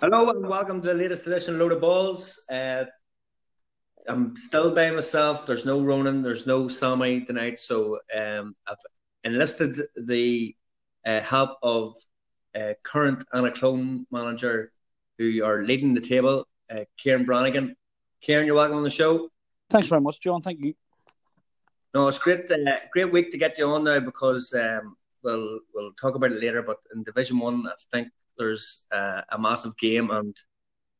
Hello 0.00 0.30
and 0.30 0.48
welcome 0.48 0.80
to 0.80 0.86
the 0.86 0.94
latest 0.94 1.26
edition 1.26 1.54
of 1.54 1.60
Load 1.60 1.72
of 1.72 1.80
Balls. 1.80 2.44
Uh, 2.48 2.84
I'm 4.08 4.36
still 4.46 4.72
by 4.72 4.92
myself. 4.92 5.44
There's 5.44 5.66
no 5.66 5.80
Ronan, 5.80 6.22
there's 6.22 6.46
no 6.46 6.68
Sammy 6.68 7.24
tonight, 7.24 7.58
so 7.58 7.98
um, 8.16 8.54
I've 8.68 8.76
enlisted 9.24 9.76
the 9.96 10.54
uh, 11.04 11.20
help 11.22 11.58
of 11.64 11.94
uh, 12.54 12.74
current 12.84 13.24
Annaclone 13.34 14.04
manager 14.12 14.70
who 15.18 15.42
are 15.42 15.64
leading 15.64 15.94
the 15.94 16.00
table, 16.00 16.46
uh, 16.70 16.84
Kieran 16.96 17.24
Brannigan. 17.24 17.74
Kieran, 18.20 18.46
you're 18.46 18.54
welcome 18.54 18.76
on 18.76 18.84
the 18.84 18.90
show. 18.90 19.28
Thanks 19.68 19.88
very 19.88 20.00
much, 20.00 20.20
John. 20.20 20.42
Thank 20.42 20.60
you. 20.60 20.74
No, 21.92 22.06
it's 22.06 22.20
great. 22.20 22.48
Uh, 22.48 22.56
great 22.92 23.10
week 23.12 23.32
to 23.32 23.38
get 23.38 23.58
you 23.58 23.66
on 23.66 23.82
now 23.82 23.98
because 23.98 24.54
um, 24.54 24.96
we'll 25.24 25.58
we'll 25.74 25.92
talk 26.00 26.14
about 26.14 26.30
it 26.30 26.40
later. 26.40 26.62
But 26.62 26.76
in 26.94 27.02
Division 27.02 27.40
One, 27.40 27.66
I 27.66 27.72
think 27.90 28.10
there's 28.38 28.86
uh, 28.92 29.22
a 29.30 29.38
massive 29.38 29.76
game 29.76 30.10
and 30.10 30.36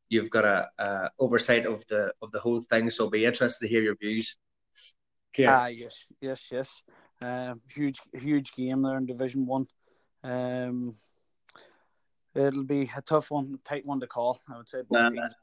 you've 0.08 0.30
got 0.30 0.44
a, 0.44 0.68
a, 0.78 1.10
oversight 1.18 1.66
of 1.66 1.86
the 1.88 2.12
of 2.22 2.30
the 2.32 2.40
whole 2.40 2.60
thing. 2.60 2.90
So 2.90 3.04
I'll 3.04 3.10
be 3.10 3.24
interested 3.24 3.66
to 3.66 3.72
hear 3.72 3.82
your 3.82 3.96
views. 3.96 4.36
Ah, 5.46 5.66
yes, 5.66 6.06
yes, 6.20 6.42
yes. 6.50 6.82
Uh, 7.20 7.54
huge, 7.68 8.00
huge 8.12 8.52
game 8.54 8.82
there 8.82 8.96
in 8.96 9.06
Division 9.06 9.46
One. 9.46 9.66
Um, 10.24 10.96
it'll 12.34 12.64
be 12.64 12.90
a 12.96 13.02
tough 13.02 13.30
one, 13.30 13.58
tight 13.64 13.86
one 13.86 14.00
to 14.00 14.06
call. 14.06 14.40
I 14.52 14.56
would 14.56 14.68
say 14.68 14.82
both 14.88 15.04
uh, 15.04 15.10
teams 15.10 15.34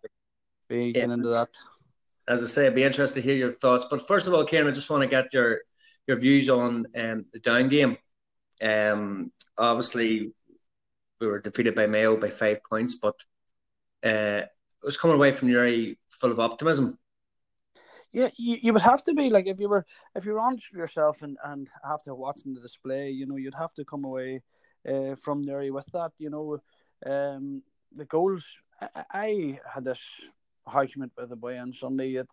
be 0.68 0.94
yeah, 0.96 1.06
into 1.06 1.30
that. 1.30 1.50
As 2.28 2.42
I 2.42 2.46
say, 2.48 2.68
I'd 2.68 2.76
be 2.76 2.84
interested 2.84 3.22
to 3.22 3.28
hear 3.28 3.38
your 3.38 3.52
thoughts. 3.52 3.86
But 3.90 4.02
first 4.02 4.28
of 4.28 4.34
all, 4.34 4.46
Kieran, 4.46 4.68
I 4.68 4.72
just 4.72 4.90
want 4.90 5.04
to 5.04 5.10
get 5.10 5.34
your 5.34 5.62
your 6.08 6.20
views 6.20 6.50
on 6.50 6.86
um, 6.96 7.26
the 7.34 7.40
down 7.42 7.70
game. 7.70 7.98
Um, 8.62 9.32
obviously, 9.58 10.32
we 11.26 11.32
were 11.32 11.40
defeated 11.40 11.76
by 11.76 11.88
Mayo 11.88 12.16
by 12.18 12.30
five 12.30 12.64
points, 12.64 12.96
but 12.96 13.16
uh, 14.04 14.46
it 14.46 14.86
was 14.86 14.98
coming 14.98 15.16
away 15.16 15.32
from 15.32 15.52
very 15.52 15.98
full 16.10 16.32
of 16.32 16.40
optimism. 16.40 16.98
Yeah, 18.12 18.30
you, 18.38 18.58
you 18.62 18.74
would 18.74 18.82
have 18.82 19.04
to 19.06 19.14
be 19.14 19.30
like 19.30 19.48
if 19.48 19.60
you 19.60 19.68
were 19.68 19.86
if 20.16 20.26
you 20.26 20.34
were 20.34 20.40
honest 20.40 20.72
with 20.72 20.80
yourself 20.80 21.22
and 21.22 21.38
and 21.44 21.68
after 21.84 22.16
watching 22.16 22.54
the 22.54 22.62
display, 22.62 23.10
you 23.10 23.26
know, 23.26 23.36
you'd 23.36 23.56
have 23.56 23.74
to 23.74 23.84
come 23.84 24.06
away 24.06 24.42
uh, 24.88 25.16
from 25.16 25.42
Newry 25.42 25.72
with 25.72 25.88
that. 25.94 26.12
You 26.18 26.30
know, 26.30 26.60
um, 27.06 27.64
the 27.94 28.06
goals. 28.06 28.46
I, 28.82 29.04
I 29.12 29.60
had 29.74 29.86
this 29.86 30.02
argument 30.66 31.14
with 31.18 31.30
the 31.30 31.36
boy 31.36 31.58
on 31.58 31.74
Sunday 31.74 32.16
that 32.16 32.28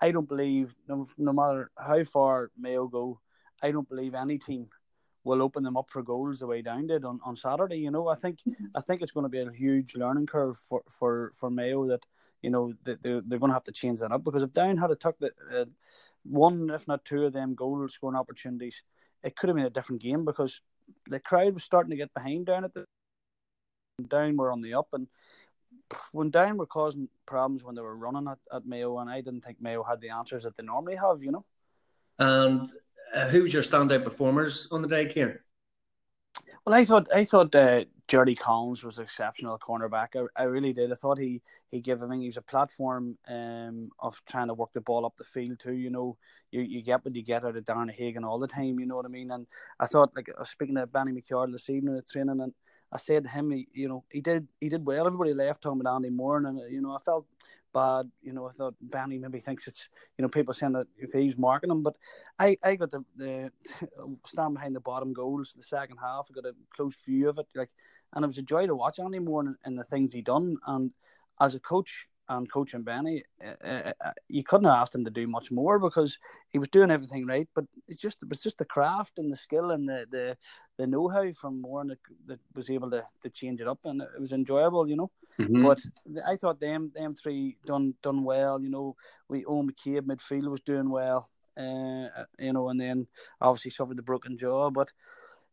I 0.00 0.10
don't 0.10 0.28
believe 0.28 0.74
no, 0.88 1.06
no 1.16 1.32
matter 1.32 1.70
how 1.76 2.02
far 2.04 2.50
Mayo 2.58 2.86
go, 2.88 3.20
I 3.62 3.70
don't 3.70 3.88
believe 3.88 4.14
any 4.14 4.38
team 4.38 4.68
will 5.28 5.42
open 5.42 5.62
them 5.62 5.76
up 5.76 5.90
for 5.90 6.02
goals 6.02 6.38
the 6.38 6.46
way 6.46 6.62
Down 6.62 6.86
did 6.86 7.04
on, 7.04 7.20
on 7.22 7.36
Saturday. 7.36 7.76
You 7.76 7.90
know, 7.90 8.08
I 8.08 8.14
think 8.14 8.38
mm-hmm. 8.40 8.64
I 8.74 8.80
think 8.80 9.02
it's 9.02 9.12
going 9.12 9.24
to 9.24 9.28
be 9.28 9.40
a 9.40 9.52
huge 9.52 9.94
learning 9.94 10.26
curve 10.26 10.56
for, 10.56 10.82
for, 10.88 11.30
for 11.34 11.50
Mayo 11.50 11.86
that 11.88 12.04
you 12.42 12.50
know 12.50 12.72
that 12.84 13.02
they're, 13.02 13.20
they're 13.20 13.38
going 13.38 13.50
to 13.50 13.54
have 13.54 13.64
to 13.64 13.72
change 13.72 14.00
that 14.00 14.12
up 14.12 14.24
because 14.24 14.42
if 14.42 14.54
Down 14.54 14.78
had 14.78 14.90
a 14.90 14.96
took 14.96 15.18
the 15.18 15.30
uh, 15.54 15.66
one 16.24 16.70
if 16.70 16.88
not 16.88 17.04
two 17.04 17.26
of 17.26 17.32
them 17.32 17.54
goal 17.54 17.86
scoring 17.88 18.16
opportunities, 18.16 18.82
it 19.22 19.36
could 19.36 19.48
have 19.48 19.56
been 19.56 19.66
a 19.66 19.70
different 19.70 20.02
game 20.02 20.24
because 20.24 20.62
the 21.06 21.20
crowd 21.20 21.54
was 21.54 21.64
starting 21.64 21.90
to 21.90 21.96
get 21.96 22.14
behind 22.14 22.46
Down 22.46 22.64
at 22.64 22.72
the 22.72 22.84
Down 24.08 24.36
were 24.36 24.50
on 24.50 24.62
the 24.62 24.74
up 24.74 24.88
and 24.94 25.08
when 26.12 26.30
Down 26.30 26.56
were 26.56 26.66
causing 26.66 27.08
problems 27.26 27.64
when 27.64 27.74
they 27.74 27.82
were 27.82 27.96
running 27.96 28.28
at, 28.28 28.38
at 28.54 28.66
Mayo 28.66 28.98
and 28.98 29.10
I 29.10 29.20
didn't 29.20 29.42
think 29.42 29.60
Mayo 29.60 29.82
had 29.82 30.00
the 30.00 30.10
answers 30.10 30.44
that 30.44 30.56
they 30.56 30.62
normally 30.62 30.96
have. 30.96 31.22
You 31.22 31.32
know. 31.32 31.44
And 32.18 32.68
uh, 33.14 33.28
who 33.28 33.42
was 33.42 33.52
your 33.52 33.62
standout 33.62 34.04
performers 34.04 34.68
on 34.72 34.82
the 34.82 34.88
day, 34.88 35.06
Kieran? 35.06 35.38
Well, 36.64 36.74
I 36.74 36.84
thought 36.84 37.08
I 37.14 37.24
thought 37.24 37.54
uh, 37.54 37.84
Jordy 38.08 38.34
Collins 38.34 38.84
was 38.84 38.98
exceptional 38.98 39.58
cornerback. 39.58 40.08
I, 40.16 40.42
I 40.42 40.44
really 40.44 40.72
did. 40.72 40.92
I 40.92 40.96
thought 40.96 41.18
he 41.18 41.40
he 41.70 41.80
gave. 41.80 42.02
I 42.02 42.08
think 42.08 42.20
he 42.20 42.28
was 42.28 42.36
a 42.36 42.42
platform 42.42 43.16
um, 43.26 43.90
of 43.98 44.20
trying 44.28 44.48
to 44.48 44.54
work 44.54 44.72
the 44.72 44.82
ball 44.82 45.06
up 45.06 45.16
the 45.16 45.24
field 45.24 45.60
too. 45.60 45.72
You 45.72 45.90
know, 45.90 46.16
you, 46.50 46.60
you 46.60 46.82
get 46.82 47.04
what 47.04 47.14
you 47.14 47.22
get 47.22 47.44
out 47.44 47.56
of 47.56 47.64
Darren 47.64 47.90
Hagan 47.90 48.24
all 48.24 48.38
the 48.38 48.48
time. 48.48 48.78
You 48.78 48.86
know 48.86 48.96
what 48.96 49.06
I 49.06 49.08
mean? 49.08 49.30
And 49.30 49.46
I 49.80 49.86
thought, 49.86 50.14
like, 50.14 50.28
I 50.36 50.40
was 50.40 50.50
speaking 50.50 50.74
to 50.74 50.86
Benny 50.86 51.12
McCard 51.12 51.52
this 51.52 51.70
evening 51.70 51.96
at 51.96 52.08
training, 52.08 52.40
and 52.40 52.52
I 52.92 52.98
said 52.98 53.24
to 53.24 53.30
him, 53.30 53.50
he, 53.50 53.68
you 53.72 53.88
know, 53.88 54.04
he 54.10 54.20
did 54.20 54.48
he 54.60 54.68
did 54.68 54.84
well. 54.84 55.06
Everybody 55.06 55.34
left 55.34 55.62
talking 55.62 55.80
about 55.80 55.96
Andy 55.96 56.10
Moran, 56.10 56.46
and 56.46 56.60
you 56.70 56.82
know, 56.82 56.94
I 56.94 56.98
felt 57.04 57.26
bad. 57.78 58.10
You 58.22 58.32
know, 58.32 58.48
I 58.48 58.52
thought 58.52 58.74
Benny 58.80 59.18
maybe 59.18 59.40
thinks 59.40 59.68
it's 59.68 59.88
you 60.16 60.22
know 60.22 60.28
people 60.28 60.54
saying 60.54 60.72
that 60.72 60.88
if 60.96 61.12
he's 61.12 61.36
marking 61.36 61.70
him, 61.70 61.82
but 61.82 61.96
I 62.38 62.56
I 62.62 62.76
got 62.76 62.90
the 62.90 63.04
the 63.16 63.52
stand 64.26 64.54
behind 64.54 64.74
the 64.74 64.88
bottom 64.90 65.12
goals 65.12 65.52
in 65.54 65.60
the 65.60 65.66
second 65.76 65.98
half. 65.98 66.28
I 66.28 66.34
got 66.34 66.50
a 66.50 66.54
close 66.74 66.96
view 67.06 67.28
of 67.28 67.38
it, 67.38 67.46
like, 67.54 67.70
and 68.12 68.24
it 68.24 68.28
was 68.28 68.38
a 68.38 68.50
joy 68.54 68.66
to 68.66 68.74
watch 68.74 68.98
Andy 68.98 69.18
Moran 69.18 69.56
and, 69.64 69.78
the 69.78 69.84
things 69.84 70.12
he 70.12 70.22
done. 70.22 70.56
And 70.66 70.90
as 71.40 71.54
a 71.54 71.60
coach 71.60 72.08
and 72.28 72.50
coaching 72.50 72.82
Benny, 72.82 73.24
uh, 73.64 73.92
uh, 74.04 74.12
you 74.28 74.44
couldn't 74.44 74.66
have 74.66 74.82
asked 74.82 74.94
him 74.94 75.04
to 75.04 75.10
do 75.10 75.26
much 75.26 75.50
more 75.50 75.78
because 75.78 76.18
he 76.50 76.58
was 76.58 76.68
doing 76.68 76.90
everything 76.90 77.26
right. 77.26 77.48
But 77.54 77.64
it's 77.86 78.00
just 78.00 78.18
it 78.22 78.28
was 78.28 78.40
just 78.40 78.58
the 78.58 78.64
craft 78.64 79.18
and 79.18 79.32
the 79.32 79.36
skill 79.36 79.70
and 79.70 79.88
the 79.88 80.06
the, 80.10 80.36
the 80.76 80.86
know 80.86 81.08
how 81.08 81.30
from 81.32 81.60
Moran 81.60 81.88
that, 81.88 81.98
that 82.26 82.40
was 82.54 82.70
able 82.70 82.90
to, 82.90 83.04
to 83.22 83.30
change 83.30 83.60
it 83.60 83.68
up, 83.68 83.80
and 83.84 84.02
it 84.02 84.20
was 84.20 84.32
enjoyable, 84.32 84.88
you 84.88 84.96
know. 84.96 85.10
Mm-hmm. 85.40 85.62
But 85.62 85.80
I 86.26 86.36
thought 86.36 86.60
them 86.60 86.90
them 86.94 87.14
three 87.14 87.56
done 87.66 87.94
done 88.02 88.24
well. 88.24 88.60
You 88.60 88.70
know, 88.70 88.96
we 89.28 89.44
Owen 89.44 89.70
McCabe 89.70 90.02
midfield 90.02 90.50
was 90.50 90.60
doing 90.60 90.90
well. 90.90 91.30
Uh, 91.56 92.24
you 92.38 92.52
know, 92.52 92.68
and 92.68 92.80
then 92.80 93.06
obviously 93.40 93.70
suffered 93.70 93.96
the 93.96 94.02
broken 94.02 94.36
jaw, 94.38 94.70
but. 94.70 94.92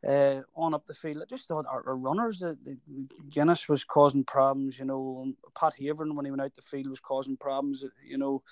Uh, 0.07 0.41
on 0.55 0.73
up 0.75 0.85
the 0.85 0.93
field, 0.93 1.21
I 1.21 1.25
just 1.27 1.47
thought 1.47 1.65
our, 1.65 1.83
our 1.87 1.95
runners, 1.95 2.43
uh, 2.43 2.53
the, 2.63 2.77
Guinness 3.29 3.67
was 3.67 3.83
causing 3.83 4.23
problems. 4.23 4.77
You 4.77 4.85
know, 4.85 5.33
Pat 5.59 5.73
Havern 5.81 6.13
when 6.13 6.25
he 6.25 6.31
went 6.31 6.43
out 6.43 6.55
the 6.55 6.61
field 6.61 6.87
was 6.87 6.99
causing 6.99 7.37
problems. 7.37 7.83
Uh, 7.83 7.87
you 8.05 8.17
know, 8.17 8.43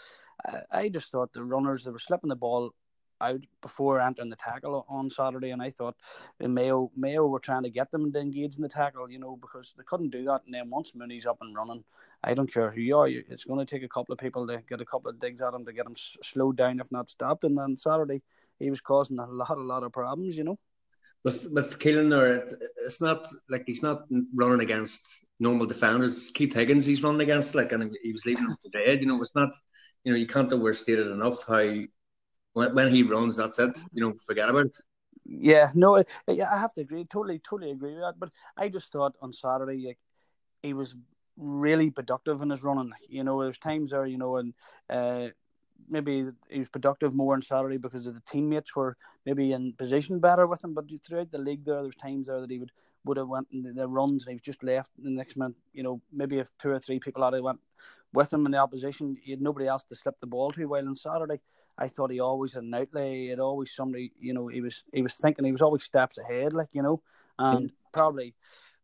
I, 0.46 0.62
I 0.72 0.90
just 0.90 1.12
thought 1.12 1.32
the 1.34 1.44
runners 1.44 1.84
they 1.84 1.92
were 1.92 2.00
slipping 2.00 2.30
the 2.30 2.36
ball 2.36 2.74
out 3.22 3.42
before 3.62 4.02
entering 4.02 4.30
the 4.30 4.36
tackle 4.36 4.86
on 4.90 5.12
Saturday, 5.12 5.52
and 5.52 5.62
I 5.62 5.70
thought 5.70 5.96
uh, 6.44 6.48
Mayo 6.48 6.92
Mayo 6.96 7.28
were 7.28 7.40
trying 7.40 7.64
to 7.64 7.70
get 7.70 7.92
them 7.92 8.12
to 8.12 8.20
engage 8.20 8.56
in 8.56 8.64
the 8.64 8.70
tackle, 8.70 9.12
you 9.12 9.20
know, 9.20 9.38
because 9.40 9.74
they 9.78 9.84
couldn't 9.84 10.10
do 10.10 10.26
that. 10.26 10.42
And 10.46 10.56
then 10.56 10.72
once 10.72 10.94
Mooney's 10.96 11.28
up 11.28 11.38
and 11.42 11.56
running, 11.56 11.84
I 12.24 12.34
don't 12.34 12.52
care 12.52 12.72
who 12.72 12.82
you 12.82 12.98
are, 12.98 13.08
it's 13.08 13.46
going 13.46 13.64
to 13.64 13.72
take 13.72 13.84
a 13.84 13.90
couple 13.90 14.14
of 14.14 14.20
people 14.20 14.48
to 14.48 14.64
get 14.68 14.82
a 14.82 14.86
couple 14.86 15.12
of 15.12 15.20
digs 15.20 15.42
at 15.42 15.54
him 15.54 15.66
to 15.66 15.74
get 15.74 15.86
him 15.86 15.96
slowed 16.24 16.58
down, 16.58 16.80
if 16.80 16.92
not 16.92 17.10
stopped. 17.10 17.44
And 17.44 17.58
then 17.58 17.78
Saturday, 17.78 18.24
he 18.58 18.72
was 18.72 18.82
causing 18.82 19.20
a 19.20 19.28
lot, 19.28 19.58
a 19.58 19.62
lot 19.62 19.84
of 19.84 19.92
problems, 19.92 20.36
you 20.36 20.44
know. 20.44 20.58
With 21.24 21.48
with 21.52 21.80
Keelan 21.80 22.10
there, 22.10 22.48
it's 22.86 23.02
not 23.02 23.26
like 23.50 23.64
he's 23.66 23.84
not 23.84 24.04
running 24.34 24.62
against 24.62 25.26
normal 25.40 25.66
defenders. 25.66 26.32
Keith 26.32 26.54
Higgins, 26.54 26.86
he's 26.86 27.04
running 27.04 27.22
against 27.22 27.56
like, 27.56 27.72
and 27.72 27.96
he 28.04 28.12
was 28.12 28.26
leaving 28.26 28.44
him 28.44 28.58
for 28.62 28.70
dead. 28.70 29.02
You 29.02 29.08
know, 29.08 29.22
it's 29.22 29.36
not. 29.36 29.54
You 30.06 30.12
know, 30.12 30.18
you 30.18 30.28
can't 30.28 30.52
overstate 30.52 31.00
it 31.00 31.08
enough 31.08 31.46
how 31.48 31.64
when, 32.52 32.76
when 32.76 32.92
he 32.92 33.04
runs, 33.04 33.38
that's 33.38 33.58
it. 33.58 33.80
You 33.94 34.04
know, 34.04 34.14
forget 34.26 34.50
about 34.50 34.66
it. 34.66 34.78
Yeah, 35.24 35.72
no, 35.74 35.96
I, 35.96 36.04
I 36.28 36.60
have 36.60 36.74
to 36.74 36.82
agree. 36.82 37.06
Totally, 37.06 37.40
totally 37.40 37.72
agree 37.72 37.94
with 37.94 38.02
that. 38.02 38.20
But 38.20 38.32
I 38.58 38.68
just 38.68 38.92
thought 38.92 39.16
on 39.22 39.32
Saturday, 39.32 39.88
like, 39.88 40.00
he 40.62 40.74
was 40.74 40.94
really 41.38 41.90
productive 41.90 42.42
in 42.42 42.50
his 42.50 42.64
running. 42.64 42.92
You 43.08 43.24
know, 43.24 43.42
there's 43.42 43.58
times 43.58 43.92
there, 43.92 44.06
you 44.06 44.18
know, 44.18 44.36
and 44.36 44.54
uh, 44.90 45.30
maybe 45.90 46.26
he 46.50 46.60
was 46.60 46.70
productive 46.70 47.14
more 47.14 47.34
on 47.34 47.42
Saturday 47.42 47.78
because 47.78 48.08
of 48.08 48.16
the 48.16 48.22
teammates 48.32 48.76
were 48.76 48.98
maybe 49.26 49.52
in 49.52 49.74
position 49.74 50.20
better 50.20 50.48
with 50.48 50.64
him. 50.64 50.74
But 50.74 50.86
throughout 51.04 51.32
the 51.32 51.38
league, 51.38 51.66
there, 51.66 51.82
there's 51.82 51.96
times 51.96 52.28
there 52.28 52.42
that 52.42 52.52
he 52.52 52.60
would 52.60 52.72
would 53.06 53.18
have 53.18 53.28
went 53.28 53.48
in 53.52 53.76
the 53.76 53.88
runs 53.88 54.24
and 54.24 54.32
he 54.32 54.36
was 54.36 54.42
just 54.42 54.64
left 54.64 54.92
the 54.98 55.10
next 55.10 55.36
minute. 55.36 55.56
You 55.74 55.84
know, 55.84 56.02
maybe 56.12 56.40
if 56.40 56.50
two 56.62 56.70
or 56.70 56.80
three 56.80 57.00
people 57.00 57.24
had 57.24 57.42
went 57.42 57.60
with 58.14 58.32
him 58.32 58.46
in 58.46 58.54
the 58.54 58.60
opposition, 58.60 59.18
he 59.22 59.32
had 59.32 59.42
nobody 59.42 59.68
else 59.68 59.84
to 59.90 59.96
slip 59.96 60.20
the 60.20 60.28
ball 60.28 60.52
to. 60.52 60.66
While 60.66 60.88
on 60.88 60.96
Saturday, 60.96 61.42
I 61.78 61.88
thought 61.88 62.12
he 62.12 62.20
always 62.20 62.54
had 62.54 62.64
an 62.64 62.74
outlay. 62.74 63.24
He 63.24 63.28
had 63.28 63.40
always 63.40 63.74
somebody, 63.76 64.14
you 64.20 64.34
know, 64.34 64.48
he 64.48 64.62
was 64.62 64.84
he 64.94 65.02
was 65.02 65.16
thinking 65.16 65.46
he 65.46 65.52
was 65.52 65.62
always 65.62 65.84
steps 65.84 66.18
ahead, 66.18 66.54
like 66.54 66.70
you 66.72 66.82
know, 66.82 67.02
and 67.38 67.70
mm. 67.70 67.74
probably 67.92 68.36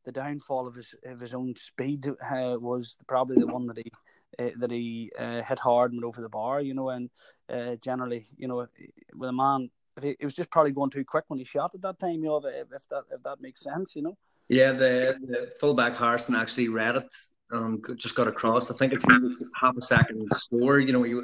the 0.05 0.11
downfall 0.11 0.67
of 0.67 0.75
his 0.75 0.95
of 1.05 1.19
his 1.19 1.33
own 1.33 1.55
speed 1.55 2.07
uh, 2.07 2.57
was 2.59 2.96
probably 3.08 3.37
the 3.37 3.47
one 3.47 3.67
that 3.67 3.78
he 3.78 3.91
uh, 4.40 4.50
that 4.58 4.72
he 4.72 5.12
uh, 5.20 5.41
hit 5.41 5.59
hard 5.59 5.91
and 5.91 6.02
went 6.02 6.08
over 6.08 6.22
the 6.22 6.30
bar, 6.30 6.62
you 6.62 6.74
know, 6.74 6.90
and 6.90 7.09
uh, 7.52 7.76
generally, 7.82 8.26
you 8.38 8.47
know, 8.47 8.68
with 9.16 9.30
a 9.30 9.34
man, 9.34 9.70
it 10.02 10.24
was 10.24 10.34
just 10.34 10.52
probably 10.52 10.72
going 10.72 10.90
too 10.90 11.03
quick 11.03 11.26
when 11.28 11.40
he 11.40 11.46
shot 11.46 11.76
at 11.76 11.82
that 11.82 12.00
time, 12.00 12.24
you 12.24 12.30
know, 12.30 12.38
if, 12.38 12.68
if 12.74 12.88
that 12.90 13.03
if 13.12 13.22
that 13.24 13.41
makes 13.41 13.62
sense, 13.62 13.96
you 13.96 14.02
know. 14.02 14.18
Yeah, 14.47 14.72
the, 14.72 15.18
the 15.22 15.52
fullback 15.59 15.97
Harrison 15.97 16.36
actually 16.36 16.70
read 16.70 16.96
it 16.96 17.16
and 17.52 17.84
just 17.97 18.16
got 18.16 18.28
across. 18.28 18.72
I 18.72 18.76
think 18.76 18.94
if 18.94 19.03
he 19.03 19.18
was 19.18 19.44
half 19.56 19.76
a 19.76 19.88
second 19.88 20.28
score, 20.36 20.80
you 20.80 20.94
know, 20.94 21.03
he, 21.03 21.20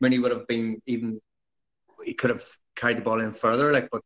Mooney 0.00 0.18
would 0.18 0.32
have 0.32 0.46
been 0.46 0.82
even. 0.86 1.20
He 2.04 2.14
could 2.14 2.30
have 2.30 2.42
carried 2.76 2.98
the 2.98 3.02
ball 3.02 3.20
in 3.20 3.32
further, 3.32 3.72
like, 3.72 3.88
but 3.90 4.04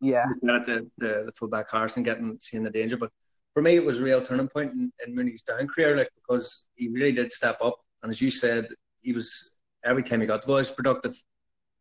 yeah, 0.00 0.24
the, 0.42 0.88
the 0.98 1.24
the 1.26 1.32
fullback 1.36 1.70
Harrison 1.70 2.02
getting 2.02 2.36
seeing 2.40 2.62
the 2.62 2.70
danger. 2.70 2.96
But 2.96 3.10
for 3.52 3.62
me, 3.62 3.76
it 3.76 3.84
was 3.84 4.00
a 4.00 4.02
real 4.02 4.24
turning 4.24 4.48
point 4.48 4.72
in, 4.72 4.92
in 5.06 5.14
Mooney's 5.14 5.42
down 5.42 5.68
career, 5.68 5.96
like 5.96 6.10
because 6.14 6.66
he 6.74 6.88
really 6.88 7.12
did 7.12 7.30
step 7.30 7.58
up, 7.62 7.83
and 8.04 8.10
as 8.10 8.20
you 8.20 8.30
said, 8.30 8.68
he 9.00 9.12
was 9.12 9.50
every 9.82 10.02
time 10.02 10.20
he 10.20 10.26
got 10.26 10.42
the 10.42 10.46
ball, 10.46 10.56
he 10.56 10.60
was 10.60 10.70
productive. 10.70 11.14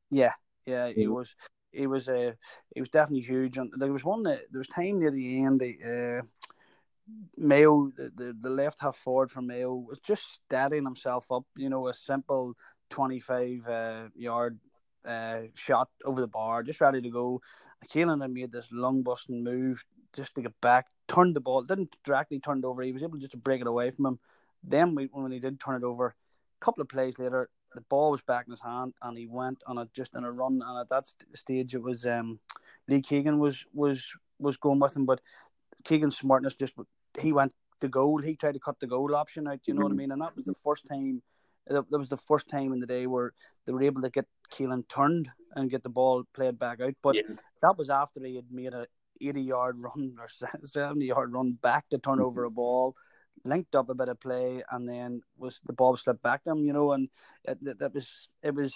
Yeah, 0.09 0.31
yeah, 0.65 0.89
he 0.89 1.05
was. 1.05 1.35
He 1.71 1.85
was 1.85 2.07
uh, 2.07 2.31
he 2.73 2.79
was 2.79 2.89
definitely 2.89 3.25
huge. 3.25 3.57
And 3.57 3.69
there 3.77 3.91
was 3.91 4.05
one 4.05 4.23
that 4.23 4.43
there 4.49 4.59
was 4.59 4.67
time 4.67 4.99
near 4.99 5.11
the 5.11 5.43
end. 5.43 5.61
Uh, 5.61 6.21
Mayo, 7.37 7.91
the, 7.97 8.09
the, 8.15 8.37
the 8.39 8.49
left 8.49 8.79
half 8.79 8.95
forward 8.95 9.31
for 9.31 9.41
Mayo, 9.41 9.75
was 9.75 9.99
just 9.99 10.23
steadying 10.45 10.85
himself 10.85 11.29
up. 11.29 11.43
You 11.57 11.69
know, 11.69 11.89
a 11.89 11.93
simple 11.93 12.53
25 12.91 13.67
uh, 13.67 14.03
yard 14.15 14.59
uh, 15.05 15.41
shot 15.55 15.89
over 16.05 16.21
the 16.21 16.27
bar, 16.27 16.63
just 16.63 16.79
ready 16.79 17.01
to 17.01 17.09
go. 17.09 17.41
Keelan 17.93 18.21
had 18.21 18.31
made 18.31 18.51
this 18.51 18.67
long 18.71 19.03
busting 19.03 19.43
move 19.43 19.83
just 20.15 20.33
to 20.35 20.41
get 20.41 20.53
back, 20.61 20.87
turned 21.09 21.35
the 21.35 21.41
ball, 21.41 21.63
didn't 21.63 21.93
directly 22.05 22.39
turn 22.39 22.59
it 22.59 22.65
over. 22.65 22.81
He 22.81 22.93
was 22.93 23.03
able 23.03 23.17
just 23.17 23.31
to 23.31 23.37
break 23.37 23.59
it 23.59 23.67
away 23.67 23.91
from 23.91 24.05
him. 24.05 24.19
Then 24.63 24.95
we, 24.95 25.09
when 25.11 25.31
he 25.31 25.39
did 25.39 25.59
turn 25.59 25.75
it 25.75 25.83
over, 25.83 26.15
a 26.61 26.65
couple 26.65 26.81
of 26.81 26.89
plays 26.89 27.19
later, 27.19 27.49
the 27.75 27.81
ball 27.81 28.11
was 28.11 28.21
back 28.21 28.45
in 28.47 28.51
his 28.51 28.61
hand 28.61 28.93
and 29.01 29.17
he 29.17 29.25
went 29.25 29.63
on 29.67 29.77
a 29.77 29.87
just 29.95 30.13
in 30.15 30.23
a 30.23 30.31
run. 30.31 30.61
And 30.65 30.79
at 30.79 30.89
that 30.89 31.05
stage, 31.33 31.73
it 31.73 31.81
was 31.81 32.05
um, 32.05 32.39
Lee 32.87 33.01
Keegan 33.01 33.39
was 33.39 33.65
was 33.73 34.03
was 34.39 34.57
going 34.57 34.79
with 34.79 34.95
him, 34.95 35.05
but 35.05 35.21
Keegan's 35.83 36.17
smartness 36.17 36.53
just 36.53 36.73
he 37.19 37.33
went 37.33 37.53
the 37.79 37.89
goal. 37.89 38.19
He 38.19 38.35
tried 38.35 38.53
to 38.53 38.59
cut 38.59 38.79
the 38.79 38.87
goal 38.87 39.15
option 39.15 39.47
out. 39.47 39.59
You 39.65 39.73
know 39.73 39.79
mm-hmm. 39.79 39.83
what 39.83 39.89
I 39.89 39.91
mm-hmm. 39.91 39.97
mean? 39.97 40.11
And 40.11 40.21
that 40.21 40.35
was 40.35 40.45
the 40.45 40.53
first 40.53 40.87
time. 40.87 41.21
That 41.67 41.89
was 41.91 42.09
the 42.09 42.17
first 42.17 42.49
time 42.49 42.73
in 42.73 42.79
the 42.79 42.87
day 42.87 43.07
where 43.07 43.33
they 43.65 43.71
were 43.71 43.83
able 43.83 44.01
to 44.01 44.09
get 44.09 44.25
Keelan 44.51 44.87
turned 44.89 45.29
and 45.55 45.69
get 45.69 45.81
the 45.81 45.89
ball 45.89 46.23
played 46.33 46.59
back 46.59 46.81
out. 46.81 46.93
But 47.01 47.15
yeah. 47.15 47.35
that 47.61 47.77
was 47.77 47.89
after 47.89 48.19
he 48.21 48.35
had 48.35 48.51
made 48.51 48.73
a 48.73 48.85
80 49.21 49.41
yard 49.41 49.77
run 49.77 50.17
or 50.19 50.27
70 50.65 51.05
yard 51.05 51.31
run 51.31 51.53
back 51.53 51.87
to 51.89 51.97
turn 51.97 52.19
over 52.19 52.43
a 52.43 52.51
ball 52.51 52.95
linked 53.45 53.75
up 53.75 53.89
a 53.89 53.93
bit 53.93 54.09
of 54.09 54.19
play, 54.19 54.63
and 54.71 54.87
then 54.87 55.21
was 55.37 55.59
the 55.65 55.73
ball 55.73 55.95
slipped 55.97 56.23
back 56.23 56.43
to 56.43 56.51
him, 56.51 56.65
you 56.65 56.73
know, 56.73 56.93
and 56.93 57.09
it, 57.43 57.79
that 57.79 57.93
was 57.93 58.29
it 58.41 58.55
was 58.55 58.73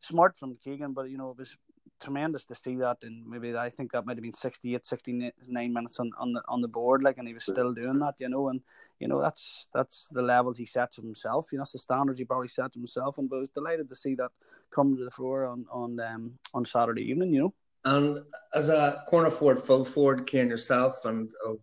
smart 0.00 0.36
from 0.36 0.56
Keegan, 0.56 0.92
but 0.92 1.10
you 1.10 1.18
know 1.18 1.30
it 1.30 1.38
was 1.38 1.56
tremendous 2.00 2.44
to 2.46 2.54
see 2.54 2.76
that, 2.76 2.98
and 3.02 3.26
maybe 3.26 3.56
I 3.56 3.70
think 3.70 3.92
that 3.92 4.04
might 4.04 4.16
have 4.16 4.22
been 4.22 4.32
68, 4.32 4.84
69 4.84 5.72
minutes 5.72 5.98
on, 6.00 6.10
on 6.18 6.32
the 6.32 6.42
on 6.48 6.60
the 6.60 6.68
board, 6.68 7.02
like, 7.02 7.18
and 7.18 7.26
he 7.26 7.34
was 7.34 7.44
still 7.44 7.72
doing 7.72 7.98
that, 8.00 8.14
you 8.18 8.28
know, 8.28 8.48
and 8.48 8.60
you 9.00 9.08
know 9.08 9.20
that's 9.20 9.66
that's 9.74 10.06
the 10.10 10.22
levels 10.22 10.58
he 10.58 10.66
sets 10.66 10.96
himself, 10.96 11.48
you 11.52 11.58
know, 11.58 11.62
that's 11.62 11.72
the 11.72 11.78
standards 11.78 12.18
he 12.18 12.24
probably 12.24 12.48
sets 12.48 12.76
himself, 12.76 13.18
and 13.18 13.28
but 13.28 13.36
I 13.36 13.40
was 13.40 13.50
delighted 13.50 13.88
to 13.88 13.96
see 13.96 14.14
that 14.16 14.30
come 14.70 14.96
to 14.96 15.04
the 15.04 15.10
floor 15.10 15.46
on 15.46 15.66
on 15.70 15.98
um 16.00 16.38
on 16.52 16.64
Saturday 16.64 17.02
evening, 17.02 17.32
you 17.32 17.40
know. 17.40 17.54
And 17.86 18.24
as 18.54 18.70
a 18.70 19.02
corner 19.08 19.30
forward, 19.30 19.58
full 19.58 19.84
forward, 19.84 20.26
Kane 20.26 20.48
yourself, 20.48 21.04
and 21.04 21.28
of 21.46 21.58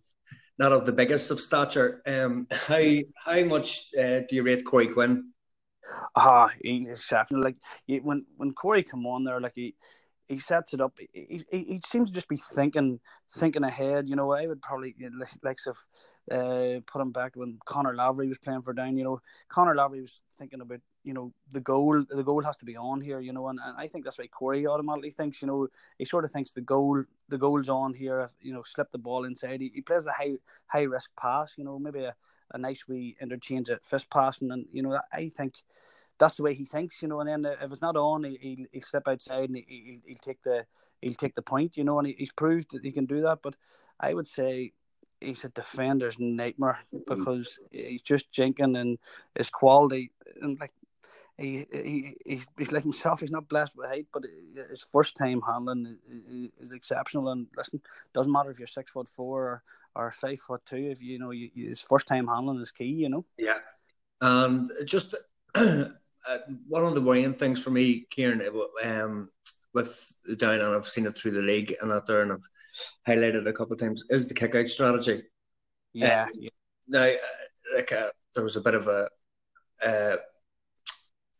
not 0.58 0.72
of 0.72 0.86
the 0.86 0.92
biggest 0.92 1.30
of 1.30 1.40
stature. 1.40 2.02
Um, 2.06 2.46
how 2.50 2.82
how 3.24 3.44
much 3.44 3.88
uh, 3.98 4.20
do 4.28 4.36
you 4.36 4.42
rate 4.42 4.64
Corey 4.64 4.88
Quinn? 4.88 5.32
Ah, 6.16 6.50
he's 6.62 6.88
exceptional. 6.88 7.42
Like 7.42 7.56
when 8.02 8.26
when 8.36 8.52
Corey 8.52 8.82
come 8.82 9.06
on 9.06 9.24
there, 9.24 9.40
like 9.40 9.52
he 9.54 9.74
he 10.28 10.38
sets 10.38 10.72
it 10.72 10.80
up. 10.80 10.94
He, 11.12 11.44
he, 11.50 11.58
he 11.58 11.80
seems 11.88 12.08
to 12.08 12.14
just 12.14 12.28
be 12.28 12.40
thinking 12.54 13.00
thinking 13.36 13.64
ahead. 13.64 14.08
You 14.08 14.16
know, 14.16 14.32
I 14.32 14.46
would 14.46 14.62
probably 14.62 14.94
like 15.42 15.58
if 15.66 15.76
uh, 16.30 16.80
put 16.86 17.02
him 17.02 17.12
back 17.12 17.32
when 17.34 17.58
Connor 17.66 17.94
Laverty 17.94 18.28
was 18.28 18.38
playing 18.38 18.62
for 18.62 18.72
Down. 18.72 18.96
You 18.96 19.04
know, 19.04 19.20
Connor 19.48 19.74
Laverty 19.74 20.02
was 20.02 20.20
thinking 20.38 20.60
about 20.60 20.80
you 21.04 21.12
know 21.12 21.32
the 21.50 21.60
goal 21.60 22.04
the 22.10 22.22
goal 22.22 22.42
has 22.42 22.56
to 22.56 22.64
be 22.64 22.76
on 22.76 23.00
here 23.00 23.20
you 23.20 23.32
know 23.32 23.48
and, 23.48 23.58
and 23.64 23.76
I 23.76 23.86
think 23.88 24.04
that's 24.04 24.18
why 24.18 24.26
Corey 24.28 24.66
automatically 24.66 25.10
thinks 25.10 25.42
you 25.42 25.48
know 25.48 25.68
he 25.98 26.04
sort 26.04 26.24
of 26.24 26.30
thinks 26.30 26.52
the 26.52 26.60
goal 26.60 27.04
the 27.28 27.38
goal's 27.38 27.68
on 27.68 27.94
here 27.94 28.30
you 28.40 28.52
know 28.52 28.62
slip 28.62 28.90
the 28.92 28.98
ball 28.98 29.24
inside. 29.24 29.60
He, 29.60 29.72
he 29.74 29.80
plays 29.80 30.06
a 30.06 30.12
high 30.12 30.34
high 30.66 30.82
risk 30.82 31.10
pass 31.18 31.52
you 31.56 31.64
know 31.64 31.78
maybe 31.78 32.04
a, 32.04 32.14
a 32.52 32.58
nice 32.58 32.86
wee 32.88 33.16
interchange 33.20 33.70
at 33.70 33.84
fist 33.84 34.10
passing. 34.10 34.50
And 34.50 34.66
you 34.70 34.82
know 34.82 34.98
I 35.12 35.28
think 35.28 35.54
that's 36.18 36.36
the 36.36 36.42
way 36.42 36.54
he 36.54 36.64
thinks 36.64 37.02
you 37.02 37.08
know 37.08 37.20
and 37.20 37.28
then 37.28 37.52
if 37.60 37.72
it's 37.72 37.82
not 37.82 37.96
on 37.96 38.24
he, 38.24 38.38
he'll, 38.40 38.66
he'll 38.72 38.82
slip 38.82 39.08
outside 39.08 39.48
and 39.48 39.56
he, 39.56 40.00
will 40.04 40.08
he'll 40.08 40.18
take 40.18 40.42
the 40.42 40.64
he'll 41.00 41.14
take 41.14 41.34
the 41.34 41.42
point 41.42 41.76
you 41.76 41.84
know 41.84 41.98
and 41.98 42.06
he, 42.06 42.14
he's 42.18 42.32
proved 42.32 42.72
that 42.72 42.84
he 42.84 42.92
can 42.92 43.06
do 43.06 43.20
that. 43.22 43.40
But 43.42 43.56
I 43.98 44.14
would 44.14 44.26
say 44.26 44.72
he's 45.22 45.44
a 45.44 45.48
defender's 45.50 46.18
nightmare 46.18 46.78
mm. 46.94 47.06
because 47.06 47.58
he's 47.70 48.02
just 48.02 48.30
jinking 48.32 48.78
and 48.78 48.98
his 49.36 49.50
quality 49.50 50.10
and 50.40 50.58
like 50.60 50.72
he, 51.38 51.66
he 51.72 52.16
he's, 52.24 52.46
he's 52.58 52.72
like 52.72 52.82
himself. 52.82 53.20
He's 53.20 53.30
not 53.30 53.48
blessed 53.48 53.76
with 53.76 53.88
height, 53.88 54.06
but 54.12 54.24
his 54.70 54.84
first 54.92 55.16
time 55.16 55.40
handling 55.46 55.98
is 56.60 56.72
exceptional. 56.72 57.30
And 57.30 57.46
listen, 57.56 57.80
doesn't 58.14 58.32
matter 58.32 58.50
if 58.50 58.58
you're 58.58 58.68
six 58.68 58.90
foot 58.90 59.08
four 59.08 59.62
or, 59.94 60.04
or 60.04 60.12
five 60.12 60.40
foot 60.40 60.62
two. 60.66 60.90
If 60.90 61.02
you 61.02 61.18
know 61.18 61.30
you, 61.30 61.50
his 61.54 61.82
first 61.82 62.06
time 62.06 62.26
handling 62.26 62.60
is 62.60 62.70
key. 62.70 62.84
You 62.84 63.08
know. 63.08 63.24
Yeah, 63.38 63.58
and 64.20 64.70
just 64.84 65.14
uh, 65.54 65.84
one 66.68 66.84
of 66.84 66.94
the 66.94 67.02
worrying 67.02 67.34
things 67.34 67.62
for 67.62 67.70
me, 67.70 68.06
Kieran, 68.10 68.42
um, 68.84 69.30
with 69.74 70.14
the 70.24 70.36
down 70.36 70.60
and 70.60 70.74
I've 70.74 70.86
seen 70.86 71.06
it 71.06 71.16
through 71.16 71.32
the 71.32 71.42
league 71.42 71.74
and 71.80 71.92
out 71.92 72.06
there, 72.06 72.22
and 72.22 72.32
I've 72.32 72.48
highlighted 73.08 73.46
a 73.46 73.52
couple 73.52 73.72
of 73.74 73.80
times 73.80 74.04
is 74.10 74.28
the 74.28 74.34
kick 74.34 74.54
out 74.54 74.68
strategy. 74.68 75.22
Yeah. 75.92 76.24
Um, 76.24 76.30
yeah. 76.34 76.50
Now, 76.88 77.04
uh, 77.04 77.76
like 77.76 77.92
uh, 77.92 78.08
there 78.34 78.44
was 78.44 78.56
a 78.56 78.60
bit 78.60 78.74
of 78.74 78.86
a 78.86 79.08
uh, 79.86 80.16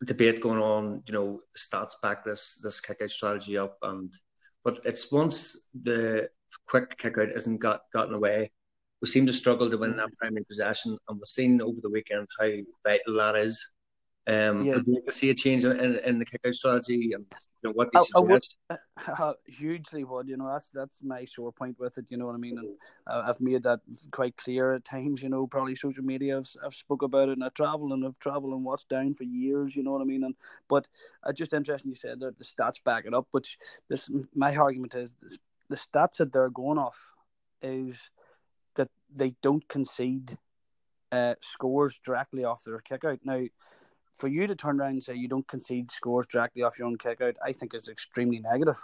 debate 0.04 0.40
going 0.40 0.58
on. 0.60 1.02
You 1.06 1.14
know, 1.14 1.40
stats 1.56 2.00
back 2.02 2.25
this 2.25 2.60
this 2.62 2.81
kick 2.81 2.99
out 3.02 3.10
strategy 3.10 3.58
up, 3.58 3.76
and 3.82 4.12
but 4.64 4.81
it's 4.84 5.10
once 5.12 5.69
the 5.82 6.28
quick 6.66 6.96
kick 6.99 7.19
out 7.19 7.31
isn't 7.31 7.58
got 7.60 7.82
gotten 7.93 8.14
away, 8.14 8.50
we 9.00 9.08
seem 9.08 9.26
to 9.26 9.32
struggle 9.32 9.70
to 9.70 9.78
win 9.78 9.96
that 9.96 10.16
primary 10.19 10.44
possession, 10.44 10.96
and 11.08 11.19
we've 11.19 11.26
seen 11.26 11.60
over 11.60 11.81
the 11.82 11.90
weekend 11.90 12.26
how 12.38 12.49
vital 12.84 13.14
that 13.14 13.37
is. 13.37 13.75
Um, 14.24 14.64
yeah. 14.64 14.76
You 14.86 15.02
see 15.08 15.30
a 15.30 15.34
change 15.34 15.64
in, 15.64 15.72
in, 15.80 15.98
in 16.06 16.19
the 16.20 16.24
kick-out 16.24 16.54
strategy 16.54 17.10
and 17.12 17.26
you 17.60 17.70
know, 17.70 17.72
what 17.72 17.90
they 17.92 17.98
I, 17.98 18.04
I 18.16 18.20
would, 18.20 18.42
uh, 18.70 19.32
hugely 19.46 20.04
would. 20.04 20.28
You 20.28 20.36
know, 20.36 20.48
that's 20.48 20.70
that's 20.72 20.96
my 21.02 21.24
sore 21.24 21.50
point 21.50 21.76
with 21.80 21.98
it. 21.98 22.04
You 22.08 22.19
know 22.19 22.26
what 22.26 22.36
I 22.36 22.38
mean? 22.38 22.56
And 22.56 22.69
uh, 23.08 23.24
I've 23.26 23.40
made 23.40 23.64
that 23.64 23.80
quite 24.12 24.36
clear 24.36 24.74
at 24.74 24.84
times. 24.84 25.22
You 25.22 25.28
know, 25.28 25.48
probably 25.48 25.74
social 25.74 26.04
media. 26.04 26.38
I've, 26.38 26.48
I've 26.64 26.74
spoke 26.74 27.02
about 27.02 27.30
it, 27.30 27.32
and 27.32 27.42
I 27.42 27.48
travel 27.48 27.92
and 27.92 28.04
I've 28.04 28.19
traveled 28.20 28.54
and 28.54 28.64
watched 28.64 28.88
down 28.88 29.12
for 29.14 29.24
years. 29.24 29.74
You 29.74 29.82
know 29.82 29.90
what 29.90 30.02
I 30.02 30.04
mean? 30.04 30.22
And 30.22 30.36
but 30.69 30.86
uh, 31.24 31.32
just 31.32 31.52
interesting 31.52 31.90
you 31.90 31.96
said 31.96 32.20
that 32.20 32.38
the 32.38 32.44
stats 32.44 32.82
back 32.84 33.06
it 33.06 33.14
up. 33.14 33.26
Which 33.32 33.58
this 33.88 34.08
my 34.36 34.54
argument 34.54 34.94
is 34.94 35.14
this, 35.20 35.36
the 35.69 35.76
stats 35.76 36.19
that 36.19 36.32
they're 36.32 36.48
going 36.48 36.78
off 36.78 37.12
is 37.60 37.98
that 38.76 38.88
they 39.12 39.34
don't 39.42 39.66
concede 39.69 40.38
uh, 41.10 41.34
scores 41.40 41.98
directly 42.04 42.44
off 42.44 42.62
their 42.62 42.78
kick 42.78 43.04
out. 43.04 43.19
Now 43.24 43.42
for 44.17 44.29
you 44.29 44.47
to 44.47 44.55
turn 44.55 44.81
around 44.81 44.93
and 44.93 45.03
say 45.03 45.14
you 45.14 45.29
don't 45.29 45.49
concede 45.49 45.91
scores 45.91 46.26
directly 46.26 46.62
off 46.62 46.79
your 46.79 46.88
own 46.88 46.99
kick 46.99 47.20
out, 47.20 47.37
I 47.44 47.53
think 47.53 47.75
is 47.75 47.88
extremely 47.88 48.41
negative. 48.41 48.76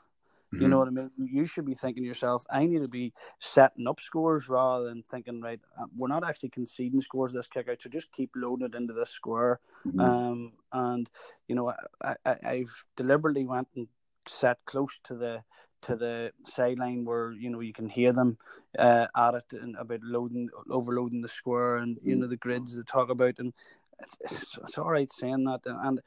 Mm-hmm. 0.52 0.62
You 0.62 0.68
know 0.68 0.78
what 0.78 0.88
I 0.88 0.92
mean? 0.92 1.10
You 1.18 1.44
should 1.44 1.66
be 1.66 1.74
thinking 1.74 2.02
to 2.02 2.06
yourself, 2.06 2.46
I 2.50 2.64
need 2.64 2.80
to 2.80 2.88
be 2.88 3.12
setting 3.38 3.86
up 3.86 4.00
scores 4.00 4.48
rather 4.48 4.84
than 4.84 5.02
thinking, 5.02 5.42
right, 5.42 5.60
uh, 5.78 5.84
we're 5.94 6.08
not 6.08 6.26
actually 6.26 6.48
conceding 6.48 7.02
scores 7.02 7.34
this 7.34 7.48
kick 7.48 7.68
out, 7.68 7.82
so 7.82 7.90
just 7.90 8.12
keep 8.12 8.30
loading 8.34 8.66
it 8.66 8.74
into 8.74 8.94
this 8.94 9.10
square. 9.10 9.60
Mm-hmm. 9.86 10.00
Um, 10.00 10.52
and 10.72 11.10
you 11.48 11.54
know, 11.54 11.74
I, 12.02 12.14
I, 12.24 12.36
I've 12.44 12.84
deliberately 12.96 13.44
went 13.44 13.68
and 13.76 13.88
set 14.26 14.58
close 14.64 14.98
to 15.04 15.14
the 15.14 15.42
to 15.82 15.96
the 15.96 16.32
sideline 16.44 17.04
where 17.04 17.32
you 17.32 17.50
know 17.50 17.60
you 17.60 17.72
can 17.72 17.88
hear 17.88 18.12
them 18.12 18.36
uh, 18.78 19.06
at 19.16 19.34
it 19.34 19.44
and 19.52 19.76
about 19.76 20.00
loading 20.02 20.48
overloading 20.70 21.20
the 21.20 21.28
square 21.28 21.76
and 21.76 21.98
you 22.02 22.12
mm-hmm. 22.12 22.22
know 22.22 22.26
the 22.26 22.36
grids 22.36 22.76
they 22.76 22.82
talk 22.82 23.10
about 23.10 23.38
and 23.38 23.52
it's, 24.00 24.16
it's, 24.20 24.58
it's 24.62 24.78
all 24.78 24.90
right 24.90 25.10
saying 25.12 25.44
that, 25.44 25.60
and 25.64 26.00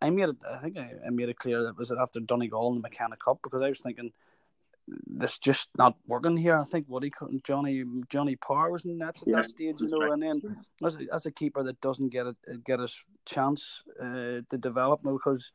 I 0.00 0.10
made 0.10 0.30
it. 0.30 0.36
I 0.50 0.58
think 0.58 0.76
I, 0.76 0.92
I 1.06 1.10
made 1.10 1.28
it 1.28 1.38
clear 1.38 1.62
that 1.64 1.78
was 1.78 1.90
it 1.90 1.98
after 2.00 2.20
Donegal 2.20 2.68
and 2.68 2.78
the 2.78 2.82
McKenna 2.82 3.16
Cup 3.16 3.40
because 3.42 3.62
I 3.62 3.68
was 3.68 3.78
thinking 3.78 4.12
this 5.06 5.38
just 5.38 5.68
not 5.76 5.96
working 6.06 6.36
here. 6.36 6.56
I 6.56 6.64
think 6.64 6.86
what 6.88 7.02
he 7.02 7.12
Johnny 7.44 7.84
Johnny 8.08 8.36
Power 8.36 8.70
was 8.70 8.84
in 8.84 8.98
that, 8.98 9.16
yeah, 9.26 9.36
that 9.36 9.50
stage, 9.50 9.76
you 9.80 9.88
know, 9.88 9.98
right. 9.98 10.12
and 10.12 10.22
then 10.22 10.64
as 10.84 10.94
a, 10.96 11.14
as 11.14 11.26
a 11.26 11.30
keeper 11.30 11.62
that 11.62 11.80
doesn't 11.80 12.08
get 12.10 12.26
a 12.26 12.34
get 12.64 12.80
a 12.80 12.88
chance 13.26 13.62
uh, 14.00 14.40
to 14.48 14.58
develop 14.58 15.00
because 15.02 15.52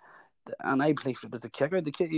and 0.60 0.84
I 0.84 0.94
believe 0.94 1.20
it 1.24 1.32
was 1.32 1.42
the 1.42 1.50
kick 1.50 1.74
out. 1.74 1.84
The 1.84 1.92
kick, 1.92 2.12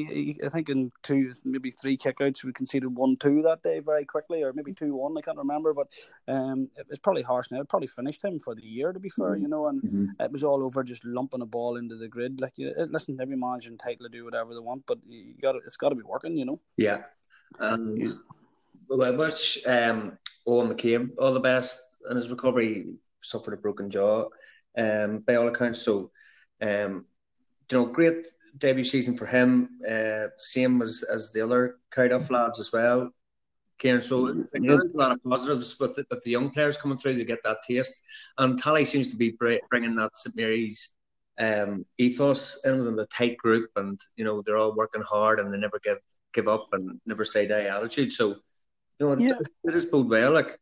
I 0.43 0.49
think 0.49 0.69
in 0.69 0.91
two, 1.03 1.31
maybe 1.43 1.71
three 1.71 1.97
kickouts, 1.97 2.43
we 2.43 2.53
conceded 2.53 2.95
one 2.95 3.17
two 3.17 3.41
that 3.43 3.61
day 3.61 3.79
very 3.79 4.05
quickly, 4.05 4.43
or 4.43 4.53
maybe 4.53 4.73
two 4.73 4.95
one. 4.95 5.15
I 5.17 5.21
can't 5.21 5.37
remember, 5.37 5.73
but 5.73 5.87
um, 6.27 6.69
it 6.75 6.87
was 6.89 6.99
probably 6.99 7.21
harsh. 7.21 7.51
Now 7.51 7.61
it 7.61 7.69
probably 7.69 7.87
finished 7.87 8.23
him 8.23 8.39
for 8.39 8.55
the 8.55 8.65
year, 8.65 8.93
to 8.93 8.99
be 8.99 9.09
fair, 9.09 9.35
you 9.35 9.47
know. 9.47 9.67
And 9.67 9.81
mm-hmm. 9.81 10.05
it 10.19 10.31
was 10.31 10.43
all 10.43 10.63
over 10.63 10.83
just 10.83 11.05
lumping 11.05 11.41
a 11.41 11.45
ball 11.45 11.77
into 11.77 11.95
the 11.97 12.07
grid. 12.07 12.41
Like, 12.41 12.53
you, 12.55 12.73
listen, 12.89 13.19
every 13.21 13.37
manager 13.37 13.69
entitled 13.69 14.11
to 14.11 14.17
do 14.17 14.25
whatever 14.25 14.53
they 14.53 14.59
want, 14.59 14.83
but 14.87 14.99
you 15.07 15.35
got 15.41 15.55
it's 15.55 15.77
got 15.77 15.89
to 15.89 15.95
be 15.95 16.03
working, 16.03 16.37
you 16.37 16.45
know. 16.45 16.59
Yeah. 16.77 17.03
Um, 17.59 17.95
yeah. 17.97 18.11
Well, 18.89 19.17
wish 19.17 19.65
um, 19.67 20.17
Owen 20.47 20.73
McCabe 20.73 21.11
all 21.19 21.33
the 21.33 21.39
best 21.39 21.97
in 22.09 22.17
his 22.17 22.31
recovery. 22.31 22.87
Suffered 23.21 23.55
a 23.55 23.57
broken 23.57 23.89
jaw, 23.89 24.29
um, 24.77 25.19
by 25.19 25.35
all 25.35 25.47
accounts. 25.47 25.83
So, 25.83 26.11
um 26.61 27.05
you 27.71 27.77
know, 27.77 27.85
great 27.85 28.27
debut 28.57 28.83
season 28.83 29.17
for 29.17 29.25
him. 29.25 29.69
Uh, 29.89 30.27
same 30.37 30.81
as 30.81 31.03
as 31.11 31.31
the 31.31 31.41
other 31.41 31.77
Cardiff 31.91 32.31
lads 32.31 32.59
as 32.59 32.71
well. 32.71 33.11
Kieran, 33.77 34.01
so 34.01 34.45
yeah. 34.53 34.73
a 34.73 34.97
lot 34.97 35.11
of 35.11 35.23
positives 35.23 35.77
with 35.79 35.95
the, 35.95 36.05
with 36.09 36.23
the 36.23 36.31
young 36.31 36.49
players 36.49 36.77
coming 36.77 36.97
through 36.97 37.17
to 37.17 37.25
get 37.25 37.43
that 37.43 37.57
taste, 37.67 38.01
and 38.37 38.57
Tally 38.57 38.85
seems 38.85 39.11
to 39.11 39.17
be 39.17 39.37
bringing 39.69 39.95
that 39.95 40.15
St 40.15 40.35
Mary's 40.35 40.95
um, 41.39 41.85
ethos 41.97 42.63
in 42.65 42.85
with 42.85 42.99
a 42.99 43.07
tight 43.07 43.37
group, 43.37 43.69
and 43.75 43.99
you 44.15 44.23
know 44.23 44.41
they're 44.41 44.57
all 44.57 44.75
working 44.75 45.03
hard 45.07 45.39
and 45.39 45.53
they 45.53 45.57
never 45.57 45.79
give 45.83 45.97
give 46.33 46.47
up 46.47 46.67
and 46.71 46.99
never 47.05 47.25
say 47.25 47.47
die 47.47 47.65
attitude. 47.65 48.11
So 48.11 48.35
you 48.99 49.15
know, 49.15 49.17
yeah. 49.17 49.33
it, 49.39 49.47
it 49.65 49.75
is 49.75 49.87
bode 49.87 50.09
well. 50.09 50.31
Like 50.31 50.57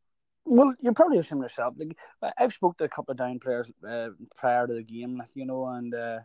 Well, 0.45 0.73
you're 0.79 0.93
probably 0.93 1.19
assuming 1.19 1.43
yourself. 1.43 1.75
Like 1.77 1.97
I've 2.37 2.53
spoke 2.53 2.77
to 2.77 2.85
a 2.85 2.89
couple 2.89 3.11
of 3.11 3.17
down 3.17 3.39
players 3.39 3.67
uh, 3.87 4.09
prior 4.37 4.65
to 4.65 4.73
the 4.73 4.83
game, 4.83 5.17
like 5.17 5.29
you 5.35 5.45
know, 5.45 5.67
and 5.67 5.93
uh, 5.93 6.19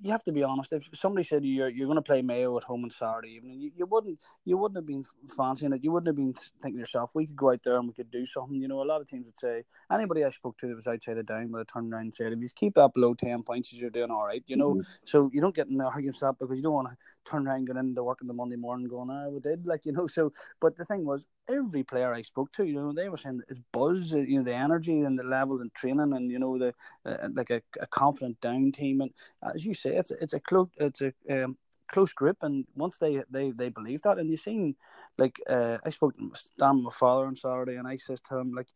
you 0.00 0.10
have 0.10 0.24
to 0.24 0.32
be 0.32 0.42
honest. 0.42 0.72
If 0.72 0.88
somebody 0.94 1.24
said 1.24 1.44
you're 1.44 1.68
you're 1.68 1.86
going 1.86 1.96
to 1.96 2.02
play 2.02 2.22
Mayo 2.22 2.56
at 2.56 2.64
home 2.64 2.84
on 2.84 2.90
Saturday 2.90 3.34
evening, 3.34 3.60
you, 3.60 3.70
you 3.76 3.86
wouldn't 3.86 4.18
you 4.44 4.56
wouldn't 4.56 4.76
have 4.76 4.86
been 4.86 5.04
fancying 5.36 5.72
it. 5.72 5.84
You 5.84 5.92
wouldn't 5.92 6.08
have 6.08 6.16
been 6.16 6.34
thinking 6.60 6.78
to 6.78 6.80
yourself, 6.80 7.12
we 7.14 7.26
could 7.26 7.36
go 7.36 7.52
out 7.52 7.62
there 7.62 7.76
and 7.76 7.86
we 7.86 7.94
could 7.94 8.10
do 8.10 8.26
something. 8.26 8.60
You 8.60 8.68
know, 8.68 8.82
a 8.82 8.84
lot 8.84 9.00
of 9.00 9.08
teams 9.08 9.26
would 9.26 9.38
say 9.38 9.64
anybody 9.92 10.24
I 10.24 10.30
spoke 10.30 10.58
to 10.58 10.68
that 10.68 10.74
was 10.74 10.86
outside 10.86 11.18
of 11.18 11.26
down 11.26 11.52
would 11.52 11.58
have 11.58 11.66
turned 11.68 11.92
around 11.92 12.02
and 12.02 12.14
said, 12.14 12.32
if 12.32 12.40
you 12.40 12.48
keep 12.54 12.74
that 12.74 12.92
below 12.94 13.14
ten 13.14 13.42
points, 13.42 13.72
you're 13.72 13.90
doing 13.90 14.10
all 14.10 14.24
right. 14.24 14.42
You 14.46 14.56
know, 14.56 14.74
mm-hmm. 14.74 14.90
so 15.04 15.30
you 15.32 15.40
don't 15.40 15.54
get 15.54 15.68
in 15.68 15.76
the 15.76 15.84
arguments 15.84 16.20
that 16.20 16.38
because 16.38 16.56
you 16.56 16.62
don't 16.62 16.74
want 16.74 16.88
to 16.88 16.96
turn 17.28 17.46
around 17.46 17.66
get 17.66 17.76
into 17.76 18.02
work 18.02 18.18
on 18.22 18.28
the 18.28 18.34
Monday 18.34 18.56
morning 18.56 18.88
going, 18.88 19.10
ah, 19.10 19.28
we 19.28 19.40
did, 19.40 19.66
like 19.66 19.86
you 19.86 19.92
know. 19.92 20.06
So, 20.06 20.32
but 20.60 20.76
the 20.76 20.84
thing 20.84 21.04
was, 21.04 21.26
every 21.48 21.82
player 21.82 22.12
I 22.12 22.22
spoke 22.22 22.52
to, 22.52 22.64
you 22.64 22.74
know, 22.74 22.92
they 22.92 23.08
were 23.08 23.16
saying 23.16 23.42
it's 23.48 23.60
buzz, 23.72 24.12
you 24.12 24.38
know, 24.38 24.42
the 24.42 24.54
energy 24.54 25.00
and 25.00 25.18
the 25.18 25.22
levels 25.24 25.62
and 25.62 25.72
training, 25.74 26.12
and 26.12 26.30
you 26.30 26.38
know, 26.38 26.58
the 26.58 26.74
uh, 27.04 27.28
like 27.34 27.50
a, 27.50 27.62
a 27.80 27.86
confident 27.86 28.40
down 28.40 28.72
team, 28.72 29.00
and 29.00 29.10
as 29.54 29.64
you 29.64 29.74
say, 29.74 29.96
it's 29.96 30.10
it's 30.10 30.32
a 30.32 30.40
close, 30.40 30.68
it's 30.76 31.00
a 31.00 31.12
um, 31.30 31.56
close 31.88 32.12
grip, 32.12 32.38
and 32.42 32.66
once 32.74 32.98
they 32.98 33.22
they 33.30 33.50
they 33.50 33.68
believe 33.68 34.02
that, 34.02 34.18
and 34.18 34.30
you 34.30 34.36
seen, 34.36 34.76
like 35.18 35.40
uh, 35.48 35.78
I 35.84 35.90
spoke 35.90 36.16
to 36.16 36.32
Stan, 36.34 36.82
my 36.82 36.90
father 36.90 37.26
on 37.26 37.36
Saturday, 37.36 37.76
and 37.76 37.86
I 37.86 37.96
says 37.96 38.20
to 38.28 38.38
him, 38.38 38.52
like, 38.54 38.68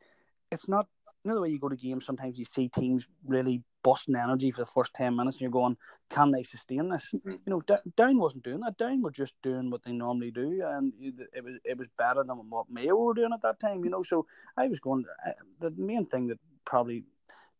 it's 0.50 0.68
not 0.68 0.86
you 1.24 1.30
know 1.30 1.36
the 1.36 1.42
way 1.42 1.50
you 1.50 1.58
go 1.58 1.68
to 1.68 1.76
games, 1.76 2.04
sometimes 2.04 2.38
you 2.38 2.44
see 2.44 2.68
teams 2.68 3.06
really 3.26 3.62
busting 3.84 4.16
energy 4.16 4.50
for 4.50 4.62
the 4.62 4.66
first 4.66 4.92
10 4.94 5.14
minutes 5.14 5.36
and 5.36 5.42
you're 5.42 5.50
going, 5.50 5.76
can 6.10 6.32
they 6.32 6.42
sustain 6.42 6.88
this? 6.88 7.10
Mm-hmm. 7.14 7.30
You 7.30 7.38
know, 7.46 7.60
D- 7.60 7.90
Down 7.96 8.18
wasn't 8.18 8.42
doing 8.42 8.60
that. 8.60 8.78
Down 8.78 9.02
were 9.02 9.12
just 9.12 9.34
doing 9.42 9.70
what 9.70 9.84
they 9.84 9.92
normally 9.92 10.32
do 10.32 10.64
and 10.66 10.92
it 10.98 11.44
was 11.44 11.54
it 11.64 11.78
was 11.78 11.88
better 11.96 12.24
than 12.24 12.38
what 12.50 12.70
Mayo 12.70 12.96
were 12.96 13.14
doing 13.14 13.32
at 13.32 13.42
that 13.42 13.60
time, 13.60 13.84
you 13.84 13.90
know. 13.90 14.02
So 14.02 14.26
I 14.56 14.66
was 14.66 14.80
going, 14.80 15.04
uh, 15.24 15.32
the 15.60 15.70
main 15.70 16.04
thing 16.04 16.26
that 16.28 16.40
probably 16.64 17.04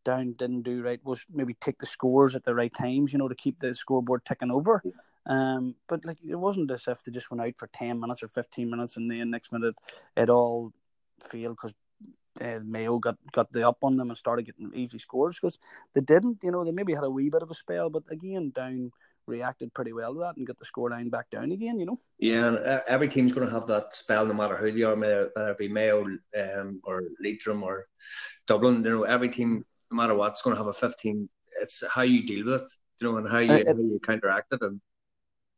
Down 0.03 0.33
didn't 0.33 0.63
do 0.63 0.83
right 0.83 0.99
was 1.05 1.25
maybe 1.31 1.53
take 1.53 1.79
the 1.79 1.85
scores 1.85 2.35
at 2.35 2.43
the 2.43 2.55
right 2.55 2.73
times, 2.73 3.13
you 3.13 3.19
know, 3.19 3.29
to 3.29 3.35
keep 3.35 3.59
the 3.59 3.73
scoreboard 3.73 4.25
ticking 4.25 4.51
over. 4.51 4.83
Um, 5.27 5.75
but 5.87 6.05
like 6.05 6.17
it 6.27 6.35
wasn't 6.35 6.71
as 6.71 6.87
if 6.87 7.03
they 7.03 7.11
just 7.11 7.31
went 7.31 7.41
out 7.41 7.57
for 7.57 7.67
ten 7.73 7.99
minutes 7.99 8.21
or 8.21 8.27
fifteen 8.27 8.69
minutes, 8.69 8.97
and 8.97 9.09
then 9.09 9.31
next 9.31 9.51
minute 9.51 9.75
it 10.15 10.29
all 10.29 10.71
failed 11.19 11.55
because 11.55 11.73
uh, 12.41 12.59
Mayo 12.63 12.99
got, 12.99 13.17
got 13.31 13.51
the 13.51 13.67
up 13.67 13.77
on 13.83 13.97
them 13.97 14.09
and 14.09 14.17
started 14.17 14.45
getting 14.45 14.71
easy 14.73 14.97
scores 14.97 15.39
because 15.39 15.59
they 15.93 16.01
didn't. 16.01 16.39
You 16.43 16.51
know, 16.51 16.63
they 16.63 16.71
maybe 16.71 16.93
had 16.93 17.03
a 17.03 17.09
wee 17.09 17.29
bit 17.29 17.41
of 17.41 17.51
a 17.51 17.55
spell, 17.55 17.89
but 17.89 18.03
again, 18.09 18.51
down 18.51 18.91
reacted 19.27 19.73
pretty 19.73 19.91
well 19.91 20.13
to 20.13 20.19
that 20.19 20.37
and 20.37 20.45
got 20.45 20.57
the 20.57 20.65
score 20.65 20.91
line 20.91 21.09
back 21.09 21.29
down 21.31 21.51
again. 21.51 21.79
You 21.79 21.85
know. 21.87 21.97
Yeah, 22.19 22.47
and 22.47 22.57
every 22.87 23.09
team's 23.09 23.33
going 23.33 23.47
to 23.47 23.53
have 23.53 23.67
that 23.67 23.95
spell, 23.95 24.25
no 24.25 24.33
matter 24.33 24.57
who 24.57 24.71
they 24.71 24.83
are, 24.83 24.95
whether 24.95 25.31
it 25.35 25.57
be 25.57 25.67
Mayo 25.67 26.05
um, 26.37 26.81
or 26.83 27.03
Leitrim 27.19 27.63
or 27.63 27.85
Dublin. 28.47 28.83
You 28.83 28.89
know, 28.89 29.03
every 29.03 29.29
team, 29.29 29.63
no 29.91 29.97
matter 29.97 30.15
what's 30.15 30.41
going 30.41 30.55
to 30.55 30.59
have 30.59 30.67
a 30.67 30.73
fifteen. 30.73 31.29
It's 31.61 31.83
how 31.89 32.01
you 32.01 32.27
deal 32.27 32.47
with 32.47 32.63
it, 32.63 32.67
you 32.99 33.07
know, 33.07 33.17
and 33.17 33.31
how 33.31 33.39
you, 33.39 33.53
uh, 33.53 33.63
how 33.65 33.77
you 33.77 33.97
counteract 34.05 34.51
it, 34.51 34.61
and 34.61 34.81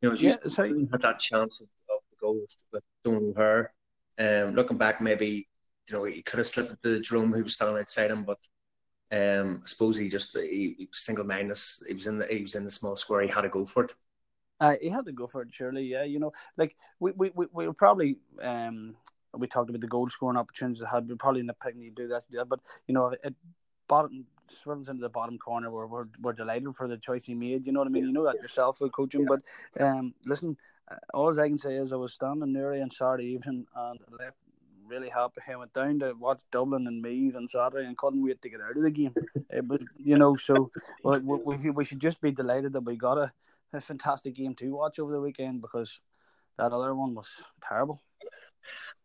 you 0.00 0.08
know, 0.08 0.14
yeah, 0.14 0.36
so 0.46 0.62
you 0.62 0.88
had 0.92 1.02
that 1.02 1.18
chance 1.18 1.60
of, 1.60 1.66
of 1.90 2.02
the 2.10 2.16
goal 2.20 2.34
with, 2.34 2.56
with 2.72 2.84
Donald 3.04 3.36
Her. 3.36 3.72
Um, 4.16 4.54
looking 4.54 4.78
back, 4.78 5.00
maybe 5.00 5.48
you 5.88 5.96
know, 5.96 6.04
he 6.04 6.22
could 6.22 6.38
have 6.38 6.46
slipped 6.46 6.82
the 6.82 7.00
Jerome 7.00 7.32
who 7.32 7.42
was 7.42 7.54
standing 7.54 7.78
outside 7.78 8.10
him, 8.10 8.24
but 8.24 8.38
um, 9.10 9.60
I 9.62 9.66
suppose 9.66 9.96
he 9.96 10.08
just 10.08 10.36
he, 10.36 10.74
he 10.78 10.86
was 10.86 10.98
single 10.98 11.24
minded. 11.24 11.56
He 11.86 11.94
was 11.94 12.06
in 12.06 12.18
the 12.18 12.26
he 12.26 12.42
was 12.42 12.54
in 12.54 12.64
the 12.64 12.70
small 12.70 12.96
square. 12.96 13.22
He 13.22 13.28
had 13.28 13.42
to 13.42 13.48
go 13.48 13.64
for 13.64 13.84
it. 13.84 13.94
Uh, 14.60 14.74
he 14.82 14.88
had 14.88 15.06
to 15.06 15.12
go 15.12 15.26
for 15.26 15.42
it, 15.42 15.48
surely. 15.52 15.84
Yeah, 15.84 16.04
you 16.04 16.18
know, 16.18 16.32
like 16.56 16.76
we 17.00 17.12
we 17.12 17.30
we, 17.34 17.46
we 17.52 17.66
were 17.66 17.72
probably 17.72 18.18
um 18.42 18.96
we 19.36 19.46
talked 19.46 19.70
about 19.70 19.80
the 19.80 19.86
goal 19.86 20.08
scoring 20.10 20.36
opportunities 20.36 20.82
I 20.82 20.90
had. 20.90 21.08
We 21.08 21.14
probably 21.14 21.40
in 21.40 21.46
the 21.46 21.54
picking 21.54 21.82
you 21.82 21.90
do 21.90 22.08
that, 22.08 22.24
that, 22.30 22.48
but 22.48 22.60
you 22.86 22.94
know, 22.94 23.14
it 23.22 23.34
bottom 23.86 24.26
swivels 24.62 24.88
into 24.88 25.02
the 25.02 25.08
bottom 25.08 25.38
corner. 25.38 25.70
We're, 25.70 25.86
we're 25.86 26.06
we're 26.20 26.32
delighted 26.32 26.74
for 26.74 26.88
the 26.88 26.98
choice 26.98 27.24
he 27.24 27.34
made. 27.34 27.66
You 27.66 27.72
know 27.72 27.80
what 27.80 27.88
I 27.88 27.90
mean? 27.90 28.06
You 28.06 28.12
know 28.12 28.24
that 28.24 28.42
yourself 28.42 28.80
with 28.80 28.92
coaching. 28.92 29.26
But 29.26 29.40
um, 29.80 30.14
listen, 30.26 30.56
uh, 30.90 30.96
all 31.14 31.38
I 31.40 31.48
can 31.48 31.58
say 31.58 31.76
is 31.76 31.92
I 31.92 31.96
was 31.96 32.12
standing 32.12 32.52
near 32.52 32.80
on 32.80 32.90
Saturday 32.90 33.26
evening 33.26 33.66
and 33.74 34.00
left 34.18 34.36
really 34.88 35.08
happy. 35.08 35.40
I 35.48 35.56
went 35.56 35.72
down 35.72 35.98
to 36.00 36.14
watch 36.14 36.40
Dublin 36.50 36.86
and 36.86 37.02
Meath 37.02 37.36
on 37.36 37.48
Saturday 37.48 37.86
and 37.86 37.96
couldn't 37.96 38.24
wait 38.24 38.40
to 38.42 38.48
get 38.48 38.60
out 38.60 38.76
of 38.76 38.82
the 38.82 38.90
game. 38.90 39.14
It 39.50 39.66
was, 39.66 39.84
you 39.96 40.18
know, 40.18 40.36
so 40.36 40.70
we, 41.04 41.18
we, 41.18 41.70
we 41.70 41.84
should 41.84 42.00
just 42.00 42.20
be 42.20 42.32
delighted 42.32 42.72
that 42.72 42.84
we 42.84 42.96
got 42.96 43.18
a, 43.18 43.32
a 43.72 43.80
fantastic 43.80 44.34
game 44.34 44.54
to 44.56 44.74
watch 44.74 44.98
over 44.98 45.12
the 45.12 45.20
weekend 45.20 45.60
because 45.60 46.00
that 46.58 46.72
other 46.72 46.94
one 46.94 47.14
was 47.14 47.28
terrible. 47.66 48.02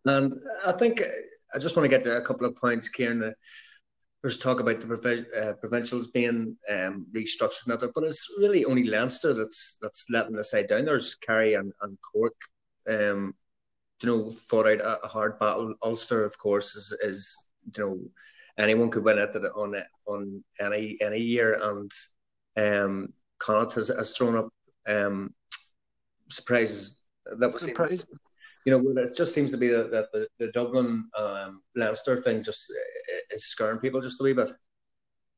And 0.06 0.34
I 0.66 0.72
think 0.74 1.02
I 1.54 1.60
just 1.60 1.76
want 1.76 1.90
to 1.90 1.96
get 1.96 2.04
to 2.06 2.18
a 2.18 2.22
couple 2.22 2.48
of 2.48 2.56
points, 2.56 2.90
Kieran. 2.90 3.34
There's 4.22 4.38
talk 4.38 4.62
about 4.62 4.80
the 4.80 5.26
uh, 5.38 5.54
provincials 5.60 6.08
being 6.08 6.56
um, 6.72 7.06
restructured 7.14 7.68
now, 7.68 7.76
but 7.76 8.04
it's 8.06 8.28
really 8.40 8.64
only 8.64 8.86
Leinster 8.86 9.34
that's 9.34 9.78
that's 9.82 10.10
letting 10.10 10.36
the 10.36 10.46
side 10.46 10.70
down. 10.70 10.86
There's 10.86 11.16
Kerry 11.16 11.56
and, 11.56 11.74
and 11.82 11.98
Cork 12.02 12.36
um, 12.90 13.36
you 14.04 14.10
know, 14.10 14.30
fought 14.30 14.68
out 14.68 15.00
a, 15.04 15.08
hard 15.08 15.40
battle. 15.40 15.74
Ulster, 15.82 16.26
of 16.26 16.38
course, 16.38 16.76
is, 16.76 16.92
is 17.04 17.50
you 17.76 17.84
know, 17.84 18.00
anyone 18.58 18.92
could 18.92 19.06
win 19.06 19.18
it 19.18 19.36
on 19.56 19.76
on 20.06 20.44
any 20.60 20.98
any 21.02 21.20
year, 21.20 21.58
and 21.62 21.92
um, 22.58 23.14
Connacht 23.40 23.76
has, 23.76 23.88
has 23.88 24.12
thrown 24.12 24.36
up 24.36 24.50
um, 24.88 25.34
surprises. 26.30 27.02
That 27.26 27.54
was 27.54 27.64
Surprise. 27.64 28.06
you 28.66 28.72
know, 28.72 29.02
it 29.02 29.16
just 29.16 29.34
seems 29.34 29.52
to 29.52 29.58
be 29.58 29.70
that, 29.70 30.10
the, 30.12 30.28
the 30.38 30.52
Dublin 30.52 31.10
um, 31.18 31.62
Leinster 31.76 32.18
thing 32.18 32.44
just 32.44 32.66
is 33.32 33.46
scaring 33.46 33.80
people 33.80 34.02
just 34.02 34.20
a 34.20 34.24
wee 34.24 34.34
bit. 34.34 34.50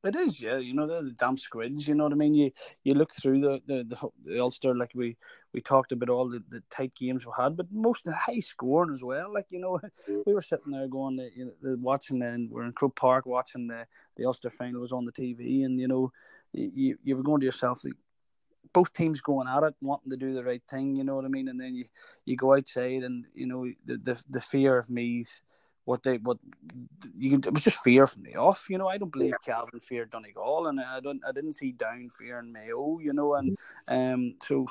It 0.05 0.15
is, 0.15 0.39
yeah. 0.39 0.57
You 0.57 0.73
know 0.75 0.85
the, 0.85 1.01
the 1.01 1.11
damn 1.11 1.35
squids. 1.35 1.87
You 1.87 1.95
know 1.95 2.03
what 2.03 2.13
I 2.13 2.15
mean. 2.15 2.35
You 2.35 2.51
you 2.83 2.93
look 2.93 3.11
through 3.11 3.41
the 3.41 3.61
the, 3.65 3.83
the, 3.83 4.09
the 4.23 4.39
Ulster 4.39 4.75
like 4.75 4.91
we 4.93 5.17
we 5.51 5.61
talked 5.61 5.91
about 5.91 6.09
all 6.09 6.29
the, 6.29 6.43
the 6.49 6.61
tight 6.69 6.93
games 6.93 7.25
we 7.25 7.31
had, 7.35 7.57
but 7.57 7.71
most 7.71 8.05
the 8.05 8.13
high 8.13 8.39
scoring 8.39 8.93
as 8.93 9.03
well. 9.03 9.33
Like 9.33 9.47
you 9.49 9.59
know, 9.59 9.79
we 10.25 10.33
were 10.33 10.43
sitting 10.43 10.71
there 10.71 10.87
going, 10.87 11.17
to, 11.17 11.29
you 11.35 11.45
know, 11.45 11.77
watching, 11.81 12.21
and 12.21 12.51
we're 12.51 12.65
in 12.65 12.73
Croke 12.73 12.95
Park 12.95 13.25
watching 13.25 13.67
the 13.67 13.87
the 14.15 14.25
Ulster 14.25 14.51
final 14.51 14.81
was 14.81 14.91
on 14.91 15.05
the 15.05 15.11
TV, 15.11 15.65
and 15.65 15.79
you 15.79 15.87
know, 15.87 16.11
you 16.53 16.97
you 17.03 17.17
were 17.17 17.23
going 17.23 17.39
to 17.39 17.45
yourself 17.45 17.83
like 17.83 17.93
both 18.73 18.93
teams 18.93 19.21
going 19.21 19.47
at 19.47 19.63
it, 19.63 19.73
wanting 19.81 20.11
to 20.11 20.17
do 20.17 20.33
the 20.35 20.43
right 20.43 20.61
thing. 20.69 20.95
You 20.95 21.03
know 21.03 21.15
what 21.15 21.25
I 21.25 21.29
mean, 21.29 21.47
and 21.47 21.59
then 21.59 21.73
you 21.73 21.85
you 22.25 22.35
go 22.35 22.55
outside, 22.55 23.01
and 23.01 23.25
you 23.33 23.47
know 23.47 23.65
the 23.85 23.97
the, 23.97 24.23
the 24.29 24.41
fear 24.41 24.77
of 24.77 24.87
Meath 24.87 25.41
what 25.85 26.01
they 26.01 26.17
what 26.17 26.37
you 27.17 27.29
can, 27.29 27.39
it 27.45 27.53
was 27.53 27.63
just 27.63 27.83
fear 27.83 28.07
from 28.07 28.23
the 28.23 28.35
off. 28.35 28.67
You 28.69 28.77
know, 28.77 28.87
I 28.87 28.97
don't 28.97 29.11
believe 29.11 29.35
Cavan 29.45 29.79
feared 29.79 30.09
Donegal, 30.09 30.67
and 30.67 30.79
I 30.79 30.99
don't 30.99 31.21
I 31.27 31.31
didn't 31.31 31.53
see 31.53 31.71
Down 31.71 32.09
fearing 32.09 32.51
Mayo. 32.51 32.99
You 32.99 33.13
know, 33.13 33.35
and 33.35 33.57
um, 33.87 34.35
so 34.41 34.67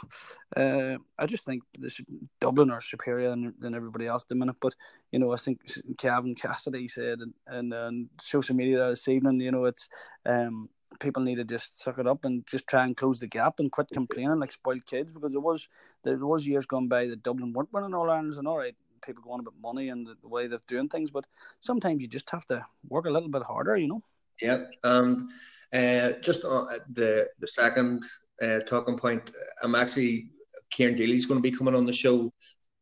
uh, 0.56 0.98
I 1.18 1.26
just 1.26 1.44
think 1.44 1.62
this 1.78 2.00
Dublin 2.40 2.70
are 2.70 2.80
superior 2.80 3.30
than, 3.30 3.54
than 3.58 3.74
everybody 3.74 4.06
else 4.06 4.22
at 4.22 4.28
the 4.28 4.34
minute. 4.34 4.56
But 4.60 4.74
you 5.12 5.20
know, 5.20 5.32
I 5.32 5.36
think 5.36 5.60
Calvin 5.98 6.34
Cassidy 6.34 6.88
said 6.88 7.20
and 7.20 7.32
and, 7.46 7.72
and 7.72 8.08
social 8.20 8.56
media 8.56 8.90
this 8.90 9.08
evening, 9.08 9.40
you 9.40 9.52
know, 9.52 9.66
it's 9.66 9.88
um 10.26 10.68
people 11.00 11.22
need 11.22 11.36
to 11.36 11.44
just 11.44 11.82
suck 11.82 11.98
it 11.98 12.06
up 12.06 12.24
and 12.24 12.46
just 12.46 12.66
try 12.66 12.84
and 12.84 12.96
close 12.96 13.20
the 13.20 13.26
gap 13.26 13.58
and 13.58 13.72
quit 13.72 13.88
complaining 13.92 14.38
like 14.38 14.52
spoiled 14.52 14.86
kids 14.86 15.12
because 15.12 15.32
there 15.32 15.40
was 15.40 15.68
there 16.02 16.16
was 16.18 16.46
years 16.46 16.66
gone 16.66 16.88
by 16.88 17.06
that 17.06 17.22
Dublin 17.22 17.52
weren't 17.52 17.72
winning 17.72 17.94
all 17.94 18.10
Irelands 18.10 18.38
and 18.38 18.46
all 18.46 18.58
right 18.58 18.76
people 19.04 19.22
going 19.22 19.40
about 19.40 19.54
money 19.60 19.88
and 19.88 20.06
the, 20.06 20.16
the 20.22 20.28
way 20.28 20.46
they're 20.46 20.60
doing 20.66 20.88
things, 20.88 21.10
but 21.10 21.26
sometimes 21.60 22.02
you 22.02 22.08
just 22.08 22.30
have 22.30 22.46
to 22.46 22.64
work 22.88 23.06
a 23.06 23.10
little 23.10 23.28
bit 23.28 23.42
harder, 23.42 23.76
you 23.76 23.88
know. 23.88 24.02
Yeah, 24.40 24.64
and 24.82 25.30
uh, 25.72 26.18
just 26.20 26.44
on 26.44 26.66
the 26.90 27.28
the 27.38 27.48
second 27.52 28.02
uh, 28.42 28.60
talking 28.60 28.98
point, 28.98 29.30
I'm 29.62 29.74
actually 29.74 30.28
Kieran 30.70 30.96
Daly's 30.96 31.26
going 31.26 31.42
to 31.42 31.50
be 31.50 31.56
coming 31.56 31.74
on 31.74 31.86
the 31.86 31.92
show 31.92 32.32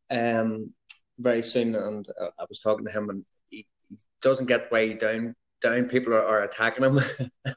um, 0.09 0.71
very 1.19 1.41
soon, 1.41 1.75
and 1.75 2.07
uh, 2.19 2.29
I 2.39 2.45
was 2.49 2.59
talking 2.59 2.85
to 2.85 2.91
him, 2.91 3.09
and 3.09 3.25
he, 3.49 3.67
he 3.89 3.97
doesn't 4.21 4.47
get 4.47 4.71
way 4.71 4.95
down 4.95 5.35
down. 5.61 5.85
People 5.87 6.13
are, 6.13 6.25
are 6.25 6.43
attacking 6.43 6.83
him 6.83 6.99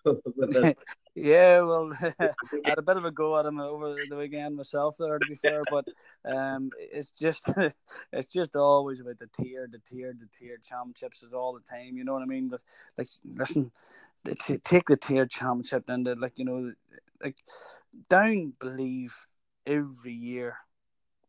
Yeah, 1.16 1.60
well, 1.62 1.92
I 2.20 2.30
had 2.66 2.78
a 2.78 2.82
bit 2.82 2.98
of 2.98 3.06
a 3.06 3.10
go 3.10 3.38
at 3.38 3.46
him 3.46 3.58
over 3.58 3.96
the 4.08 4.16
weekend 4.16 4.54
myself 4.56 4.96
there, 4.98 5.18
to 5.18 5.26
be 5.26 5.34
fair. 5.34 5.62
But 5.70 5.86
um, 6.26 6.70
it's 6.78 7.10
just 7.10 7.48
it's 8.12 8.28
just 8.28 8.54
always 8.54 9.00
about 9.00 9.18
the 9.18 9.28
tier, 9.28 9.66
the 9.70 9.78
tier, 9.78 10.12
the 10.12 10.28
tier 10.38 10.58
championships 10.58 11.22
is 11.22 11.32
all 11.32 11.54
the 11.54 11.60
time. 11.60 11.96
You 11.96 12.04
know 12.04 12.12
what 12.12 12.22
I 12.22 12.26
mean? 12.26 12.48
But 12.48 12.62
like, 12.98 13.08
listen, 13.34 13.72
take 14.62 14.88
the 14.88 14.98
tier 14.98 15.24
championship 15.26 15.84
and 15.88 16.06
like 16.20 16.38
you 16.38 16.44
know, 16.44 16.72
like 17.24 17.36
down 18.10 18.52
believe 18.60 19.16
every 19.66 20.12
year 20.12 20.58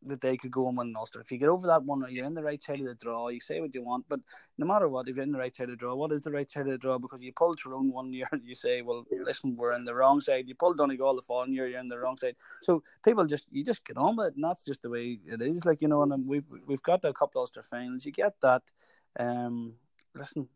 that 0.08 0.22
they 0.22 0.38
could 0.38 0.52
go 0.52 0.68
and 0.68 0.78
win 0.78 0.94
Ulster. 0.96 1.22
If 1.22 1.32
you 1.32 1.38
get 1.38 1.50
over 1.50 1.68
that 1.68 1.84
one, 1.84 2.06
you're 2.10 2.26
in 2.26 2.34
the 2.34 2.44
right 2.44 2.62
side 2.62 2.80
of 2.80 2.86
the 2.86 2.96
draw. 2.96 3.30
You 3.30 3.40
say 3.40 3.60
what 3.60 3.74
you 3.74 3.84
want, 3.84 4.06
but 4.10 4.20
no 4.58 4.66
matter 4.66 4.88
what, 4.88 5.08
if 5.08 5.16
you're 5.16 5.24
in 5.24 5.32
the 5.32 5.38
right 5.38 5.56
side 5.56 5.66
of 5.66 5.72
the 5.72 5.76
draw, 5.78 5.96
what 5.96 6.12
is 6.12 6.24
the 6.24 6.32
right 6.32 6.50
side 6.50 6.66
of 6.66 6.72
the 6.72 6.78
draw? 6.78 6.98
Because 6.98 7.22
you 7.22 7.32
pull 7.34 7.56
Tyrone 7.56 7.92
one 7.92 8.14
year, 8.14 8.30
you 8.44 8.56
say, 8.56 8.82
well, 8.82 9.06
listen, 9.12 9.56
we're 9.56 9.74
in 9.74 9.86
the 9.86 9.96
wrong 9.96 10.20
side. 10.20 10.48
You 10.48 10.56
pull 10.56 10.74
Donegal 10.74 11.16
the 11.16 11.22
following 11.22 11.54
year, 11.54 11.68
you're 11.68 11.80
in 11.80 11.88
the 11.88 12.00
wrong 12.00 12.18
side. 12.18 12.36
So 12.62 12.84
people 13.04 13.26
just 13.26 13.46
you 13.52 13.64
just 13.64 13.86
get 13.86 13.98
on 13.98 14.18
with 14.18 14.28
it, 14.28 14.36
and 14.36 14.44
that's 14.44 14.66
just 14.66 14.82
the 14.82 14.90
way 14.90 15.20
it 15.26 15.42
is. 15.42 15.66
Like 15.66 15.82
you 15.82 15.88
know, 15.88 16.04
and 16.04 16.28
we've 16.28 16.52
we've 16.66 16.84
got 16.84 17.06
a 17.06 17.14
couple 17.14 17.42
of 17.42 17.48
Ulster 17.48 17.64
finals. 17.64 18.06
You 18.06 18.12
get 18.12 18.34
that. 18.42 18.64
Um, 19.20 19.74
listen, 20.18 20.48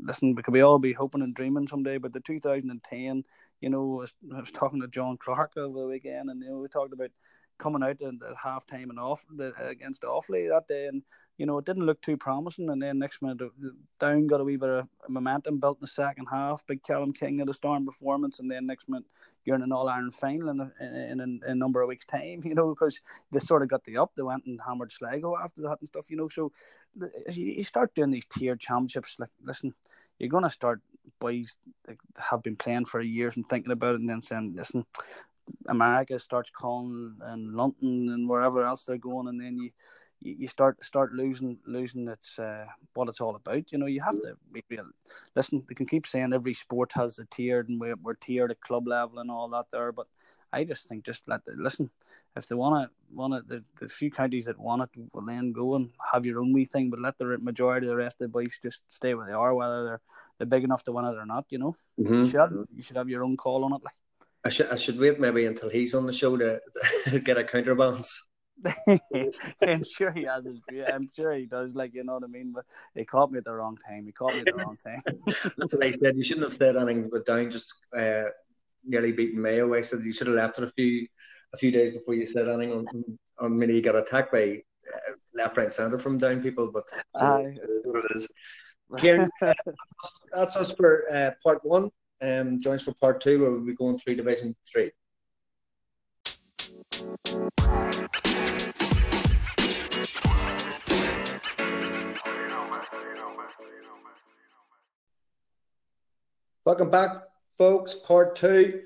listen, 0.00 0.34
because 0.34 0.52
we 0.52 0.60
all 0.60 0.78
be 0.78 0.92
hoping 0.92 1.22
and 1.22 1.34
dreaming 1.34 1.66
someday. 1.66 1.98
But 1.98 2.12
the 2.12 2.20
2010, 2.20 3.24
you 3.60 3.70
know, 3.70 3.80
I 3.80 4.00
was, 4.00 4.14
I 4.34 4.40
was 4.40 4.50
talking 4.50 4.80
to 4.80 4.88
John 4.88 5.16
Clark 5.16 5.56
over 5.56 5.80
the 5.80 5.86
weekend, 5.86 6.30
and 6.30 6.42
you 6.42 6.50
know, 6.50 6.58
we 6.58 6.68
talked 6.68 6.92
about 6.92 7.10
coming 7.58 7.82
out 7.82 8.00
at 8.00 8.14
half 8.42 8.66
time 8.66 8.90
and 8.90 8.98
off 8.98 9.24
the, 9.34 9.52
uh, 9.60 9.68
against 9.68 10.02
Offaly 10.02 10.48
that 10.48 10.68
day, 10.68 10.86
and 10.86 11.02
you 11.38 11.44
know, 11.44 11.58
it 11.58 11.66
didn't 11.66 11.84
look 11.84 12.00
too 12.00 12.16
promising. 12.16 12.70
And 12.70 12.80
then 12.80 12.98
next 12.98 13.20
minute, 13.20 13.42
uh, 13.42 13.68
Down 14.00 14.26
got 14.26 14.40
a 14.40 14.44
wee 14.44 14.56
bit 14.56 14.70
of 14.70 14.88
momentum 15.08 15.58
built 15.58 15.78
in 15.78 15.82
the 15.82 15.88
second 15.88 16.26
half. 16.30 16.66
Big 16.66 16.82
Kalum 16.82 17.14
King 17.14 17.38
had 17.38 17.48
a 17.48 17.54
storm 17.54 17.84
performance, 17.84 18.38
and 18.38 18.50
then 18.50 18.66
next 18.66 18.88
minute, 18.88 19.04
you're 19.44 19.56
in 19.56 19.62
an 19.62 19.72
All 19.72 19.88
Ireland 19.88 20.14
final 20.14 20.48
in 20.48 20.60
a, 20.60 20.72
in, 20.80 21.20
in, 21.20 21.40
a 21.46 21.54
number 21.54 21.82
of 21.82 21.88
weeks' 21.88 22.06
time, 22.06 22.42
you 22.44 22.54
know, 22.54 22.70
because 22.70 23.00
they 23.32 23.38
sort 23.38 23.62
of 23.62 23.68
got 23.68 23.84
the 23.84 23.98
up. 23.98 24.12
They 24.16 24.22
went 24.22 24.46
and 24.46 24.60
hammered 24.66 24.92
Sligo 24.92 25.36
after 25.36 25.62
that 25.62 25.78
and 25.80 25.88
stuff, 25.88 26.10
you 26.10 26.16
know. 26.16 26.28
So 26.28 26.52
you, 27.30 27.44
you 27.44 27.64
start 27.64 27.94
doing 27.94 28.10
these 28.10 28.26
tiered 28.26 28.60
championships, 28.60 29.16
like, 29.18 29.30
listen, 29.44 29.74
you're 30.18 30.30
going 30.30 30.44
to 30.44 30.50
start 30.50 30.80
boys 31.20 31.56
like, 31.86 31.98
have 32.16 32.42
been 32.42 32.56
playing 32.56 32.86
for 32.86 33.00
years 33.00 33.36
and 33.36 33.48
thinking 33.48 33.72
about 33.72 33.94
it 33.94 34.00
and 34.00 34.08
then 34.08 34.22
saying, 34.22 34.54
listen, 34.56 34.84
America 35.68 36.18
starts 36.18 36.50
calling 36.50 37.16
and 37.22 37.54
London 37.54 38.08
and 38.10 38.28
wherever 38.28 38.64
else 38.64 38.84
they're 38.84 38.98
going, 38.98 39.28
and 39.28 39.40
then 39.40 39.58
you 39.58 39.70
you 40.20 40.48
start 40.48 40.82
start 40.84 41.12
losing 41.12 41.58
losing 41.66 42.08
its 42.08 42.38
uh, 42.38 42.64
what 42.94 43.08
it's 43.08 43.20
all 43.20 43.36
about. 43.36 43.70
You 43.70 43.78
know, 43.78 43.86
you 43.86 44.00
have 44.00 44.20
to 44.22 44.36
be 44.52 44.62
real. 44.70 44.86
Listen, 45.34 45.64
they 45.68 45.74
can 45.74 45.86
keep 45.86 46.06
saying 46.06 46.32
every 46.32 46.54
sport 46.54 46.92
has 46.92 47.18
a 47.18 47.26
tiered 47.26 47.68
and 47.68 47.80
we're, 47.80 47.96
we're 48.02 48.14
tiered 48.14 48.50
at 48.50 48.60
club 48.60 48.88
level 48.88 49.18
and 49.18 49.30
all 49.30 49.48
that 49.50 49.66
there, 49.72 49.92
but 49.92 50.06
I 50.52 50.64
just 50.64 50.88
think 50.88 51.04
just 51.04 51.22
let 51.26 51.44
the 51.44 51.52
listen. 51.56 51.90
If 52.34 52.48
they 52.48 52.54
want 52.54 52.90
to, 52.90 53.16
want 53.16 53.32
it, 53.32 53.48
the, 53.48 53.64
the 53.80 53.88
few 53.88 54.10
counties 54.10 54.44
that 54.44 54.58
want 54.58 54.82
it 54.82 54.90
will 55.14 55.24
then 55.24 55.52
go 55.52 55.74
and 55.76 55.90
have 56.12 56.26
your 56.26 56.40
own 56.40 56.52
wee 56.52 56.66
thing, 56.66 56.90
but 56.90 57.00
let 57.00 57.16
the 57.16 57.38
majority 57.38 57.86
of 57.86 57.90
the 57.90 57.96
rest 57.96 58.16
of 58.20 58.26
the 58.26 58.28
boys 58.28 58.58
just 58.62 58.82
stay 58.90 59.14
where 59.14 59.26
they 59.26 59.32
are, 59.32 59.54
whether 59.54 59.84
they're 59.84 60.00
they're 60.38 60.46
big 60.46 60.64
enough 60.64 60.84
to 60.84 60.92
win 60.92 61.06
it 61.06 61.16
or 61.16 61.24
not. 61.24 61.46
You 61.48 61.58
know, 61.58 61.76
mm-hmm. 61.98 62.14
you, 62.14 62.26
should 62.30 62.40
have, 62.40 62.50
you 62.74 62.82
should 62.82 62.96
have 62.96 63.08
your 63.08 63.24
own 63.24 63.36
call 63.36 63.64
on 63.64 63.72
it. 63.72 63.82
Like 63.82 63.94
I 64.46 64.50
should 64.50 64.70
I 64.70 64.76
should 64.76 64.98
wait 64.98 65.18
maybe 65.18 65.44
until 65.46 65.68
he's 65.68 65.94
on 65.94 66.06
the 66.06 66.12
show 66.12 66.36
to, 66.36 66.60
to 67.06 67.20
get 67.20 67.36
a 67.36 67.44
counterbalance. 67.44 68.28
I'm 68.88 69.84
sure 69.84 70.12
he 70.12 70.24
has 70.24 70.44
his. 70.44 70.60
I'm 70.92 71.10
sure 71.14 71.34
he 71.34 71.46
does. 71.46 71.74
Like 71.74 71.94
you 71.94 72.04
know 72.04 72.14
what 72.14 72.24
I 72.24 72.28
mean. 72.28 72.52
But 72.54 72.64
he 72.94 73.04
caught 73.04 73.32
me 73.32 73.38
at 73.38 73.44
the 73.44 73.52
wrong 73.52 73.76
time. 73.76 74.06
He 74.06 74.12
caught 74.12 74.34
me 74.34 74.40
at 74.40 74.46
the 74.46 74.54
wrong 74.54 74.78
time. 74.84 75.02
That's 75.26 75.72
what 75.72 75.84
I 75.84 75.90
said. 75.90 76.16
You 76.16 76.24
shouldn't 76.24 76.44
have 76.44 76.54
said 76.54 76.76
anything 76.76 77.10
but 77.12 77.26
down 77.26 77.50
just 77.50 77.74
uh, 77.96 78.24
nearly 78.84 79.12
beating 79.12 79.42
Mayo. 79.42 79.74
I 79.74 79.82
said 79.82 80.00
you 80.04 80.12
should 80.12 80.28
have 80.28 80.36
left 80.36 80.58
it 80.58 80.64
a 80.64 80.70
few 80.70 81.06
a 81.52 81.56
few 81.56 81.70
days 81.70 81.92
before 81.92 82.14
you 82.14 82.26
said 82.26 82.48
anything. 82.48 82.72
On, 82.72 83.18
on 83.40 83.58
many 83.58 83.74
he 83.74 83.82
got 83.82 83.96
attacked 83.96 84.32
by 84.32 84.62
uh, 84.94 85.12
left, 85.34 85.56
right, 85.56 85.72
centre 85.72 85.98
from 85.98 86.18
down 86.18 86.40
people. 86.40 86.70
But 86.72 86.84
uh, 87.14 87.38
what 87.84 88.04
it 88.04 88.16
is. 88.16 88.28
Kieran, 88.98 89.28
that's 90.32 90.56
us 90.56 90.70
for 90.76 91.04
uh, 91.12 91.32
part 91.42 91.64
one. 91.64 91.90
Um, 92.22 92.58
joins 92.60 92.82
for 92.82 92.94
part 92.94 93.20
two, 93.20 93.40
where 93.40 93.50
we'll 93.50 93.66
be 93.66 93.74
going 93.74 93.98
through 93.98 94.16
Division 94.16 94.56
Three. 94.70 94.90
Welcome 106.64 106.90
back, 106.90 107.16
folks. 107.56 107.94
Part 107.94 108.36
two. 108.36 108.82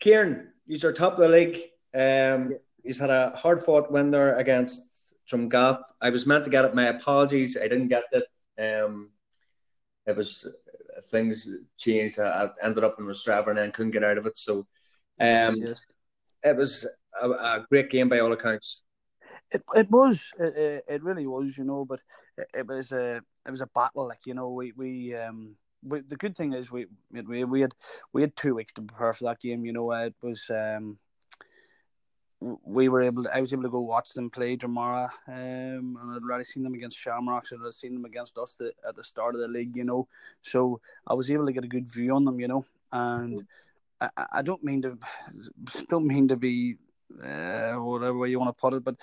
Kieran, 0.00 0.52
our 0.84 0.92
top 0.92 1.14
of 1.14 1.20
the 1.20 1.28
league. 1.28 1.58
Um, 1.94 2.58
he's 2.82 2.98
had 2.98 3.10
a 3.10 3.30
hard 3.36 3.62
fought 3.62 3.90
win 3.90 4.10
there 4.10 4.36
against 4.36 5.14
Drumgoff. 5.30 5.80
I 6.02 6.10
was 6.10 6.26
meant 6.26 6.44
to 6.44 6.50
get 6.50 6.64
it. 6.64 6.74
My 6.74 6.86
apologies. 6.86 7.56
I 7.56 7.68
didn't 7.68 7.88
get 7.88 8.04
it. 8.12 8.24
Um, 8.58 9.10
it 10.06 10.16
was 10.16 10.46
things 11.04 11.48
changed. 11.78 12.18
I 12.18 12.48
ended 12.62 12.84
up 12.84 12.96
in 12.98 13.06
Rostrevor 13.06 13.48
and 13.48 13.58
then 13.58 13.72
couldn't 13.72 13.92
get 13.92 14.04
out 14.04 14.18
of 14.18 14.26
it. 14.26 14.36
So 14.38 14.66
um, 15.20 15.56
yes. 15.56 15.80
it 16.42 16.56
was 16.56 16.88
a, 17.20 17.30
a, 17.30 17.66
great 17.68 17.90
game 17.90 18.08
by 18.08 18.20
all 18.20 18.32
accounts. 18.32 18.82
It 19.50 19.62
it 19.74 19.90
was 19.90 20.32
it, 20.38 20.84
it 20.88 21.02
really 21.02 21.26
was 21.26 21.56
you 21.56 21.64
know 21.64 21.84
but 21.84 22.02
it, 22.36 22.48
it 22.54 22.66
was 22.66 22.90
a 22.92 23.20
it 23.46 23.50
was 23.50 23.60
a 23.60 23.68
battle 23.68 24.08
like 24.08 24.26
you 24.26 24.34
know 24.34 24.48
we 24.48 24.72
we 24.72 25.14
um 25.14 25.54
we, 25.84 26.00
the 26.00 26.16
good 26.16 26.36
thing 26.36 26.52
is 26.52 26.72
we, 26.72 26.86
we 27.12 27.44
we 27.44 27.60
had 27.60 27.74
we 28.12 28.22
had 28.22 28.34
two 28.36 28.54
weeks 28.54 28.72
to 28.74 28.82
prepare 28.82 29.12
for 29.12 29.24
that 29.24 29.40
game. 29.40 29.64
You 29.64 29.72
know, 29.72 29.92
it 29.92 30.14
was 30.22 30.50
um, 30.50 30.98
we 32.62 32.88
were 32.88 33.02
able. 33.02 33.24
To, 33.24 33.34
I 33.34 33.40
was 33.40 33.52
able 33.52 33.62
to 33.62 33.70
go 33.70 33.80
watch 33.80 34.10
them 34.10 34.30
play 34.30 34.56
Dromara, 34.56 35.08
um, 35.28 35.98
and 36.00 36.12
I'd 36.12 36.22
already 36.22 36.44
seen 36.44 36.62
them 36.62 36.74
against 36.74 36.98
Shamrocks, 36.98 37.52
and 37.52 37.60
I'd 37.64 37.74
seen 37.74 37.94
them 37.94 38.04
against 38.04 38.36
us 38.38 38.56
the, 38.58 38.72
at 38.86 38.96
the 38.96 39.04
start 39.04 39.34
of 39.34 39.40
the 39.40 39.48
league. 39.48 39.76
You 39.76 39.84
know, 39.84 40.08
so 40.42 40.80
I 41.06 41.14
was 41.14 41.30
able 41.30 41.46
to 41.46 41.52
get 41.52 41.64
a 41.64 41.68
good 41.68 41.88
view 41.88 42.14
on 42.14 42.24
them. 42.24 42.40
You 42.40 42.48
know, 42.48 42.64
and 42.92 43.44
I, 44.00 44.08
I 44.32 44.42
don't 44.42 44.62
mean 44.62 44.82
to 44.82 44.98
don't 45.88 46.06
mean 46.06 46.28
to 46.28 46.36
be 46.36 46.76
uh, 47.22 47.74
whatever 47.74 48.18
way 48.18 48.30
you 48.30 48.38
want 48.38 48.56
to 48.56 48.60
put 48.60 48.74
it, 48.74 48.84
but 48.84 48.96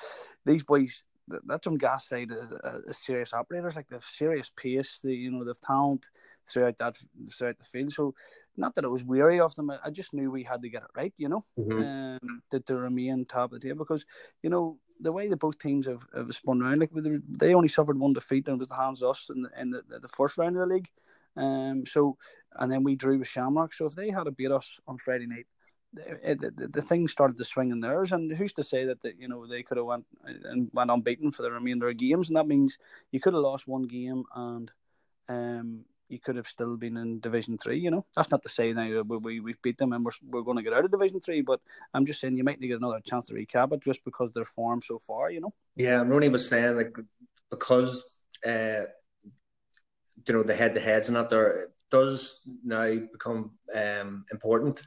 these 0.46 0.64
boys 0.64 1.04
that's 1.46 1.68
on 1.68 1.76
gas 1.76 2.10
side 2.10 2.32
is, 2.32 2.50
is 2.88 2.98
serious 2.98 3.34
operators 3.34 3.76
like 3.76 3.88
they've 3.88 4.04
serious 4.04 4.52
pace 4.58 5.00
they 5.02 5.12
you 5.12 5.32
know 5.32 5.46
they've 5.46 5.62
talent 5.62 6.06
throughout 6.50 6.78
that 6.78 6.96
throughout 7.32 7.58
the 7.60 7.66
field. 7.66 7.94
So 7.94 8.14
not 8.58 8.76
that 8.76 8.86
I 8.86 8.90
was 8.90 9.04
weary 9.04 9.40
of 9.40 9.56
them, 9.56 9.72
I 9.72 9.90
just 9.90 10.14
knew 10.14 10.30
we 10.30 10.44
had 10.44 10.62
to 10.62 10.70
get 10.70 10.84
it 10.84 10.90
right, 10.96 11.14
you 11.18 11.30
know, 11.30 11.46
mm-hmm. 11.58 11.82
um, 11.82 12.42
to, 12.52 12.60
to 12.60 12.76
remain 12.76 13.26
top 13.26 13.52
of 13.52 13.62
the 13.62 13.68
table 13.68 13.86
because 13.86 14.06
you 14.44 14.50
know 14.50 14.78
the 15.00 15.12
way 15.12 15.28
that 15.28 15.38
both 15.38 15.58
teams 15.58 15.88
have, 15.88 16.06
have 16.16 16.34
spun 16.34 16.62
around, 16.62 16.80
like 16.80 16.92
they 16.94 17.54
only 17.54 17.68
suffered 17.68 18.00
one 18.00 18.14
defeat 18.14 18.48
and 18.48 18.56
it 18.56 18.60
was 18.60 18.68
the 18.68 18.76
hands 18.76 19.02
us 19.02 19.28
in 19.34 19.42
the, 19.44 19.50
in 19.60 19.72
the, 19.72 20.00
the 20.00 20.08
first 20.08 20.38
round 20.38 20.56
of 20.56 20.68
the 20.68 20.76
league. 20.76 20.90
Um, 21.36 21.86
so 21.86 22.18
and 22.56 22.72
then 22.72 22.84
we 22.84 22.96
drew 22.96 23.18
with 23.18 23.28
Shamrock. 23.28 23.74
So 23.74 23.86
if 23.86 23.96
they 23.96 24.10
had 24.10 24.24
to 24.24 24.32
beat 24.32 24.52
us 24.52 24.80
on 24.88 24.98
Friday 24.98 25.26
night, 25.26 25.48
the, 25.94 26.52
the, 26.56 26.68
the 26.68 26.82
thing 26.82 27.08
started 27.08 27.38
to 27.38 27.46
swing 27.46 27.72
in 27.72 27.82
theirs, 27.82 28.12
and 28.12 28.32
who's 28.32 28.54
to 28.54 28.64
say 28.64 28.86
that 28.86 29.02
the, 29.02 29.14
you 29.18 29.28
know 29.28 29.46
they 29.46 29.64
could 29.64 29.78
have 29.78 29.86
went 29.86 30.06
and 30.24 30.70
went 30.74 30.92
unbeaten 30.92 31.32
for 31.32 31.42
the 31.42 31.52
remainder 31.52 31.90
of 31.90 31.98
games, 31.98 32.30
and 32.30 32.38
that 32.38 32.48
means 32.48 32.78
you 33.12 33.20
could 33.20 33.34
have 33.34 33.44
lost 33.44 33.68
one 33.68 33.84
game 33.84 34.24
and 34.36 34.72
um 35.30 35.86
you 36.12 36.20
could 36.20 36.36
have 36.36 36.48
still 36.48 36.76
been 36.76 36.98
in 36.98 37.20
Division 37.20 37.58
Three. 37.58 37.80
You 37.80 37.92
know, 37.92 38.06
that's 38.16 38.30
not 38.30 38.44
to 38.44 38.50
say 38.50 38.74
now 38.74 39.02
we, 39.02 39.18
we 39.18 39.40
we've 39.40 39.62
beat 39.62 39.78
them 39.78 39.94
and 39.94 40.04
we're 40.04 40.12
we're 40.30 40.42
going 40.42 40.58
to 40.58 40.64
get 40.64 40.74
out 40.74 40.86
of 40.86 40.92
Division 40.92 41.20
Three, 41.22 41.42
but 41.42 41.62
I'm 41.94 42.06
just 42.06 42.20
saying 42.20 42.38
you 42.38 42.44
might 42.44 42.60
get 42.60 42.78
another 42.78 43.00
chance 43.00 43.28
to 43.28 43.34
recap 43.34 43.74
it 43.74 43.82
just 43.82 44.04
because 44.04 44.32
their 44.32 44.46
form 44.46 44.82
so 44.82 45.00
far. 45.00 45.32
You 45.32 45.42
know. 45.42 45.54
Yeah, 45.76 46.02
Ronnie 46.02 46.30
was 46.30 46.48
saying 46.48 46.78
like 46.78 46.96
because 47.50 48.02
uh, 48.46 48.86
you 50.28 50.34
know 50.34 50.44
the 50.44 50.56
head 50.56 50.74
to 50.76 50.82
heads 50.82 51.08
and 51.08 51.16
that 51.16 51.30
there 51.30 51.68
does 51.90 52.42
now 52.64 52.96
become 53.12 53.52
um 53.76 54.26
important. 54.32 54.84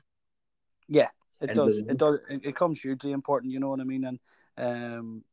Yeah, 0.89 1.09
it 1.41 1.55
does. 1.55 1.79
It 1.79 1.97
does. 1.97 2.19
It, 2.29 2.41
it 2.45 2.57
comes 2.57 2.81
hugely 2.81 3.13
important. 3.13 3.53
You 3.53 3.61
know 3.61 3.71
what 3.71 3.81
I 3.81 3.85
mean? 3.85 4.05
And 4.05 4.19
um, 4.57 5.25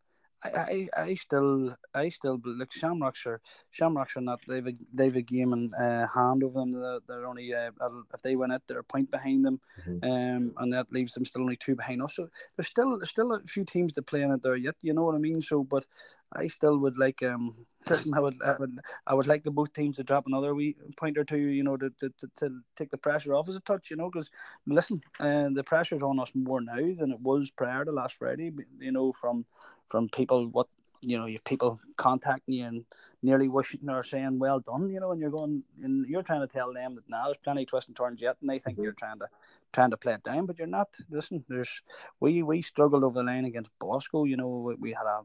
I, 0.44 0.50
I, 0.50 1.02
I 1.02 1.14
still, 1.14 1.76
I 1.94 2.10
still 2.10 2.40
like 2.44 2.72
Shamrocks 2.72 3.26
are 3.26 3.42
Shamrocks 3.70 4.18
are 4.18 4.22
not. 4.22 4.40
They've 4.48 4.66
a, 4.66 4.74
they've 4.94 5.16
a 5.16 5.22
game 5.22 5.54
in 5.54 5.74
uh, 5.74 6.08
hand 6.08 6.44
over 6.44 6.60
them. 6.60 6.72
They're, 6.74 7.00
they're 7.08 7.28
only 7.28 7.54
uh, 7.54 7.72
if 8.14 8.22
they 8.22 8.36
win 8.36 8.52
it, 8.52 8.64
they're 8.68 8.80
a 8.80 8.84
point 8.84 9.12
behind 9.12 9.46
them, 9.46 9.60
mm-hmm. 9.88 10.10
um, 10.10 10.54
and 10.58 10.74
that 10.74 10.92
leaves 10.92 11.14
them 11.14 11.26
still 11.26 11.44
only 11.44 11.58
two 11.58 11.76
behind 11.76 12.02
us. 12.02 12.16
So 12.16 12.28
there's 12.58 12.68
still 12.68 12.98
there's 12.98 13.10
still 13.10 13.34
a 13.34 13.42
few 13.42 13.66
teams 13.66 13.94
to 13.94 14.02
play 14.02 14.24
in 14.24 14.32
it 14.32 14.42
there 14.42 14.56
yet. 14.56 14.76
You 14.82 14.94
know 14.94 15.04
what 15.04 15.16
I 15.16 15.20
mean? 15.20 15.42
So, 15.42 15.64
but 15.64 15.86
I 16.34 16.48
still 16.48 16.78
would 16.78 16.98
like 16.98 17.22
um 17.24 17.56
listen, 17.90 18.14
I 18.16 18.20
would, 18.20 18.42
I 18.44 18.56
would 18.60 18.80
I 19.08 19.14
would 19.14 19.28
like 19.28 19.44
the 19.44 19.52
both 19.52 19.74
teams 19.74 19.98
to 19.98 20.04
drop 20.04 20.28
another 20.28 20.54
wee 20.56 20.76
point 20.98 21.18
or 21.18 21.24
two, 21.24 21.40
you 21.40 21.64
know, 21.64 21.78
to 21.78 21.90
to, 21.90 22.10
to, 22.10 22.28
to 22.38 22.60
take 22.76 22.92
the 22.92 22.98
pressure 22.98 23.34
off 23.34 23.50
as 23.50 23.56
a 23.56 23.62
touch, 23.62 23.92
you 23.92 23.98
know, 23.98 24.10
because 24.10 24.30
listen, 24.66 25.02
uh, 25.20 25.50
the 25.54 25.64
pressure's 25.64 26.04
on 26.04 26.20
us 26.20 26.32
more 26.34 26.62
now 26.62 26.76
than 26.76 27.12
it 27.12 27.20
was 27.22 27.52
prior 27.52 27.86
to 27.86 27.92
last 27.92 28.16
Friday, 28.16 28.52
you 28.80 28.92
know, 28.92 29.12
from 29.12 29.46
from 29.88 30.10
people 30.10 30.48
what 30.48 30.68
you 31.04 31.18
know, 31.18 31.26
you 31.26 31.40
people 31.46 31.80
contacting 31.98 32.54
you 32.54 32.66
and 32.66 32.86
nearly 33.24 33.50
wishing 33.50 33.90
or 33.90 34.04
saying 34.04 34.38
well 34.38 34.60
done, 34.60 34.90
you 34.90 35.00
know, 35.00 35.12
and 35.12 35.20
you're 35.20 35.32
going 35.32 35.64
and 35.82 36.08
you're 36.08 36.22
trying 36.22 36.42
to 36.42 36.48
tell 36.48 36.72
them 36.74 36.96
that 36.96 37.10
now 37.10 37.26
there's 37.26 37.38
plenty 37.38 37.64
of 37.64 37.68
twists 37.68 37.88
and 37.88 37.98
turns 37.98 38.22
yet 38.22 38.38
and 38.40 38.50
they 38.50 38.60
think 38.60 38.76
mm-hmm. 38.76 38.84
you're 38.84 38.94
trying 38.94 39.18
to 39.20 39.28
trying 39.74 39.90
to 39.90 39.98
play 39.98 40.14
it 40.14 40.24
down, 40.24 40.46
but 40.46 40.58
you're 40.60 40.68
not. 40.68 40.90
Listen, 41.10 41.44
there's 41.50 41.82
we 42.20 42.44
we 42.44 42.62
struggled 42.62 43.04
over 43.04 43.20
the 43.20 43.24
line 43.24 43.46
against 43.46 43.72
Bosco, 43.80 44.26
you 44.26 44.38
know, 44.38 44.48
we, 44.48 44.76
we 44.76 44.90
had 44.92 45.06
a 45.06 45.22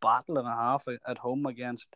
battle 0.00 0.38
and 0.38 0.46
a 0.46 0.54
half 0.54 0.86
at 1.06 1.18
home 1.18 1.46
against 1.46 1.86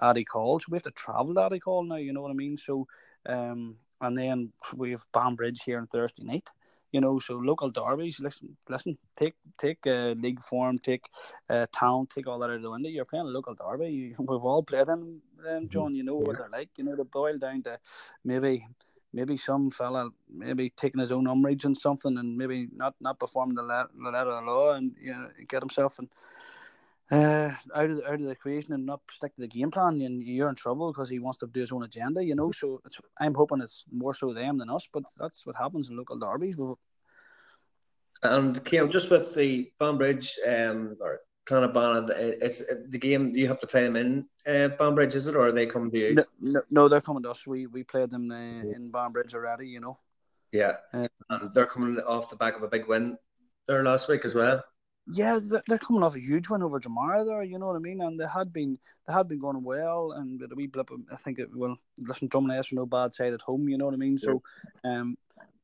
Addy-Colls. 0.00 0.64
We 0.68 0.76
have 0.76 0.84
to 0.84 0.90
travel 0.90 1.34
to 1.34 1.42
Addy-Coll 1.42 1.84
now, 1.84 1.96
you 1.96 2.12
know 2.12 2.22
what 2.22 2.30
I 2.30 2.34
mean? 2.34 2.56
So, 2.56 2.86
um, 3.26 3.76
and 4.00 4.16
then 4.16 4.52
we 4.74 4.92
have 4.92 5.06
Banbridge 5.12 5.62
here 5.64 5.78
on 5.78 5.86
Thursday 5.86 6.24
night. 6.24 6.48
You 6.92 7.00
know, 7.00 7.20
so 7.20 7.34
local 7.34 7.70
derbies. 7.70 8.18
Listen, 8.18 8.56
listen. 8.68 8.98
Take 9.16 9.34
take 9.60 9.78
uh, 9.86 10.14
league 10.18 10.40
form, 10.40 10.76
take 10.80 11.04
uh, 11.48 11.66
town, 11.72 12.08
take 12.12 12.26
all 12.26 12.40
that 12.40 12.50
out 12.50 12.56
of 12.56 12.62
the 12.62 12.70
window. 12.70 12.88
You're 12.88 13.04
playing 13.04 13.26
a 13.26 13.28
local 13.28 13.54
derby. 13.54 13.90
You, 13.90 14.14
we've 14.18 14.42
all 14.42 14.64
played 14.64 14.88
them, 14.88 15.22
them, 15.40 15.68
John. 15.68 15.94
You 15.94 16.02
know 16.02 16.16
what 16.16 16.38
they're 16.38 16.48
like. 16.48 16.70
You 16.76 16.82
know, 16.82 16.96
they 16.96 17.04
boil 17.04 17.38
down 17.38 17.62
to 17.62 17.78
maybe 18.24 18.66
maybe 19.12 19.36
some 19.36 19.70
fella 19.70 20.10
maybe 20.28 20.70
taking 20.76 21.00
his 21.00 21.12
own 21.12 21.26
umbrage 21.26 21.64
and 21.64 21.76
something 21.76 22.16
and 22.18 22.36
maybe 22.36 22.68
not 22.74 22.94
not 23.00 23.18
performing 23.18 23.56
the 23.56 23.62
letter, 23.62 23.90
the 23.96 24.10
letter 24.10 24.30
of 24.30 24.44
the 24.44 24.50
law 24.50 24.72
and 24.72 24.94
you 25.00 25.12
know 25.12 25.28
get 25.48 25.62
himself 25.62 25.98
and 25.98 26.08
uh, 27.10 27.50
out 27.74 27.90
of 27.90 27.96
the, 27.96 28.06
out 28.06 28.14
of 28.14 28.22
the 28.22 28.30
equation 28.30 28.72
and 28.72 28.86
not 28.86 29.00
stick 29.10 29.34
to 29.34 29.40
the 29.40 29.48
game 29.48 29.70
plan, 29.70 30.00
and 30.00 30.22
you're 30.22 30.48
in 30.48 30.54
trouble 30.54 30.92
because 30.92 31.08
he 31.08 31.18
wants 31.18 31.38
to 31.38 31.46
do 31.46 31.60
his 31.60 31.72
own 31.72 31.82
agenda, 31.82 32.24
you 32.24 32.34
know. 32.34 32.52
So 32.52 32.80
I'm 33.18 33.34
hoping 33.34 33.60
it's 33.60 33.84
more 33.90 34.14
so 34.14 34.32
them 34.32 34.58
than 34.58 34.70
us, 34.70 34.88
but 34.92 35.04
that's 35.18 35.44
what 35.44 35.56
happens 35.56 35.90
in 35.90 35.96
local 35.96 36.18
derbies. 36.18 36.56
And 38.22 38.64
Kim, 38.64 38.90
just 38.92 39.10
with 39.10 39.34
the 39.34 39.72
Banbridge 39.78 40.36
um, 40.46 40.96
or 41.00 41.20
Clann 41.46 41.62
na 41.62 41.72
Banna, 41.72 42.10
it's 42.10 42.62
the 42.88 42.98
game. 42.98 43.32
Do 43.32 43.40
you 43.40 43.48
have 43.48 43.60
to 43.60 43.66
play 43.66 43.82
them 43.82 43.96
in 43.96 44.26
uh, 44.46 44.68
Banbridge, 44.76 45.14
is 45.14 45.26
it, 45.26 45.34
or 45.34 45.48
are 45.48 45.52
they 45.52 45.66
coming 45.66 45.90
to 45.90 45.98
you? 45.98 46.14
No, 46.14 46.24
no, 46.40 46.62
no 46.70 46.88
they're 46.88 47.00
coming 47.00 47.22
to 47.24 47.30
us. 47.30 47.46
We 47.46 47.66
we 47.66 47.82
played 47.82 48.10
them 48.10 48.30
uh, 48.30 48.36
in 48.36 48.90
Banbridge 48.90 49.34
already, 49.34 49.68
you 49.68 49.80
know. 49.80 49.98
Yeah, 50.52 50.76
uh, 50.92 51.08
and 51.30 51.54
they're 51.54 51.66
coming 51.66 51.98
off 52.06 52.30
the 52.30 52.36
back 52.36 52.56
of 52.56 52.62
a 52.62 52.68
big 52.68 52.86
win 52.86 53.16
there 53.66 53.82
last 53.82 54.08
week 54.08 54.24
as 54.24 54.34
well. 54.34 54.62
Yeah, 55.12 55.38
they're 55.66 55.78
coming 55.78 56.02
off 56.02 56.16
a 56.16 56.20
huge 56.20 56.48
win 56.48 56.62
over 56.62 56.78
Dromara 56.78 57.26
there. 57.26 57.42
You 57.42 57.58
know 57.58 57.66
what 57.66 57.76
I 57.76 57.80
mean? 57.80 58.00
And 58.00 58.18
they 58.18 58.26
had 58.26 58.52
been 58.52 58.78
they 59.06 59.12
had 59.12 59.28
been 59.28 59.38
going 59.38 59.62
well, 59.62 60.12
and 60.12 60.40
a 60.40 60.54
wee 60.54 60.66
blip. 60.66 60.90
I 61.12 61.16
think 61.16 61.38
it 61.38 61.48
well. 61.54 61.76
Listen, 61.98 62.28
Drummond 62.28 62.52
are 62.52 62.64
no 62.72 62.86
bad 62.86 63.14
side 63.14 63.32
at 63.32 63.42
home. 63.42 63.68
You 63.68 63.78
know 63.78 63.86
what 63.86 63.94
I 63.94 63.98
mean? 63.98 64.18
So, 64.18 64.42
um, 64.84 65.16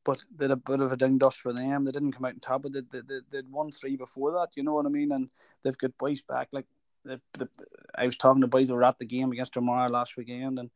but 0.05 0.25
they 0.37 0.45
had 0.45 0.53
a 0.53 0.57
bit 0.57 0.81
of 0.81 0.93
a 0.93 0.97
ding 0.97 1.19
dust 1.19 1.39
for 1.39 1.53
them. 1.53 1.85
They 1.85 1.93
didn't 1.93 2.13
come 2.13 2.25
out 2.25 2.35
on 2.35 2.41
top, 2.41 2.63
but 2.63 2.73
they, 2.73 2.81
they, 2.91 3.01
they, 3.07 3.21
they'd 3.31 3.51
won 3.51 3.71
three 3.71 3.97
before 3.97 4.33
that. 4.33 4.49
You 4.57 4.63
know 4.63 4.75
what 4.75 4.87
I 4.87 4.89
mean? 4.89 5.13
And 5.13 5.29
they've 5.63 5.79
got 5.79 5.99
boys 5.99 6.23
back. 6.23 6.49
Like 6.53 6.67
the, 7.05 7.21
the, 7.35 7.49
I 7.95 8.07
was 8.07 8.17
talking 8.17 8.43
to 8.43 8.49
boys 8.49 8.69
who 8.69 8.75
were 8.75 8.85
at 8.85 8.99
the 8.99 9.05
game 9.05 9.33
against 9.33 9.55
Dromara 9.55 9.91
last 9.91 10.17
weekend, 10.17 10.59
and 10.59 10.71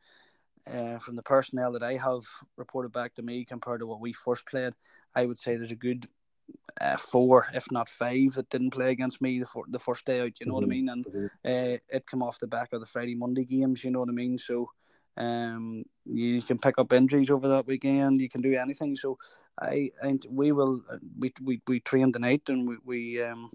uh, 0.66 0.98
from 0.98 1.16
the 1.16 1.22
personnel 1.22 1.72
that 1.72 1.83
I 1.83 1.94
have 1.94 2.24
reported 2.56 2.92
back 2.92 3.14
to 3.14 3.22
me 3.22 3.44
compared 3.44 3.80
to 3.80 3.87
what 3.87 4.00
we 4.00 4.12
first 4.12 4.46
played, 4.46 4.74
I 5.14 5.26
would 5.26 5.38
say 5.38 5.56
there's 5.56 5.70
a 5.70 5.76
good 5.76 6.06
uh, 6.80 6.96
four, 6.96 7.46
if 7.54 7.70
not 7.70 7.88
five, 7.88 8.32
that 8.34 8.50
didn't 8.50 8.70
play 8.70 8.90
against 8.90 9.20
me 9.20 9.40
the, 9.40 9.46
for, 9.46 9.64
the 9.68 9.78
first 9.78 10.04
day 10.04 10.20
out. 10.20 10.40
You 10.40 10.46
know 10.46 10.54
mm-hmm. 10.54 10.54
what 10.54 10.62
I 10.62 10.66
mm-hmm. 10.66 10.70
mean? 10.70 10.88
And 10.88 11.04
mm-hmm. 11.04 11.26
uh, 11.44 11.78
it 11.96 12.06
come 12.06 12.22
off 12.22 12.38
the 12.38 12.46
back 12.46 12.72
of 12.72 12.80
the 12.80 12.86
Friday 12.86 13.14
Monday 13.14 13.44
games. 13.44 13.84
You 13.84 13.90
know 13.90 14.00
what 14.00 14.08
I 14.08 14.12
mean? 14.12 14.38
So 14.38 14.70
um, 15.16 15.84
you 16.06 16.42
can 16.42 16.58
pick 16.58 16.78
up 16.78 16.92
injuries 16.92 17.30
over 17.30 17.48
that 17.48 17.66
weekend. 17.66 18.20
You 18.20 18.28
can 18.28 18.40
do 18.40 18.54
anything. 18.54 18.96
So 18.96 19.18
I 19.60 19.90
and 20.02 20.24
we 20.30 20.52
will 20.52 20.82
we 21.18 21.32
we 21.42 21.60
we 21.66 21.80
trained 21.80 22.14
the 22.14 22.18
night 22.18 22.42
and 22.48 22.66
we 22.66 22.76
we 22.84 23.22
um 23.22 23.50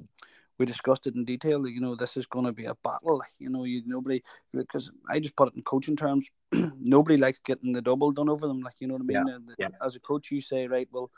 we 0.58 0.66
discussed 0.66 1.08
it 1.08 1.16
in 1.16 1.26
detail. 1.26 1.68
You 1.68 1.82
know, 1.82 1.96
this 1.96 2.16
is 2.16 2.26
going 2.26 2.46
to 2.46 2.54
be 2.54 2.66
a 2.66 2.76
battle. 2.76 3.22
You 3.40 3.50
know, 3.50 3.64
you 3.64 3.84
nobody 3.86 4.22
because 4.54 4.92
I 5.10 5.20
just 5.20 5.36
put 5.36 5.50
it 5.50 5.56
in 5.56 5.64
coaching 5.64 5.96
terms. 5.96 6.30
nobody 6.80 7.18
likes 7.18 7.40
getting 7.40 7.74
the 7.74 7.82
double 7.82 8.12
done 8.12 8.30
over 8.30 8.48
them. 8.48 8.62
Like 8.62 8.76
you 8.80 8.88
know 8.88 8.96
what 8.96 9.04
I 9.04 9.06
mean. 9.06 9.28
Yeah, 9.28 9.68
yeah. 9.70 9.86
As 9.86 9.96
a 9.96 10.00
coach, 10.00 10.32
you 10.32 10.42
say, 10.42 10.68
right, 10.68 10.88
well, 10.92 11.10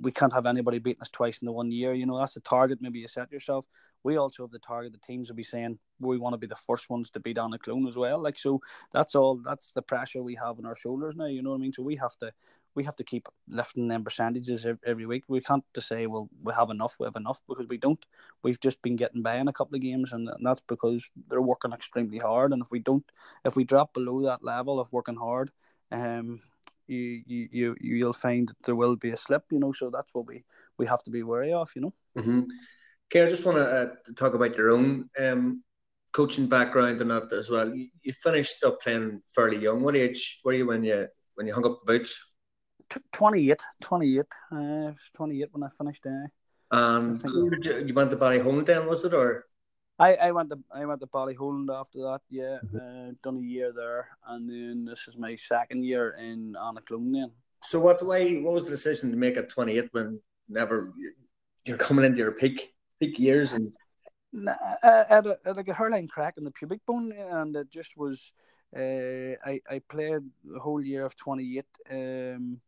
we 0.00 0.12
can't 0.12 0.32
have 0.32 0.46
anybody 0.46 0.78
beating 0.78 1.02
us 1.02 1.10
twice 1.10 1.38
in 1.40 1.46
the 1.46 1.52
one 1.52 1.70
year. 1.70 1.92
You 1.92 2.06
know, 2.06 2.18
that's 2.18 2.34
the 2.34 2.40
target. 2.40 2.80
Maybe 2.80 3.00
you 3.00 3.08
set 3.08 3.32
yourself. 3.32 3.64
We 4.04 4.16
also 4.16 4.42
have 4.44 4.50
the 4.50 4.58
target. 4.58 4.92
The 4.92 4.98
teams 4.98 5.28
will 5.28 5.36
be 5.36 5.42
saying 5.42 5.78
we 6.00 6.18
want 6.18 6.34
to 6.34 6.38
be 6.38 6.46
the 6.46 6.56
first 6.56 6.90
ones 6.90 7.10
to 7.12 7.20
beat 7.20 7.38
Clone 7.62 7.86
as 7.86 7.96
well. 7.96 8.20
Like 8.20 8.38
so, 8.38 8.60
that's 8.92 9.14
all. 9.14 9.36
That's 9.36 9.72
the 9.72 9.82
pressure 9.82 10.22
we 10.22 10.34
have 10.34 10.58
on 10.58 10.66
our 10.66 10.74
shoulders 10.74 11.16
now. 11.16 11.26
You 11.26 11.42
know 11.42 11.50
what 11.50 11.56
I 11.56 11.60
mean? 11.60 11.72
So 11.72 11.82
we 11.82 11.96
have 11.96 12.16
to 12.16 12.32
we 12.74 12.84
have 12.84 12.96
to 12.96 13.04
keep 13.04 13.28
lifting 13.48 13.88
them 13.88 14.04
percentages 14.04 14.66
every 14.84 15.06
week. 15.06 15.24
We 15.28 15.40
can't 15.40 15.64
just 15.74 15.88
say, 15.88 16.06
well, 16.06 16.28
we 16.42 16.52
have 16.54 16.70
enough, 16.70 16.96
we 16.98 17.04
have 17.04 17.16
enough, 17.16 17.40
because 17.48 17.68
we 17.68 17.76
don't. 17.76 18.02
We've 18.42 18.60
just 18.60 18.80
been 18.82 18.96
getting 18.96 19.22
by 19.22 19.36
in 19.36 19.48
a 19.48 19.52
couple 19.52 19.76
of 19.76 19.82
games, 19.82 20.12
and 20.12 20.30
that's 20.42 20.62
because 20.66 21.08
they're 21.28 21.42
working 21.42 21.72
extremely 21.72 22.18
hard. 22.18 22.52
And 22.52 22.62
if 22.62 22.70
we 22.70 22.78
don't, 22.78 23.04
if 23.44 23.56
we 23.56 23.64
drop 23.64 23.92
below 23.92 24.22
that 24.22 24.42
level 24.42 24.80
of 24.80 24.92
working 24.92 25.16
hard, 25.16 25.50
um, 25.90 26.40
you 26.86 27.22
you 27.26 27.48
you 27.52 27.76
you'll 27.80 28.12
find 28.12 28.48
that 28.48 28.56
there 28.64 28.76
will 28.76 28.96
be 28.96 29.10
a 29.10 29.16
slip, 29.16 29.44
you 29.50 29.58
know. 29.58 29.72
So 29.72 29.90
that's 29.90 30.12
what 30.12 30.26
we 30.26 30.44
we 30.78 30.86
have 30.86 31.02
to 31.04 31.10
be 31.10 31.22
wary 31.22 31.52
of, 31.52 31.70
you 31.74 31.82
know. 31.82 31.94
Mm-hmm. 32.18 32.42
Okay, 33.06 33.24
I 33.24 33.28
just 33.28 33.44
want 33.44 33.58
to 33.58 33.64
uh, 33.64 33.86
talk 34.16 34.34
about 34.34 34.56
your 34.56 34.70
own 34.70 35.10
um, 35.20 35.62
coaching 36.12 36.48
background 36.48 37.00
and 37.00 37.10
that 37.10 37.32
as 37.32 37.50
well. 37.50 37.74
You, 37.74 37.88
you, 38.02 38.12
finished 38.12 38.64
up 38.64 38.80
playing 38.80 39.20
fairly 39.34 39.58
young. 39.58 39.82
What 39.82 39.96
age 39.96 40.40
were 40.44 40.54
you 40.54 40.66
when 40.66 40.84
you 40.84 41.06
when 41.34 41.46
you 41.46 41.54
hung 41.54 41.66
up 41.66 41.80
the 41.84 41.92
boots? 41.92 42.34
28, 43.12 43.60
28. 43.80 44.26
Uh, 44.50 44.92
28 45.14 45.48
when 45.52 45.62
I 45.62 45.68
finished. 45.68 46.04
Uh, 46.06 46.28
and 46.70 47.22
you, 47.88 47.94
went 47.94 48.10
to 48.10 48.16
Ballyholland 48.16 48.66
then, 48.66 48.86
was 48.86 49.04
it 49.04 49.14
or? 49.14 49.46
I, 49.98 50.14
I 50.14 50.30
went 50.32 50.50
to 50.50 50.58
I 50.72 50.84
went 50.84 51.00
to 51.00 51.06
Ballyholland 51.06 51.68
after 51.70 51.98
that. 51.98 52.20
Yeah, 52.30 52.58
mm-hmm. 52.64 53.10
uh, 53.10 53.12
done 53.22 53.38
a 53.38 53.40
year 53.40 53.72
there, 53.72 54.08
and 54.26 54.48
then 54.48 54.84
this 54.84 55.06
is 55.08 55.16
my 55.16 55.36
second 55.36 55.84
year 55.84 56.16
in 56.18 56.54
Annaclone. 56.54 57.12
Then. 57.12 57.30
So 57.62 57.78
what 57.78 58.04
way? 58.04 58.40
What 58.40 58.54
was 58.54 58.64
the 58.64 58.70
decision 58.70 59.10
to 59.10 59.16
make 59.16 59.36
at 59.36 59.50
twenty 59.50 59.78
eight 59.78 59.88
when 59.92 60.20
never 60.48 60.92
you're 61.64 61.78
coming 61.78 62.04
into 62.04 62.18
your 62.18 62.32
peak 62.32 62.74
peak 62.98 63.18
years 63.18 63.52
and? 63.52 63.72
I 64.34 65.04
had, 65.10 65.26
a, 65.26 65.36
had 65.44 65.56
like 65.56 65.68
a 65.68 65.74
hairline 65.74 66.08
crack 66.08 66.34
in 66.38 66.44
the 66.44 66.50
pubic 66.50 66.80
bone, 66.86 67.12
and 67.12 67.54
it 67.54 67.70
just 67.70 67.96
was. 67.96 68.32
Uh, 68.74 69.36
I 69.44 69.60
I 69.70 69.82
played 69.86 70.22
the 70.42 70.58
whole 70.58 70.82
year 70.82 71.04
of 71.04 71.14
twenty 71.16 71.58
eight 71.58 71.66
um, 71.90 72.58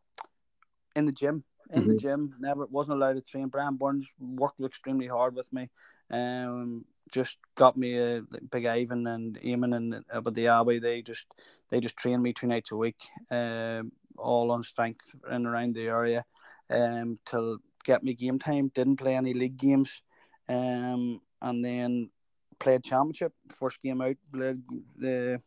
in 0.95 1.07
the 1.07 1.13
gym. 1.13 1.43
In 1.71 1.81
mm-hmm. 1.81 1.93
the 1.93 1.97
gym, 1.97 2.31
never 2.41 2.67
wasn't 2.67 2.99
allowed 2.99 3.15
to 3.15 3.23
train. 3.23 3.49
Brian 3.49 3.77
Burns 3.77 4.13
worked 4.21 4.61
extremely 4.61 5.07
hard 5.07 5.35
with 5.35 5.51
me. 5.51 5.71
Um, 6.11 6.85
just 7.11 7.37
got 7.55 7.77
me 7.77 7.99
a 7.99 8.23
Big 8.51 8.67
Ivan 8.67 9.07
and 9.07 9.40
Eamon 9.40 9.77
and 9.77 10.05
uh, 10.12 10.31
the 10.31 10.49
Abbey. 10.49 10.79
They 10.79 11.03
just 11.03 11.27
they 11.71 11.81
just 11.81 11.97
train 11.97 12.23
me 12.23 12.33
two 12.33 12.47
nights 12.47 12.73
a 12.73 12.77
week, 12.77 13.01
um, 13.31 13.93
all 14.17 14.51
on 14.51 14.62
strength 14.62 15.14
and 15.29 15.47
around 15.47 15.75
the 15.75 15.87
area, 15.87 16.25
um, 16.71 17.19
till 17.25 17.59
get 17.85 18.03
me 18.03 18.14
game 18.14 18.38
time. 18.38 18.71
Didn't 18.75 18.97
play 18.97 19.17
any 19.17 19.35
league 19.35 19.57
games, 19.57 20.03
um, 20.49 21.21
and 21.40 21.64
then 21.64 22.11
played 22.59 22.85
championship. 22.85 23.33
First 23.59 23.83
game 23.83 24.01
out, 24.01 24.17
played 24.33 24.62
the. 24.97 25.40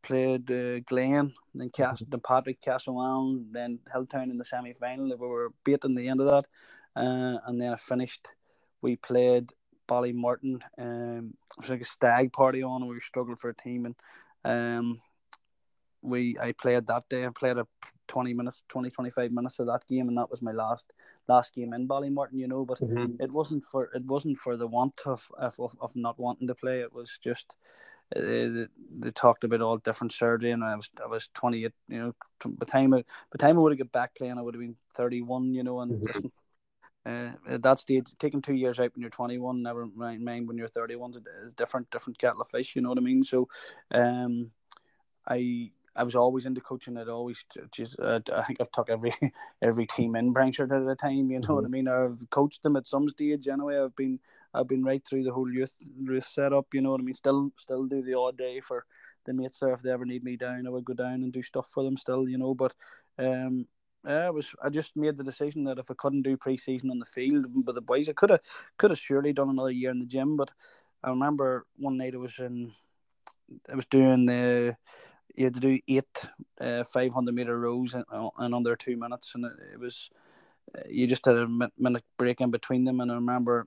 Played 0.00 0.50
uh, 0.50 0.78
Glen, 0.86 1.34
then 1.54 1.70
Cast, 1.70 2.02
mm-hmm. 2.02 2.12
then 2.12 2.20
Patrick 2.20 2.62
Castletown, 2.62 3.46
then 3.50 3.80
Hilltown 3.92 4.30
in 4.30 4.38
the 4.38 4.44
semi 4.44 4.72
final. 4.72 5.08
We 5.08 5.26
were 5.26 5.52
beaten 5.64 5.96
the 5.96 6.08
end 6.08 6.20
of 6.20 6.26
that, 6.26 6.46
uh, 6.96 7.38
and 7.44 7.60
then 7.60 7.72
I 7.72 7.76
finished. 7.76 8.28
We 8.80 8.94
played 8.94 9.50
Ballymartin. 9.88 10.60
Um, 10.78 11.34
it 11.56 11.60
was 11.62 11.70
like 11.70 11.80
a 11.80 11.84
stag 11.84 12.32
party 12.32 12.62
on, 12.62 12.82
and 12.82 12.88
we 12.88 12.96
were 12.96 13.00
struggling 13.00 13.36
for 13.36 13.50
a 13.50 13.54
team. 13.54 13.86
And 13.86 13.94
um, 14.44 15.00
we 16.02 16.36
I 16.40 16.52
played 16.52 16.86
that 16.86 17.08
day. 17.08 17.26
I 17.26 17.30
played 17.30 17.58
a 17.58 17.66
20 18.08 18.34
minutes, 18.34 18.64
20, 18.68 18.90
25 18.90 19.32
minutes 19.32 19.58
of 19.58 19.66
that 19.66 19.86
game, 19.88 20.08
and 20.08 20.16
that 20.18 20.30
was 20.30 20.42
my 20.42 20.52
last 20.52 20.92
last 21.28 21.54
game 21.54 21.72
in 21.74 21.88
Ballymartin, 21.88 22.38
you 22.38 22.48
know. 22.48 22.64
But 22.64 22.80
mm-hmm. 22.80 23.22
it 23.22 23.30
wasn't 23.30 23.64
for 23.64 23.90
it 23.94 24.04
wasn't 24.04 24.38
for 24.38 24.56
the 24.56 24.66
want 24.66 25.00
of 25.06 25.26
of, 25.38 25.54
of 25.80 25.94
not 25.94 26.18
wanting 26.18 26.48
to 26.48 26.54
play. 26.54 26.80
It 26.80 26.92
was 26.92 27.18
just 27.22 27.54
uh, 28.14 28.20
they, 28.20 28.66
they, 28.98 29.10
talked 29.10 29.44
about 29.44 29.60
all 29.60 29.76
different 29.78 30.12
surgery, 30.12 30.50
and 30.50 30.64
I 30.64 30.76
was 30.76 30.90
I 31.02 31.06
was 31.06 31.28
28. 31.34 31.72
You 31.88 31.98
know, 31.98 32.14
by 32.44 32.64
the 32.64 32.70
time 32.70 32.94
I, 32.94 32.98
by 32.98 33.04
the 33.32 33.38
time 33.38 33.56
I 33.56 33.60
would 33.60 33.72
have 33.72 33.78
got 33.78 33.92
back 33.92 34.14
playing, 34.14 34.38
I 34.38 34.42
would 34.42 34.54
have 34.54 34.60
been 34.60 34.76
31. 34.96 35.54
You 35.54 35.62
know, 35.62 35.80
and 35.80 36.02
mm-hmm. 36.02 36.28
Uh, 37.08 37.30
at 37.48 37.62
that 37.62 37.78
stage, 37.78 38.06
taking 38.18 38.42
two 38.42 38.54
years 38.54 38.78
out 38.78 38.90
when 38.94 39.00
you're 39.00 39.10
21, 39.10 39.62
never 39.62 39.86
mind 39.86 40.46
when 40.46 40.58
you're 40.58 40.68
31 40.68 41.14
is 41.42 41.52
different, 41.52 41.90
different 41.90 42.18
kettle 42.18 42.42
of 42.42 42.48
fish. 42.48 42.76
You 42.76 42.82
know 42.82 42.90
what 42.90 42.98
I 42.98 43.02
mean? 43.02 43.22
So, 43.22 43.48
um, 43.92 44.50
I 45.26 45.70
I 45.96 46.04
was 46.04 46.14
always 46.14 46.46
into 46.46 46.60
coaching. 46.60 46.96
I'd 46.96 47.08
always 47.08 47.44
just 47.72 47.98
uh, 47.98 48.20
I 48.32 48.44
think 48.44 48.60
I've 48.60 48.70
took 48.70 48.88
every 48.88 49.12
every 49.62 49.86
team 49.86 50.16
in 50.16 50.32
Bryansford 50.32 50.72
at 50.72 50.86
a 50.86 50.94
time. 50.94 51.30
You 51.30 51.40
know 51.40 51.48
mm-hmm. 51.48 51.54
what 51.54 51.64
I 51.64 51.68
mm-hmm. 51.68 51.72
mean? 51.72 51.88
I've 51.88 52.30
coached 52.30 52.62
them 52.62 52.76
at 52.76 52.86
some 52.86 53.08
stage. 53.08 53.48
Anyway, 53.48 53.78
I've 53.78 53.96
been 53.96 54.20
I've 54.54 54.68
been 54.68 54.84
right 54.84 55.02
through 55.04 55.24
the 55.24 55.32
whole 55.32 55.52
youth 55.52 55.74
youth 55.98 56.26
setup. 56.26 56.66
You 56.72 56.82
know 56.82 56.92
what 56.92 57.00
I 57.00 57.04
mean? 57.04 57.14
Still 57.14 57.50
still 57.56 57.86
do 57.86 58.02
the 58.02 58.14
odd 58.14 58.38
day 58.38 58.60
for 58.60 58.84
the 59.24 59.32
mates 59.32 59.58
there 59.58 59.72
if 59.72 59.82
they 59.82 59.90
ever 59.90 60.04
need 60.04 60.22
me 60.24 60.36
down. 60.36 60.66
I 60.66 60.70
would 60.70 60.84
go 60.84 60.94
down 60.94 61.14
and 61.14 61.32
do 61.32 61.42
stuff 61.42 61.68
for 61.68 61.82
them 61.82 61.96
still. 61.96 62.28
You 62.28 62.38
know, 62.38 62.54
but 62.54 62.74
um, 63.18 63.66
I 64.04 64.30
was. 64.30 64.46
I 64.62 64.68
just 64.68 64.96
made 64.96 65.16
the 65.16 65.24
decision 65.24 65.64
that 65.64 65.78
if 65.78 65.90
I 65.90 65.94
couldn't 65.94 66.22
do 66.22 66.36
pre-season 66.36 66.90
on 66.90 66.98
the 66.98 67.04
field 67.04 67.46
with 67.66 67.74
the 67.74 67.80
boys, 67.80 68.08
I 68.08 68.12
could 68.12 68.30
have 68.30 68.40
could 68.78 68.90
have 68.90 68.98
surely 68.98 69.32
done 69.32 69.50
another 69.50 69.70
year 69.70 69.90
in 69.90 69.98
the 69.98 70.06
gym. 70.06 70.36
But 70.36 70.52
I 71.02 71.10
remember 71.10 71.66
one 71.76 71.96
night 71.96 72.14
I 72.14 72.18
was 72.18 72.38
in, 72.38 72.72
I 73.70 73.74
was 73.74 73.86
doing 73.86 74.26
the, 74.26 74.76
you 75.34 75.44
had 75.44 75.54
to 75.54 75.60
do 75.60 75.78
eight 75.88 76.24
uh, 76.60 76.84
five 76.84 77.12
hundred 77.12 77.34
meter 77.34 77.58
rows 77.58 77.94
in, 77.94 78.04
uh, 78.10 78.30
in 78.40 78.54
under 78.54 78.76
two 78.76 78.96
minutes, 78.96 79.32
and 79.34 79.44
it, 79.44 79.52
it 79.74 79.80
was, 79.80 80.10
uh, 80.76 80.82
you 80.88 81.06
just 81.06 81.26
had 81.26 81.36
a 81.36 81.70
minute 81.76 82.04
break 82.16 82.40
in 82.40 82.50
between 82.50 82.84
them. 82.84 83.00
And 83.00 83.10
I 83.10 83.14
remember, 83.14 83.66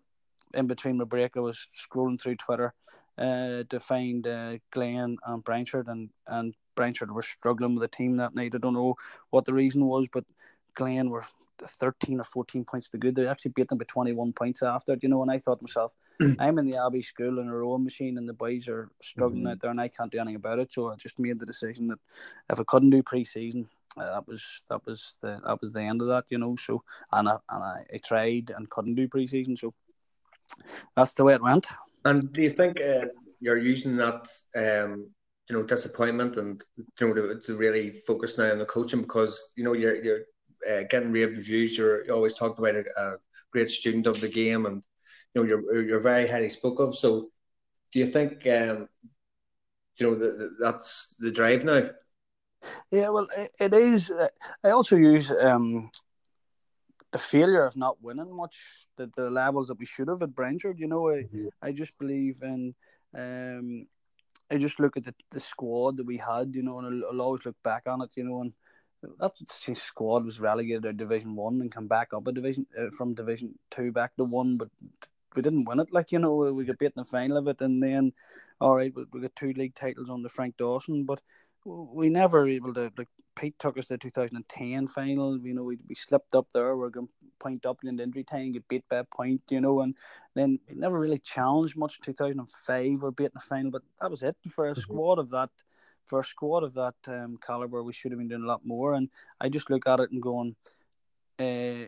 in 0.54 0.68
between 0.68 0.98
my 0.98 1.06
break, 1.06 1.38
I 1.38 1.42
was 1.42 1.68
scrolling 1.76 2.20
through 2.20 2.38
Twitter, 2.38 2.74
uh, 3.18 3.64
to 3.70 3.80
find 3.80 4.26
uh, 4.26 4.58
Glen 4.72 5.18
and 5.26 5.44
Bryansford, 5.44 5.88
and 5.88 6.10
and 6.26 6.56
Bryansford 6.76 7.12
were 7.12 7.22
struggling 7.22 7.76
with 7.76 7.82
the 7.82 7.96
team 7.96 8.18
that 8.18 8.36
night. 8.36 8.54
I 8.56 8.58
don't 8.58 8.74
know 8.74 8.96
what 9.30 9.46
the 9.46 9.54
reason 9.54 9.86
was, 9.86 10.08
but 10.12 10.26
Glen 10.76 11.10
were 11.10 11.26
13 11.60 12.20
or 12.20 12.24
14 12.24 12.64
points 12.66 12.90
to 12.90 12.98
good. 12.98 13.16
They 13.16 13.28
actually 13.28 13.52
beat 13.56 13.70
them 13.70 13.78
by 13.78 13.86
21 13.88 14.34
points 14.34 14.64
after, 14.64 14.98
you 15.02 15.10
know, 15.10 15.22
and 15.22 15.32
I 15.32 15.40
thought 15.40 15.60
to 15.60 15.64
myself, 15.64 15.92
mm. 16.22 16.36
I'm 16.40 16.60
in 16.60 16.70
the 16.70 16.78
Abbey 16.78 17.04
school 17.04 17.40
in 17.40 17.48
a 17.48 17.56
rowing 17.56 17.84
machine 17.84 18.18
and 18.18 18.28
the 18.28 18.34
boys 18.34 18.68
are 18.68 18.90
struggling 19.02 19.42
mm-hmm. 19.42 19.52
out 19.52 19.60
there 19.60 19.72
and 19.72 19.82
I 19.82 19.90
can't 19.90 20.12
do 20.12 20.20
anything 20.20 20.36
about 20.36 20.60
it. 20.60 20.72
So 20.72 20.90
I 20.90 20.96
just 20.96 21.20
made 21.20 21.40
the 21.40 21.46
decision 21.46 21.88
that 21.88 22.00
if 22.50 22.60
I 22.60 22.64
couldn't 22.64 22.92
do 22.92 23.04
pre-season, 23.04 23.68
uh, 23.98 24.06
that 24.06 24.28
was 24.28 24.62
that 24.70 24.86
was 24.86 25.16
the 25.22 25.42
that 25.46 25.62
was 25.62 25.74
the 25.74 25.82
end 25.82 26.02
of 26.02 26.08
that, 26.08 26.24
you 26.30 26.38
know. 26.38 26.56
So 26.56 26.82
and 27.12 27.28
I 27.28 27.38
and 27.50 27.64
I, 27.64 27.84
I 27.94 27.98
tried 27.98 28.52
and 28.56 28.70
couldn't 28.70 28.96
do 28.96 29.10
pre-season, 29.10 29.58
so 29.58 29.74
that's 30.96 31.14
the 31.14 31.26
way 31.26 31.34
it 31.34 31.42
went. 31.42 31.68
And 32.06 32.32
do 32.32 32.42
you 32.42 32.50
think 32.50 32.80
uh, 32.80 33.08
you're 33.42 33.58
using 33.58 33.98
that, 33.98 34.28
um, 34.56 35.10
you 35.50 35.56
know, 35.56 35.64
disappointment 35.64 36.38
and 36.38 36.64
you 36.78 37.08
know 37.08 37.14
to, 37.14 37.40
to, 37.42 37.58
really 37.58 37.92
focus 38.08 38.38
now 38.38 38.52
on 38.52 38.60
the 38.60 38.66
coaching 38.66 39.02
because 39.02 39.54
you 39.58 39.64
know 39.64 39.74
you're 39.74 39.96
you're 39.96 40.22
uh, 40.70 40.84
getting 40.90 41.12
rave 41.12 41.36
reviews. 41.36 41.78
You're, 41.78 42.06
you 42.06 42.14
always 42.14 42.34
talked 42.34 42.60
about 42.60 42.76
a, 42.76 42.84
a, 42.98 43.18
great 43.52 43.70
student 43.70 44.08
of 44.08 44.22
the 44.22 44.30
game, 44.30 44.66
and 44.66 44.82
you 45.34 45.42
know 45.42 45.48
you're 45.48 45.82
you're 45.82 46.00
very 46.00 46.28
highly 46.28 46.50
spoke 46.50 46.80
of. 46.80 46.96
So, 46.96 47.30
do 47.92 48.00
you 48.00 48.06
think 48.06 48.48
um, 48.48 48.88
you 49.98 50.08
know 50.08 50.16
the, 50.16 50.38
the, 50.38 50.56
that's 50.60 51.18
the 51.20 51.32
drive 51.32 51.66
now? 51.66 51.90
Yeah, 52.92 53.10
well, 53.10 53.28
it, 53.36 53.52
it 53.60 53.74
is. 53.74 54.12
I 54.64 54.70
also 54.70 54.96
use 54.96 55.32
um, 55.32 55.90
the 57.12 57.20
failure 57.20 57.66
of 57.66 57.76
not 57.76 58.02
winning 58.02 58.34
much 58.34 58.56
the, 58.98 59.12
the 59.18 59.30
levels 59.30 59.68
that 59.68 59.80
we 59.80 59.86
should 59.86 60.08
have 60.08 60.22
at 60.22 60.36
Bryansford. 60.36 60.80
You 60.80 60.88
know, 60.88 61.10
I, 61.10 61.24
mm-hmm. 61.24 61.48
I 61.62 61.72
just 61.72 61.98
believe 61.98 62.42
in. 62.44 62.76
Um, 63.14 63.88
I 64.52 64.58
just 64.58 64.80
look 64.80 64.98
at 64.98 65.06
the, 65.06 65.16
the 65.32 65.40
squad 65.40 65.98
that 65.98 66.06
we 66.06 66.18
had, 66.18 66.54
you 66.56 66.62
know, 66.62 66.80
and 66.80 67.04
I'll, 67.04 67.12
I'll 67.12 67.22
always 67.22 67.46
look 67.46 67.56
back 67.64 67.84
on 67.88 68.02
it, 68.02 68.10
you 68.16 68.24
know, 68.24 68.42
and 68.42 68.54
that 69.20 69.32
squad 69.78 70.26
was 70.26 70.40
relegated 70.40 70.84
to 70.84 70.94
Division 70.94 71.36
One 71.36 71.62
and 71.62 71.72
come 71.72 71.88
back 71.88 72.10
up 72.14 72.28
a 72.28 72.32
division 72.32 72.68
uh, 72.78 72.92
from 72.96 73.16
Division 73.16 73.58
Two 73.72 73.92
back 73.92 74.16
to 74.18 74.24
one, 74.24 74.58
but 74.58 74.70
we 75.36 75.42
didn't 75.42 75.66
win 75.66 75.80
it. 75.80 75.92
Like 75.92 76.12
you 76.12 76.20
know, 76.20 76.36
we 76.36 76.66
got 76.66 76.78
beat 76.78 76.94
in 76.96 77.02
the 77.02 77.06
final 77.06 77.38
of 77.38 77.48
it, 77.48 77.62
and 77.62 77.82
then 77.82 78.14
all 78.60 78.76
right, 78.76 78.94
we, 78.96 79.06
we 79.12 79.22
got 79.22 79.36
two 79.36 79.54
league 79.54 79.74
titles 79.74 80.10
on 80.10 80.22
the 80.22 80.30
Frank 80.30 80.58
Dawson, 80.58 81.06
but 81.06 81.22
we 81.66 82.10
never 82.10 82.48
able 82.48 82.74
to 82.76 82.92
like 82.98 83.08
Pete 83.42 83.58
took 83.58 83.76
us 83.80 83.88
to 83.88 83.96
the 83.96 83.98
2010 83.98 84.88
final. 84.88 85.40
You 85.40 85.56
know, 85.56 85.64
we, 85.64 85.80
we 85.90 85.96
slipped 85.96 86.36
up 86.36 86.48
there. 86.54 86.78
We're 86.78 86.92
going 86.92 87.08
to 87.08 87.14
point 87.40 87.66
up 87.66 87.80
in 87.84 87.96
the 87.96 88.04
injury 88.04 88.24
time, 88.24 88.52
get 88.52 88.68
beat 88.68 88.84
by 88.88 88.98
a 88.98 89.04
point, 89.04 89.42
you 89.50 89.60
know, 89.60 89.82
and 89.82 89.96
then 90.36 90.60
we 90.70 90.76
never 90.76 91.00
really 91.00 91.18
challenged 91.18 91.76
much. 91.76 92.00
2005, 92.02 93.02
we're 93.02 93.10
beating 93.10 93.32
the 93.34 93.40
final, 93.40 93.72
but 93.72 93.82
that 94.00 94.12
was 94.12 94.22
it 94.22 94.36
for 94.48 94.68
a 94.68 94.72
mm-hmm. 94.74 94.82
squad 94.82 95.18
of 95.18 95.32
that. 95.32 95.50
For 96.06 96.20
a 96.20 96.24
squad 96.24 96.64
of 96.64 96.76
that 96.76 96.94
um, 97.08 97.40
caliber, 97.44 97.82
we 97.82 97.94
should 97.94 98.12
have 98.12 98.20
been 98.20 98.28
doing 98.28 98.44
a 98.44 98.48
lot 98.48 98.62
more. 98.64 98.94
And 98.94 99.10
I 99.40 99.50
just 99.50 99.72
look 99.72 99.88
at 99.88 100.02
it 100.02 100.12
and 100.12 100.22
going, 100.22 100.56
uh, 101.40 101.88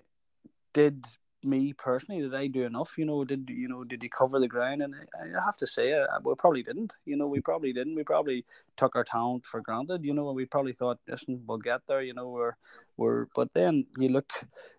did 0.74 1.06
me 1.46 1.74
personally, 1.74 2.22
did 2.22 2.34
I 2.34 2.48
do 2.48 2.64
enough? 2.64 2.98
You 2.98 3.06
know, 3.06 3.24
did 3.24 3.50
you 3.50 3.68
know 3.68 3.84
did 3.84 4.02
he 4.02 4.10
cover 4.10 4.40
the 4.40 4.48
ground? 4.48 4.82
And 4.82 4.96
I, 4.96 5.38
I 5.38 5.44
have 5.44 5.58
to 5.58 5.68
say, 5.68 5.94
uh, 5.94 6.08
we 6.24 6.36
probably 6.36 6.64
didn't. 6.64 6.94
You 7.06 7.18
know, 7.18 7.28
we 7.28 7.42
probably 7.42 7.74
didn't. 7.74 7.96
We 7.96 8.04
probably 8.04 8.46
took 8.78 8.96
our 8.96 9.04
talent 9.04 9.46
for 9.46 9.62
granted. 9.62 10.04
You 10.04 10.14
know, 10.14 10.28
and 10.28 10.36
we 10.36 10.46
probably 10.46 10.74
thought, 10.74 11.00
listen, 11.08 11.42
we'll 11.46 11.58
get 11.58 11.82
there. 11.88 12.02
You 12.02 12.14
know, 12.14 12.30
we're 12.30 12.56
we're. 12.98 13.28
But 13.36 13.50
then 13.54 13.86
you 13.98 14.10
look, 14.10 14.32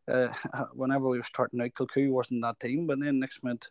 uh, 0.08 0.28
whenever 0.72 1.08
we 1.08 1.18
were 1.18 1.24
starting 1.24 1.60
out, 1.60 1.74
Kilcoo 1.74 2.10
wasn't 2.10 2.42
that 2.42 2.60
team. 2.60 2.86
But 2.86 3.00
then 3.00 3.18
next 3.18 3.42
month, 3.42 3.68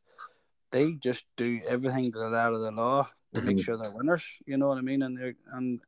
they 0.72 0.94
just 0.94 1.26
do 1.38 1.62
everything 1.68 2.12
that's 2.12 2.36
out 2.36 2.54
of 2.54 2.62
the 2.62 2.72
law 2.72 3.10
to 3.34 3.40
mm-hmm. 3.40 3.48
make 3.48 3.64
sure 3.64 3.78
they're 3.78 3.96
winners. 3.96 4.26
You 4.46 4.58
know 4.58 4.68
what 4.68 4.78
I 4.78 4.82
mean? 4.82 5.04
And 5.04 5.36
and 5.54 5.82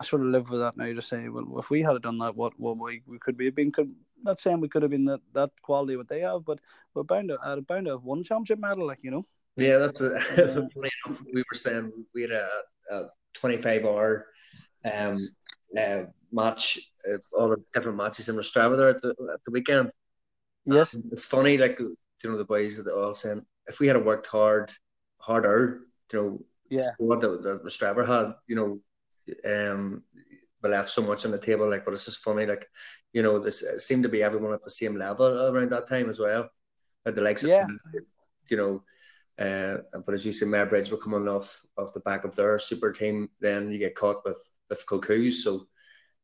I 0.00 0.04
sort 0.04 0.22
of 0.22 0.28
live 0.28 0.50
with 0.50 0.60
that 0.60 0.76
now 0.76 0.92
to 0.92 1.02
say, 1.02 1.28
well, 1.28 1.58
if 1.58 1.70
we 1.70 1.82
had 1.82 2.00
done 2.02 2.18
that, 2.18 2.36
what 2.36 2.58
what 2.58 2.78
we, 2.78 3.02
we 3.06 3.18
could 3.18 3.36
be 3.36 3.50
been 3.50 3.70
could 3.70 3.94
not 4.24 4.40
saying 4.40 4.60
we 4.60 4.68
could 4.68 4.82
have 4.82 4.90
been 4.90 5.04
that, 5.04 5.20
that 5.34 5.50
quality 5.62 5.96
what 5.96 6.08
they 6.08 6.20
have, 6.20 6.44
but 6.44 6.60
we're 6.94 7.02
bound 7.02 7.28
to 7.28 7.38
uh, 7.40 7.60
bound 7.60 7.86
to 7.86 7.92
have 7.92 8.02
one 8.02 8.24
championship 8.24 8.58
medal, 8.58 8.86
like 8.86 9.02
you 9.02 9.10
know. 9.10 9.22
Yeah, 9.56 9.78
that's 9.78 10.02
a, 10.02 10.16
uh, 10.16 10.66
we 11.32 11.44
were 11.50 11.56
saying 11.56 11.92
we 12.14 12.22
had 12.22 12.32
a, 12.32 12.48
a 12.90 13.04
twenty 13.34 13.58
five 13.58 13.84
hour 13.84 14.26
um 14.92 15.16
uh, 15.78 16.02
match, 16.32 16.78
uh, 17.10 17.18
all 17.38 17.50
the 17.50 17.62
different 17.72 17.96
matches 17.96 18.28
in 18.28 18.36
Rostrevor 18.36 18.76
there 18.76 18.88
at 18.88 19.02
the, 19.02 19.10
at 19.32 19.44
the 19.44 19.52
weekend. 19.52 19.90
Yes, 20.66 20.96
it's 21.12 21.26
funny, 21.26 21.58
like 21.58 21.78
you 21.78 21.96
know, 22.24 22.38
the 22.38 22.44
boys 22.44 22.82
that 22.82 22.92
all 22.92 23.14
saying 23.14 23.42
if 23.66 23.80
we 23.80 23.86
had 23.86 24.04
worked 24.04 24.26
hard, 24.26 24.70
harder, 25.18 25.82
you 26.12 26.18
know, 26.18 26.40
yeah, 26.70 26.86
what 26.98 27.20
the, 27.20 27.28
the 27.38 27.60
Rostrevor 27.64 28.06
had, 28.06 28.34
you 28.46 28.56
know, 28.56 28.80
um, 29.50 30.02
we 30.64 30.70
left 30.70 30.88
so 30.88 31.02
much 31.02 31.24
on 31.24 31.30
the 31.30 31.38
table. 31.38 31.68
Like, 31.68 31.84
but 31.84 31.94
it's 31.94 32.06
just 32.06 32.22
funny. 32.22 32.46
Like, 32.46 32.66
you 33.12 33.22
know, 33.22 33.38
this 33.38 33.62
seemed 33.78 34.02
to 34.02 34.08
be 34.08 34.22
everyone 34.22 34.52
at 34.52 34.62
the 34.62 34.70
same 34.70 34.96
level 34.96 35.26
around 35.26 35.70
that 35.70 35.88
time 35.88 36.08
as 36.08 36.18
well. 36.18 36.48
At 37.06 37.14
the 37.14 37.20
likes 37.20 37.44
yeah. 37.44 37.64
of, 37.64 37.70
you 38.48 38.56
know, 38.56 38.82
uh, 39.38 39.78
but 40.06 40.14
as 40.14 40.24
you 40.24 40.32
say, 40.32 40.46
Bridge 40.64 40.90
were 40.90 40.96
coming 40.96 41.28
off 41.28 41.60
off 41.76 41.92
the 41.92 42.00
back 42.00 42.24
of 42.24 42.34
their 42.34 42.58
super 42.58 42.92
team. 42.92 43.28
Then 43.40 43.70
you 43.70 43.78
get 43.78 43.94
caught 43.94 44.24
with 44.24 44.42
with 44.70 44.86
Kilcoos. 44.86 45.42
So, 45.42 45.66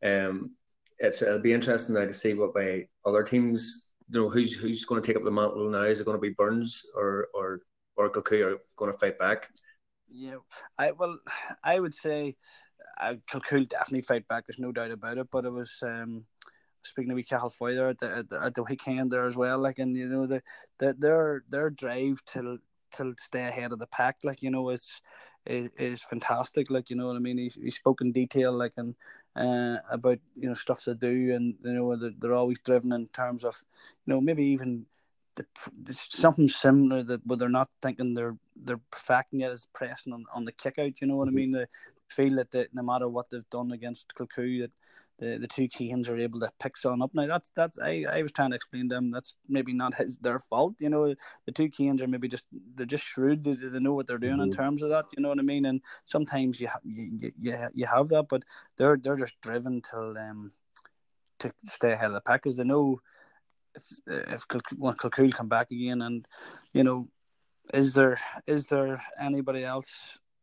um, 0.02 0.56
it's 0.98 1.20
it'll 1.20 1.40
be 1.40 1.52
interesting 1.52 1.94
now 1.94 2.06
to 2.06 2.14
see 2.14 2.34
what 2.34 2.54
by 2.54 2.86
other 3.04 3.22
teams. 3.22 3.88
You 4.12 4.20
know, 4.20 4.30
who's 4.30 4.54
who's 4.54 4.84
going 4.86 5.02
to 5.02 5.06
take 5.06 5.16
up 5.16 5.24
the 5.24 5.30
mantle 5.30 5.70
now? 5.70 5.82
Is 5.82 6.00
it 6.00 6.06
going 6.06 6.16
to 6.16 6.20
be 6.20 6.34
Burren 6.34 6.66
or 6.94 7.28
or 7.34 7.60
or 7.96 8.10
Kilcoo 8.10 8.54
are 8.54 8.58
going 8.76 8.92
to 8.92 8.98
fight 8.98 9.18
back? 9.18 9.48
Yeah, 10.08 10.36
I 10.78 10.92
well, 10.92 11.18
I 11.62 11.78
would 11.78 11.94
say 11.94 12.36
uh, 13.00 13.14
Kilcoo 13.30 13.68
definitely 13.68 14.02
fight 14.02 14.28
back. 14.28 14.46
There's 14.46 14.58
no 14.58 14.72
doubt 14.72 14.90
about 14.90 15.18
it. 15.18 15.28
But 15.30 15.44
it 15.44 15.52
was 15.52 15.72
um, 15.82 16.24
speaking 16.82 17.10
to 17.10 17.14
we 17.14 17.22
Cahill 17.22 17.52
there 17.60 17.88
at 17.88 17.98
the, 17.98 18.16
at 18.16 18.28
the, 18.28 18.42
at 18.42 18.54
the 18.54 18.64
weekend 18.64 19.10
there 19.10 19.26
as 19.26 19.36
well. 19.36 19.58
Like 19.58 19.78
and 19.78 19.96
you 19.96 20.08
know 20.08 20.26
the, 20.26 20.42
the 20.78 20.94
their 20.98 21.44
their 21.48 21.70
drive 21.70 22.22
to 22.32 22.58
to 22.96 23.14
stay 23.18 23.44
ahead 23.44 23.72
of 23.72 23.78
the 23.78 23.86
pack. 23.86 24.16
Like 24.22 24.42
you 24.42 24.50
know 24.50 24.68
it's 24.70 25.00
is, 25.46 25.70
is 25.78 26.02
fantastic. 26.02 26.70
Like 26.70 26.90
you 26.90 26.96
know 26.96 27.06
what 27.08 27.16
I 27.16 27.20
mean. 27.20 27.38
He 27.38 27.50
he 27.62 27.70
spoke 27.70 28.00
in 28.00 28.12
detail 28.12 28.52
like 28.52 28.72
and 28.76 28.94
uh, 29.36 29.78
about 29.90 30.18
you 30.36 30.48
know 30.48 30.54
stuff 30.54 30.84
to 30.84 30.94
do 30.94 31.34
and 31.34 31.54
you 31.64 31.72
know 31.72 31.96
they're, 31.96 32.12
they're 32.18 32.34
always 32.34 32.60
driven 32.60 32.92
in 32.92 33.06
terms 33.08 33.44
of 33.44 33.56
you 34.06 34.12
know 34.12 34.20
maybe 34.20 34.44
even 34.44 34.86
the, 35.36 35.46
something 35.94 36.48
similar 36.48 37.02
that 37.02 37.26
where 37.26 37.36
they're 37.36 37.48
not 37.48 37.70
thinking 37.82 38.14
they're 38.14 38.36
they're 38.56 38.80
perfecting 38.90 39.40
it 39.40 39.50
is 39.50 39.66
pressing 39.72 40.12
on, 40.12 40.24
on 40.34 40.44
the 40.44 40.52
kick 40.52 40.78
out. 40.78 41.00
You 41.00 41.06
know 41.06 41.16
what 41.16 41.28
I 41.28 41.30
mm-hmm. 41.30 41.36
mean? 41.36 41.50
They 41.52 41.66
feel 42.10 42.36
that 42.36 42.50
they, 42.50 42.66
no 42.72 42.82
matter 42.82 43.08
what 43.08 43.30
they've 43.30 43.48
done 43.50 43.72
against 43.72 44.14
Kilcoo, 44.14 44.62
that 44.62 44.72
the, 45.18 45.38
the 45.38 45.46
two 45.46 45.68
Keehans 45.68 46.08
are 46.08 46.16
able 46.16 46.40
to 46.40 46.50
pick 46.58 46.76
some 46.76 47.02
up. 47.02 47.10
Now 47.14 47.26
that's 47.26 47.50
that's 47.54 47.78
I, 47.78 48.04
I 48.10 48.22
was 48.22 48.32
trying 48.32 48.50
to 48.50 48.56
explain 48.56 48.88
to 48.88 48.96
them 48.96 49.10
that's 49.10 49.34
maybe 49.48 49.72
not 49.72 49.94
his 49.94 50.16
their 50.18 50.38
fault. 50.38 50.74
You 50.78 50.88
know, 50.88 51.14
the 51.46 51.52
two 51.52 51.68
Keehans 51.68 52.02
are 52.02 52.08
maybe 52.08 52.28
just 52.28 52.44
they're 52.74 52.86
just 52.86 53.04
shrewd. 53.04 53.44
They, 53.44 53.54
they 53.54 53.80
know 53.80 53.94
what 53.94 54.06
they're 54.06 54.18
doing 54.18 54.34
mm-hmm. 54.34 54.42
in 54.44 54.52
terms 54.52 54.82
of 54.82 54.90
that. 54.90 55.06
You 55.16 55.22
know 55.22 55.28
what 55.28 55.38
I 55.38 55.42
mean? 55.42 55.66
And 55.66 55.82
sometimes 56.06 56.60
you 56.60 56.68
you, 56.84 57.32
you 57.38 57.56
you 57.74 57.86
have 57.86 58.08
that, 58.08 58.26
but 58.28 58.44
they're 58.76 58.96
they're 58.96 59.16
just 59.16 59.40
driven 59.40 59.82
till 59.82 60.16
um 60.18 60.52
to 61.40 61.52
stay 61.64 61.92
ahead 61.92 62.08
of 62.08 62.14
the 62.14 62.20
pack 62.20 62.42
because 62.42 62.56
they 62.56 62.64
know 62.64 63.00
it's, 63.74 64.00
if 64.06 64.44
when 64.78 64.94
Kilcoo 64.94 65.32
come 65.32 65.48
back 65.48 65.70
again, 65.70 66.02
and 66.02 66.26
you 66.72 66.84
know, 66.84 67.08
is 67.72 67.94
there 67.94 68.18
is 68.46 68.66
there 68.66 69.02
anybody 69.20 69.64
else 69.64 69.88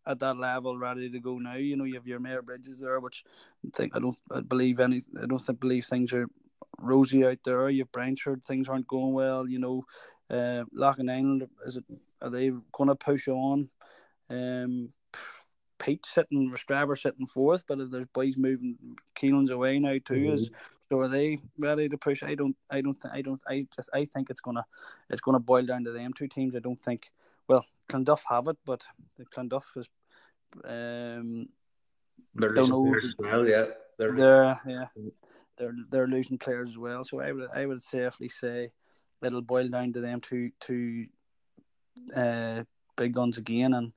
at 0.05 0.19
that 0.19 0.37
level 0.37 0.77
ready 0.77 1.09
to 1.09 1.19
go 1.19 1.37
now? 1.37 1.55
You 1.55 1.75
know, 1.75 1.83
you 1.83 1.95
have 1.95 2.07
your 2.07 2.19
Mayobridges 2.19 2.79
there, 2.79 2.99
which 2.99 3.23
I 3.65 3.69
think 3.75 3.95
I 3.95 3.99
don't 3.99 4.17
I 4.31 4.41
believe 4.41 4.79
any 4.79 5.01
I 5.21 5.25
don't 5.25 5.39
think 5.39 5.59
believe 5.59 5.85
things 5.85 6.13
are 6.13 6.27
rosy 6.79 7.25
out 7.25 7.39
there. 7.43 7.69
You 7.69 7.83
have 7.83 7.91
Bryansford, 7.91 8.45
things 8.45 8.69
aren't 8.69 8.87
going 8.87 9.13
well. 9.13 9.47
You 9.47 9.59
know, 9.59 9.83
uh, 10.29 10.63
Loughinisland 10.75 11.47
is 11.65 11.77
it 11.77 11.85
are 12.21 12.29
they 12.29 12.51
going 12.71 12.89
to 12.89 12.95
push 12.95 13.27
on? 13.27 13.69
Um, 14.29 14.89
Pete 15.79 16.05
sitting, 16.05 16.51
Rostrevor 16.51 16.97
sitting 16.97 17.27
fourth, 17.27 17.63
but 17.67 17.91
there's 17.91 18.07
boys 18.07 18.37
moving 18.37 18.77
Keelan's 19.15 19.51
away 19.51 19.79
now 19.79 19.97
too. 20.03 20.15
Mm-hmm. 20.15 20.33
Is 20.33 20.49
so 20.89 20.99
are 20.99 21.07
they 21.07 21.39
ready 21.59 21.89
to 21.89 21.97
push? 21.97 22.23
I 22.23 22.35
don't. 22.35 22.55
I 22.69 22.81
don't. 22.81 22.99
Th- 22.99 23.13
I 23.13 23.21
don't. 23.21 23.41
I 23.47 23.67
just. 23.75 23.89
I 23.93 24.05
think 24.05 24.29
it's 24.29 24.41
gonna. 24.41 24.65
It's 25.09 25.21
gonna 25.21 25.39
boil 25.39 25.65
down 25.65 25.83
to 25.83 25.91
them 25.91 26.13
two 26.13 26.27
teams. 26.27 26.55
I 26.55 26.59
don't 26.59 26.81
think. 26.81 27.07
Well, 27.47 27.65
Clonduff 27.89 28.21
have 28.29 28.47
it, 28.47 28.57
but 28.65 28.83
the 29.17 29.25
Clonduff 29.25 29.63
is. 29.75 29.87
Um, 30.63 31.49
they're 32.35 32.51
losing 32.51 32.83
players 32.83 33.05
as 33.05 33.15
well. 33.17 33.47
Yeah, 33.47 33.65
they're, 33.97 34.15
they're 34.15 34.59
yeah. 34.65 34.85
They're 35.57 35.75
they're 35.89 36.07
losing 36.07 36.37
players 36.37 36.69
as 36.69 36.77
well. 36.77 37.03
So 37.03 37.19
I 37.19 37.31
would 37.31 37.49
I 37.53 37.65
would 37.65 37.81
safely 37.81 38.29
say 38.29 38.71
it'll 39.23 39.41
boil 39.41 39.67
down 39.67 39.93
to 39.93 40.01
them 40.01 40.21
two 40.21 40.51
two 40.59 41.07
uh, 42.15 42.63
big 42.95 43.13
guns 43.13 43.37
again, 43.37 43.73
and 43.73 43.91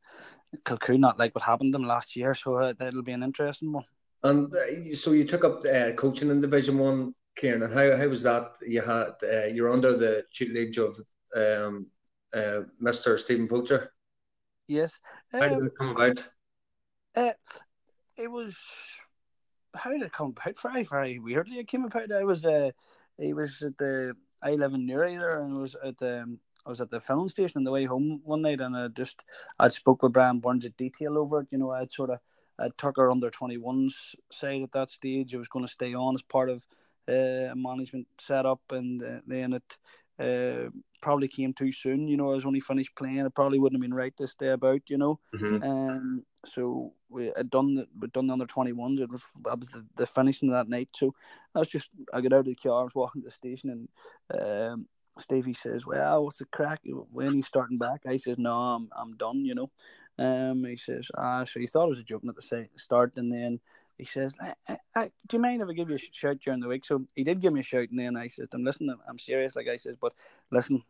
Kilcoo 0.65 0.99
not 0.99 1.19
like 1.19 1.35
what 1.35 1.45
happened 1.45 1.73
to 1.73 1.79
them 1.79 1.87
last 1.87 2.17
year. 2.17 2.35
So 2.35 2.57
uh, 2.57 2.75
that'll 2.77 3.03
be 3.03 3.13
an 3.13 3.23
interesting 3.23 3.73
one. 3.73 3.85
And 4.23 4.55
uh, 4.55 4.97
so 4.97 5.13
you 5.13 5.25
took 5.25 5.45
up 5.45 5.65
uh, 5.65 5.93
coaching 5.95 6.31
in 6.31 6.41
Division 6.41 6.79
One, 6.79 7.15
Kieran. 7.37 7.63
And 7.63 7.73
how, 7.73 7.97
how 7.97 8.09
was 8.09 8.23
that? 8.25 8.53
You 8.67 8.83
had 8.83 9.15
uh, 9.23 9.47
you're 9.47 9.73
under 9.73 9.97
the 9.97 10.25
tutelage 10.33 10.79
of 10.79 10.97
um, 11.35 11.87
uh, 12.35 12.63
Mr. 12.83 13.19
Stephen 13.19 13.49
Poacher. 13.49 13.93
Yes. 14.67 15.01
How 15.33 15.49
did 15.49 15.65
it 15.65 15.73
come 15.77 15.89
about? 15.89 16.23
Uh, 17.17 17.33
it 18.17 18.31
was 18.31 18.57
how 19.75 19.91
did 19.91 20.03
it 20.03 20.13
come 20.13 20.35
about? 20.37 20.61
Very 20.61 20.85
very 20.85 21.19
weirdly, 21.19 21.59
it 21.59 21.69
came 21.69 21.85
about. 21.85 22.13
I 22.13 22.25
was 22.25 22.45
uh, 22.45 22.71
he 23.19 23.33
was 23.33 23.63
at 23.63 23.79
the 23.79 24.15
I 24.43 24.55
live 24.55 24.75
in 24.75 24.87
Newry 24.87 25.17
there, 25.17 25.41
and 25.41 25.61
was 25.61 25.77
at 25.83 25.99
the 25.99 26.23
um, 26.23 26.39
I 26.67 26.69
was 26.69 26.81
at 26.81 26.91
the 26.91 27.01
film 27.01 27.29
station 27.29 27.59
on 27.59 27.65
the 27.65 27.73
way 27.73 27.85
home 27.85 28.21
one 28.25 28.43
night, 28.43 28.61
and 28.61 28.77
I 28.77 28.89
just 28.89 29.21
I 29.59 29.69
spoke 29.69 30.03
with 30.03 30.13
Brian 30.13 30.41
Burns 30.41 30.67
at 30.67 30.77
detail 30.77 31.19
over 31.19 31.41
it. 31.41 31.49
You 31.51 31.59
know, 31.59 31.71
I'd 31.71 31.93
sort 31.93 32.11
of 32.11 32.19
I 32.61 32.71
took 32.77 32.97
her 32.97 33.11
under 33.11 33.31
21s 33.31 34.15
side 34.31 34.63
at 34.63 34.73
that 34.73 34.91
stage. 34.91 35.35
I 35.35 35.39
was 35.39 35.49
going 35.49 35.65
to 35.65 35.73
stay 35.73 35.95
on 35.95 36.15
as 36.15 36.23
part 36.23 36.51
of 36.51 36.67
uh, 37.09 37.53
a 37.53 37.57
management 37.57 38.07
setup, 38.19 38.61
and 38.71 39.03
uh, 39.03 39.21
then 39.27 39.55
it 39.55 39.79
uh, 40.19 40.71
probably 41.01 41.29
came 41.29 41.53
too 41.55 41.73
soon. 41.73 42.07
You 42.07 42.17
know, 42.17 42.31
I 42.31 42.35
was 42.35 42.45
only 42.47 42.61
finished 42.61 42.95
playing. 42.95 43.19
It 43.19 43.35
probably 43.35 43.59
wouldn't 43.59 43.83
have 43.83 43.89
been 43.89 43.97
right 43.97 44.17
to 44.19 44.27
stay 44.29 44.49
about. 44.49 44.83
You 44.89 44.99
know, 44.99 45.21
Mhm. 45.35 45.63
um, 45.63 46.25
so 46.45 46.93
we 47.09 47.33
had 47.37 47.51
done 47.51 47.75
the 47.75 47.89
we 47.99 48.09
done 48.09 48.27
the 48.27 48.33
under 48.35 48.47
twenty 48.47 48.73
ones. 48.73 49.01
It 49.01 49.11
was 49.11 49.23
that 49.45 49.59
was 49.59 49.69
the, 49.71 49.87
the 49.97 50.07
finishing 50.07 50.51
of 50.51 50.55
that 50.55 50.69
night. 50.69 50.91
So 50.95 51.15
I 51.55 51.61
was 51.61 51.69
just 51.69 51.91
I 52.13 52.21
got 52.21 52.33
out 52.35 52.41
of 52.41 52.45
the 52.47 52.55
car, 52.55 52.81
I 52.81 52.85
was 52.85 52.95
walking 52.95 53.23
to 53.23 53.27
the 53.29 53.33
station, 53.33 53.71
and 53.71 54.41
um, 54.43 54.87
Stevie 55.19 55.55
says, 55.55 55.87
"Well, 55.87 56.25
what's 56.25 56.39
the 56.39 56.45
crack? 56.47 56.81
When 56.85 57.33
he's 57.35 57.47
starting 57.47 57.79
back?" 57.79 58.03
I 58.07 58.17
says, 58.19 58.39
"No, 58.39 58.55
I'm 58.55 58.89
I'm 58.97 59.17
done." 59.17 59.45
You 59.45 59.55
know, 59.55 59.71
um, 60.21 60.65
he 60.65 60.77
says, 60.77 61.11
"Ah, 61.17 61.45
so 61.45 61.61
he 61.61 61.67
thought 61.67 61.87
it 61.87 61.97
was 61.97 61.99
a 61.99 62.05
joke 62.05 62.23
at 62.29 62.37
the 62.37 62.69
start, 62.77 63.17
and 63.17 63.33
then." 63.33 63.61
He 63.99 64.07
says, 64.07 64.35
I, 64.41 64.55
I, 64.67 64.79
I, 64.97 65.11
"Do 65.29 65.37
you 65.37 65.43
mind 65.43 65.61
if 65.61 65.69
I 65.69 65.75
give 65.75 65.91
you 65.91 65.97
a 65.97 65.99
sh- 65.99 66.09
shout 66.13 66.39
during 66.41 66.61
the 66.61 66.69
week?" 66.69 66.87
So 66.87 67.05
he 67.15 67.23
did 67.23 67.39
give 67.39 67.53
me 67.53 67.61
a 67.61 67.63
shout, 67.63 67.91
and 67.91 67.99
then 67.99 68.17
I 68.17 68.29
said, 68.29 68.49
"I'm 68.55 68.65
listening. 68.65 68.97
I'm 69.07 69.19
serious." 69.19 69.55
Like 69.55 69.69
I 69.69 69.77
says, 69.77 69.97
but 70.01 70.15
listen, 70.51 70.83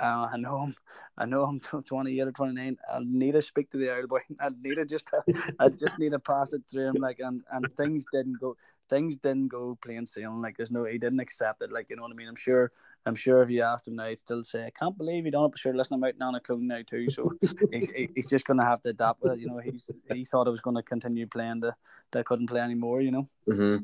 uh, 0.00 0.28
I 0.32 0.36
know 0.36 0.56
I'm, 0.56 0.76
I 1.16 1.26
know 1.26 1.44
I'm 1.44 1.60
28 1.84 2.20
or 2.20 2.32
29. 2.32 2.76
I 2.92 2.98
need 3.04 3.32
to 3.32 3.42
speak 3.42 3.70
to 3.70 3.76
the 3.76 3.90
Earl 3.90 4.06
boy. 4.06 4.20
I 4.40 4.50
need 4.60 4.76
to 4.76 4.84
just, 4.84 5.04
I 5.58 5.68
just 5.68 5.98
need 5.98 6.12
to 6.12 6.18
pass 6.18 6.52
it 6.52 6.62
through 6.70 6.88
him. 6.88 6.96
Like, 6.96 7.20
and 7.20 7.42
and 7.50 7.72
things 7.76 8.04
didn't 8.12 8.40
go, 8.40 8.56
things 8.90 9.16
didn't 9.16 9.48
go 9.48 9.78
plain 9.80 10.06
sailing. 10.06 10.42
Like, 10.42 10.56
there's 10.56 10.70
no, 10.70 10.84
he 10.84 10.98
didn't 10.98 11.20
accept 11.20 11.62
it. 11.62 11.72
Like, 11.72 11.88
you 11.90 11.96
know 11.96 12.02
what 12.02 12.12
I 12.12 12.14
mean? 12.14 12.28
I'm 12.28 12.36
sure, 12.36 12.72
I'm 13.06 13.14
sure 13.14 13.42
if 13.42 13.50
you 13.50 13.62
asked 13.62 13.86
him 13.86 13.96
now, 13.96 14.08
he'd 14.08 14.18
still 14.18 14.42
say, 14.42 14.66
I 14.66 14.70
can't 14.76 14.98
believe 14.98 15.24
you 15.24 15.30
don't. 15.30 15.50
But 15.50 15.60
sure, 15.60 15.74
listen, 15.74 15.94
I'm 15.94 16.04
out 16.04 16.14
on 16.20 16.34
Annaclone 16.34 16.62
now 16.62 16.80
too. 16.86 17.08
So 17.08 17.32
he's, 17.70 17.92
he's 18.14 18.26
just 18.26 18.46
gonna 18.46 18.64
have 18.64 18.82
to 18.82 18.90
adapt 18.90 19.22
with 19.22 19.34
it. 19.34 19.40
You 19.40 19.46
know, 19.46 19.58
he's 19.58 19.84
he 20.12 20.24
thought 20.24 20.48
I 20.48 20.50
was 20.50 20.60
gonna 20.60 20.82
continue 20.82 21.26
playing 21.26 21.60
the, 21.60 21.74
that 22.12 22.18
I 22.18 22.22
couldn't 22.24 22.48
play 22.48 22.60
anymore. 22.60 23.00
You 23.00 23.12
know. 23.12 23.28
hmm 23.48 23.76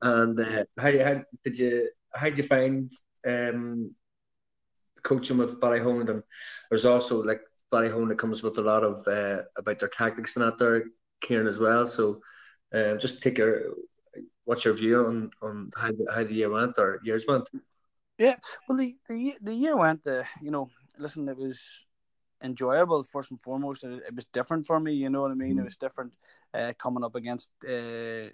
And 0.00 0.38
uh, 0.38 0.64
how, 0.78 1.04
how 1.04 1.22
did 1.44 1.58
you 1.58 1.90
how 2.14 2.28
did 2.28 2.38
you 2.38 2.44
find 2.44 2.92
um, 3.26 3.94
coaching 5.02 5.38
with 5.38 5.60
Ballyholland? 5.60 6.10
And 6.10 6.22
there's 6.70 6.84
also 6.84 7.22
like 7.22 7.40
Ballyholland 7.72 8.08
that 8.08 8.18
comes 8.18 8.42
with 8.42 8.58
a 8.58 8.62
lot 8.62 8.84
of 8.84 9.06
uh, 9.08 9.42
about 9.56 9.80
their 9.80 9.88
tactics 9.88 10.36
and 10.36 10.44
that 10.44 10.58
there, 10.58 10.84
Kieran 11.20 11.48
as 11.48 11.58
well. 11.58 11.88
So 11.88 12.20
uh, 12.72 12.96
just 12.96 13.22
take 13.22 13.38
your 13.38 13.74
what's 14.44 14.64
your 14.64 14.74
view 14.74 15.06
on 15.06 15.30
on 15.42 15.70
how 15.76 15.90
how 16.14 16.24
the 16.24 16.34
year 16.34 16.50
went 16.50 16.78
or 16.78 17.00
years 17.02 17.24
went? 17.26 17.48
Yeah, 18.20 18.36
well, 18.68 18.76
the 18.76 18.94
the 19.08 19.18
year, 19.18 19.34
the 19.40 19.54
year 19.54 19.76
went. 19.78 20.06
Uh, 20.06 20.24
you 20.42 20.50
know, 20.50 20.68
listen, 20.98 21.26
it 21.26 21.38
was 21.38 21.86
enjoyable 22.42 23.02
first 23.02 23.30
and 23.30 23.40
foremost. 23.40 23.82
It, 23.82 24.02
it 24.08 24.14
was 24.14 24.26
different 24.26 24.66
for 24.66 24.78
me. 24.78 24.92
You 24.92 25.08
know 25.08 25.22
what 25.22 25.30
I 25.30 25.34
mean? 25.34 25.58
It 25.58 25.64
was 25.64 25.78
different 25.78 26.12
uh, 26.52 26.74
coming 26.76 27.02
up 27.02 27.14
against 27.14 27.48
uh, 27.66 28.28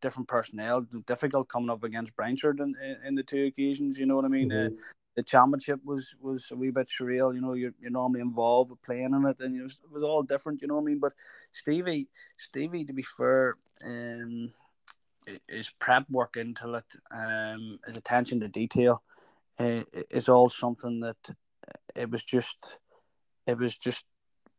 different 0.00 0.28
personnel. 0.28 0.86
Difficult 1.06 1.48
coming 1.48 1.70
up 1.70 1.82
against 1.82 2.14
Bryansford 2.14 2.60
in, 2.60 2.76
in, 2.80 2.96
in 3.04 3.14
the 3.16 3.24
two 3.24 3.46
occasions. 3.46 3.98
You 3.98 4.06
know 4.06 4.14
what 4.14 4.24
I 4.24 4.28
mean? 4.28 4.52
Uh, 4.52 4.70
the 5.16 5.24
championship 5.24 5.80
was 5.84 6.14
was 6.20 6.48
a 6.52 6.56
wee 6.56 6.70
bit 6.70 6.88
surreal. 6.88 7.34
You 7.34 7.40
know, 7.40 7.54
you're 7.54 7.74
you're 7.80 7.90
normally 7.90 8.20
involved 8.20 8.70
with 8.70 8.82
playing 8.82 9.12
in 9.12 9.26
it, 9.26 9.40
and 9.40 9.58
it 9.58 9.62
was, 9.64 9.80
it 9.82 9.90
was 9.92 10.04
all 10.04 10.22
different. 10.22 10.62
You 10.62 10.68
know 10.68 10.76
what 10.76 10.82
I 10.82 10.84
mean? 10.84 11.00
But 11.00 11.14
Stevie, 11.50 12.06
Stevie, 12.36 12.84
to 12.84 12.92
be 12.92 13.02
fair, 13.02 13.56
um, 13.84 14.52
his 15.48 15.70
prep 15.80 16.08
work 16.10 16.36
into 16.36 16.74
it, 16.74 16.84
um, 17.10 17.80
his 17.86 17.96
attention 17.96 18.38
to 18.38 18.48
detail, 18.48 19.02
uh, 19.58 19.82
is 20.10 20.28
all 20.28 20.48
something 20.48 21.00
that 21.00 21.16
it 21.94 22.10
was 22.10 22.24
just, 22.24 22.78
it 23.46 23.58
was 23.58 23.76
just 23.76 24.04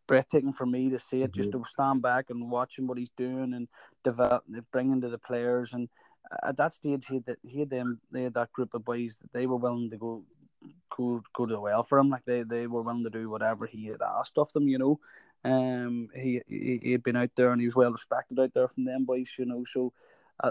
breathtaking 0.08 0.54
for 0.54 0.66
me 0.66 0.90
to 0.90 0.98
see 0.98 1.22
it. 1.22 1.34
Just 1.34 1.52
to 1.52 1.64
stand 1.66 2.02
back 2.02 2.30
and 2.30 2.50
watching 2.50 2.88
what 2.88 2.98
he's 2.98 3.12
doing 3.18 3.54
and 3.54 3.68
developing, 4.04 4.66
bringing 4.72 5.02
to 5.02 5.10
the 5.10 5.18
players 5.18 5.74
and. 5.74 5.90
At 6.42 6.58
that 6.58 6.74
stage, 6.74 7.06
he 7.06 7.16
had, 7.16 7.26
the, 7.26 7.38
he 7.44 7.60
had 7.60 7.70
them, 7.70 8.00
they 8.10 8.24
had 8.24 8.34
that 8.36 8.54
group 8.54 8.74
of 8.74 8.86
boys 8.86 9.20
that 9.20 9.34
they 9.34 9.46
were 9.46 9.58
willing 9.58 9.92
to 9.92 9.98
go 9.98 10.24
go 10.90 11.22
go 11.34 11.46
to 11.46 11.54
the 11.54 11.60
well 11.60 11.84
for 11.84 12.00
him. 12.00 12.10
Like 12.10 12.24
they, 12.26 12.44
they 12.44 12.66
were 12.66 12.82
willing 12.82 13.04
to 13.04 13.10
do 13.10 13.30
whatever 13.30 13.68
he 13.68 13.88
had 13.88 14.02
asked 14.02 14.38
of 14.38 14.52
them, 14.54 14.68
you 14.68 14.80
know. 14.80 15.00
Um, 15.44 16.08
he, 16.16 16.42
he 16.48 16.80
he 16.82 16.92
had 16.94 17.04
been 17.04 17.18
out 17.18 17.32
there 17.36 17.52
and 17.52 17.60
he 17.60 17.68
was 17.68 17.76
well 17.76 17.92
respected 17.92 18.40
out 18.40 18.54
there 18.54 18.70
from 18.70 18.86
them 18.86 19.04
boys, 19.06 19.36
you 19.38 19.46
know. 19.46 19.64
So 19.66 19.88
uh, 19.88 19.90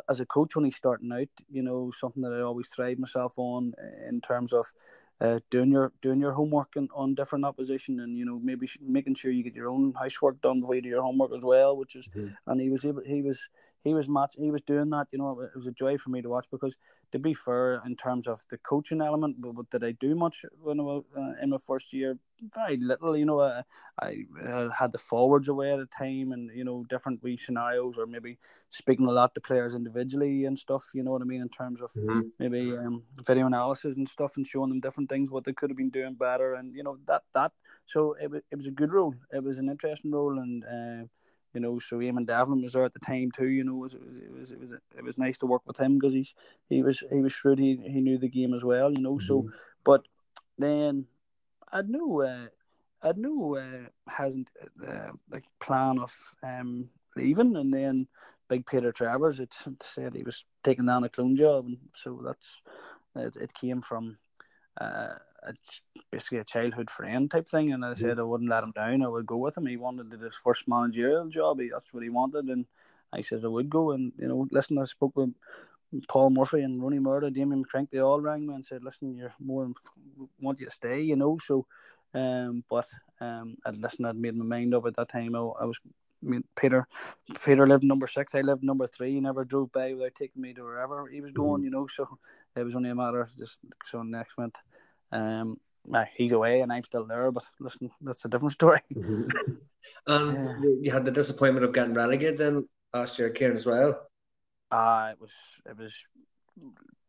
as 0.08 0.20
a 0.20 0.26
coach 0.26 0.54
when 0.56 0.64
he's 0.64 0.76
starting 0.76 1.12
out, 1.12 1.28
you 1.50 1.62
know, 1.62 1.90
something 1.90 2.22
that 2.22 2.32
I 2.32 2.40
always 2.40 2.68
thrive 2.68 2.98
myself 2.98 3.34
on 3.36 3.74
in 4.08 4.20
terms 4.20 4.52
of 4.52 4.72
uh, 5.20 5.38
doing 5.50 5.70
your 5.70 5.92
doing 6.00 6.20
your 6.20 6.32
homework 6.32 6.72
on, 6.76 6.88
on 6.94 7.14
different 7.14 7.44
opposition 7.44 8.00
and 8.00 8.18
you 8.18 8.24
know 8.24 8.40
maybe 8.42 8.68
making 8.80 9.14
sure 9.14 9.30
you 9.30 9.44
get 9.44 9.54
your 9.54 9.68
own 9.70 9.92
housework 9.96 10.40
done 10.40 10.60
before 10.60 10.74
you 10.74 10.82
do 10.82 10.88
your 10.88 11.02
homework 11.02 11.30
as 11.36 11.44
well, 11.44 11.76
which 11.76 11.94
is 11.94 12.08
Mhm. 12.08 12.34
and 12.46 12.60
he 12.60 12.70
was 12.70 12.84
able 12.84 13.02
he 13.04 13.22
was 13.22 13.48
he 13.82 13.94
was 13.94 14.08
match 14.08 14.34
he 14.38 14.50
was 14.50 14.62
doing 14.62 14.90
that. 14.90 15.08
You 15.10 15.18
know, 15.18 15.40
it 15.40 15.50
was 15.54 15.66
a 15.66 15.72
joy 15.72 15.98
for 15.98 16.10
me 16.10 16.22
to 16.22 16.28
watch 16.28 16.46
because 16.50 16.76
to 17.12 17.18
be 17.18 17.34
fair, 17.34 17.82
in 17.84 17.96
terms 17.96 18.26
of 18.26 18.40
the 18.48 18.58
coaching 18.58 19.00
element, 19.00 19.36
did 19.70 19.84
I 19.84 19.92
do 19.92 20.14
much 20.14 20.44
when 20.60 20.80
I 20.80 20.82
was 20.82 21.04
uh, 21.16 21.32
in 21.42 21.50
my 21.50 21.58
first 21.58 21.92
year? 21.92 22.18
Very 22.54 22.76
little. 22.76 23.16
You 23.16 23.26
know, 23.26 23.40
I, 23.40 23.62
I 24.00 24.24
uh, 24.44 24.70
had 24.70 24.92
the 24.92 24.98
forwards 24.98 25.48
away 25.48 25.72
at 25.72 25.78
a 25.78 25.86
time, 25.86 26.32
and 26.32 26.50
you 26.54 26.64
know, 26.64 26.84
different 26.88 27.22
wee 27.22 27.36
scenarios, 27.36 27.98
or 27.98 28.06
maybe 28.06 28.38
speaking 28.70 29.06
a 29.06 29.12
lot 29.12 29.34
to 29.34 29.40
players 29.40 29.74
individually 29.74 30.44
and 30.44 30.58
stuff. 30.58 30.84
You 30.94 31.02
know 31.02 31.10
what 31.12 31.22
I 31.22 31.26
mean 31.26 31.42
in 31.42 31.48
terms 31.48 31.80
of 31.82 31.90
Mhm. 31.94 32.30
maybe 32.38 32.76
um, 32.76 33.02
video 33.26 33.46
analysis 33.46 33.96
and 33.96 34.08
stuff, 34.08 34.36
and 34.36 34.46
showing 34.46 34.70
them 34.70 34.80
different 34.80 35.08
things 35.10 35.30
what 35.30 35.44
they 35.44 35.52
could 35.52 35.70
have 35.70 35.76
been 35.76 35.90
doing 35.90 36.14
better, 36.14 36.54
and 36.54 36.74
you 36.74 36.82
know 36.82 36.98
that 37.06 37.24
that. 37.34 37.52
So 37.86 38.14
it 38.14 38.30
was 38.30 38.42
it 38.50 38.56
was 38.56 38.66
a 38.66 38.70
good 38.80 38.92
role. 38.92 39.14
It 39.32 39.42
was 39.42 39.58
an 39.58 39.68
interesting 39.68 40.12
role, 40.12 40.38
and. 40.38 40.64
Uh, 40.64 41.08
you 41.54 41.60
know, 41.60 41.78
so 41.78 41.98
Eamon 41.98 42.26
Devlin 42.26 42.62
was 42.62 42.72
there 42.72 42.84
at 42.84 42.94
the 42.94 43.00
time 43.00 43.30
too. 43.30 43.48
You 43.48 43.64
know, 43.64 43.76
it 43.76 43.80
was 43.80 43.94
it 43.94 44.02
was 44.02 44.18
it 44.18 44.32
was 44.32 44.52
it 44.52 44.60
was, 44.60 44.72
it 44.72 45.04
was 45.04 45.18
nice 45.18 45.38
to 45.38 45.46
work 45.46 45.62
with 45.66 45.78
him 45.78 45.98
because 45.98 46.14
he's 46.14 46.34
he 46.68 46.82
was 46.82 47.02
he 47.10 47.20
was 47.20 47.32
shrewd. 47.32 47.58
He 47.58 47.76
he 47.76 48.00
knew 48.00 48.18
the 48.18 48.28
game 48.28 48.54
as 48.54 48.64
well. 48.64 48.92
You 48.92 49.02
know, 49.02 49.18
so 49.18 49.50
but 49.84 50.02
then 50.58 51.06
I 51.70 51.82
knew 51.82 52.22
uh, 52.22 52.46
I 53.02 53.12
knew 53.12 53.56
uh, 53.56 53.88
hasn't 54.10 54.50
uh, 54.86 55.12
like 55.30 55.44
plan 55.60 55.98
of 55.98 56.14
um 56.42 56.88
leaving, 57.16 57.56
and 57.56 57.72
then 57.72 58.08
Big 58.48 58.66
Peter 58.66 58.92
Travers 58.92 59.40
it 59.40 59.54
said 59.82 60.14
he 60.14 60.22
was 60.22 60.44
taking 60.62 60.86
down 60.86 61.02
Annaclone 61.02 61.36
job, 61.36 61.66
and 61.66 61.78
so 61.94 62.20
that's 62.24 62.62
it, 63.16 63.36
it 63.40 63.54
came 63.54 63.82
from. 63.82 64.18
Uh, 64.80 65.14
it's 65.48 65.80
basically 66.10 66.38
a 66.38 66.44
childhood 66.44 66.90
friend 66.90 67.30
type 67.30 67.48
thing, 67.48 67.72
and 67.72 67.84
I 67.84 67.94
said 67.94 68.18
I 68.18 68.22
wouldn't 68.22 68.50
let 68.50 68.64
him 68.64 68.72
down. 68.72 69.02
I 69.02 69.08
would 69.08 69.26
go 69.26 69.36
with 69.36 69.56
him. 69.56 69.66
He 69.66 69.76
wanted 69.76 70.10
to 70.10 70.16
do 70.16 70.24
his 70.24 70.34
first 70.34 70.68
managerial 70.68 71.28
job. 71.28 71.60
He, 71.60 71.70
that's 71.70 71.92
what 71.92 72.02
he 72.02 72.10
wanted, 72.10 72.46
and 72.46 72.66
I 73.12 73.20
said 73.22 73.44
I 73.44 73.48
would 73.48 73.70
go. 73.70 73.92
And 73.92 74.12
you 74.18 74.28
know, 74.28 74.46
listen, 74.50 74.78
I 74.78 74.84
spoke 74.84 75.16
with 75.16 75.34
Paul 76.08 76.30
Murphy 76.30 76.62
and 76.62 76.82
Ronnie 76.82 76.98
Murder, 76.98 77.30
Damien 77.30 77.64
McCrank. 77.64 77.90
They 77.90 77.98
all 77.98 78.20
rang 78.20 78.46
me 78.46 78.54
and 78.54 78.64
said, 78.64 78.84
"Listen, 78.84 79.16
you're 79.16 79.34
more 79.40 79.70
want 80.40 80.60
you 80.60 80.66
to 80.66 80.72
stay." 80.72 81.00
You 81.00 81.16
know, 81.16 81.38
so. 81.42 81.66
Um, 82.14 82.62
but 82.68 82.86
um, 83.22 83.56
I'd 83.64 83.78
listen. 83.78 84.04
I'd 84.04 84.16
made 84.16 84.36
my 84.36 84.44
mind 84.44 84.74
up 84.74 84.84
at 84.86 84.96
that 84.96 85.08
time. 85.08 85.34
I, 85.34 85.38
I 85.38 85.64
was 85.64 85.80
I 86.22 86.28
mean, 86.28 86.44
Peter, 86.56 86.86
Peter 87.44 87.66
lived 87.66 87.84
number 87.84 88.06
six. 88.06 88.34
I 88.34 88.42
lived 88.42 88.62
number 88.62 88.86
three. 88.86 89.14
He 89.14 89.20
never 89.20 89.44
drove 89.44 89.72
by 89.72 89.92
without 89.92 90.14
taking 90.14 90.42
me 90.42 90.54
to 90.54 90.62
wherever 90.62 91.08
he 91.08 91.20
was 91.20 91.32
going. 91.32 91.64
You 91.64 91.70
know, 91.70 91.86
so 91.86 92.18
it 92.54 92.62
was 92.62 92.76
only 92.76 92.90
a 92.90 92.94
matter 92.94 93.20
of 93.20 93.36
just 93.36 93.58
so 93.90 94.02
next 94.02 94.36
went. 94.36 94.56
Um, 95.12 95.60
nah, 95.86 96.04
he's 96.16 96.32
away 96.32 96.60
and 96.62 96.72
I'm 96.72 96.84
still 96.84 97.04
there. 97.04 97.30
But 97.30 97.44
listen, 97.60 97.90
that's 98.00 98.24
a 98.24 98.28
different 98.28 98.52
story. 98.52 98.80
And 100.06 100.44
Yeah. 100.44 100.58
you 100.80 100.90
had 100.92 101.04
the 101.04 101.10
disappointment 101.10 101.64
of 101.64 101.72
getting 101.74 101.94
relegated 101.94 102.38
then 102.38 102.68
last 102.94 103.18
year, 103.18 103.30
Kieran, 103.30 103.56
as 103.56 103.66
well. 103.66 104.06
Uh 104.70 105.10
it 105.12 105.20
was 105.20 105.30
it 105.66 105.76
was 105.76 105.92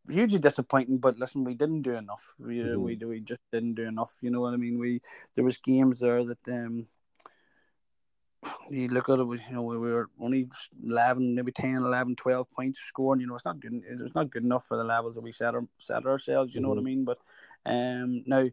hugely 0.10 0.40
disappointing. 0.40 0.98
But 0.98 1.18
listen, 1.18 1.44
we 1.44 1.54
didn't 1.54 1.84
do 1.84 1.94
enough. 1.96 2.36
We 2.40 2.58
Mhm. 2.58 2.82
we 2.82 2.96
we 3.06 3.20
just 3.22 3.42
didn't 3.52 3.76
do 3.76 3.84
enough. 3.84 4.18
You 4.22 4.32
know 4.32 4.42
what 4.42 4.54
I 4.54 4.58
mean? 4.58 4.80
We 4.80 5.02
there 5.36 5.44
was 5.46 5.58
games 5.58 6.00
there 6.00 6.24
that 6.26 6.48
um. 6.48 6.88
You 8.70 8.90
look 8.90 9.08
at 9.08 9.20
it, 9.20 9.24
we- 9.24 9.40
you 9.48 9.54
know, 9.54 9.62
we 9.64 9.78
were 9.78 10.10
only 10.20 10.50
11, 10.84 11.34
maybe 11.36 11.52
10, 11.54 11.76
11, 11.78 12.16
12 12.18 12.50
points 12.50 12.80
scoring. 12.80 13.22
You 13.22 13.28
know, 13.28 13.36
it's 13.36 13.46
not 13.46 13.60
good. 13.62 13.82
It's 13.88 14.02
it's 14.02 14.16
not 14.16 14.32
good 14.32 14.44
enough 14.44 14.66
for 14.66 14.76
the 14.78 14.84
levels 14.84 15.16
that 15.16 15.22
we 15.22 15.32
set, 15.32 15.56
our, 15.56 15.66
set 15.78 16.06
ourselves. 16.06 16.54
You 16.54 16.60
know 16.62 16.70
what 16.70 16.78
I 16.78 16.82
mean? 16.82 17.06
But 17.06 17.20
um, 17.66 18.24
now 18.26 18.48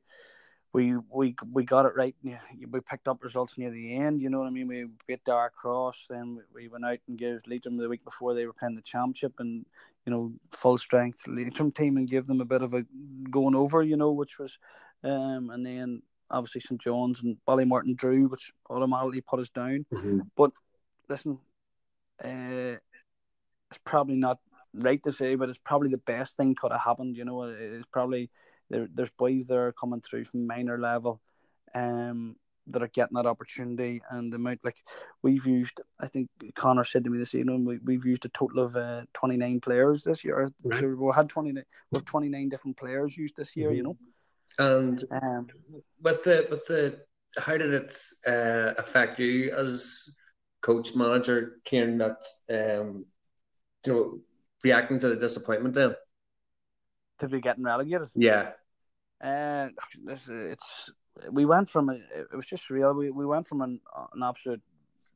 we 0.73 0.95
we 1.11 1.35
we 1.53 1.65
got 1.65 1.87
it 1.87 1.97
right. 1.97 2.15
We 2.23 2.81
picked 2.81 3.09
up 3.09 3.23
results 3.25 3.59
near 3.59 3.71
the 3.71 3.97
end. 3.97 4.21
You 4.21 4.31
know 4.31 4.39
what 4.39 4.47
I 4.47 4.51
mean? 4.51 4.69
We 4.69 4.87
beat 5.07 5.25
Darragh 5.25 5.53
Cross, 5.53 6.07
then 6.09 6.37
we- 6.37 6.63
we 6.63 6.69
went 6.69 6.85
out 6.85 6.99
and 7.09 7.19
gave 7.19 7.41
Leitrim 7.47 7.77
the 7.77 7.89
week 7.89 8.05
before 8.05 8.35
they 8.35 8.47
were 8.47 8.53
playing 8.53 8.77
the 8.77 8.83
championship, 8.83 9.35
and 9.41 9.67
you 10.07 10.13
know 10.13 10.33
full 10.53 10.79
strength 10.79 11.27
Leitrim 11.27 11.73
team 11.73 11.97
and 11.97 12.09
give 12.09 12.27
them 12.27 12.41
a 12.41 12.45
bit 12.45 12.63
of 12.63 12.75
a 12.75 12.85
going 13.31 13.57
over. 13.57 13.83
You 13.83 13.97
know, 13.97 14.13
which 14.13 14.39
was, 14.39 14.59
um, 15.03 15.51
and 15.51 15.67
then 15.67 16.03
obviously 16.31 16.61
St 16.61 16.81
John's 16.81 17.21
and 17.23 17.37
Ballymartin 17.49 17.97
drew, 17.97 18.29
which 18.29 18.53
automatically 18.69 19.21
put 19.23 19.41
us 19.41 19.49
down. 19.51 19.87
But 20.37 20.53
listen, 21.09 21.39
uh, 22.23 22.79
it's 23.71 23.81
probably 23.85 24.15
not 24.17 24.39
right 24.73 25.03
to 25.03 25.11
say, 25.13 25.35
but 25.35 25.49
it's 25.49 25.59
probably 25.59 25.89
the 25.89 25.97
best 25.99 26.37
thing 26.37 26.55
could 26.55 26.71
have 26.71 26.83
happened. 26.83 27.17
You 27.17 27.25
know, 27.25 27.43
it's 27.43 27.89
probably 27.89 28.31
there. 28.71 28.89
There's 28.93 29.11
boys 29.11 29.47
that 29.47 29.57
are 29.57 29.73
coming 29.73 30.01
through 30.01 30.25
from 30.25 30.47
minor 30.47 30.79
level, 30.79 31.21
um, 31.75 32.37
that 32.69 32.83
are 32.83 32.89
getting 32.89 33.17
that 33.17 33.27
opportunity, 33.27 34.01
and 34.11 34.33
the 34.33 34.37
amount 34.37 34.61
like 34.65 34.77
we've 35.23 35.47
used. 35.47 35.81
I 35.99 36.07
think 36.07 36.29
Connor 36.55 36.85
said 36.85 37.05
to 37.05 37.11
me 37.11 37.19
this 37.19 37.35
evening, 37.35 37.65
we, 37.65 37.79
we've 37.85 38.07
used 38.07 38.25
a 38.25 38.29
total 38.31 38.65
of 38.65 38.77
uh, 38.77 39.03
29 39.15 39.61
players 39.61 40.05
this 40.05 40.25
year. 40.25 40.49
Right. 40.63 40.81
So 40.81 40.87
we 40.89 41.13
had 41.15 41.29
29, 41.29 41.65
we 41.91 41.97
have 41.97 42.05
29 42.05 42.49
different 42.49 42.77
players 42.77 43.17
used 43.17 43.37
this 43.37 43.57
year. 43.57 43.73
You 43.73 43.83
know, 43.83 43.97
And 44.59 45.05
um, 45.11 45.49
with 46.03 46.25
the 46.25 46.47
with 46.51 46.67
the 46.67 47.01
how 47.39 47.57
did 47.57 47.75
it 47.75 47.97
uh, 48.27 48.75
affect 48.79 49.19
you 49.19 49.55
as 49.57 50.17
coach 50.63 50.95
manager, 50.95 51.61
Kieran? 51.65 51.99
That 51.99 52.23
um, 52.51 53.05
you 53.85 53.93
know 53.93 54.19
reacting 54.63 55.01
to 55.01 55.09
the 55.09 55.17
disappointment 55.17 55.75
then 55.75 55.95
to 57.21 57.29
be 57.29 57.41
getting 57.41 57.65
relegated. 57.65 58.09
Yeah. 58.15 58.53
Uh, 59.23 59.69
it's, 60.09 60.29
it's 60.29 60.91
we 61.31 61.45
went 61.45 61.69
from 61.69 61.91
it 61.91 62.35
was 62.35 62.47
just 62.47 62.71
real. 62.71 62.95
We 62.95 63.11
we 63.11 63.27
went 63.27 63.47
from 63.47 63.61
an 63.61 63.81
an 64.15 64.23
absolute 64.23 64.63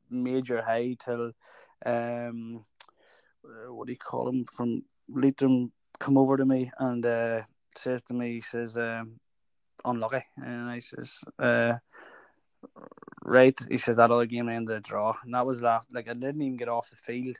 major 0.09 0.61
high 0.61 0.95
till 1.03 1.31
um 1.85 2.65
uh, 3.43 3.73
what 3.73 3.87
do 3.87 3.93
you 3.93 3.97
call 3.97 4.29
him 4.29 4.45
from 4.45 4.83
Leitrim 5.09 5.71
come 5.99 6.17
over 6.17 6.37
to 6.37 6.45
me 6.45 6.69
and 6.79 7.05
uh, 7.05 7.41
says 7.77 8.01
to 8.03 8.13
me 8.13 8.33
he 8.33 8.41
says 8.41 8.77
um, 8.77 9.19
unlucky. 9.83 10.23
And 10.37 10.69
I 10.69 10.79
says 10.79 11.19
uh, 11.39 11.73
right. 13.23 13.57
He 13.69 13.77
says 13.77 13.97
that 13.97 14.11
other 14.11 14.25
game 14.25 14.49
ended 14.49 14.77
a 14.77 14.81
draw. 14.81 15.13
And 15.23 15.33
that 15.33 15.45
was 15.45 15.61
last 15.61 15.87
like 15.93 16.09
I 16.09 16.13
didn't 16.13 16.41
even 16.41 16.57
get 16.57 16.69
off 16.69 16.89
the 16.89 16.95
field 16.95 17.37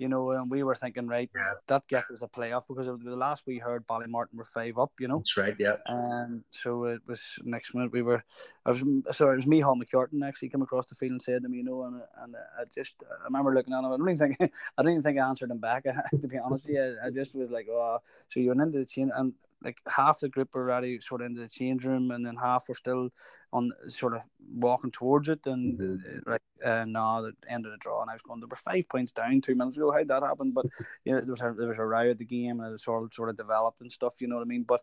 you 0.00 0.08
know, 0.08 0.30
and 0.32 0.50
we 0.50 0.62
were 0.62 0.74
thinking, 0.74 1.06
right, 1.06 1.30
yeah. 1.34 1.52
that 1.66 1.86
gets 1.88 2.10
us 2.10 2.22
a 2.22 2.26
playoff 2.28 2.64
because 2.68 2.86
the 2.86 3.16
last 3.16 3.42
we 3.46 3.58
heard, 3.58 3.86
Ballymartin 3.86 4.34
were 4.34 4.44
five 4.44 4.78
up, 4.78 4.92
you 4.98 5.08
know. 5.08 5.18
That's 5.18 5.36
right, 5.36 5.56
yeah. 5.58 5.76
And 5.86 6.42
so 6.50 6.84
it 6.84 7.02
was 7.06 7.20
next 7.44 7.74
minute 7.74 7.92
we 7.92 8.02
were, 8.02 8.24
I 8.64 8.70
was 8.70 8.82
sorry, 9.12 9.34
it 9.34 9.36
was 9.36 9.46
me, 9.46 9.60
Hall 9.60 9.76
McCurtain 9.76 10.26
actually 10.26 10.48
came 10.48 10.62
across 10.62 10.86
the 10.86 10.94
field 10.94 11.12
and 11.12 11.22
said 11.22 11.42
to 11.42 11.48
me, 11.48 11.58
you 11.58 11.64
know, 11.64 11.84
and 11.84 12.02
and 12.22 12.34
I 12.58 12.64
just 12.74 12.94
I 13.02 13.24
remember 13.24 13.54
looking 13.54 13.74
at 13.74 13.80
him. 13.80 13.86
I 13.86 13.96
don't 13.96 14.08
even 14.08 14.18
think 14.18 14.36
I 14.78 14.82
didn't 14.82 14.92
even 14.92 15.02
think 15.02 15.18
I 15.18 15.28
answered 15.28 15.50
him 15.50 15.58
back. 15.58 15.84
to 16.20 16.28
be 16.28 16.38
honest, 16.38 16.66
yeah, 16.68 16.94
I 17.04 17.10
just 17.10 17.34
was 17.34 17.50
like, 17.50 17.68
oh, 17.70 17.98
so 18.28 18.40
you 18.40 18.48
went 18.48 18.60
into 18.60 18.78
the 18.78 18.86
chain 18.86 19.10
and 19.14 19.34
like 19.62 19.78
half 19.86 20.20
the 20.20 20.28
group 20.28 20.54
were 20.54 20.62
already 20.62 21.00
sort 21.00 21.20
of 21.20 21.26
into 21.26 21.40
the 21.40 21.48
change 21.48 21.84
room, 21.84 22.10
and 22.10 22.24
then 22.24 22.36
half 22.36 22.68
were 22.68 22.74
still 22.74 23.10
on 23.52 23.72
sort 23.88 24.14
of 24.14 24.22
walking 24.54 24.90
towards 24.90 25.28
it, 25.28 25.40
and 25.46 25.78
mm-hmm. 25.78 26.30
like 26.30 26.42
uh, 26.64 26.84
no, 26.86 27.22
the 27.22 27.52
end 27.52 27.66
of 27.66 27.72
the 27.72 27.78
draw, 27.78 28.00
and 28.00 28.10
I 28.10 28.14
was 28.14 28.22
going. 28.22 28.40
There 28.40 28.48
were 28.48 28.56
five 28.56 28.88
points 28.88 29.12
down 29.12 29.40
two 29.40 29.54
minutes 29.54 29.76
ago. 29.76 29.92
How 29.92 30.04
that 30.04 30.22
happened? 30.22 30.54
But 30.54 30.66
you 31.04 31.12
know, 31.12 31.20
there 31.20 31.30
was 31.30 31.40
a, 31.40 31.54
there 31.56 31.68
was 31.68 31.78
a 31.78 31.84
row 31.84 32.10
at 32.10 32.18
the 32.18 32.24
game, 32.24 32.60
and 32.60 32.74
it 32.74 32.80
sort 32.80 33.04
of 33.04 33.12
sort 33.12 33.28
of 33.28 33.36
developed 33.36 33.80
and 33.80 33.90
stuff. 33.90 34.20
You 34.20 34.28
know 34.28 34.36
what 34.36 34.42
I 34.42 34.46
mean? 34.46 34.64
But 34.64 34.82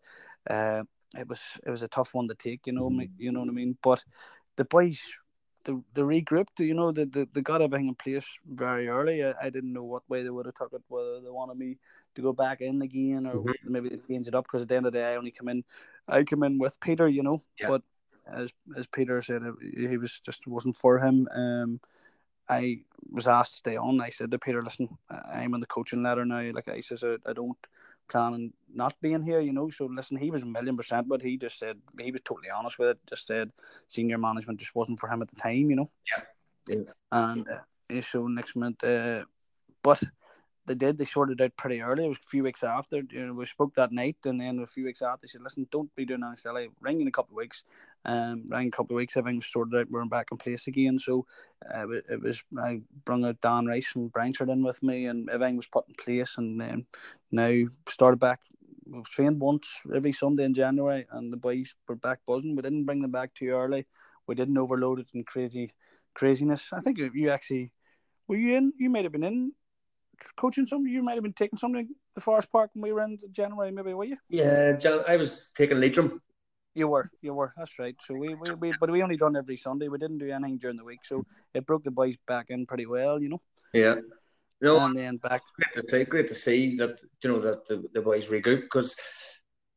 uh, 0.50 0.84
it 1.18 1.28
was 1.28 1.40
it 1.66 1.70
was 1.70 1.84
a 1.84 1.88
tough 1.88 2.14
one 2.14 2.28
to 2.28 2.36
take. 2.36 2.68
You 2.68 2.74
know, 2.74 2.90
mm-hmm. 2.90 3.12
you 3.18 3.32
know 3.32 3.40
what 3.40 3.50
I 3.50 3.54
mean? 3.54 3.78
But 3.82 4.04
the 4.56 4.66
boys 4.66 5.02
the 5.68 5.84
they 5.94 6.02
regrouped. 6.02 6.60
You 6.60 6.74
know, 6.74 6.92
they, 6.92 7.06
they, 7.06 7.26
they 7.32 7.42
got 7.42 7.62
everything 7.62 7.90
in 7.90 7.96
place 7.96 8.26
very 8.50 8.88
early. 8.88 9.24
I, 9.24 9.34
I 9.42 9.50
didn't 9.50 9.74
know 9.74 9.84
what 9.84 10.10
way 10.10 10.24
they 10.24 10.30
would 10.30 10.48
have 10.48 10.56
took 10.56 10.74
it, 10.74 10.82
whether 10.88 11.22
they 11.22 11.30
wanted 11.30 11.58
me 11.58 11.78
to 12.16 12.22
go 12.22 12.34
back 12.34 12.62
in 12.62 12.82
again 12.82 13.28
or 13.28 13.36
mm-hmm. 13.36 13.72
maybe 13.72 13.90
they 13.90 13.98
changed 13.98 14.28
it 14.28 14.36
up 14.36 14.46
because 14.46 14.64
at 14.64 14.68
the 14.68 14.76
end 14.76 14.88
of 14.88 14.94
the 14.94 15.00
day, 15.00 15.14
I 15.14 15.18
only 15.18 15.32
come 15.32 15.50
in, 15.50 15.64
I 16.08 16.24
come 16.24 16.44
in 16.44 16.58
with 16.58 16.80
Peter, 16.80 17.08
you 17.08 17.22
know. 17.22 17.42
Yeah. 17.60 17.68
But 17.70 17.84
as 18.32 18.52
as 18.78 18.88
Peter 18.88 19.22
said, 19.22 19.42
he 19.62 19.98
was 19.98 20.20
just 20.20 20.48
wasn't 20.48 20.78
for 20.78 21.00
him. 21.00 21.28
Um, 21.34 21.80
I 22.50 22.82
was 23.12 23.28
asked 23.28 23.52
to 23.52 23.58
stay 23.58 23.78
on. 23.78 24.02
I 24.02 24.10
said 24.10 24.32
to 24.32 24.40
Peter, 24.40 24.64
"Listen, 24.64 24.98
I'm 25.10 25.54
in 25.54 25.60
the 25.60 25.68
coaching 25.68 26.04
ladder 26.04 26.26
now. 26.26 26.52
Like 26.54 26.68
I 26.68 26.82
says, 26.82 27.04
I, 27.04 27.18
I 27.30 27.34
don't 27.34 27.58
plan 28.08 28.34
on 28.34 28.54
not 28.74 28.96
being 29.02 29.24
here, 29.24 29.40
you 29.40 29.54
know. 29.54 29.70
So 29.70 29.86
listen, 29.86 30.18
he 30.18 30.32
was 30.32 30.44
a 30.44 30.46
million 30.46 30.78
percent, 30.78 31.08
but 31.08 31.22
he 31.22 31.38
just 31.38 31.60
said 31.60 31.78
he 32.00 32.12
was 32.12 32.22
totally 32.24 32.50
honest 32.50 32.80
with 32.80 32.90
it. 32.90 33.00
Just 33.08 33.28
said 33.28 33.52
senior 33.88 34.18
management 34.18 34.60
just 34.60 34.76
wasn't 34.76 35.00
for 35.00 35.10
him 35.10 35.22
at 35.22 35.28
the 35.28 35.36
time, 35.36 35.70
you 35.70 35.76
know. 35.76 35.90
Yeah. 36.16 36.24
yeah. 36.76 36.92
And 37.12 37.48
uh, 37.48 38.02
so 38.02 38.28
next 38.28 38.56
month, 38.56 38.84
uh, 38.84 39.26
but 39.84 40.02
they 40.68 40.76
did. 40.76 40.98
They 40.98 41.06
sorted 41.06 41.42
out 41.42 41.56
pretty 41.58 41.82
early. 41.82 42.06
It 42.06 42.10
was 42.10 42.18
a 42.18 42.28
few 42.28 42.44
weeks 42.44 42.64
after. 42.64 43.02
You 43.10 43.28
know, 43.28 43.34
we 43.34 43.46
spoke 43.46 43.74
that 43.76 43.92
night, 43.92 44.18
and 44.26 44.40
then 44.40 44.60
a 44.60 44.68
few 44.68 44.84
weeks 44.84 45.02
after, 45.02 45.26
they 45.26 45.32
said, 45.32 45.42
"Listen, 45.42 45.68
don't 45.72 45.94
be 45.96 46.06
doing 46.06 46.22
anything 46.24 46.38
silly. 46.38 46.70
Ring 46.82 47.02
in 47.02 47.08
a 47.08 47.12
couple 47.12 47.34
of 47.34 47.38
weeks." 47.38 47.64
Um, 48.06 48.46
rang 48.50 48.68
a 48.68 48.72
couple 48.72 48.96
of 48.96 48.98
weeks. 48.98 49.18
Everything 49.18 49.38
was 49.38 49.48
sorted 49.48 49.80
out. 49.80 49.90
We're 49.90 50.06
back 50.06 50.28
in 50.32 50.38
place 50.38 50.68
again. 50.68 51.00
So 51.00 51.26
uh, 51.74 51.90
it 51.90 52.22
was. 52.22 52.44
I 52.58 52.82
brought 53.06 53.24
out 53.24 53.42
Dan 53.42 53.66
Rice 53.66 53.94
and 53.96 54.12
Brentford 54.12 54.50
in 54.50 54.64
with 54.64 54.84
me, 54.84 55.06
and 55.06 55.30
everything 55.30 55.58
was 55.58 55.68
put 55.68 55.88
in 55.88 55.96
place. 55.96 56.36
And 56.38 56.60
then 56.60 56.86
now 57.32 57.64
started 57.88 58.20
back. 58.20 58.42
We've 58.86 59.10
trained 59.10 59.40
once 59.40 59.68
every 59.94 60.12
Sunday 60.12 60.46
in 60.46 60.54
January, 60.54 61.06
and 61.12 61.32
the 61.32 61.38
boys 61.38 61.76
were 61.88 61.96
back 61.96 62.20
buzzing. 62.26 62.56
We 62.56 62.62
didn't 62.62 62.86
bring 62.86 63.02
them 63.02 63.12
back 63.12 63.34
too 63.34 63.50
early. 63.50 63.86
We 64.28 64.36
didn't 64.36 64.58
overload 64.58 65.00
it 65.00 65.08
in 65.14 65.24
crazy 65.24 65.74
craziness. 66.14 66.70
I 66.74 66.82
think 66.82 66.98
you 66.98 67.30
actually 67.30 67.72
were 68.28 68.36
you 68.36 68.56
in. 68.56 68.74
You 68.78 68.90
might 68.90 69.06
have 69.06 69.12
been 69.12 69.24
in 69.24 69.54
coaching 70.36 70.68
some? 70.68 70.86
You 70.88 71.04
might 71.04 71.16
have 71.16 71.24
been 71.24 71.34
taking 71.34 71.60
something 71.60 71.90
the 72.16 72.22
Forest 72.22 72.52
Park 72.52 72.72
when 72.74 72.82
we 72.82 72.92
were 72.92 73.04
in 73.04 73.18
January, 73.32 73.72
maybe 73.72 73.94
were 73.94 74.04
you? 74.04 74.18
Yeah, 74.30 74.78
I 75.08 75.18
was 75.18 75.52
taking 75.56 75.80
Leitrim. 75.80 76.22
You 76.74 76.88
were, 76.88 77.10
you 77.22 77.34
were. 77.34 77.54
That's 77.58 77.80
right. 77.80 77.96
So 78.06 78.14
we, 78.14 78.36
we, 78.36 78.54
we, 78.54 78.74
but 78.80 78.92
we 78.92 79.02
only 79.02 79.18
done 79.18 79.36
every 79.36 79.58
Sunday. 79.58 79.88
We 79.88 79.98
didn't 79.98 80.20
do 80.20 80.30
anything 80.30 80.58
during 80.58 80.78
the 80.78 80.84
week, 80.84 81.00
so 81.04 81.26
it 81.54 81.66
broke 81.66 81.84
the 81.84 81.92
boys 81.92 82.16
back 82.28 82.48
in 82.50 82.66
pretty 82.66 82.86
well, 82.86 83.22
you 83.22 83.30
know. 83.30 83.42
Yeah. 83.74 83.96
Know, 84.62 84.84
and 84.86 84.98
then 84.98 85.18
back. 85.18 85.42
Great 85.90 86.06
to, 86.06 86.06
great 86.06 86.28
to 86.30 86.36
see 86.36 86.78
that 86.78 87.00
you 87.24 87.32
know 87.32 87.40
that 87.42 87.68
the, 87.68 87.84
the 87.94 88.02
boys 88.02 88.30
regroup 88.30 88.62
because 88.62 88.96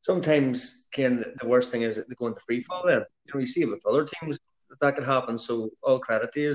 sometimes 0.01 0.88
can 0.93 1.22
the 1.41 1.47
worst 1.47 1.70
thing 1.70 1.82
is 1.82 1.97
that 1.97 2.09
they 2.09 2.14
go 2.14 2.28
into 2.28 2.41
free 2.47 2.62
fall. 2.62 2.84
Then 2.86 3.05
you 3.26 3.34
know 3.34 3.41
you 3.41 3.53
see 3.53 3.62
it 3.62 3.68
with 3.68 3.84
other 3.86 4.07
teams 4.07 4.38
that 4.70 4.80
that 4.80 4.95
can 4.95 5.05
happen. 5.05 5.38
So 5.38 5.68
all 5.82 5.99
credit 5.99 6.32
to 6.32 6.41
you. 6.41 6.55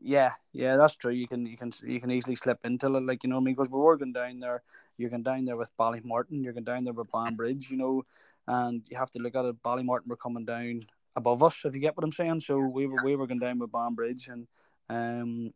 Yeah, 0.00 0.32
yeah, 0.52 0.76
that's 0.76 0.96
true. 0.96 1.12
You 1.12 1.26
can 1.26 1.46
you 1.46 1.56
can 1.56 1.72
you 1.82 2.00
can 2.00 2.10
easily 2.10 2.36
slip 2.36 2.58
into 2.64 2.94
it, 2.94 3.02
like 3.02 3.24
you 3.24 3.30
know, 3.30 3.38
I 3.38 3.40
mean, 3.40 3.54
because 3.54 3.70
we 3.70 3.78
were 3.78 3.96
going 3.96 4.12
down 4.12 4.40
there. 4.40 4.62
You're 4.98 5.10
going 5.10 5.22
down 5.22 5.44
there 5.46 5.56
with 5.56 5.76
Ballymartin. 5.78 6.44
You're 6.44 6.52
going 6.52 6.64
down 6.64 6.84
there 6.84 6.92
with 6.92 7.10
Banbridge, 7.10 7.70
you 7.70 7.76
know, 7.76 8.04
and 8.46 8.82
you 8.88 8.96
have 8.96 9.10
to 9.12 9.18
look 9.18 9.34
at 9.34 9.44
it. 9.46 9.62
Ballymartin 9.62 10.06
were 10.06 10.16
coming 10.16 10.44
down 10.44 10.86
above 11.16 11.42
us, 11.42 11.64
if 11.64 11.74
you 11.74 11.80
get 11.80 11.96
what 11.96 12.04
I'm 12.04 12.12
saying. 12.12 12.40
So 12.40 12.58
we 12.58 12.86
were 12.86 13.02
we 13.02 13.16
were 13.16 13.26
going 13.26 13.40
down 13.40 13.58
with 13.58 13.72
Banbridge, 13.72 14.28
and 14.28 14.46
um, 14.90 15.52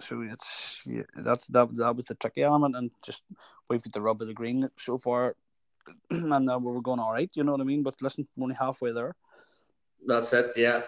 so 0.00 0.22
it's 0.22 0.84
yeah, 0.86 1.02
that's 1.16 1.46
that 1.48 1.74
that 1.76 1.94
was 1.94 2.06
the 2.06 2.14
tricky 2.14 2.42
element, 2.42 2.74
and 2.76 2.90
just 3.04 3.22
we've 3.68 3.82
got 3.82 3.92
the 3.92 4.02
rub 4.02 4.22
of 4.22 4.26
the 4.26 4.34
green 4.34 4.68
so 4.78 4.98
far, 4.98 5.36
and 6.10 6.50
uh, 6.50 6.58
we 6.58 6.76
are 6.76 6.80
going 6.80 6.98
all 6.98 7.12
right. 7.12 7.30
You 7.34 7.44
know 7.44 7.52
what 7.52 7.60
I 7.60 7.64
mean? 7.64 7.82
But 7.82 8.00
listen, 8.00 8.26
we're 8.36 8.44
only 8.44 8.56
halfway 8.56 8.92
there. 8.92 9.14
That's 10.06 10.32
it. 10.32 10.52
Yeah, 10.56 10.82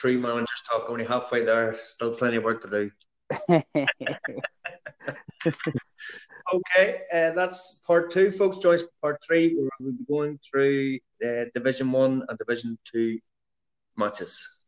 three 0.00 0.16
managers 0.16 0.48
talk 0.70 0.90
only 0.90 1.04
halfway 1.04 1.44
there. 1.44 1.76
Still 1.78 2.14
plenty 2.14 2.36
of 2.36 2.44
work 2.44 2.62
to 2.62 2.70
do. 2.70 2.90
okay, 6.52 7.00
uh, 7.14 7.30
that's 7.32 7.80
part 7.86 8.10
two, 8.10 8.30
folks. 8.30 8.58
Join 8.58 8.74
us 8.76 8.82
part 9.00 9.18
three. 9.26 9.54
where 9.54 9.68
We'll 9.80 9.92
be 9.92 10.04
going 10.10 10.38
through 10.38 10.98
uh, 11.24 11.44
Division 11.54 11.92
One 11.92 12.22
and 12.28 12.38
Division 12.38 12.78
Two 12.92 13.18
matches. 13.96 14.62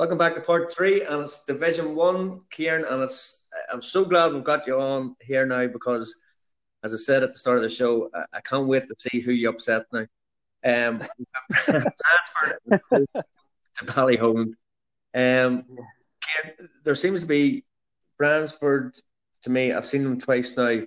Welcome 0.00 0.16
back 0.16 0.34
to 0.34 0.40
part 0.40 0.72
three, 0.72 1.02
and 1.02 1.20
it's 1.20 1.44
Division 1.44 1.94
One, 1.94 2.40
Kieran, 2.50 2.86
and 2.88 3.02
it's. 3.02 3.50
I'm 3.70 3.82
so 3.82 4.02
glad 4.02 4.32
we've 4.32 4.42
got 4.42 4.66
you 4.66 4.80
on 4.80 5.14
here 5.20 5.44
now 5.44 5.66
because, 5.66 6.22
as 6.82 6.94
I 6.94 6.96
said 6.96 7.22
at 7.22 7.34
the 7.34 7.38
start 7.38 7.58
of 7.58 7.62
the 7.62 7.68
show, 7.68 8.08
I, 8.14 8.24
I 8.32 8.40
can't 8.40 8.66
wait 8.66 8.88
to 8.88 8.94
see 8.98 9.20
who 9.20 9.32
you 9.32 9.50
upset 9.50 9.82
now. 9.92 10.06
Um, 10.64 11.02
to 11.66 13.06
Ballyholland. 13.84 14.54
Um, 15.14 15.66
there 16.82 16.94
seems 16.94 17.20
to 17.20 17.26
be 17.26 17.66
Bryansford. 18.16 18.94
To 19.42 19.50
me, 19.50 19.74
I've 19.74 19.84
seen 19.84 20.04
them 20.04 20.18
twice 20.18 20.56
now. 20.56 20.78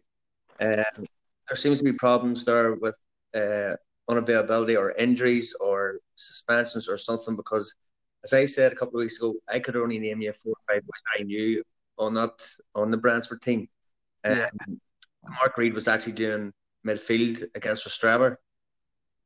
Um, 0.60 1.06
there 1.48 1.56
seems 1.56 1.78
to 1.78 1.84
be 1.84 1.94
problems 1.94 2.46
there 2.46 2.74
with 2.74 2.98
uh, 3.36 3.76
unavailability 4.10 4.76
or 4.76 4.94
injuries 4.94 5.56
or 5.62 6.00
suspensions 6.16 6.90
or 6.90 6.98
something 6.98 7.36
because 7.36 7.76
as 8.24 8.34
I 8.34 8.46
said 8.46 8.72
a 8.72 8.76
couple 8.76 9.00
of 9.00 9.04
weeks 9.04 9.18
ago, 9.18 9.36
I 9.50 9.60
could 9.60 9.76
only 9.76 10.00
name 10.00 10.22
you 10.22 10.32
four 10.32 10.54
or 10.54 10.74
five 10.74 10.84
I 11.18 11.24
knew 11.24 11.64
on 11.98 12.14
that 12.16 12.32
on 12.74 12.92
the 12.92 12.98
Bryansford 12.98 13.42
team. 13.42 13.68
Um, 14.24 14.38
yeah. 14.38 14.50
Mark 15.26 15.58
Reid 15.58 15.74
was 15.74 15.88
actually 15.88 16.14
doing 16.14 16.54
midfield 16.86 17.44
against 17.56 17.86
Rostrevor. 17.86 18.36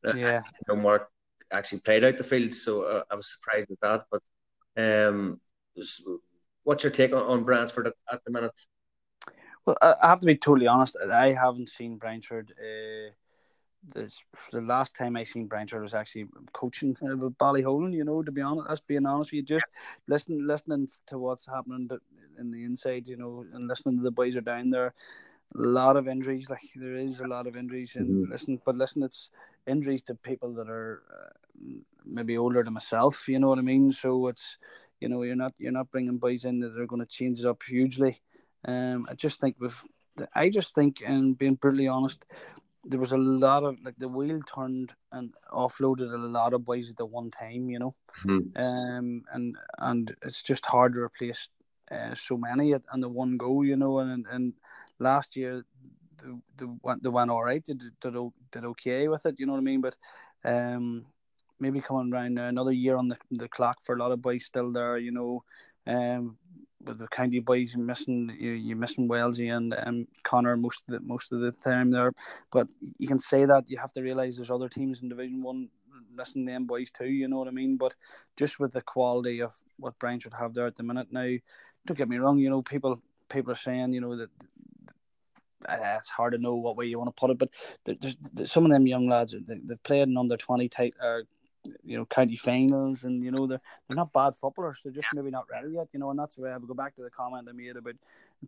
Uh, 0.06 0.14
yeah. 0.14 0.42
You 0.68 0.76
know, 0.76 0.82
Mark 0.82 1.10
actually 1.52 1.80
played 1.82 2.04
out 2.04 2.18
the 2.18 2.24
field, 2.24 2.54
so 2.54 2.84
uh, 2.84 3.04
I 3.10 3.16
was 3.16 3.34
surprised 3.34 3.68
with 3.70 3.80
that. 3.82 4.06
But 4.12 4.22
um, 4.78 5.40
what's 6.64 6.84
your 6.84 6.92
take 6.92 7.14
on, 7.14 7.24
on 7.24 7.44
Bryansford 7.44 7.88
at, 7.88 7.94
at, 8.12 8.24
the 8.26 8.32
minute? 8.32 8.60
Well, 9.66 9.78
I 9.82 10.08
have 10.08 10.20
to 10.22 10.26
be 10.26 10.38
totally 10.38 10.68
honest. 10.68 10.98
I 10.98 11.34
haven't 11.34 11.70
seen 11.70 11.98
Bryansford. 11.98 12.54
Uh, 12.60 13.12
this 13.94 14.24
the 14.52 14.62
last 14.62 14.96
time 14.96 15.16
I 15.16 15.24
seen 15.24 15.48
Bryansford 15.48 15.82
was 15.82 15.94
actually 15.94 16.28
coaching 16.54 16.96
with 17.02 17.38
Ballyholland. 17.38 17.94
You 17.94 18.04
know, 18.04 18.24
to 18.24 18.32
be 18.32 18.42
honest, 18.42 18.68
that's 18.68 18.82
being 18.82 19.06
honest 19.06 19.32
with 19.32 19.38
you, 19.38 19.44
just 19.44 19.66
listening 20.08 20.46
listening 20.46 20.88
to 21.08 21.18
what's 21.18 21.46
happening 21.46 21.90
in 22.40 22.52
the 22.52 22.64
inside. 22.64 23.08
You 23.08 23.18
know, 23.18 23.46
and 23.54 23.68
listening 23.68 23.98
to 23.98 24.04
the 24.04 24.12
boys 24.12 24.36
are 24.36 24.42
down 24.42 24.70
there. 24.70 24.94
A 25.56 25.60
lot 25.60 25.96
of 25.96 26.10
injuries, 26.10 26.50
like 26.50 26.60
there 26.76 26.96
is 26.96 27.22
a 27.22 27.28
lot 27.28 27.48
of 27.48 27.56
injuries, 27.56 27.96
and 27.96 28.10
mm-hmm. 28.10 28.32
listen, 28.32 28.62
but 28.66 28.76
listen, 28.76 29.04
it's 29.04 29.30
injuries 29.66 30.02
to 30.04 30.16
people 30.16 30.54
that 30.56 30.70
are 30.70 31.04
uh, 31.10 31.64
maybe 32.06 32.38
older 32.38 32.64
than 32.64 32.74
myself. 32.74 33.28
You 33.30 33.40
know 33.40 33.48
what 33.48 33.60
I 33.60 33.62
mean? 33.62 33.94
So 33.94 34.28
it's 34.28 34.58
you 35.00 35.10
know, 35.10 35.24
you're 35.24 35.36
not 35.36 35.54
you're 35.58 35.72
not 35.72 35.92
bringing 35.92 36.18
boys 36.18 36.46
in 36.46 36.60
that 36.60 36.78
are 36.78 36.86
going 36.86 37.02
to 37.02 37.06
change 37.06 37.40
it 37.40 37.46
up 37.46 37.64
hugely. 37.64 38.22
Um, 38.66 39.08
I 39.10 39.14
just 39.14 39.40
think 39.40 39.56
with 39.60 39.76
I 40.34 40.50
just 40.50 40.74
think, 40.74 41.02
and 41.06 41.38
being 41.38 41.56
brutally 41.56 41.88
honest, 41.88 42.26
there 42.88 43.00
was 43.00 43.12
a 43.12 43.18
lot 43.18 43.64
of 43.64 43.78
like 43.84 43.96
the 43.98 44.08
wheel 44.08 44.40
turned 44.54 44.94
and 45.12 45.34
offloaded 45.52 46.14
a 46.14 46.18
lot 46.18 46.54
of 46.54 46.66
boys 46.66 46.90
at 46.90 46.98
the 46.98 47.06
one 47.06 47.30
time, 47.32 47.70
you 47.70 47.80
know, 47.80 47.94
mm-hmm. 48.24 48.62
um, 48.62 49.24
and 49.34 49.58
and 49.80 50.16
it's 50.22 50.42
just 50.42 50.66
hard 50.66 50.94
to 50.94 51.00
replace 51.00 51.50
uh, 51.92 52.16
so 52.16 52.38
many 52.38 52.74
at 52.74 52.84
on 52.94 53.02
the 53.02 53.10
one 53.10 53.38
go, 53.38 53.62
you 53.62 53.76
know, 53.76 54.00
and 54.00 54.26
and 54.32 54.54
last 55.00 55.36
year 55.36 55.64
the 56.18 56.40
the 56.58 56.78
went 56.82 57.04
the 57.04 57.12
went 57.12 57.30
all 57.30 57.44
right, 57.44 57.64
did 57.64 57.80
did 58.02 58.14
did 58.52 58.66
okay 58.66 59.08
with 59.08 59.26
it, 59.26 59.40
you 59.40 59.46
know 59.46 59.54
what 59.54 59.60
I 59.60 59.72
mean, 59.72 59.82
but 59.82 59.96
um 60.46 61.06
maybe 61.60 61.82
coming 61.82 62.14
around 62.14 62.36
now, 62.36 62.48
another 62.48 62.72
year 62.72 62.96
on 62.96 63.10
the 63.10 63.18
the 63.32 63.50
clock 63.50 63.78
for 63.84 63.96
a 63.96 64.00
lot 64.00 64.12
of 64.12 64.22
boys 64.22 64.46
still 64.46 64.72
there, 64.72 64.98
you 64.98 65.12
know, 65.12 65.44
um 65.86 66.38
with 66.84 67.00
the 67.00 67.08
county 67.08 67.40
boys 67.40 67.74
you're 67.74 67.84
missing 67.84 68.36
you 68.40 68.52
you're 68.52 68.78
missing 68.78 69.08
Wellesley 69.08 69.50
and 69.50 69.74
um, 69.86 70.08
Connor 70.24 70.56
most 70.56 70.84
of 70.88 70.94
the 70.94 71.00
most 71.00 71.32
of 71.32 71.40
the 71.40 71.52
time 71.52 71.92
there. 71.92 72.14
But 72.52 72.68
you 72.98 73.08
can 73.08 73.20
say 73.20 73.46
that 73.46 73.66
you 73.68 73.78
have 73.78 73.94
to 73.94 74.02
realise 74.02 74.36
there's 74.36 74.52
other 74.52 74.70
teams 74.70 75.02
in 75.02 75.10
Division 75.10 75.42
One 75.42 75.70
missing 76.16 76.46
them 76.46 76.66
boys 76.66 76.90
too. 76.92 77.08
You 77.08 77.28
know 77.28 77.38
what 77.38 77.48
I 77.48 77.52
mean? 77.52 77.78
But 77.78 77.96
just 78.36 78.60
with 78.60 78.74
the 78.74 78.82
quality 78.82 79.42
of 79.42 79.54
what 79.78 79.98
Brian 80.00 80.20
should 80.20 80.34
have 80.34 80.54
there 80.54 80.68
at 80.68 80.76
the 80.76 80.84
minute 80.84 81.08
now, 81.12 81.36
don't 81.86 81.98
get 81.98 82.10
me 82.10 82.18
wrong. 82.18 82.38
You 82.38 82.50
know 82.50 82.62
people 82.62 83.02
people 83.30 83.52
are 83.52 83.56
saying 83.56 83.94
you 83.94 84.02
know 84.02 84.18
that. 84.18 84.30
It's 85.70 86.08
hard 86.08 86.34
to 86.34 86.38
know 86.38 86.56
what 86.56 86.78
way 86.78 86.86
you 86.86 87.00
want 87.00 87.10
to 87.10 87.20
put 87.20 87.32
it, 87.32 87.40
but 87.40 87.50
there's, 87.84 88.16
there's 88.32 88.52
some 88.52 88.66
of 88.66 88.72
them 88.72 88.86
young 88.86 89.10
lads. 89.10 89.34
They, 89.34 89.56
they've 89.62 89.84
played 89.84 90.04
in 90.04 90.16
under 90.16 90.38
twenty 90.38 90.70
type, 90.70 90.94
uh, 91.04 91.22
you 91.84 91.98
know 91.98 92.06
county 92.06 92.36
finals, 92.36 93.04
and 93.04 93.24
you 93.24 93.32
know 93.32 93.48
they're 93.48 93.62
they're 93.88 93.96
not 93.96 94.14
bad 94.14 94.36
footballers. 94.36 94.82
They're 94.84 94.94
just 94.94 95.08
maybe 95.14 95.32
not 95.32 95.50
ready 95.52 95.72
yet, 95.72 95.88
you 95.94 96.00
know. 96.00 96.10
And 96.10 96.20
that's 96.20 96.38
why 96.38 96.50
I 96.50 96.58
would 96.58 96.68
go 96.68 96.74
back 96.74 96.96
to 96.96 97.04
the 97.04 97.10
comment 97.10 97.48
I 97.50 97.54
made 97.54 97.76
about 97.76 97.96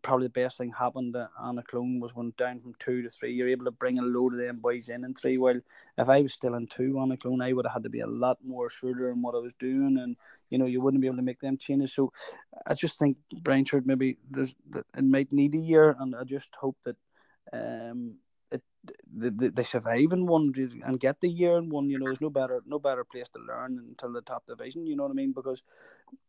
probably 0.01 0.27
the 0.27 0.31
best 0.31 0.57
thing 0.57 0.71
happened 0.71 1.13
to 1.13 1.29
Annaclone 1.41 1.99
was 1.99 2.13
when 2.13 2.33
down 2.37 2.59
from 2.59 2.75
two 2.79 3.01
to 3.01 3.09
three, 3.09 3.33
you're 3.33 3.49
able 3.49 3.65
to 3.65 3.71
bring 3.71 3.97
a 3.97 4.03
load 4.03 4.33
of 4.33 4.39
them 4.39 4.59
boys 4.59 4.89
in 4.89 5.03
in 5.03 5.13
three. 5.13 5.37
Well, 5.37 5.59
if 5.97 6.09
I 6.09 6.21
was 6.21 6.33
still 6.33 6.55
in 6.55 6.67
two 6.67 6.93
Annaclone, 6.93 7.43
I 7.43 7.53
would 7.53 7.65
have 7.65 7.73
had 7.73 7.83
to 7.83 7.89
be 7.89 8.01
a 8.01 8.07
lot 8.07 8.37
more 8.45 8.69
shrewder 8.69 9.09
in 9.09 9.21
what 9.21 9.35
I 9.35 9.39
was 9.39 9.53
doing, 9.53 9.97
and 9.97 10.15
you 10.49 10.57
know 10.57 10.65
you 10.65 10.81
wouldn't 10.81 11.01
be 11.01 11.07
able 11.07 11.17
to 11.17 11.23
make 11.23 11.39
them 11.39 11.57
changes. 11.57 11.93
So 11.93 12.13
I 12.65 12.73
just 12.73 12.99
think 12.99 13.17
Bryansford 13.41 13.87
maybe 13.87 14.17
there's 14.29 14.55
it 14.95 15.03
might 15.03 15.31
need 15.31 15.55
a 15.55 15.57
year, 15.57 15.95
and 15.99 16.15
I 16.15 16.23
just 16.23 16.49
hope 16.55 16.77
that 16.83 16.97
um 17.51 18.15
they, 19.11 19.49
they 19.49 19.63
survive 19.63 20.11
in 20.11 20.25
one 20.25 20.53
and 20.85 20.99
get 20.99 21.21
the 21.21 21.29
year 21.29 21.57
in 21.57 21.69
one. 21.69 21.89
You 21.89 21.99
know, 21.99 22.05
there's 22.05 22.21
no 22.21 22.29
better 22.29 22.61
no 22.65 22.79
better 22.79 23.03
place 23.03 23.29
to 23.29 23.39
learn 23.39 23.79
until 23.89 24.13
the 24.13 24.21
top 24.21 24.45
division. 24.45 24.85
You 24.85 24.95
know 24.95 25.03
what 25.03 25.11
I 25.11 25.15
mean? 25.15 25.33
Because 25.33 25.63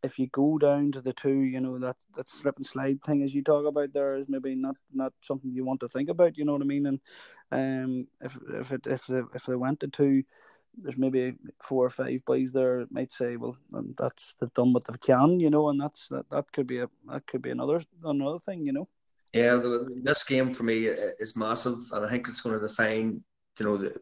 if 0.03 0.19
you 0.19 0.29
go 0.29 0.59
down 0.59 0.93
to 0.93 1.01
the 1.01 1.13
two, 1.13 1.41
you 1.41 1.61
know 1.61 1.79
that 1.79 1.97
that 2.17 2.29
slip 2.29 2.57
and 2.57 2.67
slide 2.67 3.03
thing 3.03 3.23
as 3.23 3.35
you 3.35 3.43
talk 3.43 3.67
about 3.67 3.93
there 3.93 4.17
is 4.17 4.29
maybe 4.29 4.55
not 4.55 4.77
not 4.93 5.13
something 5.21 5.53
you 5.53 5.65
want 5.65 5.81
to 5.81 5.89
think 5.89 6.09
about. 6.09 6.37
You 6.37 6.45
know 6.45 6.53
what 6.53 6.63
I 6.63 6.67
mean? 6.67 6.87
And 6.87 7.01
um, 7.53 8.07
if 8.21 8.37
if 8.55 8.73
it 8.73 8.87
if 8.87 9.07
they 9.07 9.23
if 9.35 9.47
they 9.47 9.57
went 9.57 9.81
to 9.81 9.89
two. 9.89 10.25
There's 10.77 10.97
maybe 10.97 11.35
four 11.61 11.85
or 11.87 11.91
five 11.91 12.25
boys 12.25 12.53
there 12.53 12.87
might 12.91 13.11
say, 13.13 13.37
well, 13.37 13.57
that's 13.99 14.35
they've 14.41 14.55
done 14.55 14.73
what 14.73 14.85
they 14.87 14.97
can, 14.99 15.41
you 15.41 15.51
know, 15.51 15.69
and 15.69 15.81
that's 15.81 16.09
that, 16.09 16.31
that 16.31 16.53
could 16.53 16.67
be 16.69 16.79
a 16.79 16.89
that 17.09 17.27
could 17.27 17.43
be 17.43 17.51
another 17.51 17.83
another 18.05 18.39
thing, 18.39 18.65
you 18.65 18.73
know. 18.73 18.89
Yeah, 19.33 19.57
the, 19.57 20.01
this 20.03 20.25
game 20.25 20.51
for 20.51 20.65
me 20.65 20.87
is 20.87 21.37
massive, 21.37 21.79
and 21.93 22.05
I 22.05 22.11
think 22.11 22.27
it's 22.27 22.41
going 22.41 22.59
to 22.59 22.67
define, 22.67 23.23
you 23.59 23.65
know, 23.65 23.77
the, 23.77 23.95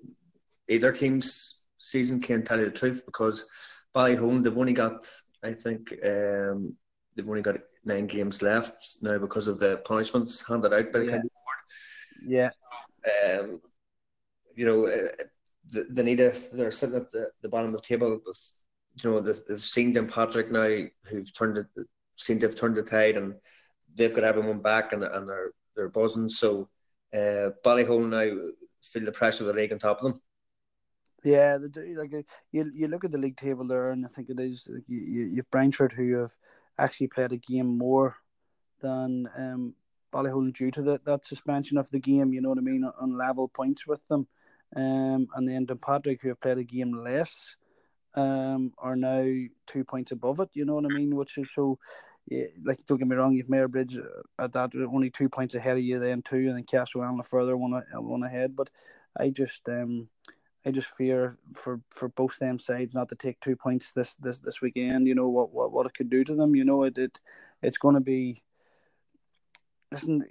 either 0.68 0.90
team's 0.92 1.66
season. 1.76 2.20
Can't 2.20 2.46
tell 2.46 2.58
you 2.58 2.66
the 2.66 2.70
truth 2.70 3.02
because 3.04 3.46
Ballyholland 3.94 4.44
they've 4.44 4.56
only 4.56 4.72
got, 4.72 5.06
I 5.44 5.52
think, 5.52 5.92
um, 6.04 6.74
they've 7.14 7.28
only 7.28 7.42
got 7.42 7.56
nine 7.84 8.06
games 8.06 8.40
left 8.40 8.96
now 9.02 9.18
because 9.18 9.48
of 9.48 9.58
the 9.58 9.82
punishments 9.84 10.46
handed 10.48 10.72
out 10.72 10.92
by 10.92 10.98
the 11.00 11.04
yeah. 11.04 11.10
county 11.12 11.28
board. 11.28 12.26
Yeah. 12.26 12.50
Um, 13.38 13.60
you 14.54 14.64
know, 14.64 14.86
uh, 14.86 15.84
they 15.90 16.02
need 16.02 16.20
a. 16.20 16.32
They're 16.54 16.70
sitting 16.70 16.96
at 16.96 17.10
the, 17.10 17.30
the 17.42 17.48
bottom 17.48 17.74
of 17.74 17.80
the 17.80 17.86
table 17.86 18.18
with, 18.24 18.52
you 19.02 19.10
know, 19.10 19.20
they've 19.20 19.60
seen 19.60 19.94
Patrick 20.08 20.50
now, 20.50 20.84
who've 21.10 21.34
turned 21.36 21.58
it, 21.58 21.66
seen 22.16 22.38
they've 22.38 22.58
turned 22.58 22.76
the 22.76 22.82
tide 22.82 23.16
and 23.16 23.34
they've 23.98 24.14
got 24.14 24.24
everyone 24.24 24.60
back 24.60 24.92
and, 24.92 25.02
and 25.02 25.28
they're 25.28 25.52
they're 25.76 25.90
buzzing. 25.90 26.28
So 26.28 26.68
uh, 27.12 27.50
Ballyholland 27.64 28.10
now 28.10 28.52
feel 28.82 29.04
the 29.04 29.12
pressure 29.12 29.44
of 29.44 29.54
the 29.54 29.60
league 29.60 29.72
on 29.72 29.78
top 29.78 30.00
of 30.00 30.12
them. 30.12 30.22
Yeah, 31.24 31.58
they 31.58 31.68
do. 31.68 31.94
Like 31.98 32.14
uh, 32.14 32.22
you, 32.52 32.70
you 32.72 32.88
look 32.88 33.04
at 33.04 33.10
the 33.10 33.18
league 33.18 33.36
table 33.36 33.66
there, 33.66 33.90
and 33.90 34.04
I 34.04 34.08
think 34.08 34.30
it 34.30 34.40
is 34.40 34.68
you, 34.86 34.98
you, 34.98 35.24
you've 35.24 35.50
Bryansford 35.50 35.92
who 35.92 36.18
have 36.20 36.32
actually 36.78 37.08
played 37.08 37.32
a 37.32 37.36
game 37.36 37.76
more 37.76 38.16
than 38.80 39.28
um, 39.36 39.74
Ballyholland 40.12 40.54
due 40.54 40.70
to 40.70 40.82
that 40.82 41.04
that 41.04 41.24
suspension 41.24 41.76
of 41.76 41.90
the 41.90 41.98
game. 41.98 42.32
You 42.32 42.40
know 42.40 42.50
what 42.50 42.58
I 42.58 42.62
mean? 42.62 42.84
On 42.84 43.18
level 43.18 43.48
points 43.48 43.86
with 43.86 44.06
them, 44.06 44.28
um, 44.76 45.28
and 45.34 45.48
then 45.48 45.66
Patrick 45.66 46.22
who 46.22 46.28
have 46.28 46.40
played 46.40 46.58
a 46.58 46.64
game 46.64 46.92
less, 46.92 47.56
um, 48.14 48.72
are 48.78 48.96
now 48.96 49.26
two 49.66 49.84
points 49.84 50.12
above 50.12 50.38
it. 50.38 50.50
You 50.52 50.64
know 50.64 50.76
what 50.76 50.86
I 50.86 50.88
mean? 50.88 51.16
Which 51.16 51.36
is 51.36 51.52
so 51.52 51.78
yeah, 52.30 52.46
like 52.62 52.84
don't 52.86 52.98
get 52.98 53.08
me 53.08 53.16
wrong, 53.16 53.32
you've 53.32 53.46
Mayobridge 53.46 53.98
uh, 53.98 54.44
at 54.44 54.52
that 54.52 54.74
only 54.74 55.10
two 55.10 55.28
points 55.28 55.54
ahead 55.54 55.78
of 55.78 55.82
you 55.82 55.98
then 55.98 56.22
too, 56.22 56.36
and 56.36 56.54
then 56.54 56.64
Castlewellan 56.64 57.24
further 57.24 57.56
one 57.56 57.74
uh, 57.74 58.00
one 58.00 58.22
ahead. 58.22 58.54
But 58.54 58.70
I 59.18 59.30
just 59.30 59.66
um 59.68 60.08
I 60.66 60.70
just 60.70 60.88
fear 60.88 61.38
for, 61.54 61.80
for 61.90 62.08
both 62.10 62.38
them 62.38 62.58
sides 62.58 62.94
not 62.94 63.08
to 63.08 63.14
take 63.14 63.40
two 63.40 63.56
points 63.56 63.92
this 63.94 64.16
this, 64.16 64.38
this 64.40 64.60
weekend. 64.60 65.06
You 65.06 65.14
know 65.14 65.28
what, 65.28 65.52
what 65.52 65.72
what 65.72 65.86
it 65.86 65.94
could 65.94 66.10
do 66.10 66.24
to 66.24 66.34
them. 66.34 66.54
You 66.54 66.64
know 66.64 66.82
it, 66.82 66.98
it 66.98 67.18
it's 67.62 67.78
going 67.78 67.94
to 67.94 68.00
be. 68.00 68.42
Listen, 69.90 70.24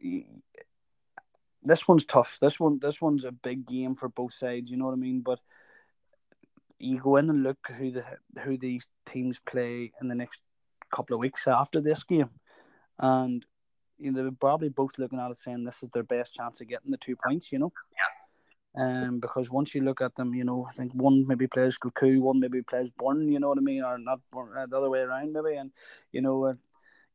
this 1.63 1.87
one's 1.87 2.05
tough. 2.05 2.37
This 2.39 2.59
one 2.59 2.77
this 2.79 3.01
one's 3.01 3.23
a 3.23 3.31
big 3.31 3.65
game 3.65 3.95
for 3.95 4.09
both 4.09 4.33
sides. 4.33 4.69
You 4.69 4.77
know 4.77 4.85
what 4.85 4.93
I 4.93 4.97
mean? 4.97 5.21
But 5.21 5.39
you 6.77 6.99
go 6.99 7.15
in 7.15 7.31
and 7.31 7.41
look 7.41 7.57
who 7.75 7.89
the 7.89 8.05
who 8.43 8.57
these 8.57 8.87
teams 9.07 9.39
play 9.39 9.91
in 9.99 10.09
the 10.09 10.15
next 10.15 10.41
couple 10.91 11.15
of 11.15 11.19
weeks 11.19 11.47
after 11.47 11.81
this 11.81 12.03
game, 12.03 12.29
and 12.99 13.45
you 13.97 14.11
know, 14.11 14.21
they're 14.21 14.31
probably 14.31 14.69
both 14.69 14.97
looking 14.99 15.19
at 15.19 15.31
it 15.31 15.37
saying 15.37 15.63
this 15.63 15.81
is 15.83 15.89
their 15.91 16.03
best 16.03 16.33
chance 16.33 16.61
of 16.61 16.67
getting 16.67 16.91
the 16.91 16.97
two 16.97 17.15
points. 17.15 17.51
You 17.51 17.59
know. 17.59 17.73
Yeah. 17.91 18.03
Um, 18.77 19.19
because 19.19 19.49
once 19.49 19.73
you 19.73 19.81
look 19.81 20.01
at 20.01 20.13
them, 20.13 20.35
you 20.35 20.43
know, 20.43 20.67
I 20.69 20.71
think 20.71 20.93
one 20.93 21.25
maybe 21.25 21.47
plays 21.47 21.79
Kilcoo, 21.79 22.19
one 22.19 22.39
maybe 22.39 22.61
plays 22.61 22.91
Burren, 22.91 23.31
you 23.31 23.39
know 23.39 23.49
what 23.49 23.57
I 23.57 23.61
mean, 23.61 23.83
or 23.83 23.97
not 23.97 24.19
uh, 24.31 24.67
the 24.67 24.77
other 24.77 24.89
way 24.91 25.01
around, 25.01 25.33
maybe. 25.33 25.55
And 25.55 25.71
you 26.11 26.21
know, 26.21 26.45
uh, 26.45 26.53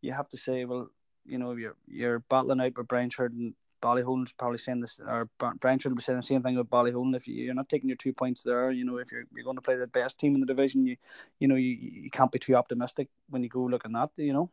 you 0.00 0.12
have 0.12 0.28
to 0.30 0.36
say, 0.36 0.64
well, 0.64 0.88
you 1.24 1.38
know, 1.38 1.52
you're 1.52 1.76
you're 1.86 2.18
battling 2.18 2.60
out 2.60 2.76
with 2.76 2.88
Bryansford 2.88 3.32
and 3.34 3.54
Ballyholland's 3.82 4.32
probably 4.32 4.58
saying 4.58 4.80
this, 4.80 5.00
or 5.00 5.28
Bryansford 5.60 5.92
will 5.92 5.96
be 5.96 6.02
saying 6.02 6.18
the 6.20 6.22
same 6.22 6.42
thing 6.42 6.56
with 6.56 6.70
Ballyholland. 6.70 7.16
If 7.16 7.26
you, 7.26 7.50
are 7.50 7.54
not 7.54 7.68
taking 7.68 7.88
your 7.88 7.96
two 7.96 8.12
points 8.12 8.42
there, 8.42 8.70
you 8.70 8.84
know, 8.84 8.98
if 8.98 9.10
you're 9.10 9.24
you're 9.34 9.44
going 9.44 9.56
to 9.56 9.62
play 9.62 9.76
the 9.76 9.86
best 9.86 10.18
team 10.18 10.34
in 10.34 10.40
the 10.40 10.46
division, 10.46 10.86
you 10.86 10.96
you 11.40 11.48
know, 11.48 11.56
you, 11.56 11.76
you 11.80 12.10
can't 12.10 12.32
be 12.32 12.38
too 12.38 12.54
optimistic 12.54 13.08
when 13.28 13.42
you 13.42 13.48
go 13.48 13.60
looking 13.64 13.96
at 13.96 14.10
that, 14.16 14.22
you 14.22 14.32
know. 14.32 14.50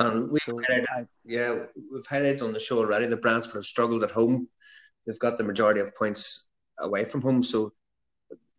And 0.00 0.30
we 0.30 0.40
so, 0.40 0.60
yeah, 1.24 1.54
we've 1.90 2.06
highlighted 2.08 2.42
on 2.42 2.52
the 2.52 2.58
show 2.58 2.78
already. 2.78 3.06
The 3.06 3.16
Bryansford 3.16 3.58
have 3.58 3.64
struggled 3.64 4.02
at 4.02 4.10
home. 4.10 4.48
They've 5.06 5.18
got 5.18 5.38
the 5.38 5.44
majority 5.44 5.80
of 5.80 5.94
points 5.94 6.48
away 6.80 7.04
from 7.04 7.22
home, 7.22 7.42
so 7.42 7.70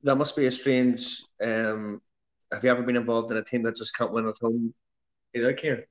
that 0.04 0.16
must 0.16 0.36
be 0.36 0.46
a 0.46 0.52
strange. 0.52 1.22
Um, 1.44 2.02
have 2.54 2.64
you 2.64 2.70
ever 2.70 2.84
been 2.84 2.96
involved 2.96 3.32
in 3.32 3.38
a 3.38 3.44
team 3.44 3.64
that 3.64 3.76
just 3.76 3.98
can't 3.98 4.14
win 4.14 4.28
at 4.28 4.36
home? 4.42 4.74
Either, 5.36 5.52
Kieran? 5.52 5.84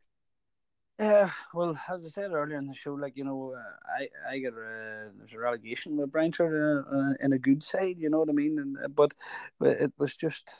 Yeah, 0.99 1.32
well, 1.53 1.76
as 1.88 2.05
I 2.05 2.09
said 2.09 2.30
earlier 2.32 2.57
in 2.57 2.68
the 2.68 2.74
show, 2.74 2.95
like 2.95 3.16
you 3.16 3.24
know, 3.24 3.55
uh, 3.57 3.90
I 3.99 4.09
I 4.34 4.38
get 4.38 4.53
a, 4.53 5.11
there's 5.18 5.32
a 5.34 5.38
relegation 5.40 5.97
with 5.97 6.12
Bryansford 6.12 6.84
uh, 6.88 7.14
in 7.20 7.32
a 7.32 7.38
good 7.38 7.64
side, 7.64 7.97
you 7.99 8.09
know 8.09 8.20
what 8.20 8.30
I 8.30 8.32
mean, 8.32 8.61
and 8.61 8.78
uh, 8.78 8.88
but, 8.88 9.12
it 9.61 9.92
was 9.99 10.14
just 10.14 10.55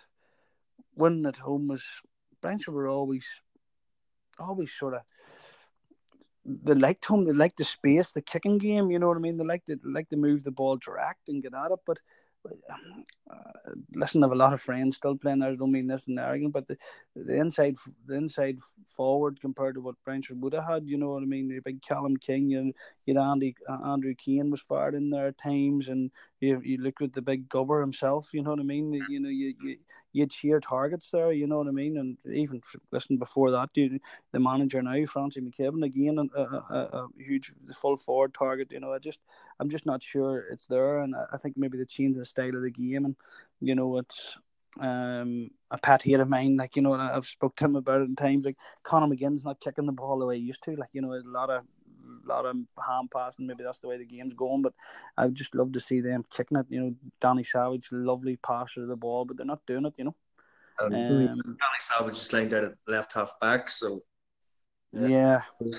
winning 0.97 1.27
at 1.27 1.37
home 1.37 1.69
was 1.69 1.85
Bryansford 2.41 2.75
were 2.75 2.89
always 2.89 3.25
always 4.39 4.73
sort 4.73 4.95
of 4.95 5.03
they 6.45 6.75
liked 6.75 7.05
home, 7.07 7.25
they 7.25 7.33
liked 7.33 7.59
the 7.59 7.65
space, 7.65 8.13
the 8.13 8.21
kicking 8.21 8.59
game, 8.59 8.91
you 8.91 8.99
know 8.99 9.09
what 9.09 9.17
I 9.17 9.21
mean. 9.21 9.37
They 9.37 9.45
liked 9.45 9.67
to 9.69 9.79
like 9.85 10.09
to 10.11 10.17
move 10.17 10.45
the 10.45 10.51
ball 10.51 10.77
direct 10.77 11.29
and 11.29 11.43
get 11.43 11.55
at 11.55 11.71
it, 11.71 11.79
but 11.87 11.99
uh, 13.31 13.71
listen, 13.95 14.23
I 14.23 14.27
have 14.27 14.33
a 14.33 14.37
lot 14.37 14.53
of 14.53 14.61
friends 14.61 14.97
still 14.97 15.17
playing 15.17 15.39
there. 15.39 15.51
I 15.51 15.57
don't 15.57 15.73
mean 15.73 15.87
this 15.87 16.07
in 16.07 16.19
arrogant, 16.19 16.53
but 16.53 16.67
the, 16.67 16.77
the 17.17 17.35
inside 17.35 17.77
the 18.07 18.15
inside 18.17 18.59
forward 18.87 19.41
compared 19.41 19.77
to 19.77 19.81
what 19.81 20.03
Bryansford 20.05 20.41
would 20.43 20.53
have 20.53 20.69
had, 20.69 20.87
you 20.87 20.99
know 20.99 21.11
what 21.11 21.23
I 21.23 21.27
mean? 21.27 21.49
The 21.49 21.61
big 21.61 21.81
Kalum 21.81 22.21
King, 22.21 22.51
you, 22.51 22.73
you 23.07 23.15
had 23.15 23.23
Andy 23.23 23.57
uh, 23.69 23.93
Andrew 23.93 24.15
Kane 24.15 24.51
was 24.51 24.61
fired 24.61 24.95
in 24.95 25.11
there 25.11 25.29
at 25.29 25.39
times, 25.39 25.89
and 25.89 26.11
you 26.45 26.61
you 26.65 26.79
look 26.79 27.01
at 27.03 27.13
the 27.13 27.23
big 27.23 27.49
Gubber 27.49 27.81
himself, 27.81 28.29
you 28.33 28.43
know 28.43 28.51
what 28.51 28.61
I 28.61 28.65
mean? 28.65 28.93
You 29.09 29.21
know 29.21 29.29
you 29.29 29.55
you 29.63 29.77
you 30.13 30.53
had 30.53 30.63
targets 30.63 31.11
there, 31.11 31.33
you 31.33 31.47
know 31.47 31.59
what 31.59 31.69
I 31.69 31.73
mean? 31.73 31.97
And 31.99 32.17
even 32.33 32.61
listen 32.93 33.17
before 33.17 33.51
that, 33.51 33.71
the 33.75 34.01
manager 34.41 34.81
now, 34.81 35.05
Francie 35.07 35.41
McKibben, 35.41 35.85
again, 35.85 36.31
a, 36.37 36.41
a, 36.41 36.79
a, 36.93 37.09
huge 37.19 37.53
full 37.75 37.97
forward 37.97 38.33
target. 38.33 38.71
You 38.71 38.81
know, 38.81 38.93
I 38.93 38.99
just 38.99 39.19
I'm 39.59 39.69
just 39.69 39.87
not 39.87 40.03
sure 40.03 40.45
it's 40.51 40.67
there, 40.67 40.99
and 40.99 41.17
I, 41.17 41.25
I 41.33 41.37
think 41.39 41.57
maybe 41.57 41.79
the 41.79 41.87
change 41.87 42.17
the 42.17 42.25
style 42.25 42.55
of 42.55 42.63
the 42.63 42.71
game, 42.71 43.05
and 43.05 43.17
you 43.61 43.75
know, 43.75 43.99
it's 43.99 44.39
um, 44.81 45.51
a 45.71 45.79
pet 45.79 46.03
hate 46.03 46.21
of 46.21 46.29
mine. 46.29 46.57
Like 46.57 46.77
you 46.77 46.83
know, 46.83 46.95
I've 46.95 47.27
spoke 47.27 47.57
to 47.57 47.65
him 47.65 47.77
about 47.77 48.01
it 48.01 48.09
in 48.09 48.17
times. 48.17 48.45
Like 48.45 48.57
Conor 48.83 49.15
McGinn's 49.15 49.45
not 49.45 49.61
kicking 49.61 49.87
the 49.87 49.93
ball 49.93 50.19
the 50.19 50.27
way 50.27 50.39
he 50.39 50.45
used 50.45 50.63
to. 50.65 50.77
Like 50.77 50.91
you 50.93 51.03
know, 51.03 51.11
there's 51.11 51.27
a 51.27 51.31
lot 51.31 51.51
of 51.51 51.65
lot 52.29 52.47
of 52.47 52.57
hand 52.87 53.11
passing. 53.13 53.47
Maybe 53.47 53.65
that's 53.65 53.81
the 53.81 53.89
way 53.89 53.99
the 53.99 54.05
game's 54.05 54.35
going. 54.35 54.63
But 54.63 54.75
I 55.17 55.27
would 55.27 55.35
just 55.35 55.55
love 55.55 55.73
to 55.73 55.81
see 55.81 56.01
them 56.01 56.25
kicking 56.35 56.59
it. 56.59 56.67
You 56.69 56.81
know, 56.81 56.95
Danny 57.21 57.45
Savage, 57.45 57.89
lovely 57.93 58.37
passer 58.37 58.83
of 58.83 58.89
the 58.89 58.97
ball, 58.97 59.25
but 59.25 59.37
they're 59.37 59.47
not 59.47 59.67
doing 59.67 59.87
it. 59.87 59.95
You 59.97 60.05
know. 60.05 60.17
Um, 60.81 60.95
um, 60.95 61.37
Danny 61.37 61.81
Savage 61.81 62.17
is 62.17 62.33
lined 62.33 62.55
out 62.55 62.65
at 62.65 62.73
left 62.89 63.13
half 63.13 63.39
back, 63.41 63.71
so 63.71 64.01
yeah. 64.93 65.41
yeah. 65.61 65.71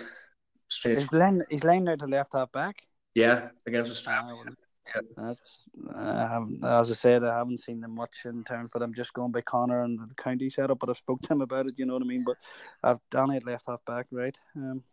Straight. 0.70 1.00
He's 1.00 1.12
laying, 1.12 1.42
he's 1.50 1.64
laying 1.64 1.88
out 1.88 2.00
to 2.00 2.06
left 2.06 2.34
half 2.34 2.52
back. 2.52 2.82
Yeah, 3.14 3.50
against 3.66 3.92
Australia. 3.92 4.36
Uh, 4.48 4.52
yeah. 4.88 5.02
That's 5.18 5.60
I 5.96 6.80
as 6.80 6.92
I 6.92 6.94
said, 6.94 7.24
I 7.24 7.38
haven't 7.38 7.60
seen 7.60 7.82
them 7.82 7.96
much 7.96 8.26
in 8.26 8.44
town, 8.44 8.70
but 8.72 8.82
I'm 8.82 8.94
just 8.94 9.14
going 9.14 9.32
by 9.32 9.42
Connor 9.42 9.84
and 9.84 10.00
the 10.00 10.16
county 10.16 10.50
setup. 10.50 10.80
But 10.80 10.90
I 10.90 10.94
spoke 10.94 11.22
to 11.24 11.34
him 11.34 11.42
about 11.42 11.68
it. 11.68 11.76
You 11.78 11.86
know 11.86 11.94
what 11.94 12.04
I 12.04 12.06
mean? 12.06 12.24
But 12.26 12.38
I've 12.84 13.00
Danny 13.10 13.38
at 13.38 13.46
left 13.46 13.66
half 13.68 13.84
back, 13.86 14.08
right? 14.12 14.36
Um, 14.56 14.84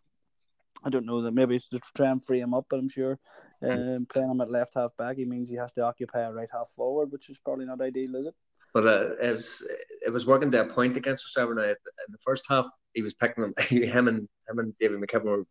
I 0.85 0.91
don't 0.91 1.07
know 1.07 1.23
that 1.23 1.33
maybe 1.33 1.57
it's 1.57 1.69
to 1.69 1.81
try 1.95 2.11
and 2.11 2.25
free 2.25 2.41
him 2.41 2.55
up, 2.55 2.67
but 2.69 2.79
I'm 2.79 2.89
sure 2.89 3.19
um, 3.63 4.07
playing 4.13 4.31
him 4.31 4.41
at 4.41 4.51
left 4.51 4.75
half 4.75 4.97
back, 4.97 5.17
he 5.17 5.25
means 5.25 5.49
he 5.49 5.57
has 5.57 5.73
to 5.73 5.83
occupy 5.83 6.21
a 6.21 6.33
right 6.33 6.49
half 6.53 6.69
forward, 6.71 7.13
which 7.13 7.31
is 7.31 7.39
probably 7.39 7.65
not 7.65 7.81
ideal, 7.81 8.17
is 8.17 8.27
it? 8.27 8.35
But 8.75 8.87
uh, 8.87 9.11
it 9.21 9.35
was 9.35 9.69
it 10.07 10.13
was 10.13 10.27
working 10.27 10.51
that 10.53 10.71
point 10.71 10.97
against 10.97 11.25
Australia. 11.25 11.55
Now, 11.55 11.63
in 11.63 11.77
the 12.11 12.19
first 12.25 12.45
half, 12.49 12.67
he 12.95 13.03
was 13.03 13.15
picking 13.15 13.43
them. 13.43 13.55
him 13.69 14.09
and 14.09 14.29
him 14.49 14.59
and 14.59 14.73
David 14.79 15.01
McKibben 15.01 15.25
were. 15.25 15.45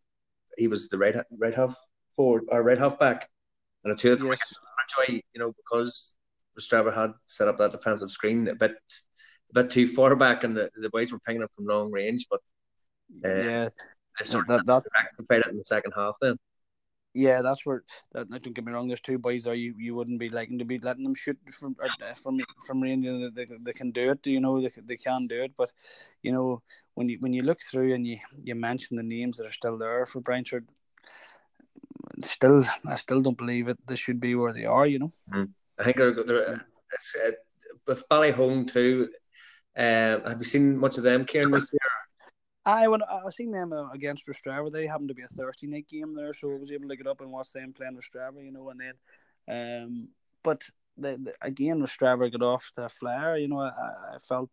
He 0.58 0.66
was 0.66 0.88
the 0.88 0.98
right 0.98 1.14
right 1.38 1.54
half 1.54 1.76
forward 2.14 2.44
or 2.48 2.62
right 2.62 2.76
half 2.78 2.98
back, 2.98 3.28
and 3.84 3.92
the 3.92 3.96
two 3.96 4.12
of 4.12 4.18
them 4.18 4.28
yes. 4.28 4.40
you 5.08 5.40
know, 5.40 5.52
because 5.52 6.16
Strava 6.60 6.94
had 6.94 7.12
set 7.26 7.48
up 7.48 7.58
that 7.58 7.72
defensive 7.72 8.10
screen 8.10 8.48
a 8.48 8.54
bit, 8.54 8.72
a 8.72 9.54
bit 9.62 9.70
too 9.70 9.86
far 9.86 10.14
back, 10.16 10.44
and 10.44 10.56
the, 10.56 10.68
the 10.76 10.90
boys 10.90 11.12
were 11.12 11.20
pinging 11.20 11.42
it 11.42 11.50
from 11.54 11.66
long 11.66 11.90
range. 11.90 12.26
But 12.30 12.40
uh, 13.24 13.42
yeah, 13.42 13.68
they 14.18 14.24
sort 14.24 14.46
that, 14.48 14.60
of 14.60 14.66
that, 14.66 14.84
rectified 14.94 15.40
it 15.40 15.46
in 15.52 15.58
the 15.58 15.64
second 15.66 15.92
half. 15.96 16.16
Then 16.20 16.36
yeah, 17.14 17.42
that's 17.42 17.66
where. 17.66 17.84
That, 18.12 18.30
don't 18.30 18.54
get 18.54 18.64
me 18.64 18.72
wrong. 18.72 18.88
There's 18.88 19.00
two 19.00 19.18
boys 19.18 19.44
there. 19.44 19.54
You, 19.54 19.74
you 19.78 19.94
wouldn't 19.94 20.18
be 20.18 20.30
liking 20.30 20.58
to 20.58 20.64
be 20.64 20.78
letting 20.78 21.04
them 21.04 21.14
shoot 21.14 21.38
from 21.50 21.76
uh, 21.82 22.14
from 22.14 22.40
from 22.66 22.82
range. 22.82 23.04
You 23.04 23.18
know, 23.18 23.30
they, 23.30 23.46
they 23.60 23.72
can 23.72 23.90
do 23.90 24.12
it. 24.12 24.26
You 24.26 24.40
know 24.40 24.60
they, 24.60 24.72
they 24.82 24.96
can 24.96 25.26
do 25.26 25.42
it. 25.42 25.52
But 25.56 25.72
you 26.22 26.32
know 26.32 26.62
when 26.94 27.08
you 27.08 27.18
when 27.20 27.32
you 27.32 27.42
look 27.42 27.58
through 27.60 27.94
and 27.94 28.06
you 28.06 28.18
you 28.42 28.54
mention 28.54 28.96
the 28.96 29.02
names 29.02 29.36
that 29.36 29.46
are 29.46 29.50
still 29.50 29.76
there 29.76 30.06
for 30.06 30.20
Bryansford, 30.20 30.66
still 32.20 32.64
I 32.86 32.96
still 32.96 33.20
don't 33.20 33.38
believe 33.38 33.68
it. 33.68 33.78
They 33.86 33.96
should 33.96 34.20
be 34.20 34.34
where 34.34 34.52
they 34.52 34.64
are. 34.64 34.86
You 34.86 34.98
know. 35.00 35.12
Mm. 35.32 35.50
I 35.78 35.84
think 35.84 35.96
they're, 35.96 36.24
they're 36.24 36.54
uh, 36.54 36.58
with 37.86 38.08
Ballyholland 38.08 38.72
too. 38.72 39.10
Uh, 39.76 40.20
have 40.28 40.38
you 40.38 40.44
seen 40.44 40.76
much 40.76 40.98
of 40.98 41.04
them, 41.04 41.24
Kieran, 41.24 41.50
this? 41.50 41.66
I 42.64 42.86
when 42.88 43.02
I 43.02 43.28
seen 43.30 43.50
them 43.50 43.72
uh, 43.72 43.90
against 43.90 44.26
Rostrevor, 44.26 44.70
they 44.70 44.86
happened 44.86 45.08
to 45.08 45.14
be 45.14 45.22
a 45.22 45.28
Thursday 45.28 45.66
night 45.66 45.88
game 45.88 46.14
there, 46.14 46.32
so 46.32 46.52
I 46.52 46.58
was 46.58 46.70
able 46.70 46.88
to 46.88 46.96
get 46.96 47.06
up 47.06 47.20
and 47.20 47.32
watch 47.32 47.52
them 47.52 47.72
playing 47.72 47.96
Rostrevor, 47.96 48.44
you 48.44 48.52
know, 48.52 48.70
and 48.70 48.80
then, 48.80 49.82
um, 49.84 50.08
but 50.42 50.62
the, 50.96 51.18
the, 51.22 51.32
again, 51.40 51.80
Rostrevor 51.80 52.30
got 52.30 52.42
off 52.42 52.72
the 52.76 52.88
flare, 52.88 53.36
you 53.36 53.48
know, 53.48 53.60
I, 53.60 53.70
I 54.14 54.18
felt, 54.20 54.50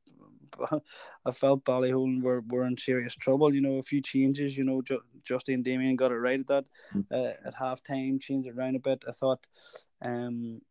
I 1.25 1.31
felt 1.31 1.65
Ballyholland 1.65 2.23
were, 2.23 2.41
were 2.47 2.65
in 2.65 2.77
serious 2.77 3.15
trouble, 3.15 3.53
you 3.53 3.61
know, 3.61 3.77
a 3.77 3.83
few 3.83 4.01
changes, 4.01 4.57
you 4.57 4.63
know, 4.63 4.81
Ju- 4.81 5.03
Justin 5.23 5.61
Damien 5.61 5.95
got 5.95 6.11
it 6.11 6.15
right 6.15 6.39
at 6.39 6.47
that, 6.47 6.65
mm. 6.95 7.05
uh, 7.11 7.33
at 7.45 7.53
half 7.53 7.83
time, 7.83 8.19
changed 8.19 8.47
it 8.47 8.55
around 8.57 8.75
a 8.75 8.79
bit. 8.79 9.03
I 9.07 9.11
thought, 9.11 9.45
um, 10.01 10.61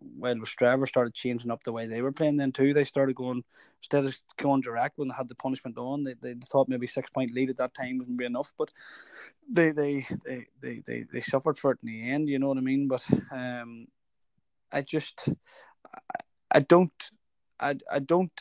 well, 0.00 0.34
Rostrevor 0.34 0.86
started 0.86 1.14
changing 1.14 1.50
up 1.50 1.62
the 1.64 1.72
way 1.72 1.86
they 1.86 2.02
were 2.02 2.12
playing 2.12 2.36
then 2.36 2.52
too. 2.52 2.72
They 2.72 2.84
started 2.84 3.16
going 3.16 3.44
instead 3.78 4.04
of 4.04 4.16
going 4.36 4.60
direct 4.60 4.98
when 4.98 5.08
they 5.08 5.14
had 5.14 5.28
the 5.28 5.34
punishment 5.34 5.78
on. 5.78 6.02
They, 6.02 6.14
they 6.14 6.34
thought 6.44 6.68
maybe 6.68 6.86
six 6.86 7.10
point 7.10 7.32
lead 7.32 7.50
at 7.50 7.58
that 7.58 7.74
time 7.74 7.98
wouldn't 7.98 8.18
be 8.18 8.24
enough, 8.24 8.52
but 8.58 8.70
they 9.50 9.72
they, 9.72 10.06
they, 10.24 10.46
they, 10.60 10.82
they, 10.86 11.04
they 11.10 11.20
suffered 11.20 11.58
for 11.58 11.72
it 11.72 11.78
in 11.82 11.88
the 11.88 12.10
end. 12.10 12.28
You 12.28 12.38
know 12.38 12.48
what 12.48 12.58
I 12.58 12.62
mean? 12.62 12.88
But 12.88 13.06
um, 13.30 13.86
I 14.72 14.82
just 14.82 15.28
I, 15.94 15.98
I 16.50 16.60
don't 16.60 16.92
I, 17.58 17.74
I 17.90 17.98
don't 17.98 18.32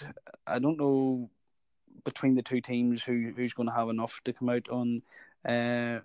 I 0.46 0.60
don't 0.60 0.78
know 0.78 1.30
between 2.04 2.36
the 2.36 2.44
two 2.44 2.62
teams 2.62 3.04
who 3.04 3.32
who's 3.36 3.54
going 3.54 3.70
to 3.70 3.76
have 3.76 3.90
enough 3.90 4.20
to 4.26 4.34
come 4.34 4.50
out 4.50 4.68
on 4.70 5.02
uh, 5.48 6.00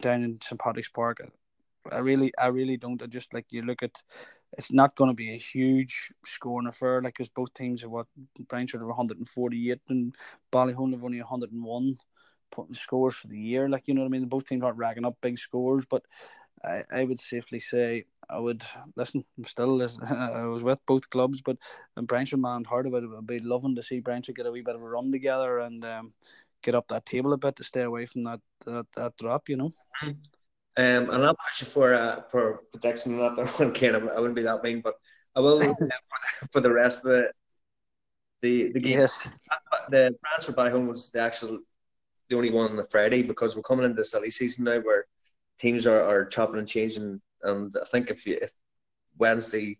down 0.00 0.24
in 0.24 0.40
St 0.40 0.60
Patrick's 0.60 0.88
Park. 0.88 1.20
I 1.90 1.98
really, 1.98 2.32
I 2.38 2.48
really 2.48 2.76
don't. 2.76 3.02
I 3.02 3.06
just 3.06 3.32
like 3.32 3.46
you 3.50 3.62
look 3.62 3.82
at, 3.82 4.02
it's 4.52 4.72
not 4.72 4.96
going 4.96 5.10
to 5.10 5.14
be 5.14 5.32
a 5.32 5.38
huge 5.38 6.12
scoring 6.24 6.66
affair. 6.66 7.00
Like, 7.02 7.14
because 7.14 7.28
both 7.28 7.54
teams 7.54 7.84
are 7.84 7.88
what 7.88 8.06
Bryansford 8.48 8.82
are 8.82 8.86
148 8.86 9.78
and 9.88 10.14
Ballyholland 10.52 10.92
have 10.92 11.04
only 11.04 11.18
101 11.18 11.98
putting 12.50 12.74
scores 12.74 13.14
for 13.14 13.28
the 13.28 13.38
year. 13.38 13.68
Like, 13.68 13.84
you 13.86 13.94
know 13.94 14.02
what 14.02 14.08
I 14.08 14.10
mean? 14.10 14.24
Both 14.26 14.48
teams 14.48 14.64
aren't 14.64 14.78
racking 14.78 15.06
up 15.06 15.16
big 15.20 15.38
scores, 15.38 15.84
but 15.86 16.02
I, 16.64 16.82
I 16.92 17.04
would 17.04 17.20
safely 17.20 17.60
say 17.60 18.04
I 18.28 18.38
would 18.38 18.62
listen. 18.96 19.24
I'm 19.38 19.44
still, 19.44 19.82
I 20.10 20.42
was 20.44 20.62
with 20.62 20.84
both 20.86 21.08
clubs, 21.10 21.40
but 21.40 21.56
I'm 21.96 22.06
Bryansford 22.06 22.40
man 22.40 22.64
hard 22.64 22.86
about 22.86 23.04
it. 23.04 23.10
I'd 23.16 23.26
be 23.26 23.38
loving 23.38 23.76
to 23.76 23.82
see 23.82 24.00
Bryansford 24.00 24.36
get 24.36 24.46
a 24.46 24.50
wee 24.52 24.62
bit 24.62 24.74
of 24.74 24.82
a 24.82 24.88
run 24.88 25.12
together 25.12 25.58
and 25.60 25.84
um, 25.84 26.12
get 26.62 26.74
up 26.74 26.88
that 26.88 27.06
table 27.06 27.32
a 27.32 27.38
bit 27.38 27.56
to 27.56 27.64
stay 27.64 27.82
away 27.82 28.06
from 28.06 28.24
that 28.24 28.40
that, 28.66 28.86
that 28.96 29.16
drop. 29.16 29.48
You 29.48 29.56
know. 29.56 29.72
Um, 30.76 31.10
and 31.10 31.24
I'll 31.24 31.34
push 31.34 31.60
you 31.60 31.66
for 31.66 31.94
uh, 31.94 32.22
for 32.30 32.62
protection 32.72 33.20
on 33.20 33.34
that 33.34 33.50
one, 33.58 33.74
Ken. 33.74 33.94
I 33.94 34.18
wouldn't 34.18 34.36
be 34.36 34.42
that 34.42 34.62
mean, 34.62 34.80
but 34.80 34.94
I 35.34 35.40
will 35.40 35.62
uh, 35.62 35.74
for, 36.52 36.60
the, 36.60 36.72
rest 36.72 37.04
of 37.04 37.12
the 37.12 37.32
the 38.42 38.72
the 38.72 38.80
game. 38.80 38.98
Yes. 38.98 39.28
The 39.90 40.14
transfer 40.24 40.52
by 40.52 40.70
home 40.70 40.86
was 40.86 41.10
the 41.10 41.20
actual 41.20 41.58
the 42.28 42.36
only 42.36 42.50
one 42.50 42.70
on 42.70 42.76
the 42.76 42.86
Friday 42.86 43.22
because 43.22 43.56
we're 43.56 43.62
coming 43.62 43.84
into 43.84 43.96
the 43.96 44.04
silly 44.04 44.30
season 44.30 44.64
now 44.64 44.78
where 44.80 45.06
teams 45.58 45.86
are, 45.86 46.02
are 46.02 46.24
chopping 46.24 46.58
and 46.58 46.68
changing. 46.68 47.20
And 47.42 47.74
I 47.80 47.84
think 47.86 48.10
if 48.10 48.26
you 48.26 48.38
if 48.40 48.52
Wednesday, 49.18 49.78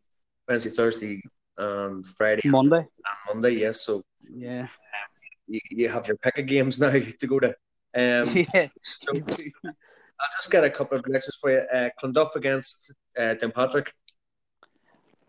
Wednesday, 0.48 0.70
Thursday, 0.70 1.22
and 1.56 2.06
Friday, 2.06 2.48
Monday, 2.48 2.78
and 2.78 2.88
Monday, 3.28 3.60
yes. 3.60 3.82
So 3.82 4.02
yeah, 4.28 4.66
you, 5.46 5.60
you 5.70 5.88
have 5.88 6.06
your 6.08 6.16
pick 6.16 6.38
of 6.38 6.46
games 6.46 6.80
now 6.80 6.90
to 6.90 7.26
go 7.26 7.38
to. 7.38 7.48
Um, 7.92 8.46
yeah. 8.54 8.68
So, 9.00 9.12
I'll 10.20 10.38
just 10.38 10.50
get 10.50 10.64
a 10.64 10.70
couple 10.70 10.98
of 10.98 11.02
predictions 11.02 11.36
for 11.40 11.50
you. 11.50 11.62
Uh, 11.72 11.88
Clonduff 12.02 12.36
against 12.36 12.92
uh, 13.18 13.34
Downpatrick. 13.40 13.88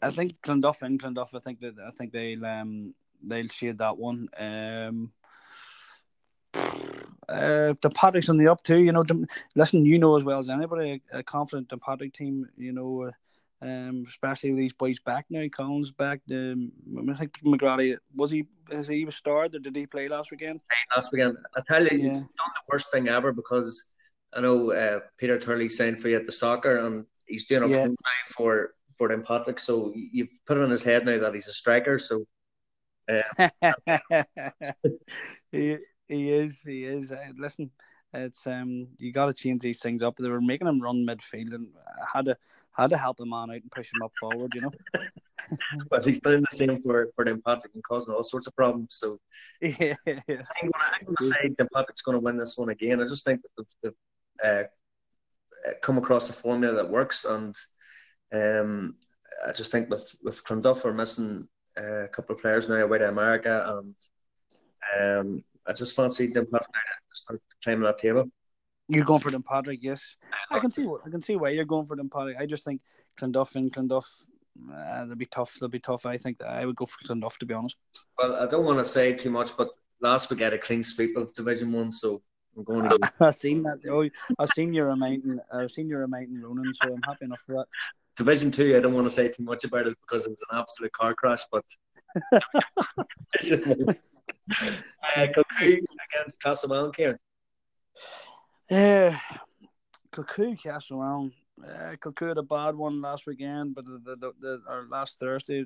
I 0.01 0.09
think 0.09 0.41
Clonduff 0.41 0.81
and 0.81 1.01
Clonduff. 1.01 1.33
I 1.35 1.39
think 1.39 1.59
that 1.61 1.75
I 1.79 1.91
think 1.91 2.11
they'll 2.11 2.45
um 2.45 2.93
they'll 3.23 3.47
shade 3.47 3.77
that 3.77 3.97
one. 3.97 4.27
Um, 4.37 5.11
uh, 6.53 7.73
the 7.81 7.91
Patrick's 7.93 8.29
on 8.29 8.37
the 8.37 8.51
up 8.51 8.63
too. 8.63 8.79
You 8.79 8.91
know, 8.91 9.05
listen, 9.55 9.85
you 9.85 9.99
know 9.99 10.17
as 10.17 10.23
well 10.23 10.39
as 10.39 10.49
anybody, 10.49 11.01
a, 11.13 11.19
a 11.19 11.23
confident 11.23 11.69
the 11.69 11.77
Patrick 11.77 12.13
team. 12.13 12.47
You 12.57 12.73
know, 12.73 13.03
uh, 13.03 13.11
um, 13.61 14.05
especially 14.07 14.51
with 14.51 14.61
these 14.61 14.73
boys 14.73 14.99
back 14.99 15.25
now. 15.29 15.45
Collins 15.51 15.91
back. 15.91 16.21
Um, 16.31 16.71
I 17.09 17.13
think 17.13 17.39
McGrady 17.43 17.97
was 18.15 18.31
he 18.31 18.45
has 18.71 18.87
he 18.87 19.05
was 19.05 19.15
starred 19.15 19.55
or 19.55 19.59
did 19.59 19.75
he 19.75 19.85
play 19.85 20.07
last 20.07 20.31
weekend? 20.31 20.61
Last 20.95 21.11
weekend, 21.13 21.37
I 21.55 21.61
tell 21.67 21.85
you, 21.85 21.99
yeah. 21.99 22.09
done 22.11 22.25
the 22.37 22.71
worst 22.71 22.91
thing 22.91 23.07
ever 23.07 23.31
because 23.31 23.90
I 24.33 24.41
know 24.41 24.71
uh, 24.71 24.99
Peter 25.17 25.39
Turley 25.39 25.67
signed 25.67 25.99
for 25.99 26.09
you 26.09 26.17
at 26.17 26.25
the 26.25 26.31
soccer, 26.31 26.77
and 26.77 27.05
he's 27.27 27.45
doing 27.47 27.63
a 27.63 27.67
yeah. 27.67 27.87
for 28.27 28.73
for 28.97 29.09
them 29.09 29.23
Patrick. 29.23 29.59
So 29.59 29.93
you've 29.95 30.29
put 30.45 30.57
it 30.57 30.63
on 30.63 30.69
his 30.69 30.83
head 30.83 31.05
now 31.05 31.19
that 31.19 31.33
he's 31.33 31.47
a 31.47 31.53
striker. 31.53 31.99
So 31.99 32.25
uh, 33.09 33.49
he 35.51 35.77
he 36.07 36.31
is 36.31 36.59
he 36.65 36.85
is. 36.85 37.11
Uh, 37.11 37.31
listen, 37.37 37.71
it's 38.13 38.45
um 38.47 38.87
you 38.97 39.11
got 39.11 39.27
to 39.27 39.33
change 39.33 39.61
these 39.61 39.79
things 39.79 40.01
up. 40.01 40.17
They 40.17 40.29
were 40.29 40.41
making 40.41 40.67
him 40.67 40.81
run 40.81 41.05
midfield, 41.05 41.53
and 41.53 41.67
had 42.13 42.25
to 42.25 42.37
had 42.73 42.89
to 42.91 42.97
help 42.97 43.17
the 43.17 43.25
man 43.25 43.49
out 43.49 43.61
and 43.61 43.71
push 43.71 43.87
him 43.87 44.01
up 44.03 44.11
forward. 44.19 44.51
You 44.53 44.61
know. 44.61 44.71
but 45.89 46.05
he's 46.05 46.19
doing 46.19 46.41
the 46.41 46.55
same 46.55 46.81
for 46.81 47.09
for 47.15 47.25
them 47.25 47.41
Patrick 47.45 47.73
and 47.73 47.83
causing 47.83 48.13
all 48.13 48.23
sorts 48.23 48.47
of 48.47 48.55
problems. 48.55 48.95
So 48.99 49.19
yeah, 49.61 49.95
yes. 50.05 50.47
I'm 50.61 50.71
going 51.05 51.15
to 51.19 51.25
say 51.25 51.49
them 51.57 51.67
Patrick's 51.73 52.01
going 52.01 52.17
to 52.17 52.23
win 52.23 52.37
this 52.37 52.57
one 52.57 52.69
again. 52.69 53.01
I 53.01 53.05
just 53.05 53.25
think 53.25 53.41
that 53.41 53.49
the, 53.57 53.89
the 53.89 53.95
uh, 54.43 54.63
come 55.81 55.97
across 55.97 56.29
a 56.29 56.33
formula 56.33 56.75
that 56.75 56.89
works. 56.89 57.25
And 57.25 57.55
um, 58.33 58.95
I 59.47 59.51
just 59.51 59.71
think 59.71 59.89
with 59.89 60.15
with 60.23 60.43
Clonduff 60.45 60.83
we're 60.83 60.93
missing 60.93 61.47
uh, 61.79 62.05
a 62.05 62.07
couple 62.07 62.35
of 62.35 62.41
players 62.41 62.69
now 62.69 62.75
away 62.75 62.99
to 62.99 63.09
America, 63.09 63.79
and 63.79 63.95
um, 64.99 65.43
I 65.67 65.73
just 65.73 65.95
fancy 65.95 66.27
them 66.27 66.45
start 67.13 67.41
climbing 67.63 67.83
that 67.83 67.97
table. 67.97 68.25
You're 68.87 69.05
going 69.05 69.21
for 69.21 69.31
them 69.31 69.43
Patrick, 69.43 69.79
yes. 69.81 70.01
I 70.49 70.59
can 70.59 70.71
see 70.71 70.85
I 71.05 71.09
can 71.09 71.21
see 71.21 71.35
why 71.35 71.49
you're 71.49 71.65
going 71.65 71.85
for 71.85 71.95
them 71.95 72.09
Patrick. 72.09 72.37
I 72.39 72.45
just 72.45 72.65
think 72.65 72.81
Clonduff 73.19 73.55
and 73.55 73.71
Clonduff 73.71 74.05
uh, 74.73 75.05
they'll 75.05 75.15
be 75.15 75.25
tough. 75.25 75.55
They'll 75.59 75.69
be 75.69 75.79
tough. 75.79 76.05
I 76.05 76.17
think 76.17 76.41
I 76.41 76.65
would 76.65 76.75
go 76.75 76.85
for 76.85 77.07
Clonduff 77.07 77.37
to 77.37 77.45
be 77.45 77.53
honest. 77.53 77.77
Well, 78.17 78.35
I 78.35 78.47
don't 78.47 78.65
want 78.65 78.79
to 78.79 78.85
say 78.85 79.15
too 79.15 79.29
much, 79.29 79.55
but 79.57 79.69
last 80.01 80.29
we 80.29 80.37
get 80.37 80.53
a 80.53 80.57
clean 80.57 80.83
sweep 80.83 81.15
of 81.15 81.33
Division 81.33 81.71
One, 81.71 81.91
so 81.91 82.21
I'm 82.57 82.63
going 82.63 82.81
to. 82.81 83.13
I've 83.19 83.35
seen 83.35 83.63
that. 83.63 83.79
Oh, 83.89 84.07
I've 84.39 84.49
seen 84.55 84.73
your 84.73 84.87
reminding. 84.87 85.39
I've 85.51 85.71
seen 85.71 85.89
you 85.89 85.97
reminding 85.97 86.41
Ronan, 86.41 86.73
so 86.73 86.93
I'm 86.93 87.01
happy 87.03 87.25
enough 87.25 87.41
for 87.45 87.55
that. 87.55 87.65
Division 88.17 88.51
Two, 88.51 88.75
I 88.75 88.81
don't 88.81 88.93
want 88.93 89.07
to 89.07 89.11
say 89.11 89.31
too 89.31 89.43
much 89.43 89.63
about 89.63 89.87
it 89.87 89.97
because 90.01 90.25
it 90.25 90.31
was 90.31 90.45
an 90.51 90.59
absolute 90.59 90.91
car 90.91 91.13
crash, 91.13 91.43
but 91.51 91.63
uh, 92.33 93.93
against 95.17 96.39
Castlemaine, 96.43 96.91
Kieran. 96.91 97.17
Yeah, 98.69 99.17
Kilcoo, 100.11 100.61
Castlemaine. 100.61 101.31
Uh, 101.63 101.95
Kilcoo 102.01 102.29
had 102.29 102.37
a 102.37 102.43
bad 102.43 102.75
one 102.75 103.01
last 103.01 103.25
weekend, 103.25 103.75
but 103.75 103.85
the, 103.85 104.01
the, 104.03 104.15
the, 104.15 104.31
the 104.39 104.61
or 104.67 104.87
last 104.89 105.19
Thursday, 105.19 105.65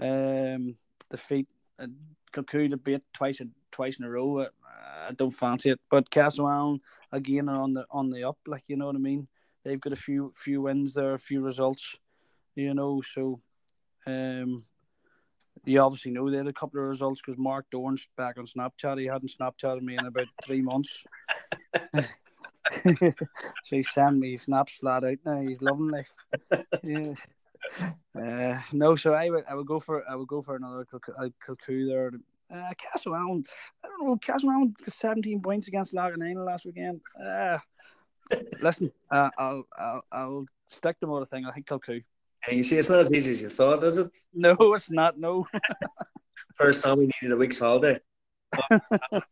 um, 0.00 0.76
defeat 1.10 1.48
uh, 1.78 1.86
Kilcoo 2.34 2.70
to 2.70 2.76
beat 2.76 3.02
twice 3.12 3.40
twice 3.70 3.98
in 3.98 4.04
a 4.04 4.10
row. 4.10 4.38
Uh, 4.38 4.48
I 5.08 5.12
don't 5.12 5.30
fancy 5.30 5.70
it, 5.70 5.80
but 5.90 6.10
Castlemaine 6.10 6.80
again 7.12 7.48
are 7.48 7.60
on 7.60 7.72
the 7.72 7.86
on 7.90 8.10
the 8.10 8.24
up. 8.24 8.38
Like 8.46 8.64
you 8.66 8.76
know 8.76 8.86
what 8.86 8.96
I 8.96 8.98
mean. 8.98 9.28
They've 9.64 9.80
got 9.80 9.92
a 9.92 9.96
few 9.96 10.32
few 10.34 10.62
wins 10.62 10.94
there, 10.94 11.14
a 11.14 11.18
few 11.18 11.40
results, 11.40 11.96
you 12.54 12.74
know. 12.74 13.02
So, 13.02 13.40
um, 14.06 14.64
you 15.64 15.80
obviously 15.80 16.12
know 16.12 16.28
they 16.28 16.38
had 16.38 16.46
a 16.46 16.52
couple 16.52 16.80
of 16.80 16.86
results 16.86 17.22
because 17.24 17.38
Mark 17.38 17.66
Dorn's 17.70 18.06
back 18.16 18.36
on 18.38 18.46
Snapchat. 18.46 19.00
He 19.00 19.06
hadn't 19.06 19.34
Snapchatted 19.38 19.82
me 19.82 19.96
in 19.96 20.06
about 20.06 20.28
three 20.44 20.60
months. 20.60 21.04
so 22.84 23.12
he 23.70 23.82
sent 23.82 24.18
me 24.18 24.36
snaps 24.36 24.76
flat 24.76 25.04
out 25.04 25.18
now. 25.24 25.40
He's 25.40 25.62
loving 25.62 25.88
life. 25.88 26.12
Yeah. 26.82 27.12
Uh, 27.80 28.60
no, 28.72 28.94
so 28.94 29.12
I 29.12 29.28
would 29.28 29.44
I 29.48 29.54
would 29.54 29.66
go 29.66 29.80
for 29.80 30.08
I 30.08 30.14
would 30.14 30.28
go 30.28 30.42
for 30.42 30.56
another 30.56 30.86
Kilcoo 30.86 31.88
there. 31.88 32.12
Uh, 32.52 32.72
Castlemaine, 32.78 33.44
I 33.84 33.88
don't 33.88 34.06
know. 34.06 34.16
Castlemaine 34.16 34.74
seventeen 34.86 35.40
points 35.40 35.66
against 35.66 35.94
Loughnane 35.94 36.44
last 36.44 36.64
weekend. 36.64 37.00
Uh, 37.20 37.58
listen, 38.60 38.92
uh, 39.10 39.30
I'll 39.36 39.64
I'll 39.76 40.02
I'll 40.12 40.46
stick 40.68 41.00
them 41.00 41.10
with 41.10 41.24
a 41.24 41.26
thing. 41.26 41.44
I 41.44 41.52
think 41.52 41.66
Kilcoo. 41.66 42.04
And 42.46 42.58
you 42.58 42.64
see, 42.64 42.76
it's 42.76 42.90
not 42.90 42.98
as 42.98 43.10
easy 43.10 43.32
as 43.32 43.42
you 43.42 43.48
thought, 43.48 43.82
is 43.84 43.98
it? 43.98 44.10
No, 44.34 44.54
it's 44.74 44.90
not. 44.90 45.18
No. 45.18 45.46
First 46.56 46.84
time 46.84 46.98
we 46.98 47.06
needed 47.06 47.34
a 47.34 47.36
week's 47.36 47.58
holiday. 47.58 47.98
um, 48.70 49.24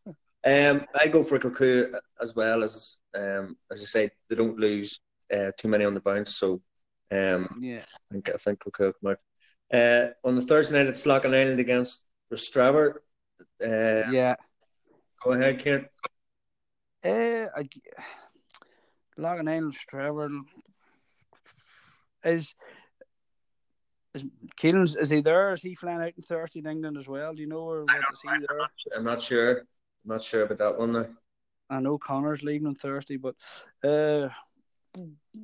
I 0.45 1.07
go 1.11 1.23
for 1.23 1.39
Kilcoo 1.39 1.95
as 2.21 2.35
well 2.35 2.65
as 2.65 2.99
um, 3.15 3.57
as 3.71 3.83
I 3.83 3.85
say, 3.85 4.11
they 4.29 4.37
don't 4.37 4.59
lose 4.59 5.01
uh, 5.33 5.53
too 5.57 5.69
many 5.69 5.85
on 5.85 5.95
the 5.95 6.01
bounce, 6.01 6.35
so 6.35 6.61
um, 7.13 7.59
yeah, 7.61 7.85
I 7.85 8.15
think 8.15 8.31
I 8.31 8.37
think 8.39 8.61
Kilcoo 8.61 8.93
come 9.01 9.13
out. 9.13 9.19
Uh, 9.73 10.09
on 10.25 10.35
the 10.35 10.43
Thursday 10.43 10.77
night, 10.77 10.87
it's 10.87 11.07
Loughinisland 11.07 11.59
against 11.59 12.05
Rostrevor. 12.33 12.97
Uh, 13.63 14.11
yeah. 14.11 14.35
Go 15.23 15.33
ahead, 15.33 15.59
Kieran. 15.59 15.87
Uh, 17.05 17.49
I, 17.57 17.69
Loughinisland, 19.19 19.75
Rostrevor 19.75 20.41
is 22.25 22.55
is 24.15 24.25
Keelan's 24.57 24.97
is 24.97 25.11
he 25.11 25.21
there? 25.21 25.55
Is 25.55 25.63
he 25.63 25.75
flying 25.75 26.03
out 26.03 26.13
in 26.17 26.23
Thursday 26.23 26.61
in 26.61 26.67
England 26.67 26.97
as 26.99 27.09
well? 27.09 27.35
Do 27.35 27.41
you 27.41 27.49
know 27.49 27.61
or 27.61 27.85
what 27.85 27.97
is 28.13 28.21
he 28.23 28.47
there? 28.47 28.69
I'm 28.97 29.05
not 29.05 29.21
sure. 29.21 29.59
I'm 29.59 30.09
not 30.09 30.23
sure 30.23 30.43
about 30.45 30.59
that 30.59 30.79
one. 30.79 31.17
I 31.71 31.81
know 31.81 31.97
Connor's 31.97 32.43
leaving 32.43 32.67
on 32.67 32.75
Thursday, 32.75 33.17
but 33.17 33.35
uh, 33.83 34.29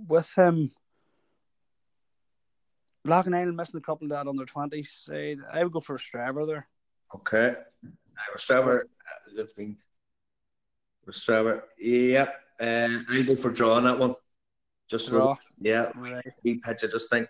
with 0.07 0.31
him, 0.37 0.71
Loughinisland 3.09 3.55
missing 3.55 3.79
a 3.79 3.81
couple 3.83 4.05
of 4.07 4.11
that 4.11 4.27
under 4.29 4.45
twenties. 4.45 4.91
Say 5.07 5.37
I 5.53 5.63
would 5.65 5.73
go 5.73 5.81
for 5.81 5.97
a 5.97 5.99
Straver 5.99 6.47
there. 6.47 6.67
Okay, 7.15 7.55
uh, 7.87 8.37
Straver, 8.37 8.81
uh, 8.83 9.31
they've 9.37 9.57
been 9.57 9.77
Straver. 11.11 11.63
Yep, 11.79 12.35
uh, 12.61 12.89
I 13.09 13.23
go 13.27 13.35
for 13.37 13.51
draw 13.51 13.75
on 13.75 13.85
that 13.85 13.99
one. 13.99 14.15
Just 14.91 15.09
Draw. 15.09 15.35
For, 15.35 15.41
yeah, 15.61 15.91
Right. 15.95 16.25
we 16.43 16.57
pitch. 16.61 16.79
I 16.83 16.87
just 16.87 17.11
think 17.11 17.29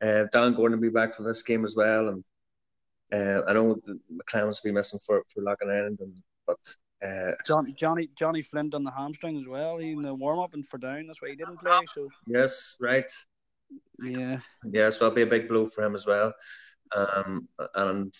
uh, 0.00 0.24
Dan 0.32 0.54
Gordon 0.54 0.78
will 0.78 0.82
be 0.82 0.88
back 0.88 1.14
for 1.14 1.22
this 1.24 1.42
game 1.42 1.64
as 1.64 1.74
well, 1.76 2.08
and 2.08 2.24
uh, 3.12 3.42
I 3.48 3.52
know 3.54 3.76
McLean's 4.10 4.60
will 4.62 4.70
be 4.70 4.74
missing 4.74 5.00
for 5.04 5.22
for 5.32 5.42
Loughinisland, 5.42 6.00
and 6.00 6.20
but 6.46 6.58
uh, 7.04 7.32
John, 7.46 7.72
Johnny 7.76 8.08
Johnny 8.16 8.42
Flynn 8.42 8.70
on 8.74 8.84
the 8.84 8.90
hamstring 8.90 9.36
as 9.38 9.46
well. 9.48 9.78
He 9.78 9.92
in 9.92 10.02
the 10.02 10.14
warm 10.14 10.38
up 10.38 10.54
and 10.54 10.66
for 10.66 10.78
down. 10.78 11.06
That's 11.06 11.20
why 11.20 11.30
he 11.30 11.36
didn't 11.36 11.58
play. 11.58 11.80
So 11.94 12.08
yes, 12.26 12.76
right, 12.80 13.10
yeah, 14.00 14.38
yeah, 14.64 14.90
so 14.90 15.06
it'll 15.06 15.16
be 15.16 15.22
a 15.22 15.26
big 15.26 15.48
blow 15.48 15.66
for 15.66 15.84
him 15.84 15.94
as 15.94 16.06
well, 16.06 16.32
um, 16.96 17.48
and 17.74 18.14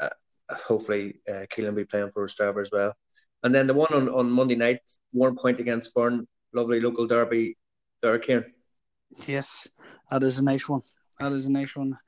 uh, 0.00 0.08
hopefully 0.50 1.20
uh, 1.28 1.46
Keelan 1.50 1.68
will 1.68 1.72
be 1.72 1.84
playing 1.84 2.10
for 2.12 2.26
Strava 2.26 2.60
as 2.60 2.70
well. 2.72 2.94
And 3.42 3.54
then 3.54 3.66
the 3.66 3.74
one 3.74 3.92
on, 3.92 4.08
on 4.08 4.30
Monday 4.30 4.56
night, 4.56 4.80
Warrenpoint 5.14 5.58
against 5.58 5.94
Burren, 5.94 6.26
lovely 6.52 6.80
local 6.80 7.06
derby, 7.06 7.56
there, 8.02 8.18
Kieran. 8.18 8.52
yes, 9.26 9.68
that 10.10 10.22
is 10.22 10.38
a 10.38 10.42
nice 10.42 10.68
one. 10.68 10.82
That 11.20 11.32
is 11.32 11.46
a 11.46 11.50
nice 11.50 11.74
one. 11.74 11.98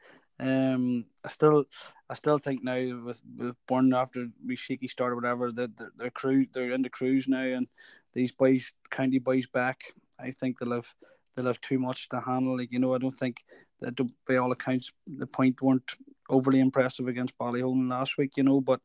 Um, 0.40 1.06
I 1.24 1.28
still, 1.28 1.64
I 2.08 2.14
still 2.14 2.38
think 2.38 2.62
now 2.62 3.04
with 3.04 3.20
with 3.36 3.56
Burren 3.66 3.92
after 3.92 4.28
we 4.46 4.56
shaky 4.56 4.88
start 4.88 5.12
or 5.12 5.16
whatever 5.16 5.50
that 5.50 5.76
they're, 5.76 5.92
they're 5.96 6.10
cruise, 6.10 6.48
they're 6.52 6.72
in 6.72 6.82
the 6.82 6.90
cruise 6.90 7.26
now, 7.28 7.42
and 7.42 7.66
these 8.12 8.32
boys, 8.32 8.72
county 8.90 9.18
boys 9.18 9.46
back. 9.46 9.80
I 10.18 10.30
think 10.30 10.58
they'll 10.58 10.72
have 10.72 10.94
they'll 11.38 11.46
have 11.46 11.60
too 11.60 11.78
much 11.78 12.08
to 12.08 12.20
handle. 12.20 12.58
Like 12.58 12.72
you 12.72 12.80
know, 12.80 12.94
I 12.94 12.98
don't 12.98 13.16
think 13.16 13.44
that 13.80 13.94
by 14.26 14.36
all 14.36 14.50
accounts 14.50 14.90
the 15.06 15.26
point 15.26 15.62
weren't 15.62 15.92
overly 16.28 16.60
impressive 16.60 17.06
against 17.06 17.38
Ballyholland 17.38 17.88
last 17.88 18.18
week. 18.18 18.32
You 18.36 18.42
know, 18.42 18.60
but 18.60 18.80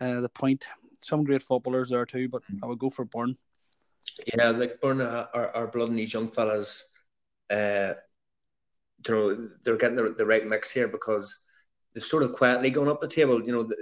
uh, 0.00 0.20
the 0.20 0.28
point, 0.28 0.66
some 1.00 1.22
great 1.22 1.42
footballers 1.42 1.90
there 1.90 2.04
too. 2.04 2.28
But 2.28 2.42
I 2.62 2.66
would 2.66 2.80
go 2.80 2.90
for 2.90 3.04
Burren. 3.04 3.36
Yeah, 4.36 4.50
like 4.50 4.80
Burren 4.80 5.00
are, 5.00 5.28
are 5.54 5.68
blooding 5.68 5.96
these 5.96 6.12
young 6.12 6.28
fellas. 6.28 6.90
Uh, 7.48 7.94
you 9.06 9.14
know, 9.14 9.48
they're 9.64 9.78
getting 9.78 9.96
the, 9.96 10.14
the 10.18 10.26
right 10.26 10.46
mix 10.46 10.72
here 10.72 10.88
because 10.88 11.46
they've 11.94 12.02
sort 12.02 12.22
of 12.22 12.32
quietly 12.32 12.70
gone 12.70 12.88
up 12.88 13.00
the 13.00 13.08
table. 13.08 13.42
You 13.42 13.52
know, 13.52 13.62
the, 13.62 13.76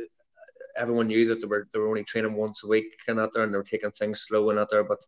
everyone 0.76 1.08
knew 1.08 1.26
that 1.28 1.40
they 1.40 1.46
were 1.46 1.68
they 1.72 1.78
were 1.78 1.88
only 1.88 2.04
training 2.04 2.34
once 2.34 2.64
a 2.64 2.68
week 2.68 2.96
and 3.08 3.18
out 3.18 3.30
there, 3.32 3.42
and 3.44 3.52
they 3.52 3.58
were 3.58 3.64
taking 3.64 3.90
things 3.92 4.20
slow 4.20 4.50
and 4.50 4.58
out 4.58 4.68
there. 4.70 4.84
But 4.84 4.98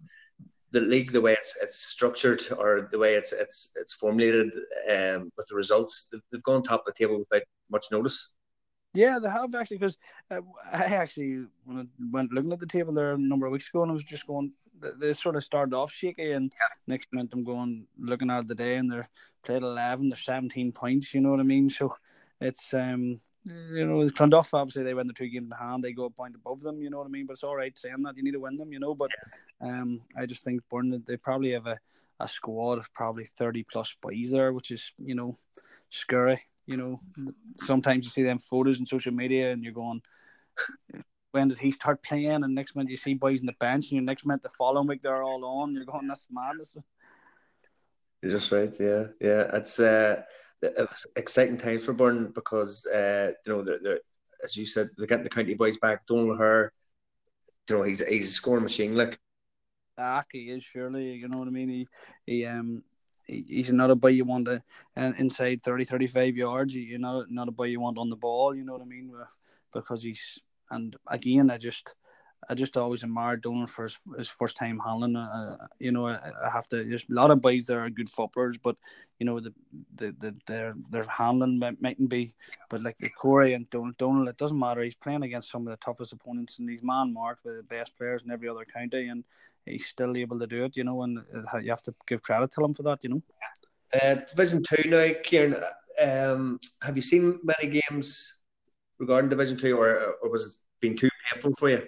the 0.72 0.80
league, 0.80 1.12
the 1.12 1.20
way 1.20 1.32
it's 1.32 1.56
it's 1.62 1.78
structured 1.78 2.40
or 2.58 2.88
the 2.90 2.98
way 2.98 3.14
it's 3.14 3.32
it's 3.32 3.72
it's 3.76 3.94
formulated 3.94 4.52
um, 4.90 5.30
with 5.36 5.46
the 5.48 5.54
results, 5.54 6.08
they've, 6.10 6.20
they've 6.30 6.42
gone 6.42 6.62
top 6.62 6.80
of 6.80 6.94
the 6.94 6.98
table 6.98 7.18
without 7.18 7.46
much 7.70 7.86
notice. 7.92 8.34
Yeah, 8.94 9.18
they 9.18 9.30
have 9.30 9.54
actually 9.54 9.78
because 9.78 9.96
uh, 10.30 10.40
I 10.72 10.84
actually 10.84 11.46
when 11.64 11.78
I 11.78 11.84
went 12.10 12.32
looking 12.32 12.52
at 12.52 12.58
the 12.58 12.66
table 12.66 12.92
there 12.92 13.12
a 13.12 13.18
number 13.18 13.46
of 13.46 13.52
weeks 13.52 13.68
ago, 13.68 13.82
and 13.82 13.90
I 13.90 13.94
was 13.94 14.04
just 14.04 14.26
going. 14.26 14.52
They, 14.80 14.90
they 14.98 15.12
sort 15.14 15.36
of 15.36 15.44
started 15.44 15.74
off 15.74 15.90
shaky, 15.90 16.32
and 16.32 16.52
next 16.86 17.08
minute 17.12 17.30
I'm 17.32 17.44
going 17.44 17.86
looking 17.98 18.30
at 18.30 18.48
the 18.48 18.54
day, 18.54 18.76
and 18.76 18.90
they're 18.90 19.08
played 19.44 19.62
eleven, 19.62 20.10
they're 20.10 20.18
seventeen 20.18 20.72
points. 20.72 21.14
You 21.14 21.20
know 21.20 21.30
what 21.30 21.40
I 21.40 21.44
mean? 21.44 21.70
So 21.70 21.94
it's 22.40 22.74
um 22.74 23.20
you 23.44 23.86
know 23.86 23.98
Clonduff 24.10 24.54
obviously 24.54 24.84
they 24.84 24.94
win 24.94 25.06
the 25.06 25.12
two 25.12 25.28
games 25.28 25.50
in 25.50 25.66
hand, 25.66 25.82
they 25.82 25.92
go 25.92 26.04
a 26.04 26.10
point 26.10 26.34
above 26.34 26.60
them. 26.60 26.80
You 26.80 26.90
know 26.90 26.98
what 26.98 27.06
I 27.06 27.10
mean? 27.10 27.26
But 27.26 27.34
it's 27.34 27.44
all 27.44 27.56
right 27.56 27.76
saying 27.76 28.02
that 28.02 28.16
you 28.16 28.22
need 28.22 28.32
to 28.32 28.40
win 28.40 28.56
them, 28.56 28.72
you 28.72 28.78
know. 28.78 28.94
But 28.94 29.10
um 29.60 30.02
I 30.16 30.26
just 30.26 30.44
think 30.44 30.62
Burren 30.70 31.02
they 31.06 31.16
probably 31.16 31.52
have 31.52 31.66
a, 31.66 31.78
a 32.20 32.28
squad 32.28 32.78
of 32.78 32.92
probably 32.94 33.24
thirty 33.24 33.64
plus 33.64 33.94
boys 34.00 34.30
there, 34.30 34.52
which 34.52 34.70
is 34.70 34.92
you 34.98 35.14
know 35.14 35.38
scary. 35.90 36.40
You 36.66 36.76
know, 36.76 37.00
sometimes 37.56 38.04
you 38.04 38.10
see 38.10 38.22
them 38.22 38.38
photos 38.38 38.78
on 38.78 38.86
social 38.86 39.12
media 39.12 39.50
and 39.50 39.64
you're 39.64 39.72
going, 39.72 40.00
when 41.32 41.48
did 41.48 41.58
he 41.58 41.72
start 41.72 42.02
playing? 42.04 42.44
And 42.44 42.54
next 42.54 42.76
minute 42.76 42.90
you 42.90 42.96
see 42.96 43.14
boys 43.14 43.40
in 43.40 43.46
the 43.46 43.54
bench, 43.58 43.86
and 43.86 43.92
your 43.92 44.02
next 44.02 44.24
minute 44.24 44.42
the 44.42 44.50
following 44.50 44.86
week 44.86 45.02
they're 45.02 45.24
all 45.24 45.44
on. 45.44 45.74
You're 45.74 45.84
going, 45.84 46.06
that's 46.06 46.28
madness. 46.30 46.76
You're 48.22 48.32
just 48.32 48.52
right. 48.52 48.72
Yeah, 48.78 49.06
yeah. 49.20 49.50
It's 49.54 49.80
uh, 49.80 50.22
exciting 51.16 51.58
times 51.58 51.84
for 51.84 51.92
Burren 51.92 52.32
because 52.34 52.86
uh, 52.86 53.32
you 53.44 53.52
know 53.52 53.64
they're, 53.64 53.80
they're 53.82 54.00
as 54.44 54.56
you 54.56 54.66
said 54.66 54.88
they're 54.96 55.06
getting 55.06 55.24
the 55.24 55.30
county 55.30 55.54
boys 55.54 55.78
back. 55.78 56.06
Donal 56.06 56.32
O'Hare, 56.34 56.72
you 57.68 57.76
know 57.76 57.82
he's 57.82 58.06
he's 58.06 58.28
a 58.28 58.32
scoring 58.32 58.62
machine. 58.62 58.94
Look, 58.96 59.18
Ah, 59.98 60.24
he 60.32 60.50
is 60.50 60.64
surely. 60.64 61.12
You 61.12 61.28
know 61.28 61.38
what 61.38 61.48
I 61.48 61.50
mean? 61.50 61.68
He, 61.68 61.88
he 62.26 62.46
um, 62.46 62.82
he, 63.26 63.44
he's 63.46 63.70
not 63.72 63.90
a 63.90 63.94
boy 63.94 64.08
you 64.08 64.24
want 64.24 64.46
to 64.46 64.62
uh, 64.96 65.12
inside 65.18 65.62
30, 65.62 65.84
35 65.84 66.36
yards. 66.36 66.74
You're 66.74 66.98
not 66.98 67.30
not 67.30 67.48
a 67.48 67.52
boy 67.52 67.64
you 67.66 67.80
want 67.80 67.98
on 67.98 68.08
the 68.08 68.16
ball. 68.16 68.54
You 68.54 68.64
know 68.64 68.72
what 68.72 68.82
I 68.82 68.86
mean? 68.86 69.12
Because 69.72 70.02
he's 70.02 70.40
and 70.70 70.96
again, 71.06 71.50
I 71.50 71.58
just. 71.58 71.94
I 72.48 72.54
just 72.54 72.76
always 72.76 73.02
admired 73.04 73.42
Donald 73.42 73.70
for 73.70 73.84
his, 73.84 74.00
his 74.16 74.28
first 74.28 74.56
time 74.56 74.80
handling. 74.80 75.16
Uh, 75.16 75.56
you 75.78 75.92
know, 75.92 76.06
I, 76.08 76.18
I 76.44 76.50
have 76.52 76.68
to. 76.68 76.84
There's 76.84 77.06
a 77.08 77.14
lot 77.14 77.30
of 77.30 77.40
boys 77.40 77.66
that 77.66 77.76
are 77.76 77.88
good 77.90 78.10
footballers, 78.10 78.58
but 78.58 78.76
you 79.18 79.26
know 79.26 79.38
the 79.40 79.52
the, 79.94 80.12
the 80.18 80.36
their 80.46 80.74
their 80.90 81.04
handling 81.04 81.58
might, 81.58 81.80
mightn't 81.80 82.08
be. 82.08 82.34
But 82.68 82.82
like 82.82 82.98
the 82.98 83.10
Corey 83.10 83.54
and 83.54 83.68
Donald, 83.70 83.96
Donald, 83.98 84.28
it 84.28 84.36
doesn't 84.38 84.58
matter. 84.58 84.82
He's 84.82 84.94
playing 84.94 85.22
against 85.22 85.50
some 85.50 85.66
of 85.66 85.70
the 85.70 85.76
toughest 85.76 86.12
opponents, 86.12 86.58
and 86.58 86.68
he's 86.68 86.82
man 86.82 87.12
marked 87.12 87.44
with 87.44 87.56
the 87.58 87.62
best 87.62 87.96
players 87.96 88.22
in 88.24 88.30
every 88.30 88.48
other 88.48 88.64
county, 88.64 89.08
and 89.08 89.24
he's 89.64 89.86
still 89.86 90.16
able 90.16 90.38
to 90.40 90.46
do 90.46 90.64
it. 90.64 90.76
You 90.76 90.84
know, 90.84 91.02
and 91.02 91.18
uh, 91.54 91.58
you 91.58 91.70
have 91.70 91.82
to 91.82 91.94
give 92.06 92.22
credit 92.22 92.50
to 92.52 92.64
him 92.64 92.74
for 92.74 92.82
that. 92.84 93.04
You 93.04 93.10
know. 93.10 93.22
uh, 94.02 94.16
Division 94.30 94.62
Two 94.68 94.90
now, 94.90 95.08
Kieran. 95.22 95.56
Um, 96.02 96.58
have 96.82 96.96
you 96.96 97.02
seen 97.02 97.38
many 97.44 97.80
games 97.80 98.42
regarding 98.98 99.30
Division 99.30 99.56
Two, 99.56 99.76
or 99.78 100.16
or 100.22 100.30
was 100.30 100.46
it 100.46 100.52
been 100.80 100.96
too 100.96 101.10
painful 101.32 101.52
for 101.58 101.68
you? 101.70 101.82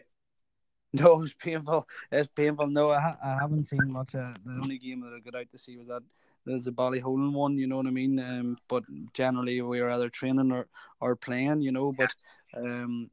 No, 1.02 1.22
it's 1.22 1.34
painful. 1.34 1.88
It's 2.12 2.28
painful. 2.28 2.68
No, 2.68 2.90
I, 2.90 3.16
I 3.22 3.38
haven't 3.40 3.68
seen 3.68 3.90
much. 3.90 4.14
Uh, 4.14 4.32
the 4.46 4.52
only 4.62 4.78
game 4.78 5.00
that 5.00 5.12
I 5.12 5.18
got 5.18 5.40
out 5.40 5.50
to 5.50 5.58
see 5.58 5.76
was 5.76 5.88
that 5.88 6.04
there's 6.46 6.68
a 6.68 6.70
Ballyholland 6.70 7.32
one, 7.32 7.58
you 7.58 7.66
know 7.66 7.78
what 7.78 7.88
I 7.88 7.90
mean. 7.90 8.20
Um, 8.20 8.58
but 8.68 8.84
generally 9.12 9.60
we 9.60 9.80
are 9.80 9.90
either 9.90 10.08
training 10.08 10.52
or, 10.52 10.68
or 11.00 11.16
playing, 11.16 11.62
you 11.62 11.72
know. 11.72 11.92
But 11.92 12.14
um, 12.56 13.10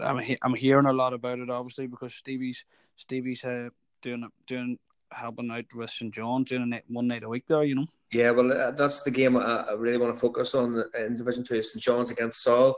I'm 0.00 0.20
I'm 0.42 0.54
hearing 0.54 0.86
a 0.86 0.92
lot 0.92 1.12
about 1.12 1.40
it, 1.40 1.50
obviously, 1.50 1.88
because 1.88 2.14
Stevie's 2.14 2.64
Stevie's 2.94 3.44
uh, 3.44 3.70
doing 4.00 4.28
doing 4.46 4.78
helping 5.10 5.50
out 5.50 5.64
with 5.74 5.90
St 5.90 6.14
John, 6.14 6.44
doing 6.44 6.72
it 6.72 6.84
one 6.86 7.08
night 7.08 7.24
a 7.24 7.28
week 7.28 7.46
there, 7.48 7.64
you 7.64 7.74
know. 7.74 7.86
Yeah, 8.12 8.30
well, 8.30 8.52
uh, 8.52 8.70
that's 8.72 9.02
the 9.02 9.10
game 9.10 9.36
I, 9.36 9.64
I, 9.68 9.72
really 9.72 9.98
want 9.98 10.14
to 10.14 10.20
focus 10.20 10.54
on 10.54 10.84
in 10.98 11.16
Division 11.16 11.44
Two. 11.44 11.62
St 11.62 11.82
John's 11.82 12.10
against 12.10 12.42
Saul. 12.42 12.76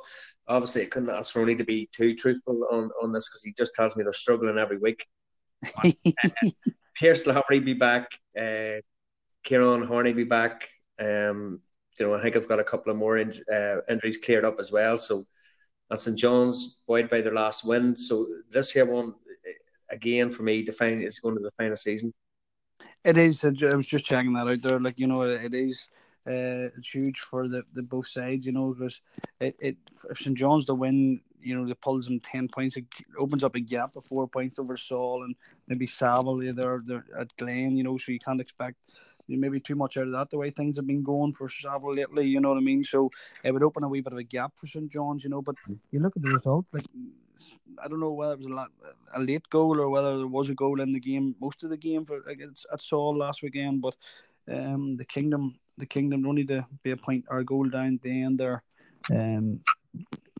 Obviously, 0.49 0.83
I 0.83 0.87
couldn't 0.87 1.11
ask 1.11 1.35
Ronnie 1.35 1.57
to 1.57 1.65
be 1.65 1.89
too 1.93 2.15
truthful 2.15 2.67
on, 2.71 2.91
on 3.03 3.13
this 3.13 3.29
because 3.29 3.43
he 3.45 3.55
just 3.57 3.75
tells 3.75 3.97
me 3.97 4.03
they're 4.03 4.13
struggling 4.13 4.59
every 4.59 4.79
week. 4.79 5.07
uh, 5.85 5.91
Pierce 6.97 7.27
Lowry 7.27 7.61
be 7.61 7.75
back. 7.75 8.09
Uh, 8.37 8.81
Kieran 9.45 9.87
Horney 9.87 10.13
be 10.13 10.25
back. 10.25 10.69
Um, 10.99 11.61
you 11.99 12.07
know, 12.07 12.15
I 12.15 12.23
think 12.23 12.37
I've 12.37 12.49
got 12.49 12.61
a 12.61 12.65
couple 12.65 12.91
of 12.91 12.99
more 12.99 13.19
in, 13.19 13.33
uh, 13.53 13.77
injuries 13.89 14.19
cleared 14.19 14.45
up 14.45 14.57
as 14.59 14.73
well. 14.73 14.99
So 14.99 15.25
that's 15.89 16.05
St 16.05 16.19
John's 16.19 16.81
buoyed 16.87 17.11
by 17.11 17.21
their 17.21 17.35
last 17.35 17.65
win. 17.65 17.97
So 17.97 18.27
this 18.51 18.73
here 18.73 18.87
one 18.87 19.15
again 19.91 20.31
for 20.31 20.43
me 20.43 20.63
define 20.63 21.03
is 21.03 21.21
going 21.21 21.37
to 21.37 21.43
define 21.43 21.73
a 21.73 21.77
season. 21.77 22.13
It 23.05 23.19
is. 23.19 23.45
I 23.45 23.75
was 23.75 23.87
just 23.87 24.07
checking 24.07 24.33
that 24.35 24.49
out 24.49 24.63
there. 24.63 24.81
Like 24.81 24.99
you 24.99 25.07
know, 25.07 25.23
it 25.23 25.55
is. 25.55 25.89
Uh, 26.27 26.71
it's 26.77 26.91
huge 26.95 27.19
for 27.21 27.49
the, 27.49 27.65
the 27.75 27.83
both 27.83 28.07
sides, 28.07 28.47
you 28.47 28.53
know, 28.53 28.73
because 28.73 29.01
it, 29.41 29.57
it 29.59 29.77
if 30.09 30.19
St 30.19 30.37
John's 30.37 30.65
to 30.67 30.75
win, 30.75 31.21
you 31.41 31.57
know, 31.57 31.67
they 31.67 31.75
pulls 31.75 32.07
them 32.07 32.21
ten 32.21 32.47
points, 32.49 32.77
it 32.77 32.85
opens 33.19 33.43
up 33.43 33.57
a 33.57 33.61
gap 33.61 33.97
of 33.97 34.05
four 34.05 34.29
points 34.29 34.59
over 34.59 34.77
Saul 34.77 35.25
and 35.25 35.35
maybe 35.67 35.87
Saval 35.87 36.39
there, 36.39 36.83
there 36.87 37.05
at 37.19 37.37
Glen, 37.37 37.77
you 37.77 37.83
know, 37.83 37.97
so 37.97 38.13
you 38.13 38.21
can't 38.21 38.41
expect 38.41 38.77
maybe 39.29 39.61
too 39.61 39.75
much 39.75 39.97
out 39.97 40.07
of 40.07 40.13
that 40.13 40.31
the 40.31 40.37
way 40.37 40.51
things 40.51 40.77
have 40.77 40.87
been 40.87 41.03
going 41.03 41.33
for 41.33 41.49
Saval 41.49 41.95
lately, 41.95 42.27
you 42.27 42.41
know 42.41 42.51
what 42.51 42.59
I 42.59 42.63
mean? 42.63 42.85
So 42.85 43.11
it 43.43 43.53
would 43.53 43.63
open 43.63 43.83
a 43.83 43.89
wee 43.89 44.01
bit 44.01 44.13
of 44.13 44.19
a 44.19 44.23
gap 44.23 44.53
for 44.57 44.67
St 44.67 44.91
John's, 44.91 45.25
you 45.25 45.31
know. 45.31 45.43
But 45.43 45.57
you 45.91 46.01
look 46.01 46.17
at 46.17 46.23
the 46.23 46.31
result, 46.31 46.67
like 46.73 46.87
I 47.83 47.89
don't 47.89 48.01
know 48.01 48.13
whether 48.13 48.35
it 48.35 48.39
was 48.39 48.47
a, 48.47 48.55
lot, 48.55 48.71
a 49.15 49.21
late 49.21 49.49
goal 49.51 49.81
or 49.81 49.89
whether 49.89 50.19
there 50.19 50.27
was 50.27 50.51
a 50.51 50.55
goal 50.55 50.81
in 50.81 50.93
the 50.93 51.01
game, 51.01 51.35
most 51.41 51.65
of 51.65 51.71
the 51.71 51.77
game 51.77 52.05
for 52.05 52.23
against 52.29 52.67
at 52.73 52.81
Saul 52.83 53.17
last 53.17 53.43
weekend, 53.43 53.83
but 53.83 53.97
um, 54.49 54.97
the 54.97 55.05
Kingdom, 55.05 55.57
the 55.79 55.87
Kingdom 55.87 56.27
only 56.27 56.45
to 56.47 56.67
be 56.83 56.91
a 56.91 56.97
point 56.97 57.25
or 57.29 57.39
a 57.39 57.45
goal 57.45 57.69
down 57.69 57.95
at 57.95 58.03
the 58.03 58.23
end 58.23 58.39
there. 58.39 58.63
Um, 59.11 59.61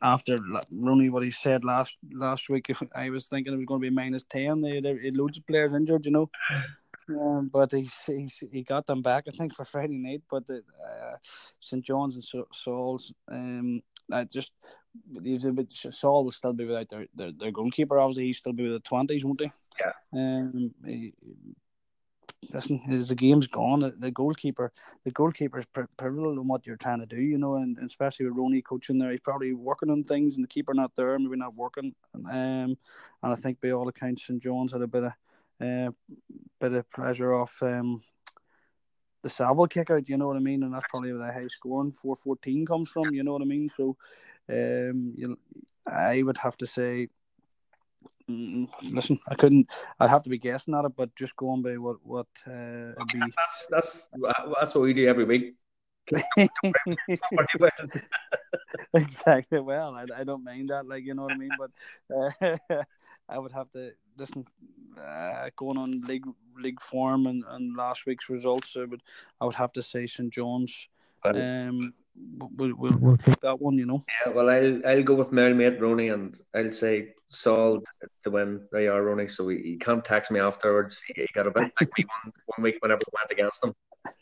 after 0.03 0.39
Rooney, 0.71 1.11
what 1.11 1.23
he 1.23 1.31
said 1.31 1.65
last 1.65 1.97
last 2.13 2.49
week, 2.49 2.71
I 2.95 3.11
was 3.11 3.27
thinking 3.27 3.53
it 3.53 3.57
was 3.57 3.67
going 3.67 3.81
to 3.81 3.89
be 3.89 3.95
minus 3.95 4.25
ten. 4.25 4.61
They 4.61 4.77
had 4.77 5.17
loads 5.17 5.39
of 5.39 5.47
players 5.47 5.75
injured, 5.75 6.07
you 6.07 6.13
know. 6.13 6.31
Um, 7.09 7.51
but 7.53 7.73
he 7.73 7.89
he 8.51 8.63
got 8.63 8.87
them 8.87 9.03
back, 9.03 9.25
I 9.29 9.33
think, 9.33 9.55
for 9.55 9.65
Friday 9.65 9.99
night. 9.99 10.23
But 10.31 10.47
the, 10.47 10.57
uh, 10.57 11.17
St 11.61 11.85
John's 11.85 12.15
and 12.15 12.47
Saul's, 12.53 13.13
um, 13.31 13.83
I 14.11 14.25
just 14.25 14.53
he's 15.23 15.45
a 15.45 15.53
bit. 15.53 15.73
Saul 15.73 16.25
will 16.25 16.33
still 16.33 16.53
be 16.53 16.65
without 16.65 16.89
their, 16.89 17.07
their, 17.15 17.33
their 17.33 17.51
goalkeeper. 17.51 17.99
Obviously, 17.99 18.27
he'll 18.27 18.35
still 18.35 18.53
be 18.53 18.65
with 18.65 18.73
the 18.73 18.81
twenties, 18.81 19.25
won't 19.25 19.41
he? 19.41 19.53
Yeah. 19.81 19.93
Um, 20.13 20.75
he, 20.85 21.15
listen, 22.53 22.81
as 22.91 23.09
the 23.09 23.15
game's 23.15 23.47
gone, 23.47 23.93
the 23.99 24.11
goalkeeper, 24.11 24.73
the 25.05 25.11
goalkeeper 25.11 25.59
is 25.59 25.67
pivotal 25.97 26.33
in 26.33 26.49
what 26.49 26.67
you're 26.67 26.77
trying 26.77 27.01
to 27.01 27.07
do, 27.07 27.21
you 27.21 27.39
know, 27.39 27.55
and, 27.55 27.79
especially 27.79 28.27
with 28.27 28.37
Ronnie 28.37 28.63
coaching 28.63 28.99
there, 28.99 29.11
he's 29.11 29.21
probably 29.21 29.53
working 29.53 29.91
on 29.91 30.05
things, 30.05 30.35
and 30.35 30.45
the 30.45 30.49
keeper 30.49 30.75
not 30.75 30.95
there, 30.97 31.19
maybe 31.19 31.37
not 31.37 31.55
working. 31.55 31.95
Um, 32.15 32.27
and 32.31 32.77
I 33.23 33.35
think 33.37 33.61
by 33.61 33.71
all 33.71 33.89
accounts, 33.89 34.27
St 34.27 34.43
John's 34.43 34.73
had 34.73 34.83
a 34.83 34.87
bit 34.87 35.05
of, 35.05 35.13
uh, 35.61 35.91
bit 36.61 36.73
of 36.73 36.91
pressure 36.91 37.35
off 37.35 37.63
um, 37.63 38.03
the 39.23 39.31
Saville 39.31 39.69
kick 39.69 39.91
out, 39.91 40.09
you 40.09 40.17
know 40.17 40.27
what 40.27 40.37
I 40.37 40.41
mean, 40.41 40.65
and 40.65 40.75
that's 40.75 40.87
probably 40.91 41.13
where 41.13 41.25
the 41.27 41.33
high 41.33 41.47
scoring 41.47 41.93
four 41.93 42.17
fourteen 42.17 42.67
comes 42.67 42.89
from, 42.89 43.15
you 43.15 43.23
know 43.23 43.33
what 43.33 43.43
I 43.43 43.45
mean. 43.45 43.69
So, 43.69 43.97
um, 44.49 45.15
you, 45.17 45.39
I 45.87 46.23
would 46.23 46.39
have 46.39 46.57
to 46.57 46.67
say 46.67 47.09
listen, 48.29 49.19
I 49.29 49.35
couldn't. 49.35 49.71
I'd 50.01 50.11
have 50.11 50.23
to 50.25 50.31
be 50.31 50.39
guessing 50.39 50.75
at 50.75 50.85
it, 50.85 50.93
but 50.97 51.15
just 51.17 51.37
going 51.37 51.63
by 51.63 51.77
what 51.77 51.97
what 52.05 52.27
uh, 52.47 52.93
be. 53.13 53.21
That's 53.37 53.67
that's 53.71 54.09
that's 54.61 54.75
what 54.75 54.83
we 54.83 54.95
do 54.95 55.07
every 55.07 55.25
week. 55.25 55.55
exactly. 58.95 59.61
Well, 59.61 59.95
I, 59.95 60.07
I 60.17 60.25
don't 60.25 60.45
mind 60.45 60.71
that, 60.71 60.87
like 60.87 61.05
you 61.05 61.15
know 61.15 61.23
what 61.23 61.33
I 61.33 61.37
mean. 61.37 61.51
But 61.59 61.71
uh, 62.15 62.83
I 63.29 63.39
would 63.39 63.53
have 63.53 63.71
to 63.73 63.93
listen. 64.19 64.45
Uh, 64.99 65.49
going 65.57 65.79
on 65.79 66.03
league 66.03 66.27
league 66.59 66.81
form 66.81 67.27
and, 67.27 67.43
and 67.49 67.75
last 67.77 68.05
week's 68.07 68.29
results, 68.29 68.77
I 68.77 68.85
would 68.85 69.03
I 69.41 69.47
would 69.47 69.55
have 69.55 69.73
to 69.75 69.83
say 69.83 70.07
St 70.07 70.31
John's. 70.31 70.89
Um, 71.25 71.95
we'll, 72.57 72.75
we'll, 72.77 72.99
we'll 72.99 73.17
take 73.17 73.41
that 73.41 73.61
one, 73.61 73.79
you 73.79 73.87
know. 73.87 74.03
Yeah, 74.27 74.33
well, 74.33 74.51
I'll 74.51 74.87
I'll 74.87 75.03
go 75.03 75.15
with 75.15 75.33
my 75.33 75.53
mate 75.53 75.81
Ronnie, 75.81 76.09
and 76.09 76.39
I'll 76.55 76.73
say 76.73 77.15
To 77.33 77.81
win. 78.27 78.69
They 78.73 78.89
are 78.89 79.03
running. 79.03 79.29
so 79.29 79.49
he, 79.49 79.59
he 79.59 79.77
can't 79.77 80.05
text 80.05 80.31
me 80.31 80.41
afterwards. 80.41 80.89
He, 81.07 81.23
he 81.23 81.29
got 81.33 81.47
a 81.47 81.51
bit 81.51 81.73
like 81.81 81.91
me 81.99 82.05
one, 82.25 82.33
one 82.47 82.63
week 82.63 82.77
whenever 82.81 83.01
we 83.01 83.19
went 83.19 83.31
against 83.31 83.65
him. 83.65 83.73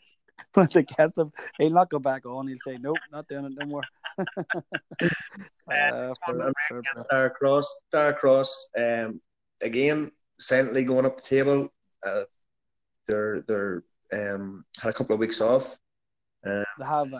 Went 0.55 0.75
against 0.75 1.17
him, 1.17 1.31
he'll 1.57 1.71
not 1.71 1.89
go 1.89 1.97
back 1.97 2.25
on. 2.25 2.47
He'll 2.47 2.57
say, 2.65 2.77
"Nope, 2.77 2.97
not 3.09 3.25
doing 3.29 3.45
it 3.45 3.53
no 3.57 3.65
more." 3.67 3.83
uh, 5.71 6.13
for, 6.25 7.29
Cross, 7.29 7.81
Darragh 7.93 8.17
Cross, 8.17 8.67
um, 8.77 9.21
again, 9.61 10.11
silently 10.41 10.83
going 10.83 11.05
up 11.05 11.15
the 11.15 11.21
table. 11.21 11.69
Uh, 12.05 12.23
they're 13.07 13.41
they're 13.47 13.83
um 14.11 14.65
had 14.81 14.89
a 14.89 14.93
couple 14.93 15.13
of 15.13 15.21
weeks 15.21 15.39
off. 15.39 15.77
Uh, 16.45 16.65
they 16.77 16.85
have. 16.85 17.13
Uh, 17.13 17.19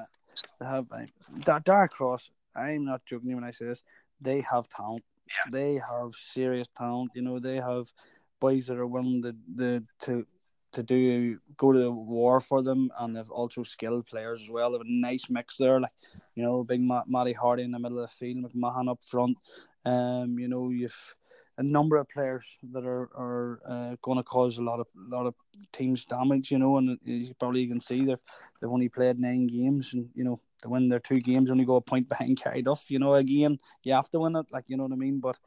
they 0.60 0.66
have 0.66 0.92
uh, 0.92 1.60
Darragh 1.60 1.92
Cross. 1.92 2.32
I'm 2.54 2.84
not 2.84 3.06
joking 3.06 3.34
when 3.34 3.46
I 3.46 3.52
say 3.52 3.66
this. 3.66 3.84
They 4.20 4.42
have 4.42 4.68
talent. 4.68 5.04
Yeah. 5.32 5.52
They 5.52 5.74
have 5.76 6.14
serious 6.14 6.68
talent. 6.78 7.12
You 7.16 7.22
know, 7.22 7.40
they 7.40 7.56
have 7.56 7.92
boys 8.40 8.68
that 8.68 8.78
are 8.78 8.88
willing 8.88 9.22
to 9.22 9.36
the 9.56 9.84
to 10.02 10.26
to 10.74 10.84
do 10.84 11.38
go 11.58 11.72
to 11.72 11.80
the 11.80 11.92
war 11.92 12.40
for 12.40 12.62
them, 12.64 12.92
and 13.00 13.16
they've 13.16 13.30
also 13.30 13.64
skilled 13.64 14.06
players 14.08 14.42
as 14.42 14.50
well. 14.50 14.72
They 14.72 14.78
have 14.78 14.88
a 14.88 14.90
nice 14.90 15.26
mix 15.30 15.58
there, 15.58 15.80
like 15.80 15.92
you 16.36 16.44
know, 16.44 16.64
big 16.64 16.82
Matt, 16.82 17.06
Matty 17.08 17.34
Hardy 17.34 17.64
in 17.64 17.72
the 17.72 17.80
middle 17.80 18.00
of 18.00 18.10
the 18.10 18.16
field, 18.16 18.46
McMahon 18.46 18.90
up 18.90 19.04
front. 19.04 19.38
Um, 19.86 20.38
you 20.40 20.48
know, 20.48 20.70
you've 20.70 21.16
a 21.58 21.64
number 21.64 21.98
of 21.98 22.10
players 22.10 22.58
that 22.72 22.86
are 22.86 23.10
are 23.16 23.60
uh, 23.68 23.96
going 24.02 24.18
to 24.18 24.24
cause 24.24 24.58
a 24.58 24.64
lot 24.64 24.80
of 24.80 24.88
lot 24.96 25.26
of 25.26 25.36
teams 25.72 26.06
damage. 26.06 26.52
You 26.52 26.60
know, 26.60 26.78
and 26.78 26.98
you 27.04 27.34
probably 27.40 27.68
can 27.68 27.80
see 27.80 28.06
they've 28.06 28.24
they've 28.60 28.72
only 28.72 28.90
played 28.90 29.20
nine 29.20 29.48
games, 29.48 29.94
and 29.94 30.10
you 30.16 30.24
know 30.24 30.40
to 30.62 30.70
win 30.70 30.90
their 30.90 31.00
two 31.00 31.20
games, 31.20 31.52
only 31.52 31.66
go 31.66 31.76
a 31.76 31.82
point 31.82 32.08
behind 32.08 32.40
Carryduff. 32.40 32.90
You 32.90 33.00
know, 33.00 33.14
again, 33.14 33.58
you 33.84 33.94
have 33.94 34.10
to 34.12 34.20
win 34.20 34.36
it, 34.36 34.52
like 34.52 34.70
you 34.70 34.78
know 34.78 34.84
what 34.84 34.94
I 34.94 34.98
mean. 34.98 35.20
But 35.20 35.38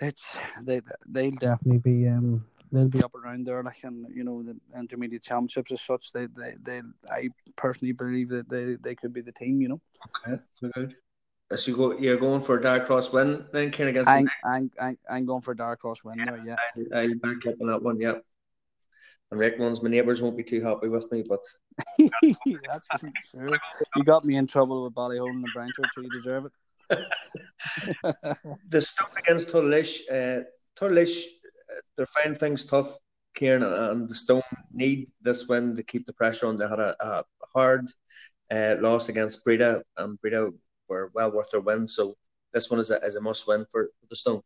it's 0.00 0.22
they 0.62 0.80
they'll 1.08 1.30
definitely 1.32 1.78
be 1.78 2.08
um 2.08 2.44
they'll 2.70 2.88
be 2.88 3.02
up 3.02 3.14
around 3.14 3.46
there, 3.46 3.62
like 3.62 3.82
and 3.82 4.06
you 4.14 4.24
know 4.24 4.42
the 4.42 4.56
intermediate 4.78 5.22
championships 5.22 5.72
as 5.72 5.82
such. 5.82 6.12
They 6.12 6.26
they 6.26 6.54
they 6.60 6.82
I 7.10 7.28
personally 7.56 7.92
believe 7.92 8.28
that 8.30 8.48
they 8.48 8.76
they 8.76 8.94
could 8.94 9.12
be 9.12 9.22
the 9.22 9.32
team. 9.32 9.60
You 9.60 9.68
know. 9.68 9.80
Okay, 10.26 10.42
so 10.52 10.68
good. 10.68 10.94
So 11.54 11.70
you 11.70 11.76
go, 11.76 11.98
you're 11.98 12.18
going 12.18 12.42
for 12.42 12.58
a 12.58 12.62
Darragh 12.62 12.84
Cross 12.84 13.12
win 13.12 13.46
then, 13.52 13.70
Ken 13.70 13.88
against. 13.88 14.08
I'm, 14.08 14.28
I'm, 14.44 14.70
I'm, 14.78 14.98
I'm 15.08 15.24
going 15.24 15.40
for 15.40 15.52
a 15.52 15.56
Darragh 15.56 15.78
Cross 15.78 16.04
win 16.04 16.18
yeah, 16.18 16.24
there. 16.26 16.56
Yeah, 16.76 16.98
I, 16.98 17.04
I 17.04 17.08
back 17.22 17.46
up 17.46 17.54
on 17.60 17.68
that 17.68 17.82
one. 17.82 17.98
Yep. 17.98 18.22
And 19.30 19.40
Rick 19.40 19.58
ones, 19.58 19.82
my 19.82 19.88
neighbours 19.88 20.20
won't 20.20 20.36
be 20.36 20.42
too 20.42 20.62
happy 20.62 20.88
with 20.88 21.10
me, 21.10 21.24
but 21.26 21.40
that's 21.98 22.86
sure. 23.30 23.58
You 23.96 24.04
got 24.04 24.24
me 24.24 24.36
in 24.36 24.46
trouble 24.46 24.84
with 24.84 24.94
Ballyholland 24.94 25.42
and 25.42 25.48
Bryansford, 25.54 25.86
so 25.94 26.00
you 26.02 26.10
deserve 26.10 26.46
it. 26.46 26.52
the 28.68 28.82
stuff 28.82 29.10
against 29.18 29.52
Tullylish, 29.52 30.00
uh, 30.10 30.44
Tullylish, 30.78 31.24
uh, 31.24 31.80
they're 31.96 32.06
finding 32.06 32.38
things 32.38 32.66
tough, 32.66 32.96
Kieran, 33.34 33.62
and 33.62 34.08
the 34.08 34.14
Stone 34.14 34.42
need 34.72 35.10
this 35.20 35.48
win 35.48 35.76
to 35.76 35.82
keep 35.82 36.06
the 36.06 36.14
pressure 36.14 36.46
on. 36.46 36.56
They 36.56 36.68
had 36.68 36.78
a, 36.78 36.96
a 37.00 37.24
hard 37.54 37.90
uh, 38.50 38.76
loss 38.80 39.10
against 39.10 39.44
Bredagh, 39.44 39.82
and 39.98 40.18
Bredagh 40.20 40.54
were 40.88 41.10
well 41.14 41.30
worth 41.32 41.50
their 41.50 41.60
win. 41.60 41.88
So 41.88 42.14
this 42.52 42.70
one 42.70 42.80
is 42.80 42.90
a, 42.90 42.96
is 43.04 43.16
a 43.16 43.20
must 43.20 43.46
win 43.46 43.66
for, 43.70 43.90
the 44.08 44.16
Stone 44.16 44.42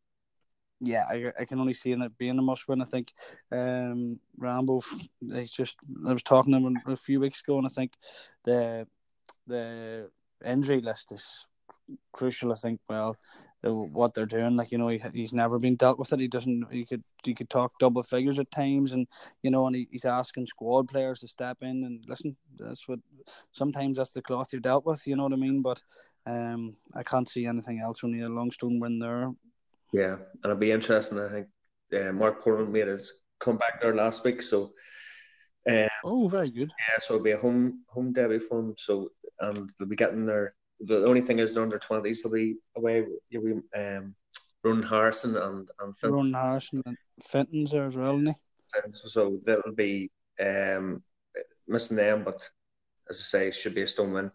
yeah, 0.82 1.04
I, 1.08 1.32
I 1.38 1.44
can 1.44 1.60
only 1.60 1.74
see 1.74 1.92
it 1.92 2.18
being 2.18 2.38
a 2.38 2.42
must 2.42 2.66
win. 2.66 2.82
I 2.82 2.84
think 2.84 3.12
um, 3.52 4.18
Rambo, 4.36 4.82
he's 5.20 5.52
just 5.52 5.76
I 6.06 6.12
was 6.12 6.24
talking 6.24 6.52
to 6.52 6.58
him 6.58 6.76
a 6.86 6.96
few 6.96 7.20
weeks 7.20 7.40
ago, 7.40 7.56
and 7.58 7.66
I 7.66 7.70
think 7.70 7.92
the 8.44 8.86
the 9.46 10.10
injury 10.44 10.80
list 10.80 11.12
is 11.12 11.46
crucial. 12.12 12.52
I 12.52 12.56
think 12.56 12.80
well, 12.88 13.16
what 13.62 14.12
they're 14.12 14.26
doing, 14.26 14.56
like 14.56 14.72
you 14.72 14.78
know, 14.78 14.88
he, 14.88 15.00
he's 15.14 15.32
never 15.32 15.60
been 15.60 15.76
dealt 15.76 16.00
with 16.00 16.12
it. 16.12 16.18
He 16.18 16.26
doesn't. 16.26 16.64
He 16.72 16.84
could 16.84 17.04
he 17.22 17.32
could 17.32 17.48
talk 17.48 17.78
double 17.78 18.02
figures 18.02 18.40
at 18.40 18.50
times, 18.50 18.92
and 18.92 19.06
you 19.42 19.52
know, 19.52 19.68
and 19.68 19.76
he, 19.76 19.86
he's 19.92 20.04
asking 20.04 20.46
squad 20.46 20.88
players 20.88 21.20
to 21.20 21.28
step 21.28 21.58
in 21.60 21.84
and 21.84 22.04
listen. 22.08 22.36
That's 22.58 22.88
what 22.88 22.98
sometimes 23.52 23.98
that's 23.98 24.12
the 24.12 24.22
cloth 24.22 24.48
you're 24.52 24.60
dealt 24.60 24.84
with. 24.84 25.06
You 25.06 25.14
know 25.14 25.24
what 25.24 25.32
I 25.32 25.36
mean? 25.36 25.62
But 25.62 25.80
um, 26.26 26.76
I 26.94 27.02
can't 27.02 27.28
see 27.28 27.46
anything 27.46 27.80
else. 27.80 28.04
Only 28.04 28.20
a 28.20 28.28
Longstone 28.28 28.80
win 28.80 28.98
there 28.98 29.30
yeah, 29.92 30.14
and 30.14 30.44
it'll 30.44 30.56
be 30.56 30.72
interesting. 30.72 31.18
I 31.18 31.28
think 31.28 31.48
uh, 31.94 32.12
Mark 32.12 32.42
Portman 32.42 32.72
made 32.72 32.88
his 32.88 33.12
comeback 33.38 33.80
there 33.80 33.94
last 33.94 34.24
week, 34.24 34.42
so 34.42 34.72
Um, 35.68 35.88
oh, 36.04 36.26
very 36.26 36.50
good. 36.50 36.70
Yeah, 36.70 36.98
so 36.98 37.14
it'll 37.14 37.24
be 37.24 37.32
a 37.32 37.38
home 37.38 37.84
home 37.88 38.12
debut 38.12 38.40
for 38.40 38.60
them. 38.60 38.74
So 38.78 39.10
and 39.40 39.70
they'll 39.78 39.88
be 39.88 39.96
getting 39.96 40.26
their. 40.26 40.54
The 40.80 41.04
only 41.04 41.20
thing 41.20 41.38
is 41.38 41.54
they're 41.54 41.62
under 41.62 41.78
twenties. 41.78 42.22
They'll 42.22 42.32
be 42.32 42.56
away. 42.76 43.06
You'll 43.30 43.44
be 43.44 43.78
um, 43.78 44.14
Ronan 44.64 44.82
Harrison 44.82 45.36
and 45.36 45.68
and 45.80 45.96
Fenton. 45.96 46.16
Ronan 46.16 46.34
Harrison 46.34 46.82
and 46.86 46.96
Fenton's 47.22 47.70
there 47.70 47.86
as 47.86 47.96
well, 47.96 48.16
isn't 48.16 48.28
he? 48.28 48.92
So 48.94 49.38
they'll 49.44 49.60
be 49.76 50.10
um, 50.40 51.02
missing 51.68 51.98
them, 51.98 52.24
but 52.24 52.48
as 53.08 53.20
I 53.20 53.22
say, 53.22 53.48
it 53.48 53.54
should 53.54 53.74
be 53.74 53.82
a 53.82 53.86
stone 53.86 54.12
win. 54.12 54.30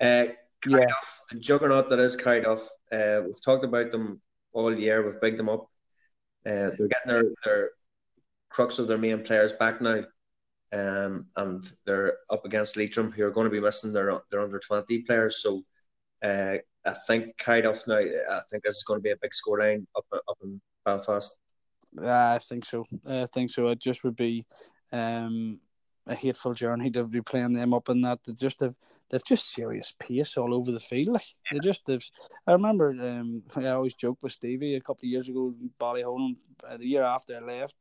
Uh, 0.00 0.32
yeah, 0.66 0.86
the 1.30 1.38
juggernaut 1.38 1.88
that 1.90 1.98
is 1.98 2.16
Carryduff. 2.16 2.66
Uh, 2.92 3.22
we've 3.24 3.44
talked 3.44 3.64
about 3.64 3.90
them 3.92 4.20
all 4.52 4.76
year. 4.76 5.04
We've 5.04 5.20
bigged 5.20 5.38
them 5.38 5.48
up. 5.48 5.66
Uh, 6.46 6.70
they're 6.76 6.88
getting 6.88 7.06
their, 7.06 7.24
their 7.44 7.70
crux 8.48 8.78
of 8.78 8.88
their 8.88 8.98
main 8.98 9.22
players 9.22 9.52
back 9.52 9.80
now, 9.80 10.02
um, 10.72 11.26
and 11.36 11.70
they're 11.86 12.14
up 12.30 12.44
against 12.44 12.76
Leitrim, 12.76 13.10
who 13.10 13.24
are 13.24 13.30
going 13.30 13.46
to 13.46 13.50
be 13.50 13.60
missing 13.60 13.92
their 13.92 14.20
their 14.30 14.40
under 14.40 14.60
twenty 14.60 15.02
players. 15.02 15.42
So, 15.42 15.62
uh, 16.22 16.56
I 16.84 16.94
think 17.06 17.36
Carryduff 17.38 17.86
now. 17.86 17.98
I 17.98 18.40
think 18.50 18.64
this 18.64 18.76
is 18.76 18.84
going 18.84 18.98
to 18.98 19.04
be 19.04 19.10
a 19.10 19.16
big 19.20 19.32
scoreline 19.32 19.86
up 19.96 20.06
up 20.12 20.38
in 20.42 20.60
Belfast. 20.84 21.38
I 22.02 22.38
think 22.38 22.64
so. 22.64 22.86
I 23.06 23.26
think 23.26 23.50
so. 23.50 23.68
It 23.68 23.80
just 23.80 24.04
would 24.04 24.16
be 24.16 24.46
um, 24.92 25.60
a 26.06 26.14
hateful 26.14 26.54
journey 26.54 26.90
to 26.90 27.04
be 27.04 27.20
playing 27.20 27.52
them 27.52 27.74
up 27.74 27.88
in 27.88 28.00
that. 28.02 28.20
They 28.24 28.32
just 28.32 28.60
have 28.60 28.74
they've 29.08 29.24
just 29.24 29.50
serious 29.50 29.92
pace 29.98 30.36
all 30.36 30.54
over 30.54 30.72
the 30.72 30.80
field. 30.80 31.14
Like 31.14 31.34
they 31.50 31.58
just 31.58 31.82
they've. 31.86 32.04
I 32.46 32.52
remember 32.52 32.90
um, 32.90 33.42
I 33.56 33.68
always 33.68 33.94
joke 33.94 34.18
with 34.22 34.32
Stevie 34.32 34.74
a 34.74 34.80
couple 34.80 35.06
of 35.06 35.10
years 35.10 35.28
ago, 35.28 35.54
Ballyholland, 35.78 36.36
uh, 36.68 36.76
the 36.76 36.86
year 36.86 37.02
after 37.02 37.36
I 37.36 37.40
left. 37.40 37.76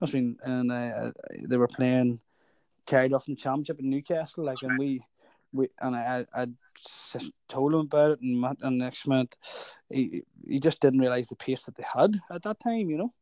Must 0.00 0.12
have 0.12 0.12
been 0.12 0.36
and 0.42 0.72
uh, 0.72 1.12
they 1.42 1.56
were 1.56 1.68
playing 1.68 2.20
Carryduff 2.86 3.28
in 3.28 3.34
the 3.34 3.40
championship 3.40 3.80
in 3.80 3.90
Newcastle. 3.90 4.44
Like 4.44 4.58
and 4.62 4.78
we. 4.78 5.04
We, 5.56 5.68
and 5.80 5.94
I, 5.94 6.24
I, 6.34 6.48
I 7.14 7.20
told 7.48 7.74
him 7.74 7.82
about 7.82 8.10
it, 8.10 8.20
and, 8.22 8.44
and 8.60 8.78
next 8.78 9.06
minute, 9.06 9.36
he, 9.88 10.24
he 10.48 10.58
just 10.58 10.80
didn't 10.80 10.98
realize 10.98 11.28
the 11.28 11.36
pace 11.36 11.62
that 11.66 11.76
they 11.76 11.84
had 11.84 12.16
at 12.28 12.42
that 12.42 12.58
time, 12.58 12.90
you 12.90 12.98
know 12.98 13.14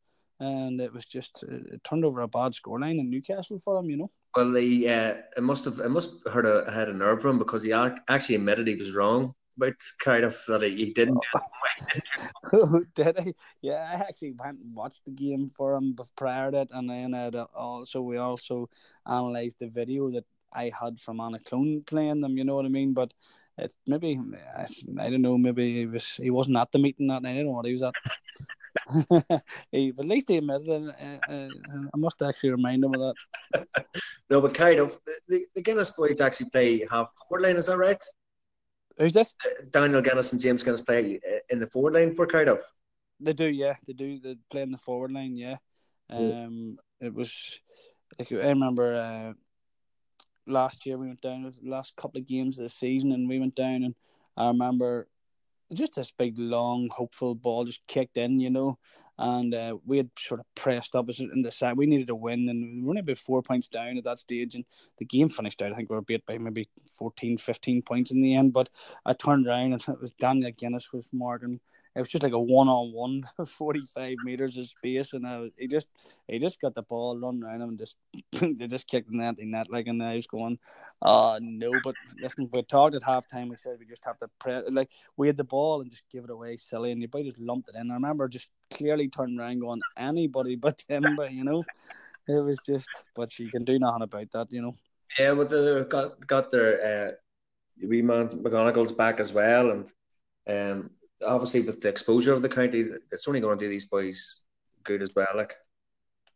and 0.42 0.80
it 0.80 0.92
was 0.92 1.04
just 1.04 1.44
it 1.44 1.84
turned 1.84 2.04
over 2.04 2.20
a 2.20 2.28
bad 2.28 2.52
scoreline 2.52 2.98
in 2.98 3.10
Newcastle 3.10 3.60
for 3.64 3.78
him, 3.78 3.90
you 3.90 3.96
know. 3.96 4.10
Well, 4.34 4.54
he 4.54 4.88
uh, 4.88 5.14
it 5.36 5.42
must 5.42 5.64
have 5.66 5.78
it 5.78 5.90
must 5.90 6.10
have 6.24 6.32
hurt 6.32 6.46
a 6.46 6.70
had 6.70 6.88
a 6.88 6.92
nerve 6.92 7.24
him 7.24 7.38
because 7.38 7.62
he 7.62 7.72
actually 7.72 8.36
admitted 8.36 8.66
he 8.66 8.76
was 8.76 8.94
wrong 8.94 9.34
about 9.56 9.74
kind 9.98 10.24
of 10.24 10.42
that 10.48 10.62
he 10.62 10.92
didn't. 10.92 11.18
Oh, 12.54 12.82
did 12.94 13.18
he? 13.18 13.34
Yeah, 13.62 13.88
I 13.90 13.94
actually 13.94 14.32
went 14.32 14.60
and 14.60 14.74
watched 14.74 15.04
the 15.04 15.10
game 15.10 15.50
for 15.56 15.74
him 15.74 15.96
prior 16.16 16.50
to 16.50 16.62
it, 16.62 16.68
and 16.70 16.88
then 16.88 17.14
uh, 17.14 17.46
also 17.54 18.02
we 18.02 18.18
also 18.18 18.68
analysed 19.06 19.58
the 19.58 19.68
video 19.68 20.10
that 20.10 20.24
I 20.52 20.70
had 20.78 21.00
from 21.00 21.18
Annaclone 21.18 21.86
playing 21.86 22.20
them. 22.20 22.36
You 22.36 22.44
know 22.44 22.54
what 22.54 22.66
I 22.66 22.68
mean? 22.68 22.92
But 22.92 23.14
it 23.56 23.72
maybe 23.86 24.20
I, 24.56 24.66
I 24.98 25.10
don't 25.10 25.22
know. 25.22 25.38
Maybe 25.38 25.72
he 25.72 25.86
was 25.86 26.06
he 26.16 26.30
wasn't 26.30 26.58
at 26.58 26.72
the 26.72 26.78
meeting 26.78 27.08
that 27.08 27.22
night. 27.22 27.32
I 27.32 27.36
don't 27.36 27.46
know 27.46 27.52
what 27.52 27.66
he 27.66 27.72
was 27.72 27.82
at. 27.82 27.94
He, 29.70 29.90
but 29.90 30.04
at 30.04 30.08
least 30.08 30.28
he 30.28 30.38
admitted 30.38 30.68
it. 30.68 31.20
Uh, 31.28 31.32
uh, 31.32 31.48
I 31.94 31.96
must 31.96 32.22
actually 32.22 32.50
remind 32.50 32.84
him 32.84 32.94
of 32.94 33.14
that. 33.52 33.66
no, 34.30 34.40
but 34.40 34.54
kind 34.54 34.80
of 34.80 34.96
the, 35.28 35.44
the 35.54 35.62
Guinness 35.62 35.90
boys 35.90 36.20
actually 36.20 36.50
play 36.50 36.86
half 36.90 37.08
forward 37.28 37.46
line. 37.46 37.56
Is 37.56 37.66
that 37.66 37.78
right? 37.78 38.02
Who's 38.98 39.12
this? 39.12 39.34
Uh, 39.44 39.64
Daniel 39.70 40.02
Guinness 40.02 40.32
and 40.32 40.40
James 40.40 40.62
Guinness 40.62 40.82
play 40.82 41.20
uh, 41.28 41.38
in 41.50 41.60
the 41.60 41.66
forward 41.66 41.94
line 41.94 42.14
for 42.14 42.26
Carryduff. 42.26 42.60
They 43.20 43.32
do, 43.32 43.46
yeah. 43.46 43.74
They 43.86 43.92
do. 43.92 44.18
They 44.18 44.36
play 44.50 44.62
in 44.62 44.72
the 44.72 44.78
forward 44.78 45.12
line, 45.12 45.36
yeah. 45.36 45.56
Um, 46.10 46.78
yeah. 47.00 47.08
it 47.08 47.14
was. 47.14 47.32
like, 48.18 48.32
I 48.32 48.48
remember 48.48 48.94
uh, 48.94 49.32
last 50.46 50.84
year 50.86 50.98
we 50.98 51.06
went 51.06 51.20
down 51.20 51.52
last 51.62 51.96
couple 51.96 52.20
of 52.20 52.26
games 52.26 52.58
of 52.58 52.64
the 52.64 52.68
season, 52.68 53.12
and 53.12 53.28
we 53.28 53.38
went 53.38 53.54
down, 53.54 53.84
and 53.84 53.94
I 54.36 54.48
remember 54.48 55.08
just 55.72 55.94
this 55.94 56.12
big, 56.16 56.38
long, 56.38 56.88
hopeful 56.94 57.34
ball 57.34 57.64
just 57.64 57.86
kicked 57.86 58.16
in, 58.16 58.40
you 58.40 58.50
know. 58.50 58.78
And 59.18 59.54
uh, 59.54 59.76
we 59.84 59.98
had 59.98 60.10
sort 60.18 60.40
of 60.40 60.46
pressed 60.54 60.94
up 60.94 61.08
in 61.18 61.42
the 61.42 61.50
side. 61.50 61.76
We 61.76 61.86
needed 61.86 62.10
a 62.10 62.14
win, 62.14 62.48
and 62.48 62.80
we 62.80 62.82
were 62.82 62.90
only 62.90 63.00
about 63.00 63.18
four 63.18 63.42
points 63.42 63.68
down 63.68 63.98
at 63.98 64.04
that 64.04 64.18
stage. 64.18 64.54
And 64.54 64.64
the 64.98 65.04
game 65.04 65.28
finished 65.28 65.60
out. 65.62 65.72
I 65.72 65.76
think 65.76 65.90
we 65.90 65.96
were 65.96 66.02
beat 66.02 66.26
by 66.26 66.38
maybe 66.38 66.68
14, 66.98 67.36
15 67.38 67.82
points 67.82 68.10
in 68.10 68.22
the 68.22 68.34
end. 68.34 68.52
But 68.52 68.70
I 69.04 69.12
turned 69.12 69.46
around, 69.46 69.74
and 69.74 69.82
it 69.88 70.00
was 70.00 70.12
Daniel 70.12 70.50
Guinness 70.50 70.92
was 70.92 71.08
marking 71.12 71.60
it 71.94 72.00
was 72.00 72.08
just 72.08 72.22
like 72.22 72.32
a 72.32 72.40
one 72.40 72.68
on 72.68 72.92
one, 72.92 73.24
45 73.46 74.16
meters 74.24 74.56
of 74.56 74.66
space, 74.66 75.12
and 75.12 75.26
uh, 75.26 75.44
he 75.58 75.66
just 75.66 75.88
he 76.26 76.38
just 76.38 76.60
got 76.60 76.74
the 76.74 76.82
ball 76.82 77.18
run 77.18 77.42
around 77.42 77.60
him 77.60 77.68
and 77.70 77.78
just 77.78 77.96
they 78.32 78.66
just 78.66 78.88
kicked 78.88 79.10
the 79.10 79.16
net 79.16 79.38
in 79.38 79.50
that 79.52 79.70
like, 79.70 79.86
and 79.86 80.02
I 80.02 80.14
was 80.14 80.26
going, 80.26 80.58
uh 81.02 81.38
no, 81.42 81.72
but 81.82 81.96
listen, 82.18 82.48
we 82.52 82.62
talked 82.62 82.94
at 82.94 83.02
halftime. 83.02 83.50
We 83.50 83.56
said 83.56 83.76
we 83.78 83.86
just 83.86 84.04
have 84.04 84.18
to 84.18 84.28
press, 84.38 84.64
like 84.70 84.90
we 85.16 85.26
had 85.26 85.36
the 85.36 85.44
ball 85.44 85.80
and 85.80 85.90
just 85.90 86.04
give 86.10 86.24
it 86.24 86.30
away 86.30 86.56
silly, 86.56 86.92
and 86.92 87.02
you 87.02 87.08
boy 87.08 87.24
just 87.24 87.38
lumped 87.38 87.68
it 87.68 87.74
in. 87.74 87.90
I 87.90 87.94
remember 87.94 88.28
just 88.28 88.48
clearly 88.70 89.08
turning 89.08 89.38
around 89.38 89.60
going 89.60 89.80
anybody 89.96 90.56
but 90.56 90.82
him, 90.88 91.16
but 91.16 91.32
you 91.32 91.44
know, 91.44 91.64
it 92.28 92.44
was 92.44 92.58
just, 92.60 92.88
but 93.14 93.32
she 93.32 93.50
can 93.50 93.64
do 93.64 93.78
nothing 93.78 94.02
about 94.02 94.30
that, 94.32 94.52
you 94.52 94.62
know. 94.62 94.74
Yeah, 95.18 95.34
but 95.34 95.50
they 95.50 95.84
got 95.88 96.26
got 96.26 96.50
their 96.50 97.10
uh, 97.10 97.12
wee 97.86 98.02
man 98.02 98.28
McGonagall's 98.28 98.92
back 98.92 99.20
as 99.20 99.32
well, 99.32 99.70
and 99.70 99.88
um 100.48 100.90
obviously 101.24 101.60
with 101.60 101.80
the 101.80 101.88
exposure 101.88 102.32
of 102.32 102.42
the 102.42 102.48
county, 102.48 102.84
it's 103.10 103.28
only 103.28 103.40
going 103.40 103.58
to 103.58 103.64
do 103.64 103.68
these 103.68 103.86
boys 103.86 104.42
good 104.84 105.02
as 105.02 105.14
well. 105.14 105.28
Like, 105.34 105.54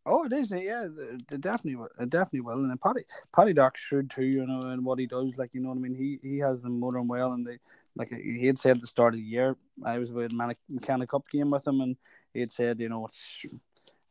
oh, 0.07 0.25
it 0.25 0.33
is. 0.33 0.51
Yeah, 0.51 0.89
they 1.29 1.37
definitely, 1.37 1.85
it 2.01 2.11
definitely 2.11 2.41
will. 2.41 2.55
And 2.59 2.71
then 2.71 2.79
Paddy, 2.79 3.03
Paddy 3.35 3.53
Doc 3.53 3.77
should 3.77 4.11
too. 4.11 4.25
You 4.25 4.47
know, 4.47 4.71
and 4.71 4.85
what 4.85 4.99
he 4.99 5.07
does, 5.07 5.37
like 5.37 5.55
you 5.55 5.61
know 5.61 5.71
what 5.71 5.79
I 5.79 5.81
mean. 5.81 5.95
He 5.95 6.19
he 6.23 6.39
has 6.39 6.63
them 6.63 6.81
motoring 6.81 7.09
well, 7.09 7.33
and 7.33 7.47
they 7.47 7.59
like 7.97 8.11
he 8.11 8.47
had 8.47 8.59
said 8.59 8.77
at 8.77 8.81
the 8.81 8.87
start 8.87 9.15
of 9.15 9.21
the 9.21 9.27
year. 9.27 9.57
I 9.85 9.99
was 9.99 10.13
with 10.13 10.33
McKenna 10.33 11.07
Cup 11.07 11.29
game 11.31 11.51
with 11.51 11.67
him, 11.67 11.81
and 11.81 11.97
he 12.33 12.41
had 12.41 12.53
said, 12.53 12.81
you 12.81 12.89
know, 12.89 13.07
it's 13.07 13.45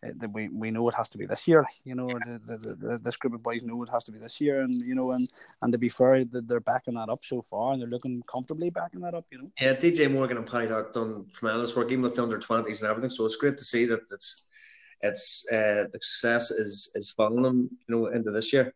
uh, 0.05 0.27
we 0.33 0.49
we 0.49 0.71
know 0.71 0.87
it 0.87 0.95
has 0.95 1.09
to 1.09 1.17
be 1.17 1.25
this 1.25 1.47
year. 1.47 1.65
You 1.83 1.95
know, 1.95 2.07
the, 2.07 2.57
the, 2.57 2.75
the, 2.75 2.97
this 2.99 3.15
group 3.15 3.33
of 3.33 3.43
boys 3.43 3.63
know 3.63 3.81
it 3.83 3.89
has 3.89 4.03
to 4.05 4.11
be 4.11 4.19
this 4.19 4.39
year, 4.41 4.61
and 4.61 4.75
you 4.75 4.95
know, 4.95 5.11
and 5.11 5.29
and 5.61 5.71
to 5.71 5.77
be 5.77 5.89
fair, 5.89 6.23
they're 6.25 6.59
backing 6.59 6.95
that 6.95 7.09
up 7.09 7.23
so 7.23 7.41
far, 7.41 7.73
and 7.73 7.81
they're 7.81 7.89
looking 7.89 8.23
comfortably 8.29 8.69
backing 8.69 9.01
that 9.01 9.13
up. 9.13 9.25
You 9.31 9.39
know. 9.39 9.51
Yeah, 9.59 9.73
DJ 9.73 10.11
Morgan 10.11 10.37
and 10.37 10.47
Paddy 10.47 10.67
Doc 10.67 10.93
done 10.93 11.25
tremendous 11.33 11.75
work, 11.75 11.91
even 11.91 12.03
with 12.03 12.15
the 12.15 12.23
under 12.23 12.39
twenties 12.39 12.81
and 12.81 12.89
everything. 12.89 13.09
So 13.09 13.25
it's 13.25 13.37
great 13.37 13.57
to 13.57 13.63
see 13.63 13.85
that 13.85 14.01
it's 14.11 14.47
it's 15.01 15.45
uh, 15.51 15.85
the 15.91 15.99
success 16.01 16.51
is 16.51 16.91
is 16.95 17.11
following 17.11 17.43
them, 17.43 17.69
you 17.87 17.95
know, 17.95 18.07
into 18.07 18.31
this 18.31 18.51
year. 18.53 18.73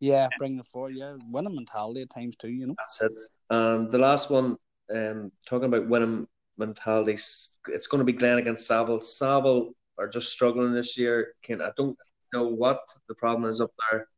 Yeah, 0.00 0.28
bring 0.38 0.58
it 0.58 0.66
forward. 0.66 0.94
Yeah, 0.94 1.16
winning 1.30 1.54
mentality 1.54 2.02
at 2.02 2.10
times 2.10 2.36
too. 2.36 2.48
You 2.48 2.68
know. 2.68 2.74
That's 2.78 3.02
it. 3.02 3.18
And 3.50 3.90
the 3.90 3.98
last 3.98 4.30
one, 4.30 4.56
um, 4.94 5.32
talking 5.48 5.68
about 5.68 5.88
winning 5.88 6.26
mentality, 6.58 7.12
it's 7.12 7.86
going 7.90 8.00
to 8.00 8.04
be 8.04 8.12
Glen 8.12 8.38
against 8.38 8.66
Saval. 8.66 9.02
Saval 9.04 9.72
are 9.98 10.08
just 10.08 10.32
struggling 10.32 10.72
this 10.72 10.98
year. 10.98 11.34
Can 11.42 11.62
I 11.62 11.70
don't 11.76 11.96
know 12.32 12.46
what 12.48 12.80
the 13.08 13.14
problem 13.14 13.48
is 13.48 13.60
up 13.60 13.72
there, 13.90 14.08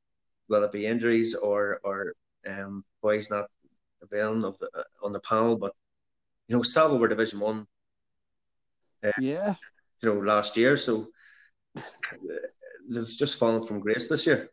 whether 0.49 0.67
it 0.67 0.73
be 0.73 0.87
injuries 0.87 1.35
or 1.35 1.81
or 1.85 2.15
um 2.49 2.85
boys 3.03 3.31
not 3.31 3.47
availing 4.03 4.45
of 4.45 4.59
the 4.59 4.71
uh, 4.75 4.83
on 5.07 5.13
the 5.13 5.21
panel, 5.21 5.57
but 5.57 5.73
you 6.49 6.57
know, 6.57 6.63
Saval 6.63 6.99
were 6.99 7.09
Division 7.09 7.41
One. 7.41 7.67
Uh, 9.05 9.13
yeah. 9.21 9.55
You 10.03 10.15
know, 10.15 10.21
last 10.21 10.57
year, 10.57 10.77
so 10.77 11.07
they've 12.89 13.07
just 13.07 13.39
fallen 13.39 13.63
from 13.63 13.81
grace 13.81 14.07
this 14.07 14.27
year. 14.27 14.51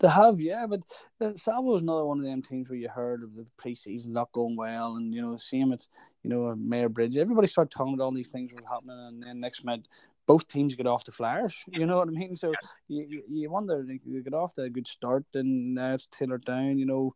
They 0.00 0.08
have, 0.08 0.40
yeah, 0.40 0.66
but 0.66 0.82
uh, 1.20 1.36
Saval 1.36 1.64
was 1.64 1.82
another 1.82 2.04
one 2.04 2.18
of 2.18 2.24
them 2.24 2.40
teams 2.40 2.68
where 2.68 2.78
you 2.78 2.88
heard 2.88 3.24
of 3.24 3.34
the 3.34 3.46
preseason 3.60 4.08
not 4.08 4.30
going 4.32 4.56
well, 4.56 4.96
and 4.96 5.12
you 5.12 5.20
know, 5.20 5.36
same 5.36 5.72
it's 5.72 5.88
you 6.22 6.30
know 6.30 6.54
Mayobridge. 6.56 7.16
Everybody 7.16 7.48
started 7.48 7.72
talking 7.72 7.94
about 7.94 8.04
all 8.04 8.12
these 8.12 8.30
things 8.30 8.52
were 8.52 8.60
happening, 8.68 8.96
and 8.96 9.22
then 9.22 9.40
next 9.40 9.64
minute 9.64 9.88
both 10.28 10.46
teams 10.46 10.76
get 10.76 10.86
off 10.86 11.04
the 11.04 11.10
flyers. 11.10 11.56
You 11.72 11.86
know 11.86 11.96
what 11.96 12.08
I 12.08 12.12
mean? 12.12 12.36
So 12.36 12.52
you 12.86 13.24
you 13.28 13.50
wonder 13.50 13.84
you 14.04 14.22
get 14.22 14.34
off 14.34 14.54
to 14.54 14.62
a 14.62 14.70
good 14.70 14.86
start, 14.86 15.24
and 15.34 15.74
now 15.74 15.94
it's 15.94 16.06
tailored 16.12 16.44
down. 16.44 16.78
You 16.78 16.86
know, 16.86 17.14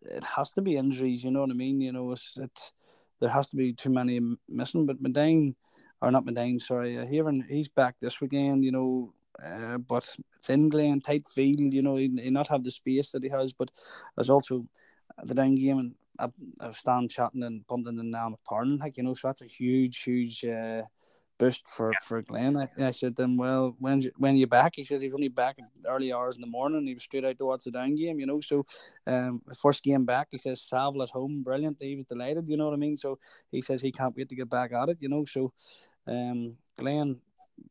it 0.00 0.24
has 0.24 0.50
to 0.52 0.62
be 0.62 0.76
injuries. 0.76 1.24
You 1.24 1.30
know 1.30 1.40
what 1.40 1.50
I 1.50 1.54
mean? 1.54 1.80
You 1.80 1.92
know, 1.92 2.12
it's, 2.12 2.36
it's 2.36 2.72
there 3.20 3.28
has 3.28 3.48
to 3.48 3.56
be 3.56 3.72
too 3.72 3.90
many 3.90 4.20
missing. 4.48 4.86
But 4.86 5.02
Medine, 5.02 5.56
or 6.04 6.10
not 6.10 6.24
Medine, 6.26 6.58
sorry, 6.58 6.98
uh, 6.98 7.06
hearing 7.06 7.44
he's 7.48 7.68
back 7.68 7.96
this 8.00 8.20
weekend. 8.20 8.64
You 8.64 8.72
know, 8.72 9.12
uh, 9.44 9.78
but 9.78 10.08
it's 10.36 10.50
in 10.50 10.68
Glen, 10.68 11.00
tight 11.00 11.28
field. 11.28 11.72
You 11.72 11.82
know, 11.82 11.96
he, 11.96 12.08
he 12.22 12.30
not 12.30 12.48
have 12.48 12.64
the 12.64 12.70
space 12.70 13.10
that 13.12 13.22
he 13.22 13.30
has. 13.30 13.52
But 13.52 13.70
there's 14.16 14.30
also 14.30 14.66
the 15.22 15.34
down 15.34 15.54
game 15.54 15.78
and. 15.78 15.94
I, 16.16 16.28
I 16.60 16.70
standing 16.70 17.08
chatting 17.08 17.42
and 17.42 17.66
bumping 17.66 17.98
in 17.98 18.08
now 18.12 18.30
McParnon, 18.30 18.78
like 18.78 18.96
you 18.96 19.02
know, 19.02 19.14
so 19.14 19.26
that's 19.26 19.42
a 19.42 19.46
huge, 19.46 20.00
huge 20.04 20.44
uh, 20.44 20.82
boost 21.38 21.66
for 21.66 21.92
for 22.02 22.22
Glen. 22.22 22.56
I, 22.56 22.68
I 22.78 22.92
said 22.92 23.16
then, 23.16 23.36
well, 23.36 23.74
when 23.80 24.00
when 24.16 24.36
you 24.36 24.46
back? 24.46 24.74
He 24.76 24.84
says 24.84 25.02
he's 25.02 25.12
only 25.12 25.26
back 25.26 25.58
early 25.88 26.12
hours 26.12 26.36
in 26.36 26.40
the 26.40 26.46
morning. 26.46 26.86
He 26.86 26.94
was 26.94 27.02
straight 27.02 27.24
out 27.24 27.36
towards 27.36 27.64
the 27.64 27.72
down 27.72 27.96
game, 27.96 28.20
you 28.20 28.26
know. 28.26 28.40
So, 28.40 28.64
um, 29.08 29.42
first 29.60 29.82
game 29.82 30.04
back, 30.04 30.28
he 30.30 30.38
says 30.38 30.62
Saval 30.62 31.02
at 31.02 31.10
home, 31.10 31.42
brilliant. 31.42 31.78
He 31.80 31.96
was 31.96 32.04
delighted, 32.04 32.48
you 32.48 32.56
know 32.56 32.66
what 32.66 32.74
I 32.74 32.78
mean. 32.78 32.96
So 32.96 33.18
he 33.50 33.60
says 33.60 33.82
he 33.82 33.90
can't 33.90 34.16
wait 34.16 34.28
to 34.28 34.36
get 34.36 34.48
back 34.48 34.72
at 34.72 34.90
it, 34.90 34.98
you 35.00 35.08
know. 35.08 35.24
So, 35.24 35.52
um, 36.06 36.56
Glen, 36.76 37.20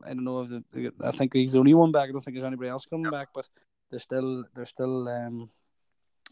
I 0.04 0.10
don't 0.10 0.24
know 0.24 0.42
if 0.42 0.50
the, 0.50 0.94
I 1.04 1.12
think 1.12 1.34
he's 1.34 1.54
the 1.54 1.60
only 1.60 1.74
one 1.74 1.92
back. 1.92 2.10
I 2.10 2.12
don't 2.12 2.22
think 2.22 2.36
there's 2.36 2.48
anybody 2.48 2.70
else 2.70 2.86
coming 2.86 3.12
back, 3.12 3.30
but 3.34 3.48
they're 3.90 4.00
still 4.00 4.44
they're 4.56 4.66
still 4.66 5.08
um 5.08 5.50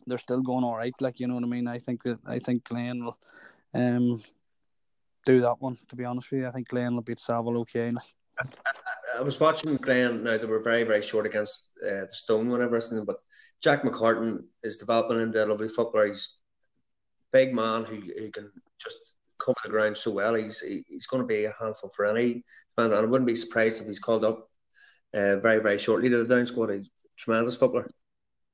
they're 0.07 0.17
still 0.17 0.41
going 0.41 0.63
all 0.63 0.75
right. 0.75 0.93
Like 0.99 1.19
you 1.19 1.27
know 1.27 1.35
what 1.35 1.43
I 1.43 1.47
mean. 1.47 1.67
I 1.67 1.79
think 1.79 2.03
that 2.03 2.19
I 2.25 2.39
think 2.39 2.63
Glen 2.63 3.05
will 3.05 3.17
um 3.73 4.21
do 5.25 5.41
that 5.41 5.61
one. 5.61 5.77
To 5.89 5.95
be 5.95 6.05
honest 6.05 6.31
with 6.31 6.41
you, 6.41 6.47
I 6.47 6.51
think 6.51 6.69
Glenn 6.69 6.95
will 6.95 7.03
beat 7.03 7.19
Saval 7.19 7.59
okay. 7.59 7.91
Like. 7.91 8.03
I, 8.39 9.19
I 9.19 9.21
was 9.21 9.39
watching 9.39 9.75
Glenn. 9.77 10.23
Now 10.23 10.37
they 10.37 10.45
were 10.45 10.63
very 10.63 10.83
very 10.83 11.01
short 11.01 11.25
against 11.25 11.69
uh, 11.85 12.05
the 12.05 12.13
Stone 12.13 12.49
whenever 12.49 12.75
listening, 12.75 13.05
but 13.05 13.17
Jack 13.61 13.83
McCartan 13.83 14.45
is 14.63 14.77
developing 14.77 15.21
into 15.21 15.43
a 15.43 15.45
lovely 15.45 15.67
footballer. 15.67 16.07
He's 16.07 16.39
a 17.33 17.37
big 17.37 17.53
man 17.53 17.83
who, 17.83 18.01
who 18.01 18.31
can 18.31 18.51
just 18.79 18.97
cover 19.43 19.57
the 19.63 19.69
ground 19.69 19.97
so 19.97 20.13
well. 20.13 20.35
He's 20.35 20.59
he, 20.59 20.83
he's 20.87 21.07
going 21.07 21.23
to 21.23 21.27
be 21.27 21.45
a 21.45 21.53
handful 21.59 21.89
for 21.95 22.05
any 22.05 22.43
fan, 22.75 22.85
and 22.85 22.95
I 22.95 23.05
wouldn't 23.05 23.27
be 23.27 23.35
surprised 23.35 23.81
if 23.81 23.87
he's 23.87 23.99
called 23.99 24.25
up 24.25 24.49
uh, 25.13 25.37
very 25.37 25.61
very 25.61 25.77
shortly 25.77 26.09
to 26.09 26.23
the 26.23 26.35
down 26.35 26.45
squad. 26.45 26.69
He's 26.69 26.87
a 26.87 26.89
tremendous 27.17 27.57
footballer. 27.57 27.89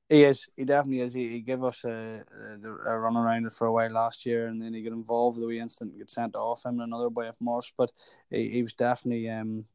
He 0.08 0.24
is. 0.24 0.48
He 0.56 0.64
definitely 0.64 1.00
is. 1.00 1.12
He, 1.12 1.28
he 1.28 1.40
gave 1.40 1.62
us 1.62 1.84
a, 1.84 2.24
a, 2.64 2.68
a, 2.68 2.98
run 2.98 3.16
around 3.16 3.52
for 3.52 3.66
a 3.66 3.72
while 3.72 3.90
last 3.90 4.24
year, 4.24 4.46
and 4.46 4.60
then 4.60 4.72
he 4.72 4.82
got 4.82 4.94
involved 4.94 5.38
the 5.38 5.46
wee 5.46 5.60
instant 5.60 5.90
and 5.92 6.00
got 6.00 6.08
sent 6.08 6.34
off 6.34 6.64
him 6.64 6.80
and 6.80 6.88
another 6.88 7.10
boy 7.10 7.28
of 7.28 7.36
Morse. 7.40 7.70
But 7.76 7.92
he, 8.30 8.48
he 8.48 8.62
was 8.62 8.72
definitely 8.72 9.28
um, 9.28 9.66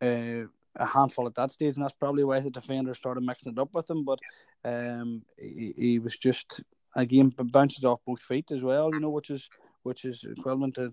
uh, 0.00 0.46
a 0.76 0.86
handful 0.86 1.26
at 1.26 1.34
that 1.34 1.50
stage, 1.50 1.74
and 1.74 1.84
that's 1.84 1.94
probably 1.94 2.22
why 2.22 2.38
the 2.38 2.50
defenders 2.50 2.98
started 2.98 3.22
mixing 3.22 3.52
it 3.52 3.58
up 3.58 3.74
with 3.74 3.90
him. 3.90 4.04
But 4.04 4.20
um, 4.64 5.22
he, 5.36 5.74
he 5.76 5.98
was 5.98 6.16
just 6.16 6.62
again 6.94 7.32
bounces 7.36 7.84
off 7.84 8.00
both 8.06 8.22
feet 8.22 8.52
as 8.52 8.62
well, 8.62 8.90
you 8.92 9.00
know, 9.00 9.10
which 9.10 9.30
is 9.30 9.48
which 9.82 10.04
is 10.04 10.24
equivalent 10.24 10.74
to 10.74 10.92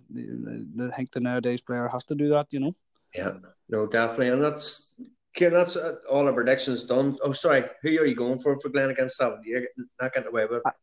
I 0.82 0.96
think 0.96 1.12
the 1.12 1.20
nowadays 1.20 1.62
player 1.62 1.88
has 1.88 2.06
to 2.06 2.16
do 2.16 2.30
that, 2.30 2.48
you 2.52 2.60
know. 2.60 2.76
Yeah, 3.14 3.34
no, 3.70 3.88
definitely, 3.88 4.30
and 4.30 4.44
that's 4.44 5.02
Kieran, 5.36 5.54
that's 5.54 5.76
uh, 5.76 5.96
all 6.10 6.28
our 6.28 6.34
predictions 6.34 6.86
done. 6.86 7.18
Oh, 7.22 7.34
sorry, 7.34 7.64
who 7.82 7.90
are 8.00 8.06
you 8.06 8.16
going 8.16 8.40
for 8.40 8.60
for 8.60 8.70
Glen 8.70 8.90
against 8.90 9.18
Seven? 9.18 9.42
You're 9.46 9.64
not 10.02 10.14
getting 10.14 10.30
away 10.30 10.46
with. 10.46 10.62
It. 10.66 10.74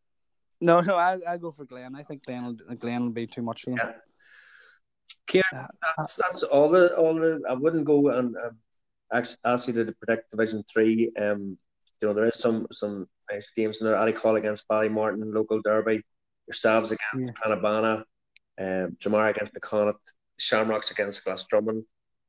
No, 0.61 0.81
no, 0.81 0.97
I 0.97 1.19
I 1.27 1.37
go 1.39 1.53
for 1.53 1.65
Glen. 1.65 1.95
I 1.95 2.03
think 2.03 2.25
Glen 2.25 2.45
will 2.45 2.77
Glen 2.77 3.03
will 3.03 3.11
be 3.11 3.27
too 3.27 3.43
much 3.43 3.63
for 3.63 3.71
them. 3.71 3.79
Yeah. 3.83 3.93
Kieran, 5.27 5.67
that's, 5.99 6.17
that's 6.17 6.43
all 6.45 6.69
the 6.69 6.95
all 6.97 7.15
the. 7.15 7.41
I 7.49 7.55
wouldn't 7.55 7.85
go 7.85 8.09
and 8.11 8.37
um, 8.37 8.59
ask 9.13 9.69
you 9.69 9.75
to 9.75 9.93
predict 9.93 10.31
Division 10.31 10.65
Three. 10.73 11.11
Um, 11.19 11.59
you 12.01 12.09
know 12.09 12.15
there 12.15 12.27
is 12.27 12.39
some 12.39 12.67
some 12.71 13.07
nice 13.31 13.51
games 13.57 13.81
in 13.81 13.87
there. 13.87 13.97
Addy 13.97 14.13
against 14.13 14.69
Ballymartin, 14.69 15.33
local 15.33 15.63
derby. 15.63 16.03
Yourselves 16.47 16.93
against 16.93 17.27
yeah. 17.27 17.33
Clann 17.43 17.63
na 17.63 17.69
Banna, 17.69 17.99
um, 18.59 18.97
Dromara 19.01 19.31
against 19.31 19.55
McConnett, 19.55 19.95
Shamrocks 20.39 20.91
against 20.91 21.25
Glasdrumman, 21.25 21.85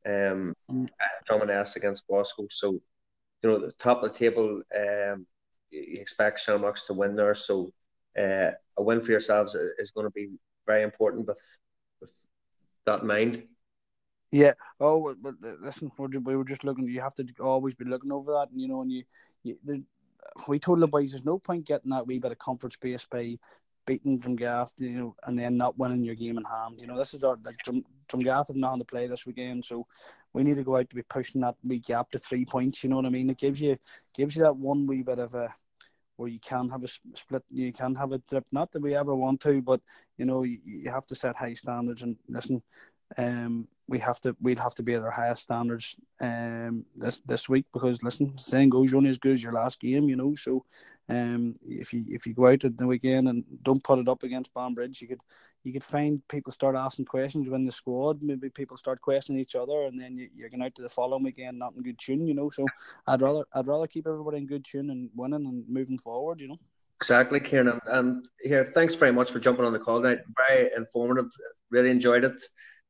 um, 0.05 0.53
mm. 0.72 0.88
Drummond 1.26 1.51
S 1.51 1.76
against 1.76 2.07
Bosco. 2.07 2.47
So, 2.49 2.72
you 2.72 3.49
know, 3.49 3.59
the 3.59 3.72
top 3.74 4.03
of 4.03 4.11
the 4.11 4.18
table, 4.20 4.61
um, 4.76 5.26
you 5.72 5.99
expect 5.99 6.39
Shamrocks 6.39 6.86
to 6.88 6.93
win 6.93 7.16
there. 7.16 7.34
So, 7.34 7.72
uh, 8.18 8.51
a 8.78 8.84
win 8.84 9.01
for 9.01 9.11
yourselves 9.11 9.55
is 9.55 9.91
going 9.91 10.05
to 10.05 10.11
be 10.11 10.30
very 10.68 10.84
important 10.84 11.28
with 11.28 11.41
with 11.99 12.14
that 12.86 13.01
in 13.01 13.07
mind. 13.07 13.43
Yeah. 14.32 14.53
Oh, 14.80 15.16
but 15.20 15.36
listen, 15.61 15.91
we 15.97 16.36
were 16.36 16.43
just 16.43 16.64
looking. 16.64 16.88
You 16.88 17.01
have 17.01 17.16
to 17.16 17.26
always 17.39 17.76
be 17.76 17.86
looking 17.86 18.11
over 18.11 18.32
that, 18.34 18.49
and 18.51 18.61
you 18.61 18.68
know, 18.68 18.82
and 18.82 18.91
you, 18.91 19.03
you 19.43 19.57
we 20.47 20.59
told 20.59 20.80
the 20.80 20.88
boys 20.88 21.11
there's 21.11 21.26
no 21.26 21.38
point 21.38 21.68
getting 21.68 21.91
that 21.91 22.07
wee 22.07 22.20
bit 22.20 22.32
of 22.32 22.39
comfort 22.39 22.74
space 22.74 23.05
by 23.09 23.38
beating 23.86 24.19
Drumgath, 24.19 24.79
you 24.79 24.91
know, 24.91 25.15
and 25.25 25.38
then 25.38 25.57
not 25.57 25.77
winning 25.77 26.03
your 26.03 26.15
game 26.15 26.38
in 26.38 26.43
hand. 26.45 26.79
You 26.81 26.88
know, 26.88 26.97
this 26.97 27.13
is 27.13 27.23
our 27.23 27.38
like 27.43 27.57
Drum, 27.63 27.84
Drumgath 28.07 28.47
have 28.47 28.55
nothing 28.55 28.79
to 28.79 28.86
play 28.86 29.07
this 29.07 29.25
weekend, 29.25 29.65
so 29.65 29.86
we 30.34 30.43
need 30.43 30.55
to 30.55 30.63
go 30.63 30.77
out 30.77 30.89
to 30.89 30.95
be 30.95 31.03
pushing 31.03 31.41
that 31.41 31.55
wee 31.63 31.79
gap 31.79 32.11
to 32.11 32.19
three 32.19 32.45
points. 32.45 32.84
You 32.84 32.89
know 32.89 32.97
what 32.97 33.05
I 33.05 33.09
mean? 33.09 33.29
It 33.29 33.38
gives 33.38 33.59
you 33.59 33.77
gives 34.13 34.36
you 34.36 34.43
that 34.43 34.55
one 34.55 34.88
wee 34.88 35.03
bit 35.03 35.19
of 35.19 35.34
a 35.34 35.53
where 36.17 36.29
you 36.29 36.39
can 36.39 36.69
have 36.69 36.84
a 36.84 36.88
split, 36.88 37.43
you 37.49 37.73
can 37.73 37.95
have 37.95 38.11
a 38.11 38.19
trip. 38.19 38.45
Not 38.51 38.71
that 38.71 38.81
we 38.81 38.95
ever 38.95 39.15
want 39.15 39.41
to, 39.41 39.61
but 39.61 39.81
you 40.17 40.25
know, 40.25 40.43
you, 40.43 40.59
you 40.63 40.91
have 40.91 41.07
to 41.07 41.15
set 41.15 41.36
high 41.36 41.55
standards 41.55 42.03
and 42.03 42.15
listen 42.27 42.61
um, 43.18 43.68
we 43.88 43.99
have 43.99 44.20
to 44.22 44.36
we'll 44.41 44.57
have 44.57 44.76
to 44.76 44.84
be 44.84 44.93
at 44.93 45.01
our 45.01 45.11
highest 45.11 45.43
standards 45.43 45.95
um 46.22 46.86
this 46.95 47.20
this 47.26 47.49
week 47.49 47.66
because 47.74 48.01
listen, 48.01 48.38
saying 48.38 48.70
goes 48.70 48.89
you're 48.89 48.97
only 48.97 49.09
as 49.09 49.18
good 49.18 49.34
as 49.34 49.43
your 49.43 49.53
last 49.53 49.80
game, 49.80 50.09
you 50.09 50.16
know. 50.16 50.34
So 50.36 50.66
um 51.09 51.53
if 51.68 51.93
you 51.93 52.05
if 52.07 52.26
you 52.26 52.34
go 52.34 52.47
out 52.47 52.64
at 52.64 52.78
the 52.78 52.88
weekend 52.88 53.28
and 53.28 53.43
don't 53.61 53.84
put 53.84 53.99
it 53.99 54.07
up 54.07 54.24
against 54.24 54.53
Banbridge, 54.53 55.01
you 55.01 55.07
could 55.07 55.20
you 55.64 55.74
could 55.74 55.84
find 55.84 56.26
people 56.28 56.51
start 56.51 56.76
asking 56.76 57.05
questions 57.05 57.49
when 57.49 57.66
the 57.66 57.72
squad, 57.72 58.22
maybe 58.22 58.49
people 58.49 58.78
start 58.78 59.01
questioning 59.01 59.41
each 59.41 59.55
other 59.55 59.84
and 59.84 59.99
then 59.99 60.18
you, 60.18 60.30
you're 60.36 60.49
going 60.49 60.61
out 60.61 60.76
to 60.76 60.82
the 60.82 60.89
following 60.89 61.24
weekend 61.24 61.59
not 61.59 61.74
in 61.76 61.84
good 61.84 61.99
tune, 61.99 62.26
you 62.26 62.34
know. 62.34 62.49
So 62.49 62.66
I'd 63.07 63.22
rather 63.22 63.43
I'd 63.53 63.68
rather 63.68 63.88
keep 63.88 64.07
everybody 64.07 64.38
in 64.38 64.47
good 64.47 64.66
tune 64.66 64.89
and 64.91 65.09
winning 65.14 65.45
and 65.45 65.68
moving 65.68 65.97
forward, 65.97 66.39
you 66.39 66.47
know. 66.47 66.59
Exactly, 67.01 67.41
Kieran. 67.41 67.82
And 67.88 68.26
here, 68.39 68.64
thanks 68.64 68.95
very 68.95 69.11
much 69.11 69.30
for 69.30 69.39
jumping 69.41 69.66
on 69.66 69.74
the 69.74 69.80
call 69.80 70.01
tonight. 70.01 70.20
Very 70.47 70.70
informative. 70.78 71.30
Really 71.70 71.91
enjoyed 71.91 72.24
it. 72.24 72.41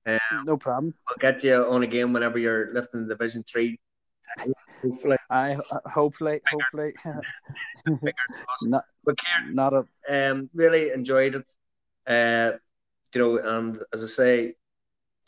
Um, 0.06 0.20
no 0.46 0.58
problem. 0.58 0.94
I'll 1.08 1.16
get 1.20 1.44
you 1.44 1.66
on 1.66 1.84
again 1.84 2.14
whenever 2.14 2.38
you're 2.38 2.74
lifting 2.74 3.08
Division 3.08 3.44
Three. 3.44 3.80
Hopefully, 4.82 5.18
I 5.30 5.56
hopefully 5.86 6.42
hopefully 6.52 6.94
not 8.62 8.84
but 9.06 9.16
Kieran, 9.18 9.56
not 9.56 9.74
a 9.74 9.84
um 10.10 10.50
really 10.54 10.92
enjoyed 10.92 11.36
it. 11.36 11.52
Uh, 12.06 12.58
you 13.14 13.22
know, 13.22 13.38
and 13.38 13.78
as 13.94 14.04
I 14.04 14.08
say, 14.08 14.56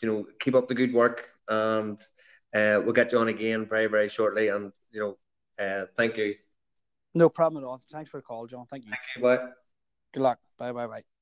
you 0.02 0.12
know, 0.12 0.26
keep 0.40 0.56
up 0.56 0.68
the 0.68 0.76
good 0.76 0.94
work, 0.94 1.26
and 1.48 2.00
uh, 2.54 2.82
we'll 2.84 2.94
get 2.94 3.12
you 3.12 3.20
on 3.20 3.28
again 3.28 3.66
very 3.66 3.88
very 3.88 4.10
shortly. 4.10 4.50
And 4.50 4.72
you 4.92 5.00
know, 5.02 5.64
uh, 5.66 5.86
thank 5.96 6.18
you. 6.18 6.36
No 7.14 7.30
problem 7.30 7.64
at 7.64 7.68
all. 7.68 7.80
Thanks 7.92 8.10
for 8.10 8.18
the 8.18 8.24
call, 8.24 8.46
John. 8.48 8.66
Thank 8.66 8.86
you. 8.86 8.92
Thank 8.92 9.02
you. 9.16 9.22
Bye. 9.22 9.52
Good 10.14 10.24
luck. 10.24 10.40
Bye. 10.58 10.72
Bye. 10.74 10.88
Bye. 10.88 11.15